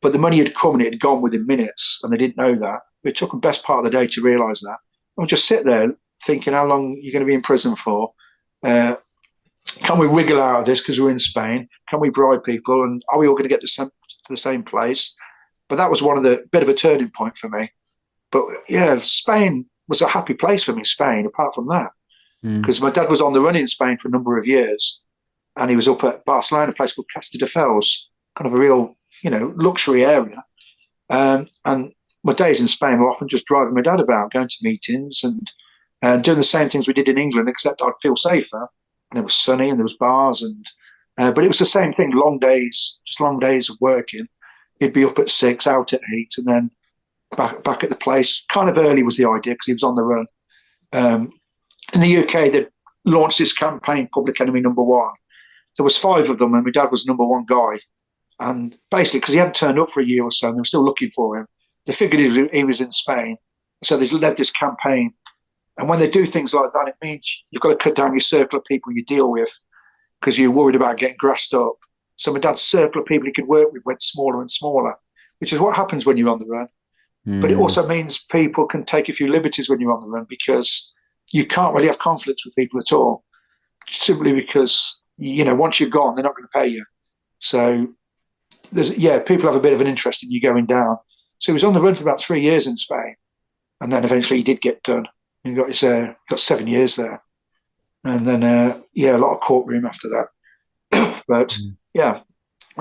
But 0.02 0.14
the 0.14 0.20
money 0.20 0.38
had 0.38 0.56
come 0.56 0.76
and 0.76 0.82
it 0.82 0.94
had 0.94 1.00
gone 1.00 1.22
within 1.22 1.48
minutes, 1.48 2.02
and 2.04 2.12
they 2.12 2.18
didn't 2.18 2.38
know 2.38 2.56
that. 2.56 2.82
It 3.04 3.16
took 3.16 3.32
them 3.32 3.40
best 3.40 3.64
part 3.64 3.80
of 3.80 3.86
the 3.86 3.98
day 3.98 4.08
to 4.08 4.22
realise 4.22 4.62
that. 4.62 4.78
And 5.18 5.30
just 5.30 5.48
sit 5.48 5.66
there 5.66 5.94
thinking 6.26 6.54
how 6.54 6.66
long 6.66 6.98
you're 7.02 7.14
going 7.14 7.22
to 7.22 7.28
be 7.28 7.34
in 7.34 7.42
prison 7.42 7.76
for. 7.76 8.14
Uh, 8.64 8.96
can 9.82 9.98
we 9.98 10.08
wriggle 10.08 10.42
out 10.42 10.62
of 10.62 10.66
this 10.66 10.80
because 10.80 11.00
we're 11.00 11.10
in 11.10 11.20
Spain? 11.20 11.70
Can 11.88 12.00
we 12.00 12.10
bribe 12.10 12.44
people? 12.44 12.84
And 12.84 13.02
are 13.12 13.20
we 13.20 13.28
all 13.28 13.34
going 13.34 13.44
to 13.44 13.50
get 13.50 13.62
to, 13.62 13.68
some, 13.68 13.90
to 13.90 14.16
the 14.30 14.38
same 14.38 14.64
place? 14.64 15.16
But 15.70 15.78
that 15.78 15.90
was 15.90 16.02
one 16.02 16.18
of 16.18 16.24
the 16.24 16.46
bit 16.52 16.64
of 16.64 16.70
a 16.70 16.74
turning 16.74 17.10
point 17.10 17.38
for 17.38 17.50
me. 17.50 17.70
But 18.32 18.46
yeah, 18.68 19.00
Spain 19.00 19.66
was 19.88 20.02
a 20.02 20.08
happy 20.08 20.34
place 20.34 20.64
for 20.66 20.74
me, 20.74 20.84
Spain, 20.84 21.26
apart 21.26 21.56
from 21.56 21.68
that. 21.68 21.92
Because 22.42 22.80
mm. 22.80 22.84
my 22.84 22.92
dad 22.92 23.10
was 23.10 23.22
on 23.22 23.32
the 23.32 23.40
run 23.40 23.56
in 23.56 23.68
Spain 23.68 23.98
for 23.98 24.10
a 24.10 24.12
number 24.12 24.38
of 24.38 24.46
years 24.46 25.03
and 25.58 25.70
he 25.70 25.76
was 25.76 25.88
up 25.88 26.04
at 26.04 26.26
Barcelona, 26.26 26.72
a 26.72 26.76
place 26.76 26.94
called 26.94 27.10
Castelldefels, 27.16 27.88
kind 28.36 28.48
of 28.48 28.54
a 28.54 28.58
real, 28.58 28.96
you 29.22 29.30
know, 29.30 29.54
luxury 29.58 30.04
area. 30.04 30.44
Um, 31.10 31.48
and 31.66 31.92
my 32.24 32.34
days 32.34 32.60
in 32.60 32.68
Spain 32.68 33.00
were 33.00 33.10
often 33.10 33.28
just 33.28 33.46
driving 33.46 33.74
my 33.74 33.82
dad 33.82 34.00
about, 34.00 34.32
going 34.32 34.48
to 34.48 34.56
meetings 34.62 35.22
and 35.24 35.52
uh, 36.02 36.18
doing 36.18 36.38
the 36.38 36.44
same 36.44 36.70
things 36.70 36.88
we 36.88 36.94
did 36.94 37.08
in 37.08 37.18
England, 37.18 37.50
except 37.50 37.82
I'd 37.82 37.92
feel 38.02 38.16
safer. 38.16 38.68
And 39.12 39.20
it 39.20 39.24
was 39.24 39.36
sunny 39.36 39.70
and 39.70 39.78
there 39.78 39.84
was 39.84 39.98
bars 39.98 40.42
and, 40.42 40.66
uh, 41.18 41.32
but 41.32 41.44
it 41.44 41.50
was 41.50 41.60
the 41.60 41.66
same 41.66 41.94
thing, 41.94 42.12
long 42.12 42.40
days, 42.40 43.00
just 43.06 43.22
long 43.22 43.40
days 43.40 43.70
of 43.70 43.78
working. 43.80 44.28
He'd 44.80 44.94
be 44.94 45.06
up 45.06 45.20
at 45.20 45.30
six, 45.30 45.68
out 45.68 45.94
at 45.94 46.02
eight, 46.16 46.34
and 46.38 46.48
then 46.48 46.72
back 47.38 47.64
back 47.64 47.84
at 47.84 47.92
the 47.92 47.96
place. 47.96 48.44
Kind 48.50 48.70
of 48.70 48.78
early 48.78 49.04
was 49.04 49.18
the 49.18 49.28
idea 49.30 49.54
because 49.54 49.68
he 49.68 49.74
was 49.74 49.84
on 49.84 49.96
the 49.96 50.02
run. 50.02 50.26
Um, 50.92 51.32
in 51.94 52.02
the 52.02 52.18
UK, 52.18 52.52
they 52.52 52.66
launched 53.06 53.38
this 53.38 53.54
campaign, 53.54 54.10
Public 54.12 54.42
Enemy 54.42 54.62
Number 54.62 54.82
One, 54.82 55.14
there 55.78 55.84
was 55.84 55.98
five 55.98 56.30
of 56.30 56.38
them, 56.38 56.54
and 56.54 56.64
my 56.64 56.72
dad 56.72 56.92
was 56.92 57.06
number 57.06 57.26
one 57.26 57.46
guy. 57.46 57.80
And 58.40 58.78
basically, 58.92 59.20
because 59.20 59.34
he 59.34 59.40
hadn't 59.40 59.56
turned 59.56 59.80
up 59.80 59.90
for 59.90 60.02
a 60.02 60.06
year 60.06 60.24
or 60.24 60.32
so, 60.32 60.48
and 60.48 60.58
they 60.58 60.62
were 60.62 60.66
still 60.66 60.84
looking 60.84 61.12
for 61.12 61.38
him, 61.38 61.48
they 61.86 61.94
figured 61.94 62.20
he 62.22 62.28
was, 62.28 62.50
he 62.52 62.64
was 62.64 62.82
in 62.82 62.92
Spain. 62.92 63.38
So 63.84 63.98
they 63.98 64.08
led 64.08 64.38
this 64.38 64.52
campaign. 64.52 65.14
And 65.78 65.90
when 65.90 66.00
they 66.00 66.10
do 66.10 66.26
things 66.26 66.54
like 66.54 66.72
that, 66.74 66.88
it 66.88 66.96
means 67.04 67.40
you've 67.52 67.62
got 67.62 67.70
to 67.70 67.84
cut 67.84 67.96
down 67.96 68.14
your 68.14 68.22
circle 68.22 68.60
of 68.60 68.66
people 68.66 68.94
you 68.94 69.04
deal 69.04 69.32
with 69.32 69.60
because 70.20 70.38
you're 70.38 70.52
worried 70.52 70.76
about 70.76 70.98
getting 70.98 71.18
grassed 71.18 71.54
up. 71.54 71.76
So 72.16 72.32
my 72.32 72.40
dad's 72.40 72.62
circle 72.62 73.02
of 73.02 73.08
people 73.08 73.26
he 73.26 73.34
could 73.34 73.48
work 73.48 73.72
with 73.74 73.84
went 73.86 74.04
smaller 74.04 74.40
and 74.40 74.50
smaller, 74.50 74.96
which 75.40 75.52
is 75.52 75.60
what 75.60 75.76
happens 75.76 76.06
when 76.06 76.18
you're 76.18 76.30
on 76.30 76.38
the 76.38 76.46
run. 76.46 76.68
Mm. 77.28 77.42
But 77.42 77.52
it 77.52 77.56
hmm. 77.56 77.62
also 77.62 77.88
means 77.88 78.24
people 78.32 78.66
can 78.66 78.84
take 78.84 79.10
a 79.10 79.14
few 79.14 79.28
liberties 79.28 79.70
when 79.70 79.80
you're 79.80 79.94
on 79.94 80.02
the 80.02 80.08
run 80.08 80.26
because 80.30 80.94
you 81.32 81.46
can't 81.46 81.74
really 81.74 81.88
have 81.88 82.00
conflicts 82.00 82.46
with 82.46 82.56
people 82.56 82.80
at 82.80 82.92
all, 82.92 83.24
simply 83.88 84.34
because 84.34 85.03
you 85.18 85.44
know, 85.44 85.56
once 85.56 85.80
you're 85.80 85.90
gone, 85.90 86.16
they're 86.16 86.24
not 86.24 86.36
going 86.36 86.48
to 86.48 86.60
pay 86.60 86.68
you. 86.68 86.86
So 87.40 87.94
there's 88.72 88.98
yeah, 88.98 89.20
people 89.20 89.48
have 89.48 89.56
a 89.56 89.62
bit 89.62 89.74
of 89.74 89.82
an 89.82 89.88
interest 89.88 90.24
in 90.24 90.32
you 90.32 90.42
going 90.42 90.66
down. 90.66 90.98
So 91.40 91.52
he 91.52 91.54
was 91.54 91.64
on 91.64 91.74
the 91.74 91.82
run 91.82 91.96
for 91.96 92.04
about 92.04 92.22
three 92.22 92.42
years 92.42 92.68
in 92.68 92.78
Spain, 92.78 93.16
and 93.82 93.92
then 93.92 94.04
eventually 94.04 94.38
he 94.38 94.44
did 94.44 94.62
get 94.62 94.84
done. 94.84 95.08
He 95.44 95.54
got 95.54 95.68
his 95.68 95.84
uh, 95.84 96.14
got 96.30 96.40
seven 96.40 96.68
years 96.68 96.96
there, 96.96 97.22
and 98.04 98.26
then 98.26 98.44
uh, 98.44 98.80
yeah, 98.94 99.16
a 99.16 99.20
lot 99.20 99.34
of 99.34 99.42
courtroom 99.42 99.86
after 99.86 100.10
that. 100.10 101.24
but 101.28 101.50
mm. 101.50 101.76
yeah, 101.94 102.22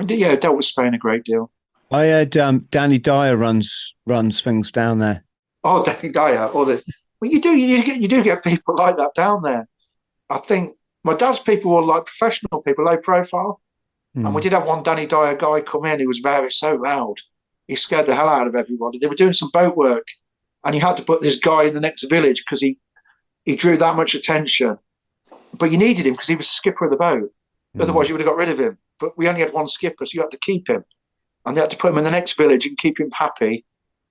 yeah, 0.07 0.35
dealt 0.35 0.55
with 0.55 0.65
Spain 0.65 0.93
a 0.93 0.97
great 0.97 1.23
deal. 1.23 1.51
I 1.91 2.07
heard 2.07 2.37
um, 2.37 2.59
Danny 2.71 2.97
Dyer 2.97 3.37
runs 3.37 3.95
runs 4.05 4.41
things 4.41 4.71
down 4.71 4.99
there. 4.99 5.25
Oh, 5.63 5.83
Danny 6.01 6.11
Dyer, 6.11 6.47
or 6.47 6.65
the 6.65 6.83
well, 7.21 7.31
you 7.31 7.41
do 7.41 7.55
you 7.55 7.83
get 7.83 8.01
you 8.01 8.07
do 8.07 8.23
get 8.23 8.43
people 8.43 8.75
like 8.75 8.97
that 8.97 9.13
down 9.13 9.41
there. 9.41 9.67
I 10.29 10.37
think 10.37 10.75
my 11.03 11.15
dad's 11.15 11.39
people 11.39 11.71
were 11.71 11.81
like 11.81 12.05
professional 12.05 12.61
people, 12.61 12.85
low 12.85 12.97
profile. 12.97 13.61
Mm. 14.15 14.25
And 14.25 14.35
we 14.35 14.41
hmm. 14.41 14.43
did 14.43 14.53
have 14.53 14.67
one 14.67 14.83
Danny 14.83 15.07
Dyer 15.07 15.35
guy 15.35 15.61
come 15.61 15.85
in. 15.85 15.99
He 15.99 16.07
was 16.07 16.19
very 16.19 16.51
so 16.51 16.75
loud. 16.75 17.15
He 17.67 17.75
scared 17.75 18.05
the 18.05 18.15
hell 18.15 18.29
out 18.29 18.47
of 18.47 18.55
everybody. 18.55 18.99
They 18.99 19.07
were 19.07 19.15
doing 19.15 19.33
some 19.33 19.49
boat 19.51 19.75
work, 19.75 20.05
and 20.63 20.75
he 20.75 20.79
had 20.79 20.97
to 20.97 21.03
put 21.03 21.21
this 21.21 21.39
guy 21.39 21.63
in 21.63 21.73
the 21.73 21.79
next 21.79 22.03
village 22.03 22.43
because 22.45 22.61
he 22.61 22.77
he 23.43 23.55
drew 23.55 23.75
that 23.77 23.95
much 23.95 24.13
attention. 24.13 24.77
But 25.57 25.71
you 25.71 25.77
needed 25.77 26.05
him 26.05 26.13
because 26.13 26.27
he 26.27 26.35
was 26.35 26.47
skipper 26.47 26.85
of 26.85 26.91
the 26.91 26.97
boat. 26.97 27.31
Mm. 27.75 27.81
Otherwise, 27.81 28.07
you 28.07 28.13
would 28.13 28.21
have 28.21 28.29
got 28.29 28.37
rid 28.37 28.49
of 28.49 28.59
him. 28.59 28.77
But 28.99 29.17
we 29.17 29.27
only 29.27 29.41
had 29.41 29.53
one 29.53 29.67
skipper, 29.67 30.05
so 30.05 30.11
you 30.13 30.21
had 30.21 30.31
to 30.31 30.39
keep 30.39 30.69
him, 30.69 30.85
and 31.45 31.57
they 31.57 31.61
had 31.61 31.71
to 31.71 31.77
put 31.77 31.91
him 31.91 31.97
in 31.97 32.03
the 32.03 32.11
next 32.11 32.37
village 32.37 32.65
and 32.67 32.77
keep 32.77 32.99
him 32.99 33.09
happy 33.11 33.65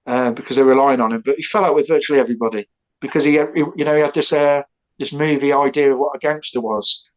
uh, 0.06 0.32
because 0.32 0.56
they're 0.56 0.64
relying 0.64 1.00
on 1.00 1.12
him. 1.12 1.22
But 1.24 1.36
he 1.36 1.42
fell 1.42 1.64
out 1.64 1.74
with 1.74 1.88
virtually 1.88 2.18
everybody 2.18 2.66
because 3.00 3.24
he, 3.24 3.34
you 3.34 3.84
know, 3.84 3.94
he 3.94 4.00
had 4.00 4.14
this 4.14 4.32
uh, 4.32 4.62
this 4.98 5.12
movie 5.12 5.52
idea 5.52 5.92
of 5.92 5.98
what 5.98 6.16
a 6.16 6.18
gangster 6.18 6.60
was. 6.60 7.08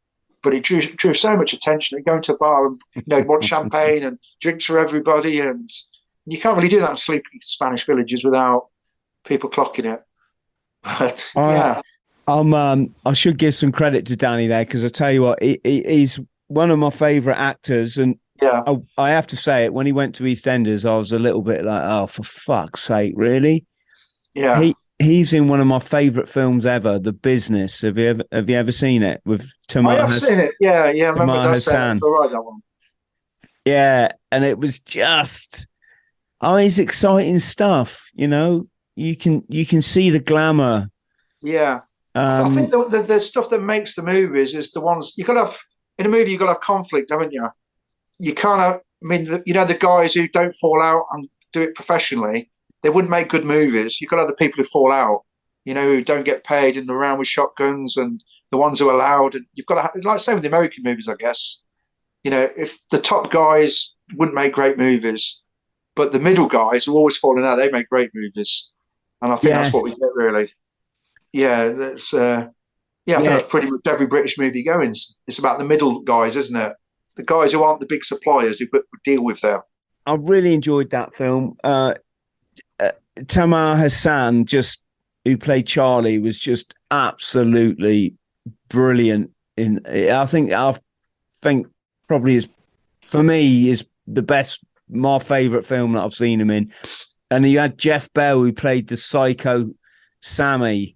But 0.42 0.54
it 0.54 0.64
drew, 0.64 0.82
drew 0.82 1.14
so 1.14 1.36
much 1.36 1.54
attention. 1.54 2.02
Going 2.06 2.22
to 2.24 2.34
a 2.34 2.38
bar 2.38 2.68
and 2.68 2.80
you 2.96 3.04
know 3.08 3.22
want 3.22 3.44
champagne 3.54 4.04
and 4.04 4.20
drinks 4.42 4.66
for 4.66 4.80
everybody, 4.80 5.40
and 5.40 5.70
you 6.26 6.40
can't 6.40 6.56
really 6.56 6.70
do 6.70 6.80
that 6.80 6.92
in 6.92 6.96
sleepy 6.96 7.40
Spanish 7.42 7.86
villages 7.86 8.24
without 8.24 8.68
people 9.26 9.50
clocking 9.50 9.92
it. 9.92 10.04
But 10.84 11.32
uh, 11.36 11.42
yeah, 11.42 11.82
um, 12.28 12.54
um, 12.54 12.94
I 13.06 13.14
should 13.14 13.38
give 13.38 13.56
some 13.56 13.72
credit 13.72 14.06
to 14.08 14.16
Danny 14.16 14.48
there 14.48 14.66
because 14.66 14.86
I 14.86 14.90
tell 14.90 15.12
you 15.12 15.24
what, 15.24 15.42
he, 15.42 15.60
he, 15.64 15.84
he's 15.84 16.20
one 16.48 16.72
of 16.72 16.80
my 16.80 16.90
favourite 16.90 17.40
actors, 17.40 17.98
and 17.98 18.20
yeah, 18.42 18.62
I, 18.68 18.78
I, 18.98 19.10
have 19.12 19.28
to 19.28 19.38
say 19.38 19.66
it. 19.66 19.74
When 19.74 19.86
he 19.86 19.92
went 19.92 20.16
to 20.16 20.24
EastEnders, 20.24 20.88
I 20.88 20.98
was 20.98 21.12
a 21.12 21.20
little 21.20 21.42
bit 21.42 21.66
like, 21.66 21.82
oh, 21.84 22.08
for 22.08 22.24
fuck's 22.24 22.82
sake, 22.82 23.14
really? 23.16 23.66
Yeah, 24.34 24.62
he 24.62 24.76
he's 25.00 25.34
in 25.34 25.48
one 25.48 25.60
of 25.60 25.68
my 25.68 25.80
favorite 25.80 26.30
films 26.30 26.66
ever, 26.66 27.00
The 27.00 27.14
Business. 27.14 27.82
Have 27.82 27.98
you 27.98 28.08
ever 28.08 28.24
have 28.32 28.50
you 28.50 28.56
ever 28.56 28.72
seen 28.72 29.04
it 29.04 29.22
with 29.26 29.50
Tamer? 29.68 29.92
I 29.92 29.96
have 29.96 30.16
seen 30.16 30.40
it. 30.40 30.52
Yeah, 30.60 30.90
yeah. 30.92 31.06
I 31.06 31.10
remember 31.10 31.50
Hassan. 31.50 32.00
All 32.02 32.22
right, 32.22 32.32
that 32.32 32.42
one. 32.42 32.62
Yeah, 33.66 34.10
and 34.32 34.44
it 34.46 34.60
was 34.60 34.80
just 34.80 35.68
oh, 36.42 36.56
it's 36.56 36.80
exciting 36.80 37.40
stuff. 37.40 38.10
You 38.14 38.28
know, 38.28 38.68
you 38.96 39.16
can 39.16 39.44
you 39.50 39.66
can 39.66 39.82
see 39.82 40.10
the 40.10 40.20
glamour. 40.20 40.90
Yeah, 41.42 41.82
Um, 42.16 42.48
I 42.48 42.50
think 42.50 42.72
the, 42.72 42.88
the, 42.90 43.02
the 43.02 43.20
stuff 43.20 43.50
that 43.50 43.62
makes 43.62 43.96
the 43.96 44.04
movies 44.04 44.56
is 44.56 44.72
the 44.72 44.82
ones 44.82 45.14
you 45.18 45.26
got 45.26 45.34
to 45.34 45.42
have 45.42 45.58
in 45.98 46.06
a 46.06 46.10
movie. 46.10 46.32
You 46.32 46.40
got 46.40 46.46
to 46.46 46.54
have 46.54 46.62
conflict, 46.62 47.12
haven't 47.12 47.34
you? 47.34 47.48
You 48.20 48.34
can't 48.34 48.60
have. 48.60 48.76
I 49.04 49.08
mean, 49.08 49.26
the, 49.26 49.44
you 49.46 49.54
know, 49.54 49.66
the 49.66 49.78
guys 49.78 50.14
who 50.14 50.28
don't 50.28 50.56
fall 50.56 50.82
out 50.82 51.06
and 51.12 51.30
do 51.54 51.62
it 51.62 51.76
professionally, 51.76 52.50
they 52.86 52.92
wouldn't 52.92 53.10
make 53.10 53.30
good 53.30 53.44
movies. 53.46 54.00
You've 54.00 54.12
got 54.12 54.20
other 54.20 54.36
people 54.36 54.58
who 54.58 54.70
fall 54.70 54.92
out. 54.92 55.24
You 55.64 55.74
know, 55.74 55.88
who 55.88 56.04
don't 56.04 56.24
get 56.24 56.44
paid 56.44 56.78
and 56.78 56.88
around 56.88 57.18
with 57.18 57.28
shotguns, 57.28 57.98
and 57.98 58.24
the 58.52 58.58
ones 58.58 58.78
who 58.78 58.90
are 58.90 58.98
loud. 58.98 59.34
And 59.34 59.44
you've 59.56 59.66
got 59.66 59.92
to 59.92 60.02
like 60.08 60.20
same 60.20 60.36
with 60.36 60.44
the 60.44 60.50
American 60.50 60.84
movies, 60.84 61.08
I 61.08 61.16
guess. 61.16 61.64
You 62.24 62.30
know, 62.30 62.48
if 62.56 62.78
the 62.92 63.02
top 63.02 63.32
guys 63.32 63.90
wouldn't 64.14 64.36
make 64.36 64.54
great 64.54 64.78
movies, 64.78 65.42
but 65.96 66.12
the 66.12 66.20
middle 66.20 66.46
guys 66.46 66.86
who 66.86 66.94
are 66.94 66.98
always 66.98 67.18
falling 67.18 67.44
out, 67.44 67.56
they 67.56 67.72
make 67.72 67.90
great 67.90 68.12
movies. 68.14 68.70
And 69.24 69.34
I 69.34 69.36
think 69.38 69.56
Yes. 69.56 69.66
that's 69.66 69.74
what 69.74 69.86
we 69.86 69.90
get 69.90 70.12
really. 70.14 70.54
Yeah, 71.34 71.70
that's 71.70 72.14
uh, 72.14 72.50
yeah, 73.08 73.16
I 73.16 73.18
think 73.18 73.32
that's 73.32 73.50
pretty 73.50 73.72
much 73.72 73.82
every 73.88 74.06
British 74.06 74.38
movie 74.38 74.64
going. 74.64 74.92
It's, 74.92 75.40
about 75.40 75.58
the 75.58 75.66
middle 75.66 76.02
guys, 76.02 76.36
isn't 76.36 76.56
it? 76.56 76.74
The 77.16 77.24
guys 77.24 77.52
who 77.52 77.64
aren't 77.64 77.82
the 77.82 77.88
big 77.88 78.06
suppliers 78.06 78.60
who 78.60 78.68
deal 79.04 79.24
with 79.24 79.42
them. 79.42 79.62
I 80.06 80.18
really 80.22 80.54
enjoyed 80.54 80.92
that 80.92 81.16
film. 81.16 81.58
Uh, 81.64 81.96
Tamer 83.28 83.76
Hassan, 83.76 84.46
just 84.46 84.82
who 85.24 85.38
played 85.38 85.68
Charlie, 85.68 86.20
was 86.20 86.38
just 86.40 86.74
absolutely 86.92 88.14
brilliant. 88.70 89.32
In 89.58 89.82
I 89.88 90.26
think 90.26 90.52
I 90.52 90.76
think 91.40 91.68
probably 92.08 92.36
is 92.36 92.48
for 93.02 93.24
me 93.24 93.70
is 93.70 93.86
the 94.08 94.22
best, 94.22 94.64
my 94.90 95.18
favorite 95.20 95.66
film 95.66 95.94
that 95.94 96.04
I've 96.04 96.14
seen 96.14 96.42
him 96.42 96.52
in. 96.52 96.72
And 97.32 97.46
you 97.48 97.60
had 97.60 97.78
Geoff 97.78 98.12
Bell 98.14 98.40
who 98.40 98.52
played 98.54 98.88
the 98.90 98.98
psycho 98.98 99.70
Sammy. 100.22 100.96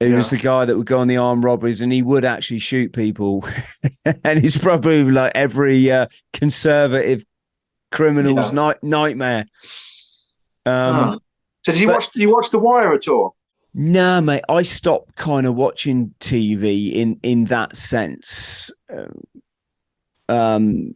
Who 0.00 0.14
was 0.16 0.28
the 0.30 0.36
guy 0.36 0.64
that 0.66 0.76
would 0.76 0.86
go 0.86 0.98
on 0.98 1.08
the 1.08 1.16
armed 1.16 1.44
robberies 1.44 1.80
and 1.80 1.90
he 1.92 2.02
would 2.02 2.24
actually 2.26 2.58
shoot 2.58 2.92
people. 2.92 3.44
and 4.24 4.38
he's 4.38 4.58
probably 4.58 5.02
like 5.04 5.32
every 5.34 5.90
uh, 5.90 6.06
conservative 6.32 7.24
criminal's 7.90 8.48
Yeah. 8.50 8.54
night- 8.54 8.82
nightmare. 8.82 9.46
Um. 10.66 11.20
So 11.64 11.72
did 11.72 11.80
you 11.80 11.86
but- 11.88 11.94
watch? 11.94 12.12
Did 12.12 12.22
you 12.22 12.32
watch 12.32 12.50
The 12.50 12.58
Wire 12.58 12.92
at 12.92 13.08
all? 13.08 13.36
No, 13.76 14.20
mate, 14.20 14.44
I 14.48 14.62
stopped 14.62 15.16
kind 15.16 15.46
of 15.48 15.56
watching 15.56 16.14
TV 16.20 16.92
in 16.94 17.18
in 17.22 17.44
that 17.46 17.76
sense. 17.76 18.70
Um, 18.88 19.22
Um, 20.28 20.94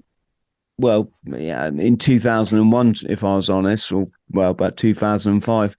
well, 0.79 1.11
yeah, 1.25 1.67
in 1.67 1.97
two 1.97 2.21
thousand 2.21 2.61
and 2.61 2.71
one, 2.73 2.95
if 3.09 3.25
I 3.25 3.35
was 3.35 3.51
honest, 3.51 3.91
or 3.91 4.07
well, 4.31 4.53
about 4.53 4.77
two 4.77 4.95
thousand 4.95 5.33
and 5.35 5.45
five. 5.45 5.77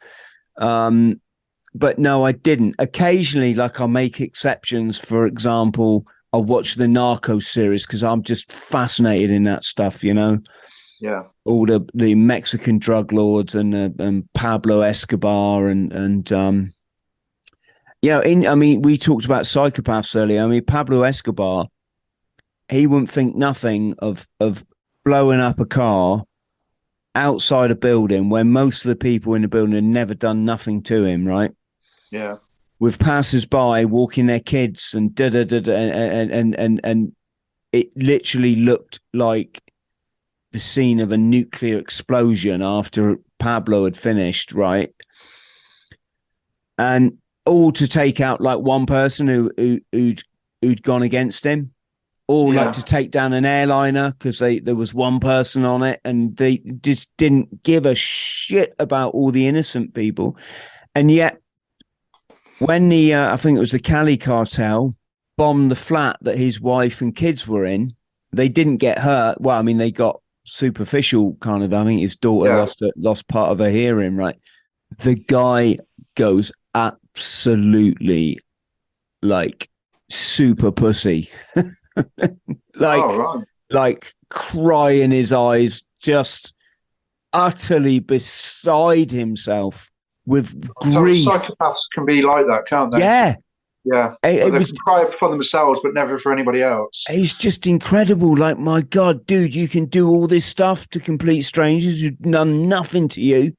Um, 0.57 1.22
but 1.74 1.98
no, 1.99 2.26
I 2.26 2.34
didn't. 2.34 2.76
Occasionally, 2.80 3.53
like 3.56 3.80
I'll 3.80 3.88
make 3.88 4.20
exceptions. 4.20 4.98
For 4.99 5.26
example, 5.26 6.06
I'll 6.34 6.44
watch 6.44 6.76
the 6.76 6.86
Narcos 6.86 7.44
series 7.44 7.86
because 7.86 8.03
I'm 8.03 8.24
just 8.24 8.52
fascinated 8.52 9.32
in 9.32 9.45
that 9.45 9.64
stuff. 9.64 10.03
You 10.03 10.14
know, 10.14 10.40
Yeah. 10.99 11.23
all 11.45 11.65
the 11.65 11.88
the 11.93 12.15
Mexican 12.15 12.77
drug 12.80 13.13
lords 13.13 13.55
and 13.55 13.73
uh, 13.73 13.89
and 13.99 14.27
Pablo 14.34 14.81
Escobar 14.81 15.67
and 15.69 15.93
and 15.93 16.31
um 16.34 16.73
yeah 18.01 18.21
in 18.21 18.45
I 18.45 18.55
mean 18.55 18.81
we 18.81 18.97
talked 18.97 19.26
about 19.26 19.43
psychopaths 19.45 20.15
earlier 20.15 20.43
I 20.43 20.47
mean 20.47 20.65
Pablo 20.65 21.03
Escobar 21.03 21.67
he 22.69 22.85
wouldn't 22.85 23.09
think 23.09 23.35
nothing 23.35 23.95
of 23.99 24.27
of 24.39 24.65
blowing 25.05 25.39
up 25.39 25.59
a 25.59 25.65
car 25.65 26.23
outside 27.15 27.71
a 27.71 27.76
building 27.76 28.30
where 28.30 28.43
most 28.43 28.85
of 28.85 28.89
the 28.89 28.95
people 28.95 29.34
in 29.34 29.41
the 29.41 29.47
building 29.47 29.76
had 29.76 29.84
never 29.84 30.13
done 30.13 30.45
nothing 30.45 30.84
to 30.84 31.03
him 31.05 31.27
right 31.27 31.51
Yeah. 32.11 32.35
with 32.80 32.99
passers-by 32.99 33.85
walking 33.85 34.27
their 34.27 34.39
kids 34.39 34.93
and 34.93 35.15
da 35.15 35.30
da 35.30 35.43
da 35.45 35.59
da 35.61 35.73
and 35.73 36.31
and 36.31 36.55
and 36.55 36.80
and 36.84 37.15
it 37.71 37.89
literally 37.95 38.55
looked 38.55 38.99
like 39.13 39.61
the 40.51 40.59
scene 40.59 40.99
of 40.99 41.11
a 41.11 41.17
nuclear 41.17 41.77
explosion 41.77 42.61
after 42.61 43.17
Pablo 43.38 43.85
had 43.85 43.95
finished, 43.97 44.51
right? 44.53 44.93
And 46.77 47.17
all 47.45 47.71
to 47.73 47.88
take 47.88 48.19
out 48.21 48.41
like 48.41 48.59
one 48.59 48.85
person 48.85 49.27
who, 49.27 49.51
who 49.57 49.80
who'd 49.91 50.23
who'd 50.61 50.84
gone 50.84 51.03
against 51.03 51.43
him, 51.43 51.71
all 52.27 52.53
Yeah. 52.53 52.65
like 52.65 52.73
to 52.76 52.84
take 52.84 53.11
down 53.11 53.34
an 53.34 53.45
airliner 53.45 54.11
because 54.11 54.39
they 54.39 54.59
there 54.59 54.76
was 54.76 54.93
one 54.93 55.19
person 55.19 55.65
on 55.65 55.84
it 55.84 55.99
and 56.05 56.35
they 56.38 56.57
just 56.57 57.09
didn't 57.17 57.63
give 57.63 57.85
a 57.85 57.95
shit 57.95 58.73
about 58.80 59.13
all 59.13 59.31
the 59.31 59.47
innocent 59.47 59.93
people, 59.93 60.38
and 60.95 61.11
yet 61.11 61.39
when 62.59 62.89
the 62.89 63.13
uh, 63.13 63.34
I 63.34 63.38
think 63.38 63.55
it 63.55 63.59
was 63.59 63.71
the 63.71 63.80
Cali 63.80 64.17
cartel 64.17 64.95
bombed 65.38 65.71
the 65.71 65.76
flat 65.76 66.17
that 66.21 66.38
his 66.38 66.59
wife 66.59 67.01
and 67.01 67.15
kids 67.15 67.47
were 67.47 67.63
in, 67.65 67.93
they 68.34 68.49
didn't 68.49 68.77
get 68.77 68.99
hurt. 68.99 69.39
Well, 69.39 69.57
I 69.57 69.61
mean, 69.61 69.77
they 69.77 69.91
got 69.91 70.21
superficial 70.49 71.35
kind 71.39 71.63
of. 71.63 71.73
I 71.73 71.84
think 71.84 72.01
his 72.01 72.15
daughter 72.15 72.49
Yeah. 72.51 72.57
lost 72.57 72.81
a, 72.81 72.91
lost 72.97 73.27
part 73.27 73.51
of 73.51 73.59
her 73.59 73.69
hearing. 73.69 74.15
Right, 74.15 74.35
the 75.01 75.15
guy 75.15 75.77
goes 76.15 76.51
absolutely 76.76 78.39
like 79.21 79.69
super 80.09 80.71
pussy, 80.71 81.30
like 81.55 82.34
oh, 82.76 83.17
right. 83.35 83.45
like 83.69 84.11
crying 84.30 85.11
his 85.11 85.31
eyes, 85.31 85.84
just 86.01 86.53
utterly 87.34 87.99
beside 87.99 89.11
himself 89.11 89.89
with 90.26 90.59
grief. 90.81 91.27
psychopaths 91.27 91.77
can 91.93 92.05
be 92.05 92.21
like 92.21 92.45
that, 92.47 92.65
can't 92.65 92.91
they? 92.91 92.99
Yeah, 92.99 93.35
Yeah. 93.85 94.14
it, 94.23 94.47
it 94.47 94.53
was 94.53 94.72
cry 94.72 95.10
for 95.18 95.30
themselves, 95.30 95.80
but 95.81 95.93
never 95.93 96.18
for 96.18 96.31
anybody 96.31 96.61
else. 96.61 97.06
It's 97.10 97.35
just 97.35 97.65
incredible. 97.65 98.35
Like, 98.35 98.57
my 98.57 98.81
God, 98.81 99.26
dude, 99.26 99.56
you 99.56 99.68
can 99.68 99.85
do 99.85 100.10
all 100.10 100.27
this 100.27 100.45
stuff 100.45 100.88
to 100.89 100.99
complete 100.99 101.41
strangers 101.41 102.01
who've 102.01 102.19
done 102.19 102.68
nothing 102.68 103.07
to 103.10 103.22
you. 103.22 103.53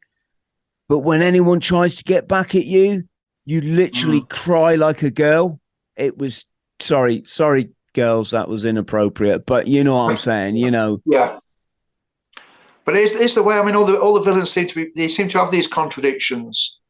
But 0.89 1.01
when 1.01 1.23
anyone 1.23 1.61
tries 1.61 1.95
to 1.97 2.05
get 2.05 2.29
back 2.29 2.55
at 2.55 2.67
you, 2.67 3.05
you 3.45 3.61
literally 3.61 4.21
mm. 4.21 4.29
cry 4.29 4.75
like 4.75 5.03
a 5.03 5.11
girl. 5.11 5.61
It 5.97 6.19
was 6.19 6.45
sorry, 6.81 7.23
sorry, 7.27 7.71
girls, 7.95 8.33
that 8.33 8.49
was 8.49 8.65
inappropriate. 8.65 9.47
But 9.47 9.67
you 9.69 9.85
know 9.85 9.95
what 9.95 10.11
I'm 10.11 10.17
saying, 10.17 10.57
you 10.57 10.71
know. 10.71 11.01
Yeah. 11.07 11.39
But 12.85 12.97
it's, 12.97 13.15
it's 13.15 13.35
the 13.35 13.43
way. 13.43 13.57
I 13.57 13.65
mean, 13.65 13.77
all 13.77 13.85
the 13.85 14.01
all 14.01 14.15
the 14.15 14.23
villains 14.23 14.51
seem 14.51 14.67
to 14.67 14.75
be. 14.75 14.91
They 14.97 15.07
seem 15.07 15.29
to 15.29 15.39
have 15.39 15.51
these 15.51 15.69
contradictions, 15.69 16.81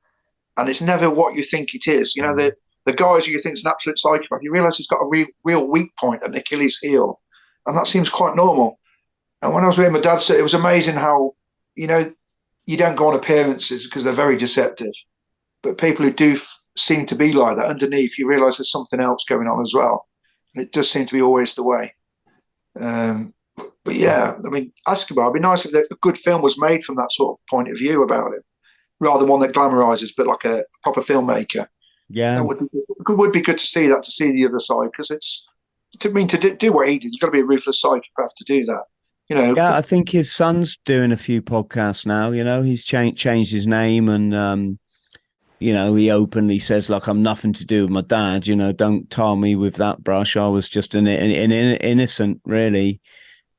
and 0.56 0.68
it's 0.68 0.80
never 0.80 1.10
what 1.10 1.34
you 1.34 1.42
think 1.42 1.74
it 1.74 1.86
is. 1.86 2.14
You 2.16 2.22
know, 2.22 2.32
mm. 2.32 2.36
the 2.38 2.54
the 2.90 2.96
guys 2.96 3.24
who 3.24 3.32
you 3.32 3.38
think 3.38 3.54
is 3.54 3.64
an 3.64 3.70
absolute 3.70 3.98
psychopath, 3.98 4.40
you 4.42 4.52
realise 4.52 4.76
he's 4.76 4.86
got 4.86 5.02
a 5.02 5.08
real 5.08 5.26
real 5.44 5.66
weak 5.66 5.94
point, 5.96 6.22
an 6.22 6.34
Achilles 6.34 6.78
heel, 6.78 7.20
and 7.66 7.76
that 7.76 7.86
seems 7.86 8.08
quite 8.08 8.36
normal. 8.36 8.78
And 9.42 9.54
when 9.54 9.64
I 9.64 9.68
was 9.68 9.78
with 9.78 9.86
him, 9.86 9.92
my 9.94 10.00
dad 10.00 10.20
said 10.20 10.38
it 10.38 10.42
was 10.42 10.54
amazing 10.54 10.96
how 10.96 11.34
you 11.74 11.86
know 11.86 12.12
you 12.66 12.76
don't 12.76 12.96
go 12.96 13.08
on 13.08 13.14
appearances 13.14 13.84
because 13.84 14.04
they're 14.04 14.12
very 14.12 14.36
deceptive, 14.36 14.92
but 15.62 15.78
people 15.78 16.04
who 16.04 16.12
do 16.12 16.32
f- 16.32 16.58
seem 16.76 17.06
to 17.06 17.14
be 17.14 17.32
like 17.32 17.56
that 17.56 17.66
underneath, 17.66 18.18
you 18.18 18.28
realise 18.28 18.58
there's 18.58 18.70
something 18.70 19.00
else 19.00 19.24
going 19.24 19.46
on 19.46 19.60
as 19.60 19.72
well. 19.74 20.06
And 20.54 20.64
it 20.64 20.72
does 20.72 20.90
seem 20.90 21.06
to 21.06 21.14
be 21.14 21.22
always 21.22 21.54
the 21.54 21.62
way. 21.62 21.94
Um, 22.80 23.34
but 23.84 23.94
yeah, 23.94 24.36
I 24.44 24.48
mean, 24.50 24.70
Escobar, 24.88 25.26
it'd 25.26 25.34
be 25.34 25.40
nice 25.40 25.64
if 25.64 25.74
a 25.74 25.94
good 26.00 26.18
film 26.18 26.42
was 26.42 26.60
made 26.60 26.84
from 26.84 26.96
that 26.96 27.12
sort 27.12 27.38
of 27.38 27.46
point 27.48 27.70
of 27.70 27.78
view 27.78 28.02
about 28.02 28.34
him, 28.34 28.42
rather 29.00 29.20
than 29.20 29.28
one 29.28 29.40
that 29.40 29.54
glamorizes, 29.54 30.10
but 30.16 30.26
like 30.26 30.44
a 30.44 30.62
proper 30.82 31.02
filmmaker. 31.02 31.66
Yeah. 32.10 32.40
It 32.40 32.44
would 32.44 32.60
it 32.62 33.16
would 33.16 33.32
be 33.32 33.40
good 33.40 33.58
to 33.58 33.66
see 33.66 33.86
that, 33.86 34.02
to 34.02 34.10
see 34.10 34.30
the 34.32 34.46
other 34.46 34.60
side, 34.60 34.90
because 34.90 35.10
it's, 35.10 35.48
to 36.00 36.10
mean, 36.10 36.28
to 36.28 36.38
do, 36.38 36.54
do 36.54 36.72
what 36.72 36.88
he 36.88 36.98
did, 36.98 37.12
you've 37.12 37.20
got 37.20 37.28
to 37.28 37.32
be 37.32 37.40
a 37.40 37.44
ruthless 37.44 37.80
psychopath 37.80 38.34
to 38.36 38.44
do 38.44 38.64
that. 38.66 38.82
You 39.28 39.36
know, 39.36 39.54
Yeah, 39.54 39.76
I 39.76 39.82
think 39.82 40.08
his 40.08 40.32
son's 40.32 40.76
doing 40.84 41.12
a 41.12 41.16
few 41.16 41.40
podcasts 41.40 42.04
now. 42.04 42.32
You 42.32 42.42
know, 42.42 42.62
he's 42.62 42.84
changed 42.84 43.16
changed 43.16 43.52
his 43.52 43.66
name, 43.66 44.08
and 44.08 44.34
um, 44.34 44.78
you 45.60 45.72
know, 45.72 45.94
he 45.94 46.10
openly 46.10 46.58
says 46.58 46.90
like, 46.90 47.06
"I'm 47.06 47.22
nothing 47.22 47.52
to 47.52 47.64
do 47.64 47.82
with 47.82 47.90
my 47.90 48.00
dad." 48.00 48.48
You 48.48 48.56
know, 48.56 48.72
don't 48.72 49.08
tar 49.08 49.36
me 49.36 49.54
with 49.54 49.76
that 49.76 50.02
brush. 50.02 50.36
I 50.36 50.48
was 50.48 50.68
just 50.68 50.96
an, 50.96 51.06
an, 51.06 51.30
an 51.30 51.52
innocent, 51.52 52.40
really. 52.44 53.00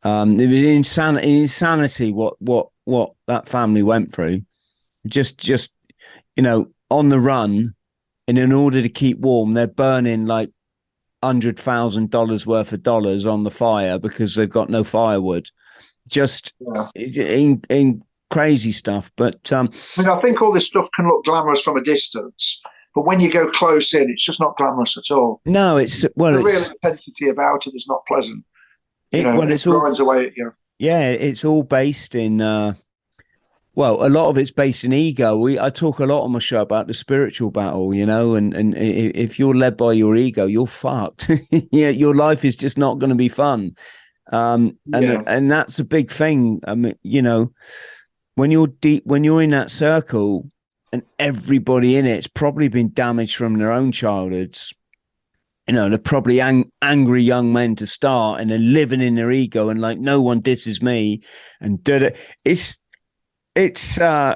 Um, 0.03 0.40
it 0.40 0.48
was 0.48 0.60
insan- 0.61 1.23
insanity 1.23 2.11
what 2.11 2.34
what 2.41 2.68
what 2.84 3.14
that 3.28 3.48
family 3.48 3.84
went 3.84 4.14
through. 4.14 4.41
Just 5.07 5.38
just 5.38 5.73
you 6.36 6.44
know, 6.44 6.72
on 6.90 7.10
the 7.10 7.19
run, 7.19 7.76
and 8.32 8.40
in 8.40 8.53
order 8.53 8.82
to 8.82 8.88
keep 8.88 9.20
warm, 9.20 9.56
they're 9.56 9.68
burning 9.68 10.26
like 10.26 10.52
hundred 11.22 11.60
thousand 11.60 12.12
dollars 12.12 12.48
worth 12.48 12.72
of 12.72 12.82
dollars 12.82 13.26
on 13.26 13.44
the 13.44 13.52
fire 13.52 13.99
because 13.99 14.36
they've 14.36 14.49
got 14.49 14.70
no 14.70 14.86
firewood. 14.86 15.49
Just 16.08 16.53
yeah. 16.62 16.88
in, 16.95 17.62
in 17.70 18.02
crazy 18.30 18.72
stuff. 18.72 19.12
But 19.18 19.52
um, 19.52 19.70
I 19.98 20.02
mean, 20.02 20.10
I 20.10 20.22
think 20.22 20.41
all 20.41 20.53
this 20.53 20.70
stuff 20.70 20.88
can 20.95 21.10
look 21.10 21.26
glamorous 21.26 21.62
from 21.62 21.76
a 21.76 21.84
distance, 21.84 22.62
but 22.95 23.06
when 23.06 23.20
you 23.20 23.30
go 23.30 23.52
close 23.52 23.94
in, 23.94 24.10
it's 24.10 24.24
just 24.24 24.40
not 24.40 24.56
glamorous 24.56 24.98
at 24.98 25.14
all. 25.14 25.41
no, 25.44 25.76
it's 25.76 26.06
well, 26.16 26.32
the 26.32 26.41
real 26.41 26.64
intensity 26.82 27.28
about 27.28 27.68
it 27.68 27.74
is 27.76 27.86
not 27.90 28.06
pleasant. 28.08 28.45
You 29.12 29.20
it, 29.20 29.24
know, 29.24 29.40
well, 29.40 29.49
it 29.49 29.56
it's 29.56 29.68
all 29.68 29.86
away 29.86 30.28
at 30.28 30.38
you. 30.38 30.53
yeah, 30.80 31.10
it's 31.10 31.44
all 31.44 31.64
based 31.64 32.16
in 32.16 32.40
uh, 32.40 32.76
Well, 33.73 34.06
a 34.06 34.10
lot 34.10 34.27
of 34.27 34.38
it's 34.38 34.52
based 34.52 34.84
in 34.84 34.91
ego. 34.91 35.38
We 35.38 35.57
I 35.57 35.69
talk 35.69 35.99
a 35.99 36.06
lot 36.06 36.23
on 36.23 36.34
my 36.34 36.39
show 36.39 36.61
about 36.61 36.88
the 36.88 36.93
spiritual 36.93 37.52
battle, 37.52 37.93
you 37.93 38.06
know, 38.06 38.35
and 38.35 38.53
and 38.53 38.76
if 38.76 39.39
you're 39.39 39.56
led 39.56 39.77
by 39.77 39.93
your 39.93 40.15
ego, 40.15 40.45
you're 40.45 40.68
fucked. 40.68 41.31
yeah, 41.72 41.89
your 41.89 42.14
life 42.14 42.43
is 42.43 42.57
just 42.57 42.77
not 42.77 42.99
going 42.99 43.11
to 43.11 43.15
be 43.15 43.30
fun. 43.30 43.76
Um, 44.31 44.77
and 44.93 45.06
yeah. 45.06 45.22
and 45.26 45.49
that's 45.49 45.80
a 45.80 45.85
big 45.85 46.11
thing. 46.11 46.60
I 46.68 46.76
mean, 46.76 46.95
you 47.02 47.22
know, 47.22 47.53
when 48.35 48.52
you're 48.52 48.68
deep, 48.68 49.03
when 49.06 49.23
you're 49.23 49.41
in 49.41 49.52
that 49.52 49.72
circle, 49.72 50.52
and 50.91 51.03
everybody 51.18 51.95
in 51.95 52.06
it's 52.06 52.27
probably 52.27 52.68
been 52.68 52.91
damaged 52.91 53.35
from 53.35 53.57
their 53.57 53.72
own 53.72 53.91
childhoods. 53.93 54.73
You 55.68 55.76
know, 55.76 55.88
they're 55.88 55.98
probably 55.98 56.41
ang- 56.41 56.72
angry 56.81 57.22
young 57.22 57.53
men 57.53 57.76
to 57.77 57.88
start, 57.88 58.41
and 58.41 58.49
they're 58.49 58.57
living 58.57 58.99
in 58.99 59.15
their 59.15 59.31
ego, 59.31 59.69
and 59.69 59.80
like 59.80 59.99
no 59.99 60.22
one 60.22 60.41
disses 60.41 60.81
me, 60.81 61.22
and 61.61 61.88
it. 61.88 62.18
It's 62.43 62.81
it's 63.56 63.99
uh 63.99 64.36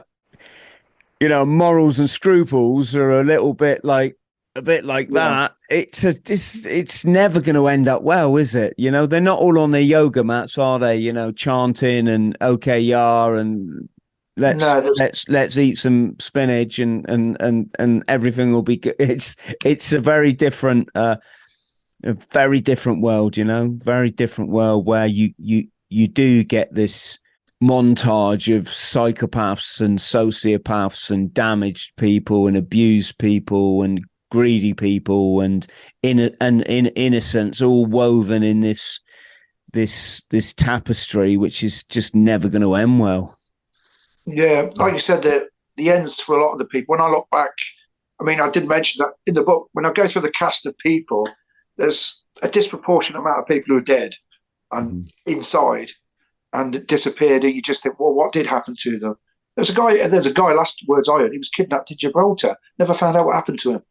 you 1.20 1.30
know 1.30 1.46
morals 1.46 2.00
and 2.00 2.10
scruples 2.10 2.96
are 2.96 3.12
a 3.12 3.24
little 3.24 3.54
bit 3.54 3.84
like 3.84 4.18
a 4.56 4.62
bit 4.62 4.86
like 4.86 5.08
yeah. 5.10 5.30
that. 5.30 5.56
It's 5.70 6.06
a 6.06 6.16
it's 6.30 6.66
it's 6.66 7.06
never 7.06 7.42
going 7.42 7.56
to 7.56 7.68
end 7.68 7.88
up 7.88 8.04
well 8.04 8.38
is 8.38 8.56
it? 8.56 8.74
You 8.78 8.92
know 8.92 9.06
they're 9.06 9.22
not 9.22 9.40
all 9.40 9.60
on 9.60 9.72
their 9.72 9.82
yoga 9.82 10.24
mats 10.24 10.58
are 10.58 10.80
they? 10.80 10.98
You 10.98 11.14
know 11.14 11.32
chanting 11.32 12.08
and 12.08 12.38
okay 12.42 12.80
yeah 12.80 13.38
and 13.38 13.90
let's 14.38 14.60
no, 14.60 14.94
let's 14.98 15.28
let's 15.30 15.58
eat 15.58 15.76
some 15.76 16.16
spinach 16.20 16.80
and 16.80 17.08
and 17.10 17.38
and 17.40 17.74
and 17.80 18.04
everything 18.08 18.52
will 18.52 18.64
be 18.64 18.78
good 18.78 18.96
it's 19.00 19.36
it's 19.64 19.94
a 19.94 20.00
very 20.00 20.34
different 20.34 20.90
uh 20.96 21.16
a 22.04 22.14
very 22.14 22.62
different 22.62 23.02
world 23.02 23.38
you 23.38 23.46
know? 23.46 23.70
Very 23.82 24.12
different 24.12 24.52
world 24.52 24.86
where 24.86 25.08
you 25.08 25.34
you 25.38 25.68
you 25.90 26.08
do 26.08 26.44
get 26.44 26.74
this 26.74 27.20
montage 27.64 28.56
of 28.56 28.65
psychopaths 28.65 29.80
and 29.82 29.99
sociopaths 29.99 31.10
and 31.10 31.34
damaged 31.34 31.95
people 31.98 32.48
and 32.48 32.57
abused 32.57 33.18
people 33.18 33.82
and 33.82 34.03
greedy 34.30 34.73
people 34.73 35.40
and 35.40 35.68
in 36.03 36.36
and 36.41 36.61
in 36.64 36.88
innocence 36.88 37.61
all 37.61 37.86
woven 37.86 38.44
in 38.44 38.61
this 38.61 38.99
this 39.72 40.22
this 40.32 40.53
tapestry 40.53 41.38
which 41.38 41.64
is 41.64 41.84
just 41.84 42.14
never 42.14 42.49
going 42.49 42.61
to 42.61 42.76
end 42.76 42.99
well. 42.99 43.40
Yeah 44.26 44.69
like 44.76 44.94
you 44.94 44.99
said 44.99 45.23
the 45.23 45.48
the 45.77 45.90
ends 45.90 46.19
for 46.19 46.38
a 46.38 46.44
lot 46.44 46.53
of 46.53 46.60
the 46.60 46.68
people. 46.68 46.94
When 46.94 47.02
i 47.02 47.10
look 47.10 47.30
back 47.30 47.52
i 48.19 48.23
mean 48.23 48.41
i 48.41 48.49
did 48.49 48.68
mention 48.68 49.03
that 49.03 49.14
in 49.27 49.36
the 49.36 49.44
book 49.44 49.69
when 49.72 49.86
i 49.86 49.94
go 49.94 50.07
through 50.07 50.23
the 50.23 50.32
cast 50.32 50.65
of 50.65 50.77
people 50.80 51.30
there's 51.77 52.26
a 52.41 52.49
disproportionate 52.49 53.22
amount 53.22 53.40
of 53.40 53.48
people 53.48 53.73
who 53.73 53.77
are 53.77 53.84
dead 53.84 54.14
and 54.72 55.03
mm. 55.03 55.14
inside 55.26 55.91
and 56.56 56.76
it 56.76 56.88
disappeared, 56.88 57.44
you 57.44 57.61
just 57.61 57.84
think, 57.84 57.99
well, 57.99 58.14
what 58.14 58.34
did 58.34 58.48
happen 58.48 58.76
to 58.80 58.99
them? 58.99 59.15
There's 59.56 59.69
a 59.69 59.73
guy. 59.73 60.07
There's 60.07 60.26
a 60.26 60.34
guy. 60.34 60.53
Last 60.53 60.84
words 60.88 61.07
I 61.07 61.19
heard, 61.19 61.32
he 61.32 61.38
was 61.38 61.49
kidnapped 61.49 61.91
in 61.91 61.98
Gibraltar. 61.98 62.57
Never 62.77 62.94
found 62.94 63.15
out 63.15 63.26
what 63.26 63.36
happened 63.36 63.60
to 63.60 63.73
him. 63.73 63.84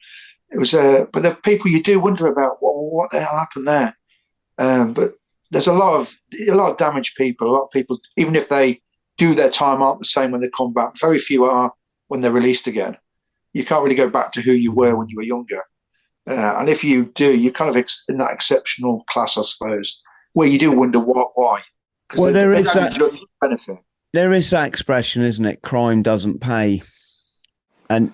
It 0.51 0.59
was, 0.59 0.75
uh, 0.75 1.07
but 1.13 1.23
the 1.23 1.35
people 1.35 1.71
you 1.71 1.83
do 1.83 1.99
wonder 1.99 2.27
about 2.27 2.57
what 2.61 2.75
what 2.75 3.11
the 3.11 3.21
hell 3.21 3.39
happened 3.39 3.67
there. 3.67 3.97
Um, 4.59 4.93
but 4.93 5.15
there's 5.51 5.67
a 5.67 5.73
lot 5.73 6.01
of 6.01 6.15
a 6.49 6.55
lot 6.55 6.71
of 6.71 6.77
damaged 6.77 7.17
people. 7.17 7.49
A 7.49 7.55
lot 7.55 7.65
of 7.65 7.71
people, 7.71 7.99
even 8.17 8.37
if 8.37 8.49
they 8.49 8.81
do 9.17 9.35
their 9.35 9.51
time, 9.51 9.83
aren't 9.83 10.01
the 10.01 10.05
same 10.05 10.31
when 10.31 10.43
they 10.43 10.51
come 10.57 10.73
back. 10.73 10.99
Very 11.01 11.19
few 11.19 11.45
are 11.45 11.73
when 12.09 12.21
they're 12.21 12.31
released 12.31 12.67
again. 12.67 12.97
You 13.53 13.65
can't 13.65 13.83
really 13.83 13.95
go 13.95 14.11
back 14.11 14.33
to 14.33 14.43
who 14.43 14.53
you 14.53 14.73
were 14.73 14.97
when 14.97 15.09
you 15.09 15.17
were 15.17 15.23
younger. 15.23 15.63
Uh, 16.27 16.57
and 16.59 16.69
if 16.69 16.83
you 16.83 17.07
do, 17.15 17.35
you're 17.37 17.53
kind 17.53 17.71
of 17.71 17.77
ex- 17.77 18.05
in 18.09 18.19
that 18.19 18.33
exceptional 18.33 19.05
class, 19.09 19.37
I 19.37 19.43
suppose, 19.43 20.01
where 20.33 20.49
you 20.49 20.59
do 20.59 20.73
wonder 20.73 20.99
what, 20.99 21.29
why. 21.35 21.61
Well, 22.17 22.33
there 22.33 22.53
is 22.53 22.73
that 22.73 22.99
benefit. 23.41 23.79
There 24.13 24.33
is 24.33 24.51
that 24.51 24.69
expression, 24.69 25.25
isn't 25.25 25.45
it? 25.45 25.63
Crime 25.63 26.03
doesn't 26.03 26.41
pay. 26.41 26.83
And 27.91 28.13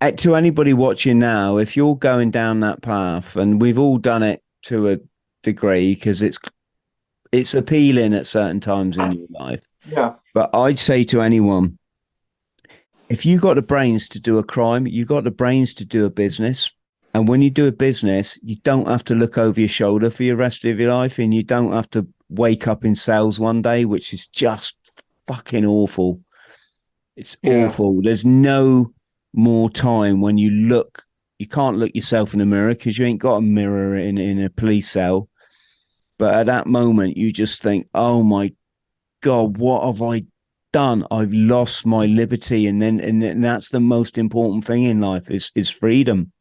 uh, 0.00 0.12
to 0.12 0.34
anybody 0.34 0.72
watching 0.72 1.18
now, 1.18 1.58
if 1.58 1.76
you're 1.76 1.96
going 1.96 2.30
down 2.30 2.60
that 2.60 2.80
path, 2.80 3.36
and 3.36 3.60
we've 3.60 3.78
all 3.78 3.98
done 3.98 4.22
it 4.22 4.42
to 4.62 4.90
a 4.90 4.98
degree 5.42 5.94
because 5.94 6.22
it's 6.22 6.38
it's 7.32 7.54
appealing 7.54 8.14
at 8.14 8.26
certain 8.26 8.60
times 8.60 8.98
in 8.98 9.12
your 9.12 9.28
life. 9.30 9.68
Yeah. 9.86 10.14
But 10.34 10.50
I'd 10.54 10.78
say 10.78 11.04
to 11.04 11.20
anyone, 11.20 11.78
if 13.08 13.24
you 13.26 13.38
got 13.38 13.54
the 13.54 13.62
brains 13.62 14.08
to 14.10 14.20
do 14.20 14.38
a 14.38 14.44
crime, 14.44 14.86
you 14.86 15.04
got 15.04 15.24
the 15.24 15.30
brains 15.30 15.74
to 15.74 15.84
do 15.84 16.04
a 16.06 16.10
business. 16.10 16.70
And 17.12 17.28
when 17.28 17.42
you 17.42 17.50
do 17.50 17.66
a 17.66 17.72
business, 17.72 18.38
you 18.42 18.56
don't 18.56 18.88
have 18.88 19.04
to 19.04 19.14
look 19.14 19.36
over 19.36 19.60
your 19.60 19.68
shoulder 19.68 20.10
for 20.10 20.22
the 20.22 20.32
rest 20.32 20.64
of 20.64 20.80
your 20.80 20.92
life, 20.92 21.18
and 21.18 21.34
you 21.34 21.42
don't 21.42 21.72
have 21.72 21.90
to 21.90 22.06
wake 22.30 22.68
up 22.68 22.84
in 22.84 22.94
sales 22.94 23.38
one 23.38 23.60
day, 23.60 23.84
which 23.84 24.12
is 24.12 24.26
just 24.26 24.76
fucking 25.26 25.66
awful. 25.66 26.20
It's 27.16 27.36
yeah. 27.42 27.66
awful. 27.66 28.00
There's 28.02 28.24
no 28.24 28.92
more 29.34 29.68
time 29.68 30.20
when 30.20 30.38
you 30.38 30.50
look. 30.50 31.02
You 31.38 31.48
can't 31.48 31.78
look 31.78 31.94
yourself 31.94 32.32
in 32.32 32.38
the 32.38 32.46
mirror 32.46 32.70
because 32.70 32.98
you 32.98 33.06
ain't 33.06 33.20
got 33.20 33.36
a 33.36 33.42
mirror 33.42 33.96
in 33.96 34.18
in 34.18 34.40
a 34.40 34.50
police 34.50 34.90
cell. 34.90 35.28
But 36.18 36.34
at 36.34 36.46
that 36.46 36.66
moment, 36.66 37.16
you 37.16 37.32
just 37.32 37.62
think, 37.62 37.88
"Oh 37.94 38.22
my 38.22 38.52
god, 39.22 39.56
what 39.56 39.84
have 39.84 40.02
I 40.02 40.24
done? 40.72 41.06
I've 41.10 41.32
lost 41.32 41.86
my 41.86 42.06
liberty." 42.06 42.66
And 42.66 42.80
then, 42.80 43.00
and, 43.00 43.22
and 43.22 43.42
that's 43.42 43.70
the 43.70 43.80
most 43.80 44.18
important 44.18 44.64
thing 44.64 44.84
in 44.84 45.00
life 45.00 45.30
is 45.30 45.50
is 45.54 45.70
freedom. 45.70 46.32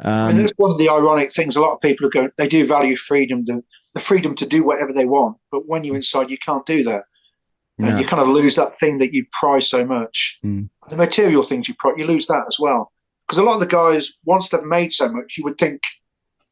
Um, 0.00 0.30
and 0.30 0.38
that's 0.38 0.52
one 0.56 0.70
of 0.70 0.78
the 0.78 0.88
ironic 0.88 1.32
things. 1.32 1.56
A 1.56 1.60
lot 1.60 1.74
of 1.74 1.80
people 1.80 2.06
are 2.06 2.10
going, 2.10 2.30
they 2.36 2.48
do 2.48 2.66
value 2.66 2.96
freedom, 2.96 3.44
the, 3.46 3.62
the 3.96 4.02
freedom 4.02 4.34
to 4.36 4.44
do 4.44 4.62
whatever 4.62 4.92
they 4.92 5.06
want. 5.06 5.38
But 5.50 5.66
when 5.66 5.82
you're 5.82 5.96
inside, 5.96 6.30
you 6.30 6.36
can't 6.36 6.66
do 6.66 6.84
that. 6.84 7.04
No. 7.78 7.88
And 7.88 7.98
you 7.98 8.04
kind 8.04 8.20
of 8.20 8.28
lose 8.28 8.54
that 8.56 8.78
thing 8.78 8.98
that 8.98 9.14
you 9.14 9.24
prize 9.32 9.66
so 9.68 9.86
much. 9.86 10.38
Mm. 10.44 10.68
The 10.90 10.96
material 10.96 11.42
things 11.42 11.66
you 11.66 11.74
prize, 11.78 11.94
you 11.96 12.06
lose 12.06 12.26
that 12.26 12.44
as 12.46 12.58
well. 12.60 12.92
Because 13.26 13.38
a 13.38 13.42
lot 13.42 13.54
of 13.54 13.60
the 13.60 13.66
guys, 13.66 14.12
once 14.26 14.50
they've 14.50 14.62
made 14.62 14.92
so 14.92 15.08
much, 15.08 15.38
you 15.38 15.44
would 15.44 15.56
think 15.56 15.80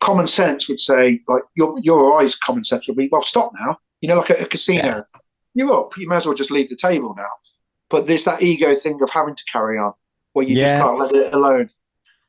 common 0.00 0.26
sense 0.26 0.70
would 0.70 0.80
say, 0.80 1.20
like 1.28 1.42
your 1.54 1.78
your 1.80 2.18
eyes, 2.18 2.34
common 2.34 2.64
sense 2.64 2.88
would 2.88 2.96
be, 2.96 3.10
well, 3.12 3.22
stop 3.22 3.52
now. 3.60 3.78
You 4.00 4.08
know, 4.08 4.16
like 4.16 4.30
a, 4.30 4.42
a 4.42 4.46
casino, 4.46 4.82
yeah. 4.82 5.20
you're 5.52 5.72
up. 5.72 5.98
You 5.98 6.08
may 6.08 6.16
as 6.16 6.24
well 6.24 6.34
just 6.34 6.50
leave 6.50 6.70
the 6.70 6.76
table 6.76 7.14
now. 7.14 7.30
But 7.90 8.06
there's 8.06 8.24
that 8.24 8.42
ego 8.42 8.74
thing 8.74 9.00
of 9.02 9.10
having 9.10 9.34
to 9.34 9.44
carry 9.52 9.76
on, 9.76 9.92
where 10.32 10.46
you 10.46 10.56
yeah. 10.56 10.78
just 10.78 10.82
can't 10.82 10.98
let 10.98 11.14
it 11.14 11.34
alone. 11.34 11.68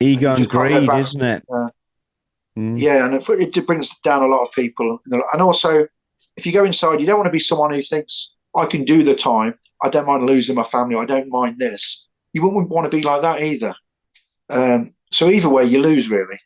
Ego 0.02 0.32
and, 0.32 0.40
and 0.40 0.50
greed, 0.50 0.90
isn't 0.90 1.22
it? 1.22 1.44
Uh, 1.54 1.70
mm. 2.58 2.80
Yeah, 2.80 3.06
and 3.06 3.16
it, 3.16 3.58
it 3.58 3.68
brings 3.68 3.96
down 4.00 4.24
a 4.24 4.28
lot 4.28 4.44
of 4.44 4.52
people. 4.52 5.00
And 5.08 5.42
also, 5.42 5.86
if 6.38 6.46
you 6.46 6.52
go 6.52 6.64
inside, 6.64 7.00
you 7.00 7.08
don't 7.08 7.18
want 7.18 7.28
to 7.28 7.32
be 7.32 7.40
someone 7.40 7.74
who 7.74 7.82
thinks, 7.82 8.36
I 8.56 8.66
can 8.66 8.86
do 8.86 9.04
the 9.04 9.16
time. 9.16 9.58
I 9.84 9.90
don't 9.90 10.08
mind 10.08 10.26
losing 10.26 10.56
my 10.56 10.64
family. 10.64 10.96
I 10.96 11.06
don't 11.06 11.30
mind 11.30 11.60
this. 11.60 12.08
You 12.34 12.42
wouldn't 12.42 12.70
want 12.70 12.86
to 12.86 12.96
be 12.96 13.04
like 13.04 13.22
that 13.22 13.42
either. 13.42 13.76
Um, 14.50 14.94
so 15.12 15.30
either 15.30 15.50
way, 15.50 15.66
you 15.66 15.82
lose 15.82 16.10
really. 16.10 16.40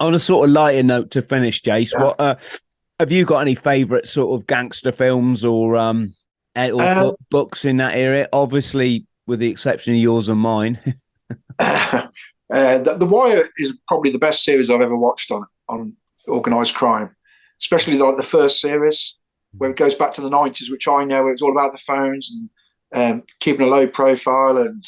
On 0.00 0.14
a 0.14 0.18
sort 0.18 0.48
of 0.48 0.54
lighter 0.54 0.82
note 0.82 1.10
to 1.12 1.22
finish, 1.22 1.62
Jace, 1.62 1.92
yeah. 1.92 2.04
what 2.04 2.20
uh, 2.20 2.36
have 3.00 3.12
you 3.12 3.24
got 3.24 3.40
any 3.40 3.54
favourite 3.54 4.06
sort 4.06 4.38
of 4.40 4.46
gangster 4.46 4.92
films 4.92 5.44
or 5.44 5.76
um 5.76 6.14
eh, 6.54 6.70
or 6.70 6.82
um, 6.82 7.14
books 7.30 7.64
in 7.64 7.78
that 7.78 7.96
area? 7.96 8.28
Obviously, 8.32 9.06
with 9.26 9.40
the 9.40 9.50
exception 9.50 9.94
of 9.94 10.00
yours 10.00 10.28
and 10.28 10.40
mine. 10.40 10.78
Uh, 11.58 12.06
the, 12.48 12.96
the, 12.98 13.06
Wire 13.06 13.44
is 13.56 13.78
probably 13.88 14.10
the 14.10 14.18
best 14.18 14.44
series 14.44 14.70
I've 14.70 14.80
ever 14.80 14.96
watched 14.96 15.30
on 15.30 15.46
on 15.68 15.94
organised 16.28 16.74
crime, 16.74 17.14
especially 17.60 17.98
like 17.98 18.16
the 18.16 18.22
first 18.22 18.60
series 18.60 19.16
where 19.56 19.70
it 19.70 19.76
goes 19.76 19.94
back 19.94 20.12
to 20.14 20.20
the 20.20 20.30
nineties, 20.30 20.70
which 20.70 20.88
I 20.88 21.04
know 21.04 21.28
it's 21.28 21.42
all 21.42 21.52
about 21.52 21.72
the 21.72 21.78
phones 21.78 22.30
and 22.30 22.50
um, 22.94 23.22
keeping 23.40 23.66
a 23.66 23.70
low 23.70 23.86
profile, 23.86 24.56
and 24.58 24.84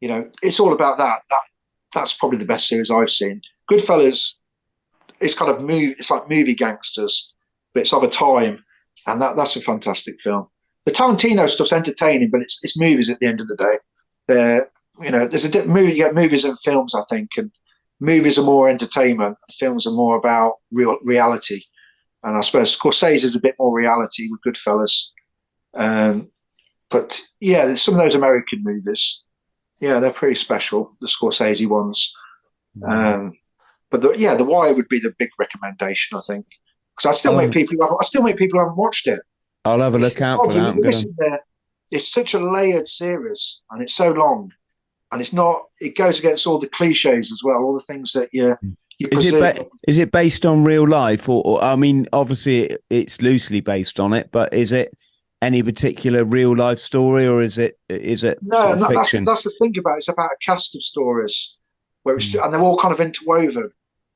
you 0.00 0.08
know 0.08 0.28
it's 0.42 0.60
all 0.60 0.72
about 0.72 0.98
that. 0.98 1.22
That 1.30 1.42
that's 1.94 2.12
probably 2.12 2.38
the 2.38 2.44
best 2.44 2.68
series 2.68 2.90
I've 2.90 3.10
seen. 3.10 3.40
Goodfellas, 3.70 4.34
it's 5.20 5.34
kind 5.34 5.50
of 5.50 5.60
move. 5.60 5.94
It's 5.98 6.10
like 6.10 6.28
movie 6.28 6.54
gangsters, 6.54 7.34
but 7.74 7.80
it's 7.80 7.92
of 7.92 8.02
a 8.02 8.08
time, 8.08 8.64
and 9.06 9.20
that 9.20 9.36
that's 9.36 9.56
a 9.56 9.60
fantastic 9.60 10.20
film. 10.20 10.48
The 10.84 10.92
Tarantino 10.92 11.48
stuff's 11.48 11.72
entertaining, 11.72 12.30
but 12.30 12.40
it's 12.40 12.60
it's 12.62 12.78
movies 12.78 13.08
at 13.08 13.18
the 13.20 13.26
end 13.26 13.40
of 13.40 13.46
the 13.46 13.56
day. 13.56 13.78
They're 14.26 14.70
you 15.02 15.10
know, 15.10 15.26
there's 15.26 15.44
a 15.44 15.64
movie. 15.66 15.92
You 15.92 16.04
get 16.04 16.14
movies 16.14 16.44
and 16.44 16.58
films, 16.60 16.94
I 16.94 17.02
think, 17.08 17.30
and 17.36 17.50
movies 18.00 18.38
are 18.38 18.44
more 18.44 18.68
entertainment. 18.68 19.36
Films 19.58 19.86
are 19.86 19.92
more 19.92 20.16
about 20.16 20.54
real 20.72 20.98
reality. 21.04 21.62
And 22.22 22.36
I 22.36 22.40
suppose 22.40 22.76
Scorsese 22.76 23.24
is 23.24 23.36
a 23.36 23.40
bit 23.40 23.54
more 23.58 23.76
reality 23.76 24.28
with 24.30 24.40
Goodfellas. 24.46 25.08
Um, 25.74 26.28
but 26.90 27.20
yeah, 27.40 27.74
some 27.74 27.94
of 27.94 28.00
those 28.00 28.14
American 28.14 28.62
movies, 28.62 29.24
yeah, 29.80 30.00
they're 30.00 30.10
pretty 30.10 30.34
special. 30.34 30.96
The 31.00 31.06
Scorsese 31.06 31.68
ones. 31.68 32.12
Um, 32.88 33.32
but 33.90 34.02
the, 34.02 34.14
yeah, 34.16 34.34
The 34.34 34.44
Wire 34.44 34.74
would 34.74 34.88
be 34.88 34.98
the 34.98 35.14
big 35.18 35.30
recommendation, 35.38 36.18
I 36.18 36.20
think, 36.26 36.46
because 36.94 37.08
I 37.08 37.12
still 37.12 37.32
um, 37.32 37.38
make 37.38 37.52
people. 37.52 37.76
I 37.82 38.04
still 38.04 38.22
make 38.22 38.36
people 38.36 38.60
haven't 38.60 38.76
watched 38.76 39.06
it. 39.06 39.20
I'll 39.64 39.80
have 39.80 39.94
a 39.94 39.98
look 39.98 40.20
out 40.20 40.44
for 40.44 40.52
that. 40.52 41.40
It's 41.90 42.12
such 42.12 42.34
a 42.34 42.38
layered 42.38 42.86
series, 42.86 43.62
and 43.70 43.82
it's 43.82 43.94
so 43.94 44.10
long 44.10 44.52
and 45.12 45.20
it's 45.20 45.32
not. 45.32 45.62
It 45.80 45.96
goes 45.96 46.18
against 46.18 46.46
all 46.46 46.58
the 46.58 46.68
cliches 46.68 47.32
as 47.32 47.42
well, 47.42 47.58
all 47.58 47.74
the 47.74 47.82
things 47.82 48.12
that 48.12 48.28
you. 48.32 48.56
you 48.98 49.08
is 49.12 49.32
it 49.32 49.40
ba- 49.40 49.66
is 49.86 49.98
it 49.98 50.12
based 50.12 50.44
on 50.44 50.64
real 50.64 50.86
life, 50.86 51.28
or, 51.28 51.42
or 51.44 51.62
I 51.62 51.76
mean, 51.76 52.06
obviously 52.12 52.76
it's 52.90 53.20
loosely 53.22 53.60
based 53.60 54.00
on 54.00 54.12
it, 54.12 54.30
but 54.30 54.52
is 54.52 54.72
it 54.72 54.96
any 55.40 55.62
particular 55.62 56.24
real 56.24 56.56
life 56.56 56.78
story, 56.78 57.26
or 57.26 57.42
is 57.42 57.58
it 57.58 57.78
is 57.88 58.24
it 58.24 58.38
no? 58.42 58.74
That, 58.74 58.90
that's 58.94 59.12
that's 59.12 59.44
the 59.44 59.54
thing 59.58 59.74
about 59.78 59.94
it. 59.94 59.98
it's 59.98 60.08
about 60.08 60.30
a 60.30 60.36
cast 60.44 60.74
of 60.74 60.82
stories 60.82 61.56
where 62.02 62.16
it's 62.16 62.34
mm. 62.34 62.44
and 62.44 62.52
they're 62.52 62.60
all 62.60 62.78
kind 62.78 62.92
of 62.92 63.00
interwoven. 63.00 63.70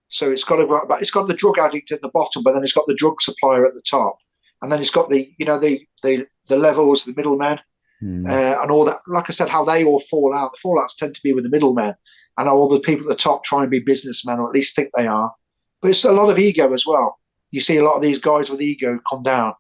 So 0.09 0.31
it's 0.31 0.45
got 0.45 0.61
a, 0.61 0.97
it's 1.01 1.11
got 1.11 1.27
the 1.27 1.35
drug 1.35 1.59
addict 1.59 1.91
at 1.91 2.03
the 2.03 2.11
bottom, 2.11 2.43
but 2.43 2.53
then 2.53 2.63
it's 2.63 2.75
got 2.75 2.87
the 2.87 2.95
drug 2.95 3.23
supplier 3.23 3.65
at 3.65 3.73
the 3.73 3.81
top, 3.81 4.19
and 4.61 4.71
then 4.71 4.81
it's 4.81 4.91
got 4.91 5.09
the 5.09 5.33
you 5.39 5.47
know 5.47 5.59
the 5.59 5.87
the 6.03 6.27
the 6.49 6.57
levels, 6.57 7.05
the 7.05 7.15
middlemen, 7.17 7.61
mm. 8.03 8.29
uh, 8.29 8.61
and 8.63 8.71
all 8.71 8.85
that. 8.85 9.01
Like 9.07 9.25
I 9.29 9.33
said, 9.33 9.49
how 9.49 9.65
they 9.65 9.85
all 9.85 10.03
fall 10.11 10.35
out. 10.35 10.53
The 10.53 10.69
fallouts 10.69 10.97
tend 10.97 11.15
to 11.15 11.23
be 11.23 11.33
with 11.33 11.45
the 11.45 11.51
middlemen, 11.51 11.95
and 12.39 12.49
all 12.49 12.69
the 12.69 12.81
people 12.81 13.11
at 13.11 13.17
the 13.17 13.23
top 13.23 13.45
try 13.45 13.63
and 13.63 13.71
be 13.71 13.81
businessmen, 13.81 14.39
or 14.39 14.49
at 14.49 14.55
least 14.55 14.75
think 14.75 14.91
they 14.97 15.07
are. 15.07 15.33
But 15.81 15.91
it's 15.91 16.05
a 16.05 16.13
lot 16.13 16.31
of 16.31 16.39
ego 16.39 16.73
as 16.73 16.87
well. 16.87 17.19
You 17.51 17.61
see 17.61 17.77
a 17.77 17.85
lot 17.85 17.97
of 17.97 18.03
these 18.03 18.19
guys 18.19 18.51
with 18.51 18.63
ego 18.63 18.99
come 19.09 19.23
down, 19.23 19.55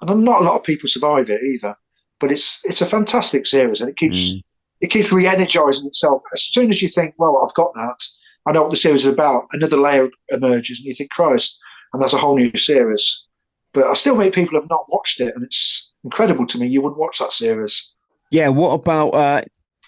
and 0.00 0.24
not 0.24 0.42
a 0.42 0.44
lot 0.44 0.56
of 0.56 0.64
people 0.64 0.88
survive 0.88 1.30
it 1.30 1.42
either. 1.42 1.74
But 2.20 2.32
it's 2.32 2.60
it's 2.64 2.80
a 2.80 2.86
fantastic 2.86 3.46
series, 3.46 3.80
and 3.80 3.88
it 3.88 3.96
keeps 3.96 4.18
mm. 4.18 4.40
it 4.80 4.90
keeps 4.90 5.12
re-energizing 5.12 5.86
itself. 5.86 6.22
As 6.32 6.42
soon 6.42 6.70
as 6.70 6.82
you 6.82 6.88
think, 6.88 7.14
well, 7.18 7.44
I've 7.44 7.54
got 7.54 7.72
that, 7.74 8.04
I 8.46 8.52
know 8.52 8.62
what 8.62 8.70
the 8.70 8.76
series 8.76 9.06
is 9.06 9.12
about. 9.12 9.46
Another 9.52 9.76
layer 9.76 10.08
emerges, 10.30 10.78
and 10.78 10.86
you 10.86 10.94
think, 10.94 11.10
Christ, 11.10 11.58
and 11.92 12.02
that's 12.02 12.12
a 12.12 12.18
whole 12.18 12.36
new 12.36 12.54
series. 12.56 13.26
But 13.72 13.86
I 13.86 13.94
still 13.94 14.16
meet 14.16 14.34
people 14.34 14.52
who 14.52 14.60
have 14.60 14.70
not 14.70 14.86
watched 14.88 15.20
it, 15.20 15.34
and 15.34 15.44
it's 15.44 15.87
incredible 16.04 16.46
to 16.46 16.58
me. 16.58 16.66
You 16.66 16.82
wouldn't 16.82 17.00
watch 17.00 17.18
that 17.18 17.32
series. 17.32 17.92
Yeah. 18.30 18.48
What 18.48 18.72
about 18.72 19.10
uh, 19.10 19.42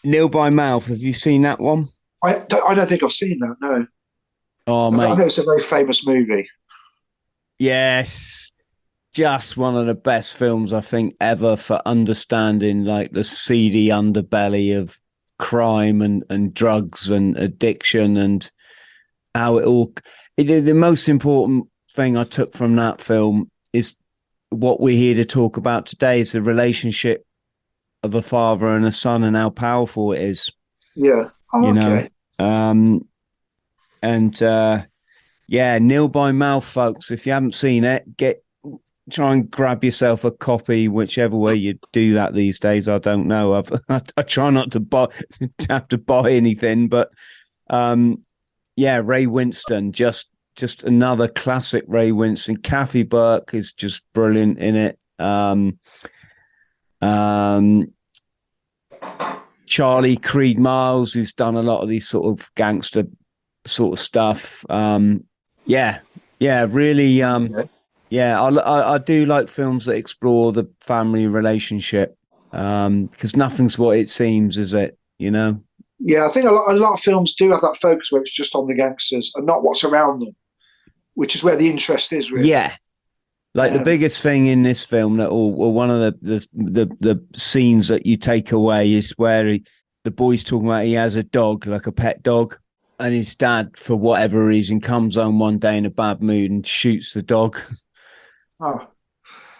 Nil 0.04 0.28
by 0.28 0.50
Mouth? 0.50 0.86
Have 0.86 1.00
you 1.00 1.12
seen 1.12 1.42
that 1.42 1.60
one? 1.60 1.88
I 2.22 2.42
don't, 2.48 2.70
I 2.70 2.74
don't 2.74 2.88
think 2.88 3.02
I've 3.02 3.12
seen 3.12 3.38
that. 3.40 3.56
No. 3.60 3.86
Oh, 4.66 4.90
man, 4.90 5.12
I 5.12 5.14
know 5.14 5.24
it's 5.24 5.38
a 5.38 5.42
very 5.42 5.58
famous 5.58 6.06
movie. 6.06 6.48
Yes. 7.58 8.52
Just 9.12 9.56
one 9.56 9.76
of 9.76 9.86
the 9.86 9.94
best 9.94 10.36
films 10.36 10.72
I 10.72 10.80
think 10.80 11.16
ever 11.20 11.56
for 11.56 11.82
understanding 11.84 12.84
like 12.84 13.12
the 13.12 13.24
seedy 13.24 13.88
underbelly 13.88 14.78
of 14.78 15.00
crime 15.38 16.00
and, 16.00 16.22
and 16.30 16.54
drugs 16.54 17.10
and 17.10 17.36
addiction 17.36 18.16
and 18.16 18.48
how 19.34 19.58
it 19.58 19.64
all. 19.64 19.92
It, 20.36 20.44
the 20.44 20.74
most 20.74 21.08
important 21.08 21.66
thing 21.90 22.16
I 22.16 22.24
took 22.24 22.54
from 22.54 22.76
that 22.76 23.00
film 23.00 23.50
is 23.72 23.96
what 24.50 24.80
we're 24.80 24.96
here 24.96 25.14
to 25.14 25.24
talk 25.24 25.56
about 25.56 25.86
today 25.86 26.20
is 26.20 26.32
the 26.32 26.42
relationship 26.42 27.26
of 28.02 28.14
a 28.14 28.22
father 28.22 28.68
and 28.68 28.84
a 28.84 28.92
son 28.92 29.24
and 29.24 29.36
how 29.36 29.50
powerful 29.50 30.12
it 30.12 30.20
is. 30.20 30.50
Yeah. 30.94 31.30
Oh, 31.52 31.66
you 31.66 31.72
know, 31.72 32.06
um, 32.38 33.06
and 34.02 34.40
uh, 34.42 34.84
yeah, 35.46 35.78
Nil 35.78 36.08
by 36.08 36.32
Mouth, 36.32 36.64
folks. 36.64 37.10
If 37.10 37.26
you 37.26 37.32
haven't 37.32 37.54
seen 37.54 37.84
it, 37.84 38.16
get 38.16 38.44
try 39.10 39.32
and 39.32 39.50
grab 39.50 39.82
yourself 39.82 40.24
a 40.24 40.30
copy, 40.30 40.88
whichever 40.88 41.36
way 41.36 41.56
you 41.56 41.78
do 41.92 42.14
that 42.14 42.34
these 42.34 42.58
days. 42.58 42.88
I 42.88 42.98
don't 42.98 43.26
know. 43.26 43.54
I've, 43.54 43.72
I, 43.88 44.00
I 44.16 44.22
try 44.22 44.50
not 44.50 44.70
to 44.72 44.80
buy 44.80 45.06
to 45.40 45.50
have 45.68 45.88
to 45.88 45.98
buy 45.98 46.30
anything, 46.30 46.88
but 46.88 47.10
um, 47.68 48.24
yeah, 48.76 49.02
Ray 49.04 49.26
Winstone 49.26 49.92
just 49.92 50.29
just 50.56 50.84
another 50.84 51.28
classic 51.28 51.84
Ray 51.86 52.10
Winstone. 52.10 52.62
Kathy 52.62 53.02
Burke 53.02 53.54
is 53.54 53.72
just 53.72 54.02
brilliant 54.12 54.58
in 54.58 54.76
it. 54.76 54.98
Um, 55.18 55.78
um, 57.00 57.92
Charlie 59.66 60.16
Creed 60.16 60.58
Miles, 60.58 61.12
who's 61.12 61.32
done 61.32 61.54
a 61.54 61.62
lot 61.62 61.80
of 61.80 61.88
these 61.88 62.08
sort 62.08 62.40
of 62.40 62.52
gangster 62.54 63.04
sort 63.66 63.94
of 63.94 63.98
stuff. 63.98 64.64
Um, 64.68 65.24
yeah, 65.66 66.00
yeah, 66.40 66.66
really. 66.68 67.22
Um, 67.22 67.68
yeah, 68.08 68.42
I, 68.42 68.48
I, 68.48 68.94
I, 68.94 68.98
do 68.98 69.24
like 69.24 69.48
films 69.48 69.86
that 69.86 69.94
explore 69.94 70.52
the 70.52 70.68
family 70.80 71.28
relationship 71.28 72.16
because 72.50 72.86
um, 72.86 73.10
nothing's 73.36 73.78
what 73.78 73.96
it 73.96 74.10
seems, 74.10 74.58
is 74.58 74.74
it? 74.74 74.98
You 75.18 75.30
know. 75.30 75.62
Yeah, 76.02 76.26
I 76.26 76.28
think 76.28 76.46
a 76.46 76.50
lot, 76.50 76.70
a 76.70 76.78
lot 76.78 76.94
of 76.94 77.00
films 77.00 77.34
do 77.34 77.50
have 77.50 77.60
that 77.60 77.76
focus 77.76 78.10
where 78.10 78.22
it's 78.22 78.32
just 78.32 78.54
on 78.54 78.66
the 78.66 78.74
gangsters 78.74 79.32
and 79.34 79.46
not 79.46 79.62
what's 79.62 79.84
around 79.84 80.20
them, 80.20 80.34
which 81.14 81.34
is 81.34 81.44
where 81.44 81.56
the 81.56 81.68
interest 81.68 82.12
is. 82.12 82.32
Really. 82.32 82.48
Yeah, 82.48 82.74
like 83.54 83.72
um, 83.72 83.78
the 83.78 83.84
biggest 83.84 84.22
thing 84.22 84.46
in 84.46 84.62
this 84.62 84.84
film 84.84 85.18
that, 85.18 85.28
or, 85.28 85.54
or 85.54 85.72
one 85.72 85.90
of 85.90 86.00
the, 86.00 86.18
the, 86.22 86.46
the 86.54 86.96
the 87.00 87.38
scenes 87.38 87.88
that 87.88 88.06
you 88.06 88.16
take 88.16 88.50
away 88.50 88.92
is 88.92 89.10
where 89.18 89.46
he, 89.46 89.64
the 90.04 90.10
boy's 90.10 90.42
talking 90.42 90.66
about 90.66 90.84
he 90.84 90.94
has 90.94 91.16
a 91.16 91.22
dog, 91.22 91.66
like 91.66 91.86
a 91.86 91.92
pet 91.92 92.22
dog, 92.22 92.56
and 92.98 93.14
his 93.14 93.34
dad, 93.34 93.76
for 93.76 93.94
whatever 93.94 94.44
reason, 94.44 94.80
comes 94.80 95.16
home 95.16 95.38
one 95.38 95.58
day 95.58 95.76
in 95.76 95.84
a 95.84 95.90
bad 95.90 96.22
mood 96.22 96.50
and 96.50 96.66
shoots 96.66 97.12
the 97.12 97.22
dog. 97.22 97.58
Oh. 98.58 98.86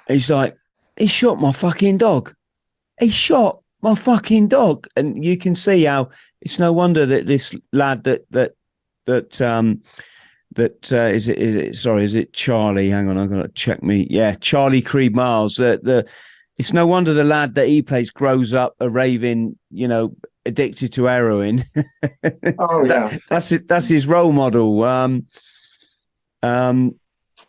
He's 0.09 0.31
like, 0.31 0.57
he 0.97 1.07
shot 1.07 1.39
my 1.39 1.53
fucking 1.53 1.99
dog. 1.99 2.35
He 2.99 3.11
shot 3.11 3.62
my 3.83 3.95
fucking 3.95 4.49
dog, 4.49 4.87
and 4.97 5.25
you 5.25 5.37
can 5.37 5.55
see 5.55 5.85
how 5.85 6.11
it's 6.41 6.59
no 6.59 6.73
wonder 6.73 7.07
that 7.07 7.27
this 7.27 7.55
lad 7.73 8.05
that 8.05 8.31
that 8.31 8.53
that 9.07 9.41
um 9.41 9.83
that 10.55 10.93
uh, 10.93 11.03
is 11.03 11.29
it 11.29 11.39
is 11.39 11.55
it 11.55 11.77
sorry 11.77 12.05
is 12.05 12.15
it 12.15 12.33
Charlie? 12.33 12.91
Hang 12.91 13.09
on, 13.09 13.19
I'm 13.19 13.29
gonna 13.29 13.49
check 13.49 13.83
me. 13.83 14.07
Yeah, 14.11 14.35
Charlie 14.35 14.83
Creed 14.83 15.15
Miles. 15.15 15.57
The 15.57 15.81
the 15.83 16.07
it's 16.59 16.73
no 16.73 16.87
wonder 16.87 17.15
the 17.15 17.25
lad 17.25 17.55
that 17.55 17.69
he 17.69 17.83
plays 17.83 18.11
grows 18.11 18.53
up 18.53 18.75
a 18.81 18.91
raving, 18.91 19.59
you 19.71 19.89
know, 19.89 20.15
addicted 20.45 20.93
to 20.95 21.05
heroin. 21.05 21.65
oh 22.59 22.85
yeah, 22.85 23.09
that, 23.09 23.21
that's 23.29 23.53
it. 23.53 23.69
That's 23.69 23.89
his 23.89 24.07
role 24.07 24.33
model. 24.33 24.83
Um, 24.85 25.27
um, 26.43 26.97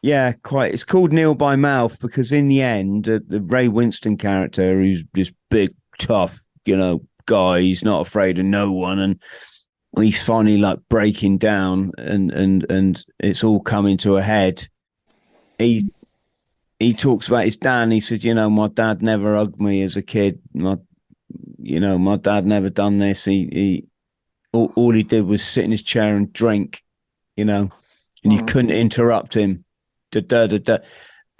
yeah, 0.01 0.33
quite. 0.43 0.73
It's 0.73 0.85
called 0.85 1.11
Nil 1.13 1.35
by 1.35 1.55
Mouth 1.55 1.99
because 1.99 2.31
in 2.31 2.47
the 2.47 2.61
end, 2.61 3.07
uh, 3.07 3.19
the 3.27 3.41
Ray 3.41 3.67
Winstone 3.67 4.19
character, 4.19 4.79
who's 4.79 5.03
this 5.13 5.31
big, 5.49 5.69
tough, 5.99 6.39
you 6.65 6.75
know, 6.75 7.01
guy, 7.25 7.61
he's 7.61 7.83
not 7.83 8.05
afraid 8.05 8.39
of 8.39 8.45
no 8.45 8.71
one, 8.71 8.99
and 8.99 9.21
he's 9.97 10.23
finally 10.23 10.57
like 10.57 10.79
breaking 10.89 11.37
down, 11.37 11.91
and 11.97 12.31
and 12.31 12.69
and 12.71 13.03
it's 13.19 13.43
all 13.43 13.59
coming 13.59 13.97
to 13.97 14.17
a 14.17 14.21
head. 14.21 14.67
He 15.57 15.89
he 16.79 16.93
talks 16.93 17.27
about 17.27 17.45
his 17.45 17.57
dad. 17.57 17.91
he 17.91 17.99
said, 17.99 18.23
you 18.23 18.33
know, 18.33 18.49
my 18.49 18.67
dad 18.67 19.01
never 19.01 19.35
hugged 19.35 19.61
me 19.61 19.81
as 19.83 19.95
a 19.95 20.01
kid. 20.01 20.39
My 20.53 20.77
you 21.59 21.79
know, 21.79 21.97
my 21.97 22.17
dad 22.17 22.45
never 22.45 22.69
done 22.69 22.97
this. 22.97 23.25
He, 23.25 23.47
he 23.51 23.85
all, 24.51 24.71
all 24.75 24.91
he 24.91 25.03
did 25.03 25.25
was 25.25 25.43
sit 25.43 25.63
in 25.63 25.71
his 25.71 25.83
chair 25.83 26.15
and 26.15 26.33
drink, 26.33 26.83
you 27.35 27.45
know, 27.45 27.69
and 28.23 28.33
you 28.33 28.39
mm. 28.39 28.47
couldn't 28.47 28.71
interrupt 28.71 29.35
him. 29.35 29.63
Da, 30.11 30.21
da, 30.21 30.47
da, 30.47 30.57
da. 30.57 30.77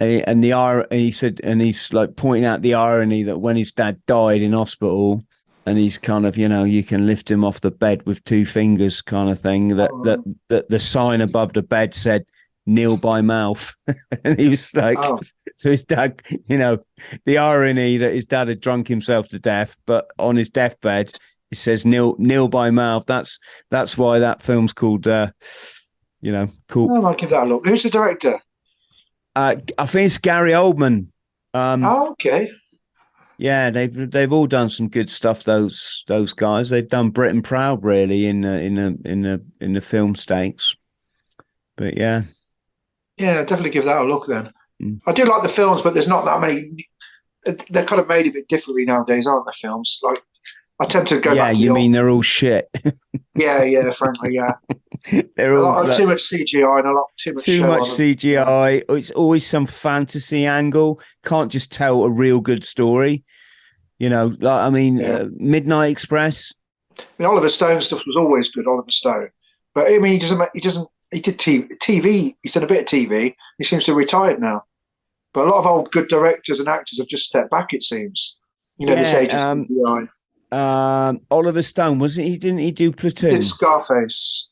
And 0.00 0.42
the 0.42 0.52
and 0.52 0.86
he 0.90 1.12
said, 1.12 1.40
and 1.44 1.60
he's 1.60 1.92
like 1.92 2.16
pointing 2.16 2.44
out 2.44 2.62
the 2.62 2.74
irony 2.74 3.24
that 3.24 3.38
when 3.38 3.56
his 3.56 3.72
dad 3.72 4.00
died 4.06 4.42
in 4.42 4.52
hospital, 4.52 5.22
and 5.66 5.78
he's 5.78 5.98
kind 5.98 6.26
of, 6.26 6.36
you 6.36 6.48
know, 6.48 6.64
you 6.64 6.82
can 6.82 7.06
lift 7.06 7.30
him 7.30 7.44
off 7.44 7.60
the 7.60 7.70
bed 7.70 8.04
with 8.06 8.24
two 8.24 8.44
fingers, 8.44 9.02
kind 9.02 9.30
of 9.30 9.40
thing. 9.40 9.76
That 9.76 9.90
that 10.04 10.20
that 10.48 10.68
the 10.68 10.78
sign 10.78 11.20
above 11.20 11.52
the 11.52 11.62
bed 11.62 11.94
said, 11.94 12.24
kneel 12.66 12.96
by 12.96 13.20
mouth," 13.20 13.74
and 14.24 14.38
he 14.38 14.48
was 14.48 14.74
like, 14.74 14.96
oh. 15.00 15.20
So 15.56 15.70
his 15.70 15.82
dad, 15.82 16.22
you 16.48 16.56
know, 16.56 16.78
the 17.24 17.38
irony 17.38 17.98
that 17.98 18.12
his 18.12 18.24
dad 18.24 18.48
had 18.48 18.60
drunk 18.60 18.88
himself 18.88 19.28
to 19.28 19.38
death, 19.38 19.76
but 19.86 20.06
on 20.18 20.34
his 20.34 20.48
deathbed, 20.48 21.12
he 21.50 21.56
says 21.56 21.84
kneel 21.84 22.16
nil 22.18 22.48
by 22.48 22.70
mouth. 22.70 23.04
That's 23.06 23.38
that's 23.70 23.96
why 23.96 24.18
that 24.18 24.42
film's 24.42 24.72
called 24.72 25.06
uh, 25.06 25.30
you 26.22 26.32
know, 26.32 26.48
cool. 26.68 26.88
Oh, 26.90 27.04
I'll 27.04 27.14
give 27.14 27.30
that 27.30 27.46
a 27.46 27.48
look. 27.48 27.66
Who's 27.66 27.82
the 27.82 27.90
director? 27.90 28.40
Uh, 29.36 29.56
I 29.78 29.86
think 29.86 30.06
it's 30.06 30.18
Gary 30.18 30.52
Oldman. 30.52 31.08
Um, 31.54 31.84
oh, 31.84 32.12
okay. 32.12 32.48
Yeah, 33.38 33.70
they've 33.70 34.10
they've 34.10 34.32
all 34.32 34.46
done 34.46 34.68
some 34.68 34.88
good 34.88 35.10
stuff. 35.10 35.44
Those 35.44 36.04
those 36.06 36.32
guys, 36.32 36.70
they've 36.70 36.88
done 36.88 37.10
Britain 37.10 37.42
proud, 37.42 37.82
really, 37.82 38.26
in 38.26 38.42
the, 38.42 38.60
in 38.60 38.74
the 38.74 38.98
in 39.04 39.22
the 39.22 39.44
in 39.60 39.72
the 39.72 39.80
film 39.80 40.14
stakes. 40.14 40.74
But 41.76 41.96
yeah, 41.96 42.22
yeah, 43.16 43.40
definitely 43.40 43.70
give 43.70 43.84
that 43.84 44.02
a 44.02 44.04
look 44.04 44.26
then. 44.26 44.50
Mm. 44.82 45.00
I 45.06 45.12
do 45.12 45.24
like 45.24 45.42
the 45.42 45.48
films, 45.48 45.82
but 45.82 45.92
there's 45.92 46.08
not 46.08 46.24
that 46.24 46.40
many. 46.40 46.88
They're 47.70 47.84
kind 47.84 48.00
of 48.00 48.08
made 48.08 48.26
a 48.26 48.30
bit 48.30 48.48
differently 48.48 48.84
nowadays, 48.84 49.26
aren't 49.26 49.46
the 49.46 49.52
films? 49.52 49.98
Like 50.02 50.22
I 50.82 50.84
tend 50.86 51.06
to 51.08 51.20
go. 51.20 51.32
Yeah, 51.32 51.52
you 51.52 51.68
the 51.68 51.74
mean 51.74 51.92
they're 51.92 52.08
all 52.08 52.22
shit? 52.22 52.68
yeah, 53.36 53.62
yeah, 53.62 53.92
frankly, 53.92 54.30
yeah. 54.32 54.54
they're 55.36 55.54
a 55.54 55.62
all 55.62 55.86
lot, 55.86 55.96
too 55.96 56.08
much 56.08 56.18
CGI 56.18 56.80
and 56.80 56.88
a 56.88 56.92
lot 56.92 57.06
too 57.18 57.34
much. 57.34 57.44
Too 57.44 57.66
much 57.68 57.82
CGI. 57.82 58.82
It's 58.88 59.12
always 59.12 59.46
some 59.46 59.66
fantasy 59.66 60.44
angle. 60.44 61.00
Can't 61.24 61.52
just 61.52 61.70
tell 61.70 62.02
a 62.02 62.10
real 62.10 62.40
good 62.40 62.64
story. 62.64 63.22
You 64.00 64.08
know, 64.08 64.34
like 64.40 64.60
I 64.60 64.70
mean, 64.70 64.98
yeah. 64.98 65.12
uh, 65.12 65.28
Midnight 65.36 65.92
Express. 65.92 66.52
I 66.98 67.04
mean, 67.18 67.28
Oliver 67.28 67.48
Stone 67.48 67.80
stuff 67.80 68.04
was 68.04 68.16
always 68.16 68.50
good. 68.50 68.66
Oliver 68.66 68.90
Stone, 68.90 69.30
but 69.76 69.86
I 69.86 69.98
mean, 69.98 70.14
he 70.14 70.18
doesn't. 70.18 70.42
He 70.52 70.60
doesn't. 70.60 70.88
He 71.12 71.20
did 71.20 71.38
TV. 71.38 71.68
TV. 71.78 72.34
He's 72.42 72.54
done 72.54 72.64
a 72.64 72.66
bit 72.66 72.80
of 72.80 72.86
TV. 72.86 73.36
He 73.58 73.64
seems 73.64 73.84
to 73.84 73.92
have 73.92 73.98
retired 73.98 74.40
now. 74.40 74.64
But 75.32 75.46
a 75.46 75.50
lot 75.50 75.60
of 75.60 75.66
old 75.66 75.92
good 75.92 76.08
directors 76.08 76.58
and 76.58 76.68
actors 76.68 76.98
have 76.98 77.06
just 77.06 77.26
stepped 77.26 77.52
back. 77.52 77.72
It 77.72 77.84
seems. 77.84 78.40
You 78.78 78.86
know, 78.86 78.94
yeah, 78.94 79.02
this 79.02 79.14
age 79.14 79.34
um, 79.34 79.68
um, 80.52 81.20
Oliver 81.30 81.62
Stone 81.62 81.98
wasn't 81.98 82.28
he? 82.28 82.36
Didn't 82.36 82.58
he 82.58 82.72
do 82.72 82.92
Platoon? 82.92 83.30
He 83.30 83.36
did 83.36 83.44
Scarface. 83.44 84.48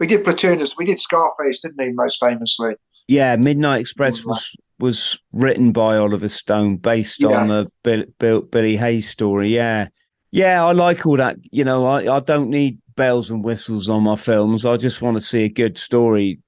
We 0.00 0.06
did 0.06 0.24
Platoon. 0.24 0.62
We 0.78 0.86
did 0.86 0.98
Scarface, 0.98 1.60
didn't 1.60 1.82
he? 1.82 1.92
Most 1.92 2.18
famously. 2.20 2.74
Yeah, 3.08 3.36
Midnight 3.36 3.80
Express 3.80 4.24
was 4.24 4.56
was 4.80 5.18
written 5.32 5.72
by 5.72 5.96
Oliver 5.96 6.28
Stone, 6.28 6.78
based 6.78 7.20
yeah. 7.20 7.40
on 7.40 7.48
the 7.48 7.70
Bill, 7.82 8.04
Bill, 8.18 8.42
Billy 8.42 8.76
Hayes 8.76 9.08
story. 9.08 9.48
Yeah, 9.48 9.88
yeah, 10.30 10.64
I 10.64 10.72
like 10.72 11.06
all 11.06 11.16
that. 11.16 11.36
You 11.52 11.64
know, 11.64 11.86
I, 11.86 12.16
I 12.16 12.20
don't 12.20 12.50
need 12.50 12.78
bells 12.96 13.30
and 13.30 13.44
whistles 13.44 13.88
on 13.88 14.02
my 14.02 14.16
films. 14.16 14.64
I 14.64 14.76
just 14.76 15.02
want 15.02 15.16
to 15.16 15.20
see 15.20 15.44
a 15.44 15.48
good 15.48 15.78
story. 15.78 16.40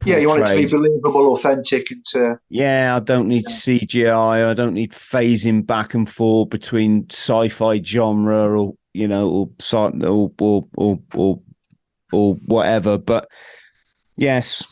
Portrayed. 0.00 0.16
Yeah, 0.16 0.20
you 0.20 0.28
want 0.28 0.42
it 0.42 0.46
to 0.46 0.56
be 0.56 0.66
believable, 0.66 1.32
authentic, 1.32 1.90
and 1.90 2.04
to... 2.12 2.36
yeah. 2.48 2.96
I 2.96 3.00
don't 3.00 3.28
need. 3.28 3.44
CGI. 3.46 4.48
I 4.48 4.54
don't 4.54 4.74
need 4.74 4.92
phasing 4.92 5.66
back 5.66 5.94
and 5.94 6.08
forth 6.08 6.50
between 6.50 7.06
sci-fi 7.10 7.82
genre 7.82 8.60
or 8.60 8.74
you 8.92 9.08
know 9.08 9.28
or 9.28 9.48
or 10.06 10.32
or 10.38 10.66
or, 10.76 10.98
or, 11.14 11.40
or 12.12 12.34
whatever. 12.46 12.98
But 12.98 13.28
yes, 14.16 14.64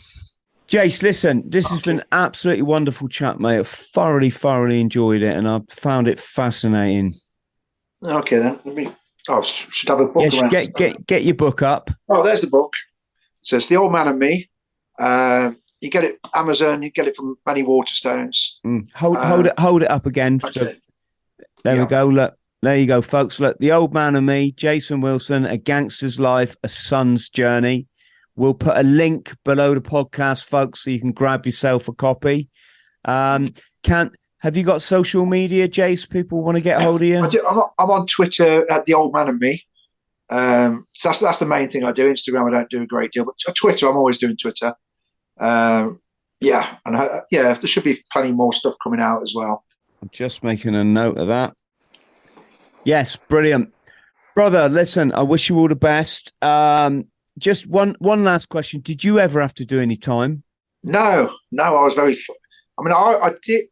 Jace, 0.67 1.03
listen, 1.03 1.45
this 1.49 1.69
has 1.71 1.81
been 1.81 2.03
absolutely 2.11 2.63
wonderful 2.63 3.09
chat, 3.09 3.39
mate. 3.39 3.59
I've 3.59 3.69
thoroughly, 3.69 4.31
thoroughly 4.31 4.81
enjoyed 4.81 5.23
it, 5.23 5.37
and 5.37 5.47
I've 5.47 5.69
found 5.69 6.09
it 6.09 6.19
fascinating. 6.19 7.15
Okay, 8.05 8.39
then 8.39 8.59
let 8.65 8.75
me. 8.75 8.89
Oh, 9.29 9.43
should 9.43 9.89
have 9.89 10.01
a 10.01 10.07
book. 10.07 10.23
Yes, 10.23 10.43
get 10.51 10.75
get 10.75 11.07
get 11.07 11.25
your 11.25 11.35
book 11.35 11.63
up. 11.63 11.91
Oh, 12.09 12.23
there's 12.23 12.41
the 12.41 12.51
book. 12.51 12.73
So 13.43 13.57
it's 13.57 13.69
the 13.69 13.77
old 13.77 13.93
man 13.93 14.09
and 14.09 14.19
me. 14.19 14.49
Uh, 14.99 15.53
you 15.81 15.91
get 15.91 16.05
it 16.05 16.19
Amazon. 16.35 16.83
You 16.83 16.91
get 16.91 17.09
it 17.09 17.17
from 17.17 17.37
Manny 17.47 17.63
Waterstones. 17.63 18.59
Mm. 18.65 18.91
Hold 18.95 19.17
uh, 19.17 19.27
hold 19.27 19.47
it 19.47 19.59
hold 19.59 19.83
it 19.83 19.91
up 19.91 20.07
again. 20.07 20.41
So, 20.41 20.73
there 21.65 21.77
yeah. 21.77 21.83
we 21.83 21.87
go. 21.87 22.07
Look, 22.07 22.37
there 22.63 22.79
you 22.79 22.87
go, 22.87 23.03
folks. 23.03 23.39
Look, 23.39 23.59
the 23.59 23.73
old 23.73 23.93
man 23.93 24.17
and 24.17 24.27
me, 24.27 24.53
Jason 24.53 25.01
Wilson, 25.01 25.45
a 25.45 25.59
gangster's 25.59 26.19
life, 26.19 26.57
a 26.63 26.69
son's 26.69 27.29
journey. 27.29 27.87
We'll 28.37 28.55
put 28.55 28.77
a 28.77 28.83
link 28.83 29.35
below 29.45 29.75
the 29.75 29.81
podcast, 29.81 30.49
folks, 30.49 30.83
so 30.83 30.91
you 30.91 31.01
can 31.01 31.13
grab 31.13 31.47
yourself 31.47 31.89
a 31.89 31.93
copy. 31.93 32.49
Um, 33.05 33.53
can 33.83 34.11
have 34.39 34.57
you 34.57 34.65
got 34.65 34.83
social 34.83 35.25
media, 35.25 35.69
Jace? 35.69 36.09
People 36.09 36.43
want 36.43 36.57
to 36.57 36.63
get 36.63 36.81
hold 36.81 37.03
of 37.03 37.09
you. 37.09 37.23
I 37.23 37.29
do, 37.29 37.43
I'm, 37.49 37.63
I'm, 37.79 37.91
on 37.91 38.07
Twitter 38.07 38.71
at 38.71 38.85
the 38.87 38.95
old 38.95 39.13
man 39.13 39.29
and 39.29 39.39
me. 39.39 39.63
Um, 40.31 40.87
so 40.95 41.11
that's 41.11 41.21
that's 41.21 41.39
the 41.39 41.47
main 41.47 41.71
thing 41.71 41.85
I 41.85 41.93
do. 41.93 42.13
Instagram, 42.13 42.49
I 42.49 42.51
don't 42.51 42.71
do 42.71 42.83
a 42.83 42.87
great 42.87 43.13
deal, 43.13 43.25
but 43.25 43.55
Twitter, 43.55 43.89
I'm 43.89 43.97
always 43.97 44.19
doing 44.19 44.37
Twitter. 44.37 44.75
Um, 45.39 46.01
yeah, 46.41 46.77
and 46.85 46.97
uh, 46.97 47.23
yeah, 47.31 47.55
there 47.55 47.67
should 47.67 47.85
be 47.85 48.05
plenty 48.13 48.33
more 48.33 48.53
stuff 48.53 48.75
coming 48.83 49.01
out 49.01 49.23
as 49.23 49.33
well. 49.35 49.65
I'm 50.03 50.11
just 50.13 50.45
making 50.45 50.75
a 50.75 50.85
note 50.85 51.19
of 51.19 51.29
that. 51.29 51.55
Yes, 52.85 53.17
brilliant, 53.17 53.73
brother. 54.35 54.69
Listen, 54.69 55.13
I 55.13 55.23
wish 55.23 55.49
you 55.49 55.59
all 55.59 55.69
the 55.69 55.77
best. 55.77 56.33
Um, 56.43 57.07
just 57.39 57.67
one 57.67 57.97
one 57.99 58.25
last 58.25 58.49
question: 58.49 58.81
Did 58.81 59.03
you 59.03 59.19
ever 59.19 59.41
have 59.41 59.55
to 59.55 59.65
do 59.65 59.81
any 59.81 59.97
time? 59.97 60.43
No, 60.83 61.31
no. 61.51 61.63
I 61.63 61.83
was 61.83 61.95
very. 61.95 62.15
I 62.79 62.83
mean, 62.83 62.93
I, 62.93 63.19
I 63.23 63.31
did 63.43 63.65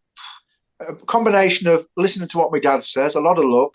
a 0.80 0.94
combination 0.94 1.68
of 1.68 1.86
listening 1.96 2.28
to 2.28 2.38
what 2.38 2.52
my 2.52 2.58
dad 2.58 2.84
says, 2.84 3.14
a 3.14 3.20
lot 3.20 3.38
of 3.38 3.44
luck. 3.44 3.74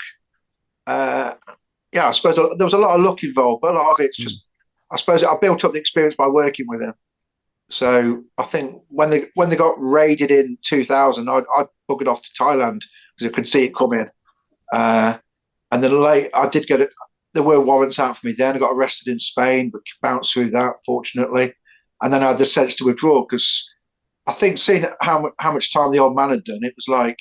Uh, 0.88 1.34
yeah, 1.94 2.08
I 2.08 2.12
suppose 2.12 2.36
there 2.36 2.66
was 2.66 2.74
a 2.74 2.80
lot 2.80 2.96
of 2.98 3.06
luck 3.06 3.24
involved, 3.24 3.62
but 3.62 3.76
a 3.76 3.78
lot 3.78 3.92
of 3.92 4.00
it's 4.00 4.18
just. 4.18 4.46
I 4.90 4.96
suppose 4.96 5.22
I 5.22 5.36
built 5.42 5.66
up 5.66 5.74
the 5.74 5.80
experience 5.80 6.16
by 6.16 6.28
working 6.28 6.66
with 6.66 6.82
him. 6.82 6.94
So 7.70 8.24
I 8.38 8.44
think 8.44 8.82
when 8.90 9.10
they 9.10 9.28
when 9.36 9.50
they 9.50 9.56
got 9.56 9.76
raided 9.78 10.32
in 10.32 10.58
2000, 10.64 11.30
I, 11.30 11.42
I 11.58 11.66
buggered 11.90 12.08
off 12.08 12.22
to 12.22 12.30
Thailand 12.40 12.84
because 13.18 13.32
I 13.32 13.36
could 13.36 13.48
see 13.48 13.66
it 13.66 13.76
coming. 13.76 14.10
Uh, 14.72 15.18
and 15.72 15.84
then 15.84 16.00
late, 16.00 16.30
I 16.34 16.48
did 16.48 16.68
get 16.68 16.82
it 16.82 16.92
there 17.38 17.44
were 17.44 17.62
warrants 17.62 18.00
out 18.00 18.18
for 18.18 18.26
me 18.26 18.34
then. 18.34 18.56
I 18.56 18.60
got 18.60 18.74
arrested 18.74 19.12
in 19.12 19.20
Spain, 19.20 19.70
but 19.70 19.82
bounced 20.02 20.34
through 20.34 20.50
that, 20.52 20.74
fortunately. 20.84 21.54
And 22.02 22.12
then 22.12 22.24
I 22.24 22.30
had 22.30 22.40
the 22.40 22.46
sense 22.46 22.76
to 22.76 22.86
withdraw 22.86 23.22
because 23.22 23.72
I 24.26 24.34
think 24.34 24.58
seeing 24.58 24.86
how 25.02 25.32
how 25.40 25.52
much 25.52 25.74
time 25.74 25.92
the 25.92 26.00
old 26.00 26.16
man 26.16 26.30
had 26.32 26.44
done, 26.44 26.60
it 26.64 26.74
was 26.76 26.88
like 26.88 27.20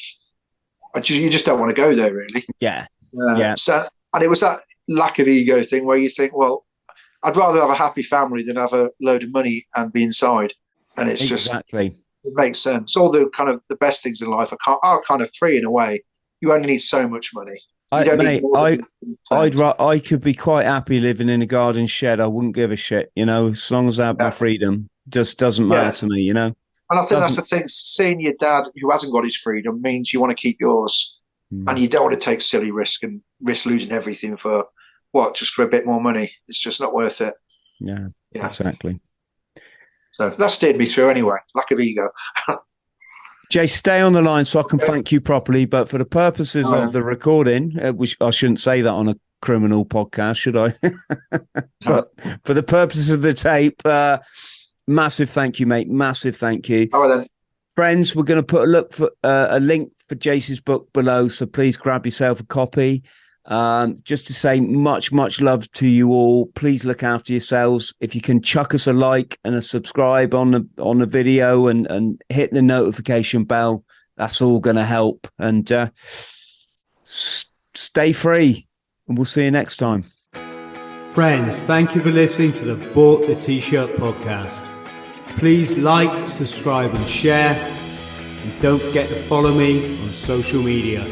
just, 1.02 1.20
you 1.20 1.30
just 1.30 1.44
don't 1.44 1.60
want 1.60 1.68
to 1.68 1.80
go 1.80 1.94
there, 1.94 2.14
really. 2.14 2.46
Yeah, 2.60 2.86
uh, 3.28 3.34
yeah. 3.36 3.54
So, 3.56 3.86
and 4.14 4.22
it 4.22 4.28
was 4.28 4.40
that 4.40 4.60
lack 4.88 5.18
of 5.18 5.28
ego 5.28 5.60
thing 5.62 5.84
where 5.84 5.98
you 5.98 6.08
think, 6.08 6.34
well, 6.34 6.64
I'd 7.22 7.36
rather 7.36 7.60
have 7.60 7.70
a 7.70 7.74
happy 7.74 8.02
family 8.02 8.42
than 8.42 8.56
have 8.56 8.72
a 8.72 8.90
load 9.00 9.24
of 9.24 9.32
money 9.32 9.66
and 9.74 9.92
be 9.92 10.02
inside. 10.02 10.52
And 10.96 11.08
it's 11.08 11.22
exactly. 11.30 11.90
just 11.90 12.00
it 12.24 12.32
makes 12.34 12.58
sense. 12.58 12.96
All 12.96 13.10
the 13.10 13.28
kind 13.30 13.50
of 13.50 13.62
the 13.68 13.76
best 13.76 14.02
things 14.02 14.20
in 14.22 14.28
life 14.28 14.52
are, 14.52 14.78
are 14.82 15.02
kind 15.02 15.22
of 15.22 15.30
free 15.34 15.58
in 15.58 15.64
a 15.64 15.70
way. 15.70 16.02
You 16.40 16.52
only 16.52 16.66
need 16.66 16.78
so 16.78 17.08
much 17.08 17.30
money. 17.34 17.58
I, 17.92 18.16
mate, 18.16 18.42
I, 18.54 18.78
I'd, 19.30 19.60
I 19.60 20.00
could 20.00 20.20
be 20.20 20.34
quite 20.34 20.66
happy 20.66 20.98
living 20.98 21.28
in 21.28 21.40
a 21.40 21.46
garden 21.46 21.86
shed. 21.86 22.18
I 22.18 22.26
wouldn't 22.26 22.54
give 22.54 22.72
a 22.72 22.76
shit, 22.76 23.12
you 23.14 23.24
know, 23.24 23.48
as 23.48 23.70
long 23.70 23.86
as 23.86 24.00
I 24.00 24.06
have 24.06 24.16
yeah. 24.18 24.24
my 24.24 24.30
freedom. 24.32 24.88
Just 25.08 25.38
doesn't 25.38 25.68
matter 25.68 25.86
yeah. 25.86 25.92
to 25.92 26.06
me, 26.08 26.20
you 26.22 26.34
know. 26.34 26.46
And 26.90 26.98
I 26.98 26.98
think 26.98 27.10
doesn't... 27.10 27.36
that's 27.36 27.36
the 27.36 27.56
thing. 27.56 27.68
Seeing 27.68 28.20
your 28.20 28.32
dad 28.40 28.64
who 28.80 28.90
hasn't 28.90 29.12
got 29.12 29.22
his 29.22 29.36
freedom 29.36 29.80
means 29.82 30.12
you 30.12 30.20
want 30.20 30.30
to 30.30 30.36
keep 30.36 30.56
yours, 30.60 31.20
mm. 31.54 31.64
and 31.68 31.78
you 31.78 31.88
don't 31.88 32.02
want 32.02 32.14
to 32.14 32.20
take 32.20 32.40
silly 32.40 32.72
risk 32.72 33.04
and 33.04 33.20
risk 33.40 33.66
losing 33.66 33.92
everything 33.92 34.36
for 34.36 34.64
what? 35.16 35.34
Just 35.34 35.54
for 35.54 35.64
a 35.64 35.68
bit 35.68 35.86
more 35.86 36.00
money. 36.00 36.30
It's 36.46 36.58
just 36.58 36.80
not 36.80 36.94
worth 36.94 37.20
it. 37.20 37.34
Yeah, 37.80 38.08
yeah. 38.32 38.46
exactly. 38.46 39.00
So 40.12 40.30
that 40.30 40.50
steered 40.50 40.76
me 40.76 40.86
through 40.86 41.10
anyway. 41.10 41.36
Lack 41.54 41.70
of 41.70 41.80
ego. 41.80 42.08
Jay, 43.50 43.66
stay 43.66 44.00
on 44.00 44.12
the 44.12 44.22
line 44.22 44.44
so 44.44 44.60
I 44.60 44.64
can 44.68 44.78
thank 44.78 45.12
you 45.12 45.20
properly. 45.20 45.66
But 45.66 45.88
for 45.88 45.98
the 45.98 46.04
purposes 46.04 46.70
of 46.70 46.92
the 46.92 47.02
recording, 47.02 47.78
uh, 47.80 47.92
which 47.92 48.16
I 48.20 48.30
shouldn't 48.30 48.60
say 48.60 48.82
that 48.82 48.90
on 48.90 49.08
a 49.08 49.16
criminal 49.40 49.84
podcast, 49.86 50.36
should 50.36 50.56
I? 50.56 50.74
but 51.84 52.12
for 52.44 52.54
the 52.54 52.62
purposes 52.62 53.10
of 53.10 53.22
the 53.22 53.34
tape, 53.34 53.80
uh, 53.84 54.18
massive 54.86 55.30
thank 55.30 55.60
you, 55.60 55.66
mate. 55.66 55.88
Massive 55.88 56.36
thank 56.36 56.68
you. 56.68 56.88
All 56.92 57.08
right, 57.08 57.16
then. 57.16 57.26
Friends, 57.74 58.16
we're 58.16 58.24
going 58.24 58.40
to 58.40 58.46
put 58.46 58.62
a 58.62 58.70
look 58.70 58.92
for 58.92 59.10
uh, 59.22 59.48
a 59.50 59.60
link 59.60 59.92
for 60.08 60.14
Jace's 60.14 60.60
book 60.60 60.92
below, 60.92 61.28
so 61.28 61.46
please 61.46 61.76
grab 61.76 62.04
yourself 62.04 62.40
a 62.40 62.44
copy. 62.44 63.04
Um, 63.48 63.98
just 64.02 64.26
to 64.26 64.34
say 64.34 64.58
much, 64.60 65.12
much 65.12 65.40
love 65.40 65.70
to 65.72 65.88
you 65.88 66.10
all. 66.10 66.46
Please 66.46 66.84
look 66.84 67.02
after 67.02 67.32
yourselves. 67.32 67.94
If 68.00 68.14
you 68.14 68.20
can 68.20 68.42
chuck 68.42 68.74
us 68.74 68.88
a 68.88 68.92
like 68.92 69.38
and 69.44 69.54
a 69.54 69.62
subscribe 69.62 70.34
on 70.34 70.50
the 70.50 70.68
on 70.78 70.98
the 70.98 71.06
video 71.06 71.68
and 71.68 71.86
and 71.86 72.20
hit 72.28 72.50
the 72.50 72.62
notification 72.62 73.44
bell, 73.44 73.84
that's 74.16 74.42
all 74.42 74.58
going 74.58 74.76
to 74.76 74.84
help. 74.84 75.28
And 75.38 75.70
uh, 75.70 75.90
s- 77.04 77.46
stay 77.74 78.12
free, 78.12 78.66
and 79.06 79.16
we'll 79.16 79.26
see 79.26 79.44
you 79.44 79.50
next 79.52 79.76
time. 79.76 80.04
Friends, 81.12 81.56
thank 81.62 81.94
you 81.94 82.02
for 82.02 82.10
listening 82.10 82.52
to 82.54 82.64
the 82.64 82.74
Bought 82.92 83.26
the 83.26 83.36
T-shirt 83.36 83.96
podcast. 83.96 84.62
Please 85.38 85.78
like, 85.78 86.28
subscribe, 86.28 86.94
and 86.94 87.06
share. 87.06 87.54
And 88.42 88.60
don't 88.60 88.82
forget 88.82 89.08
to 89.08 89.14
follow 89.14 89.52
me 89.54 89.98
on 90.02 90.10
social 90.10 90.62
media. 90.62 91.06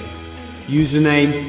Username 0.66 1.48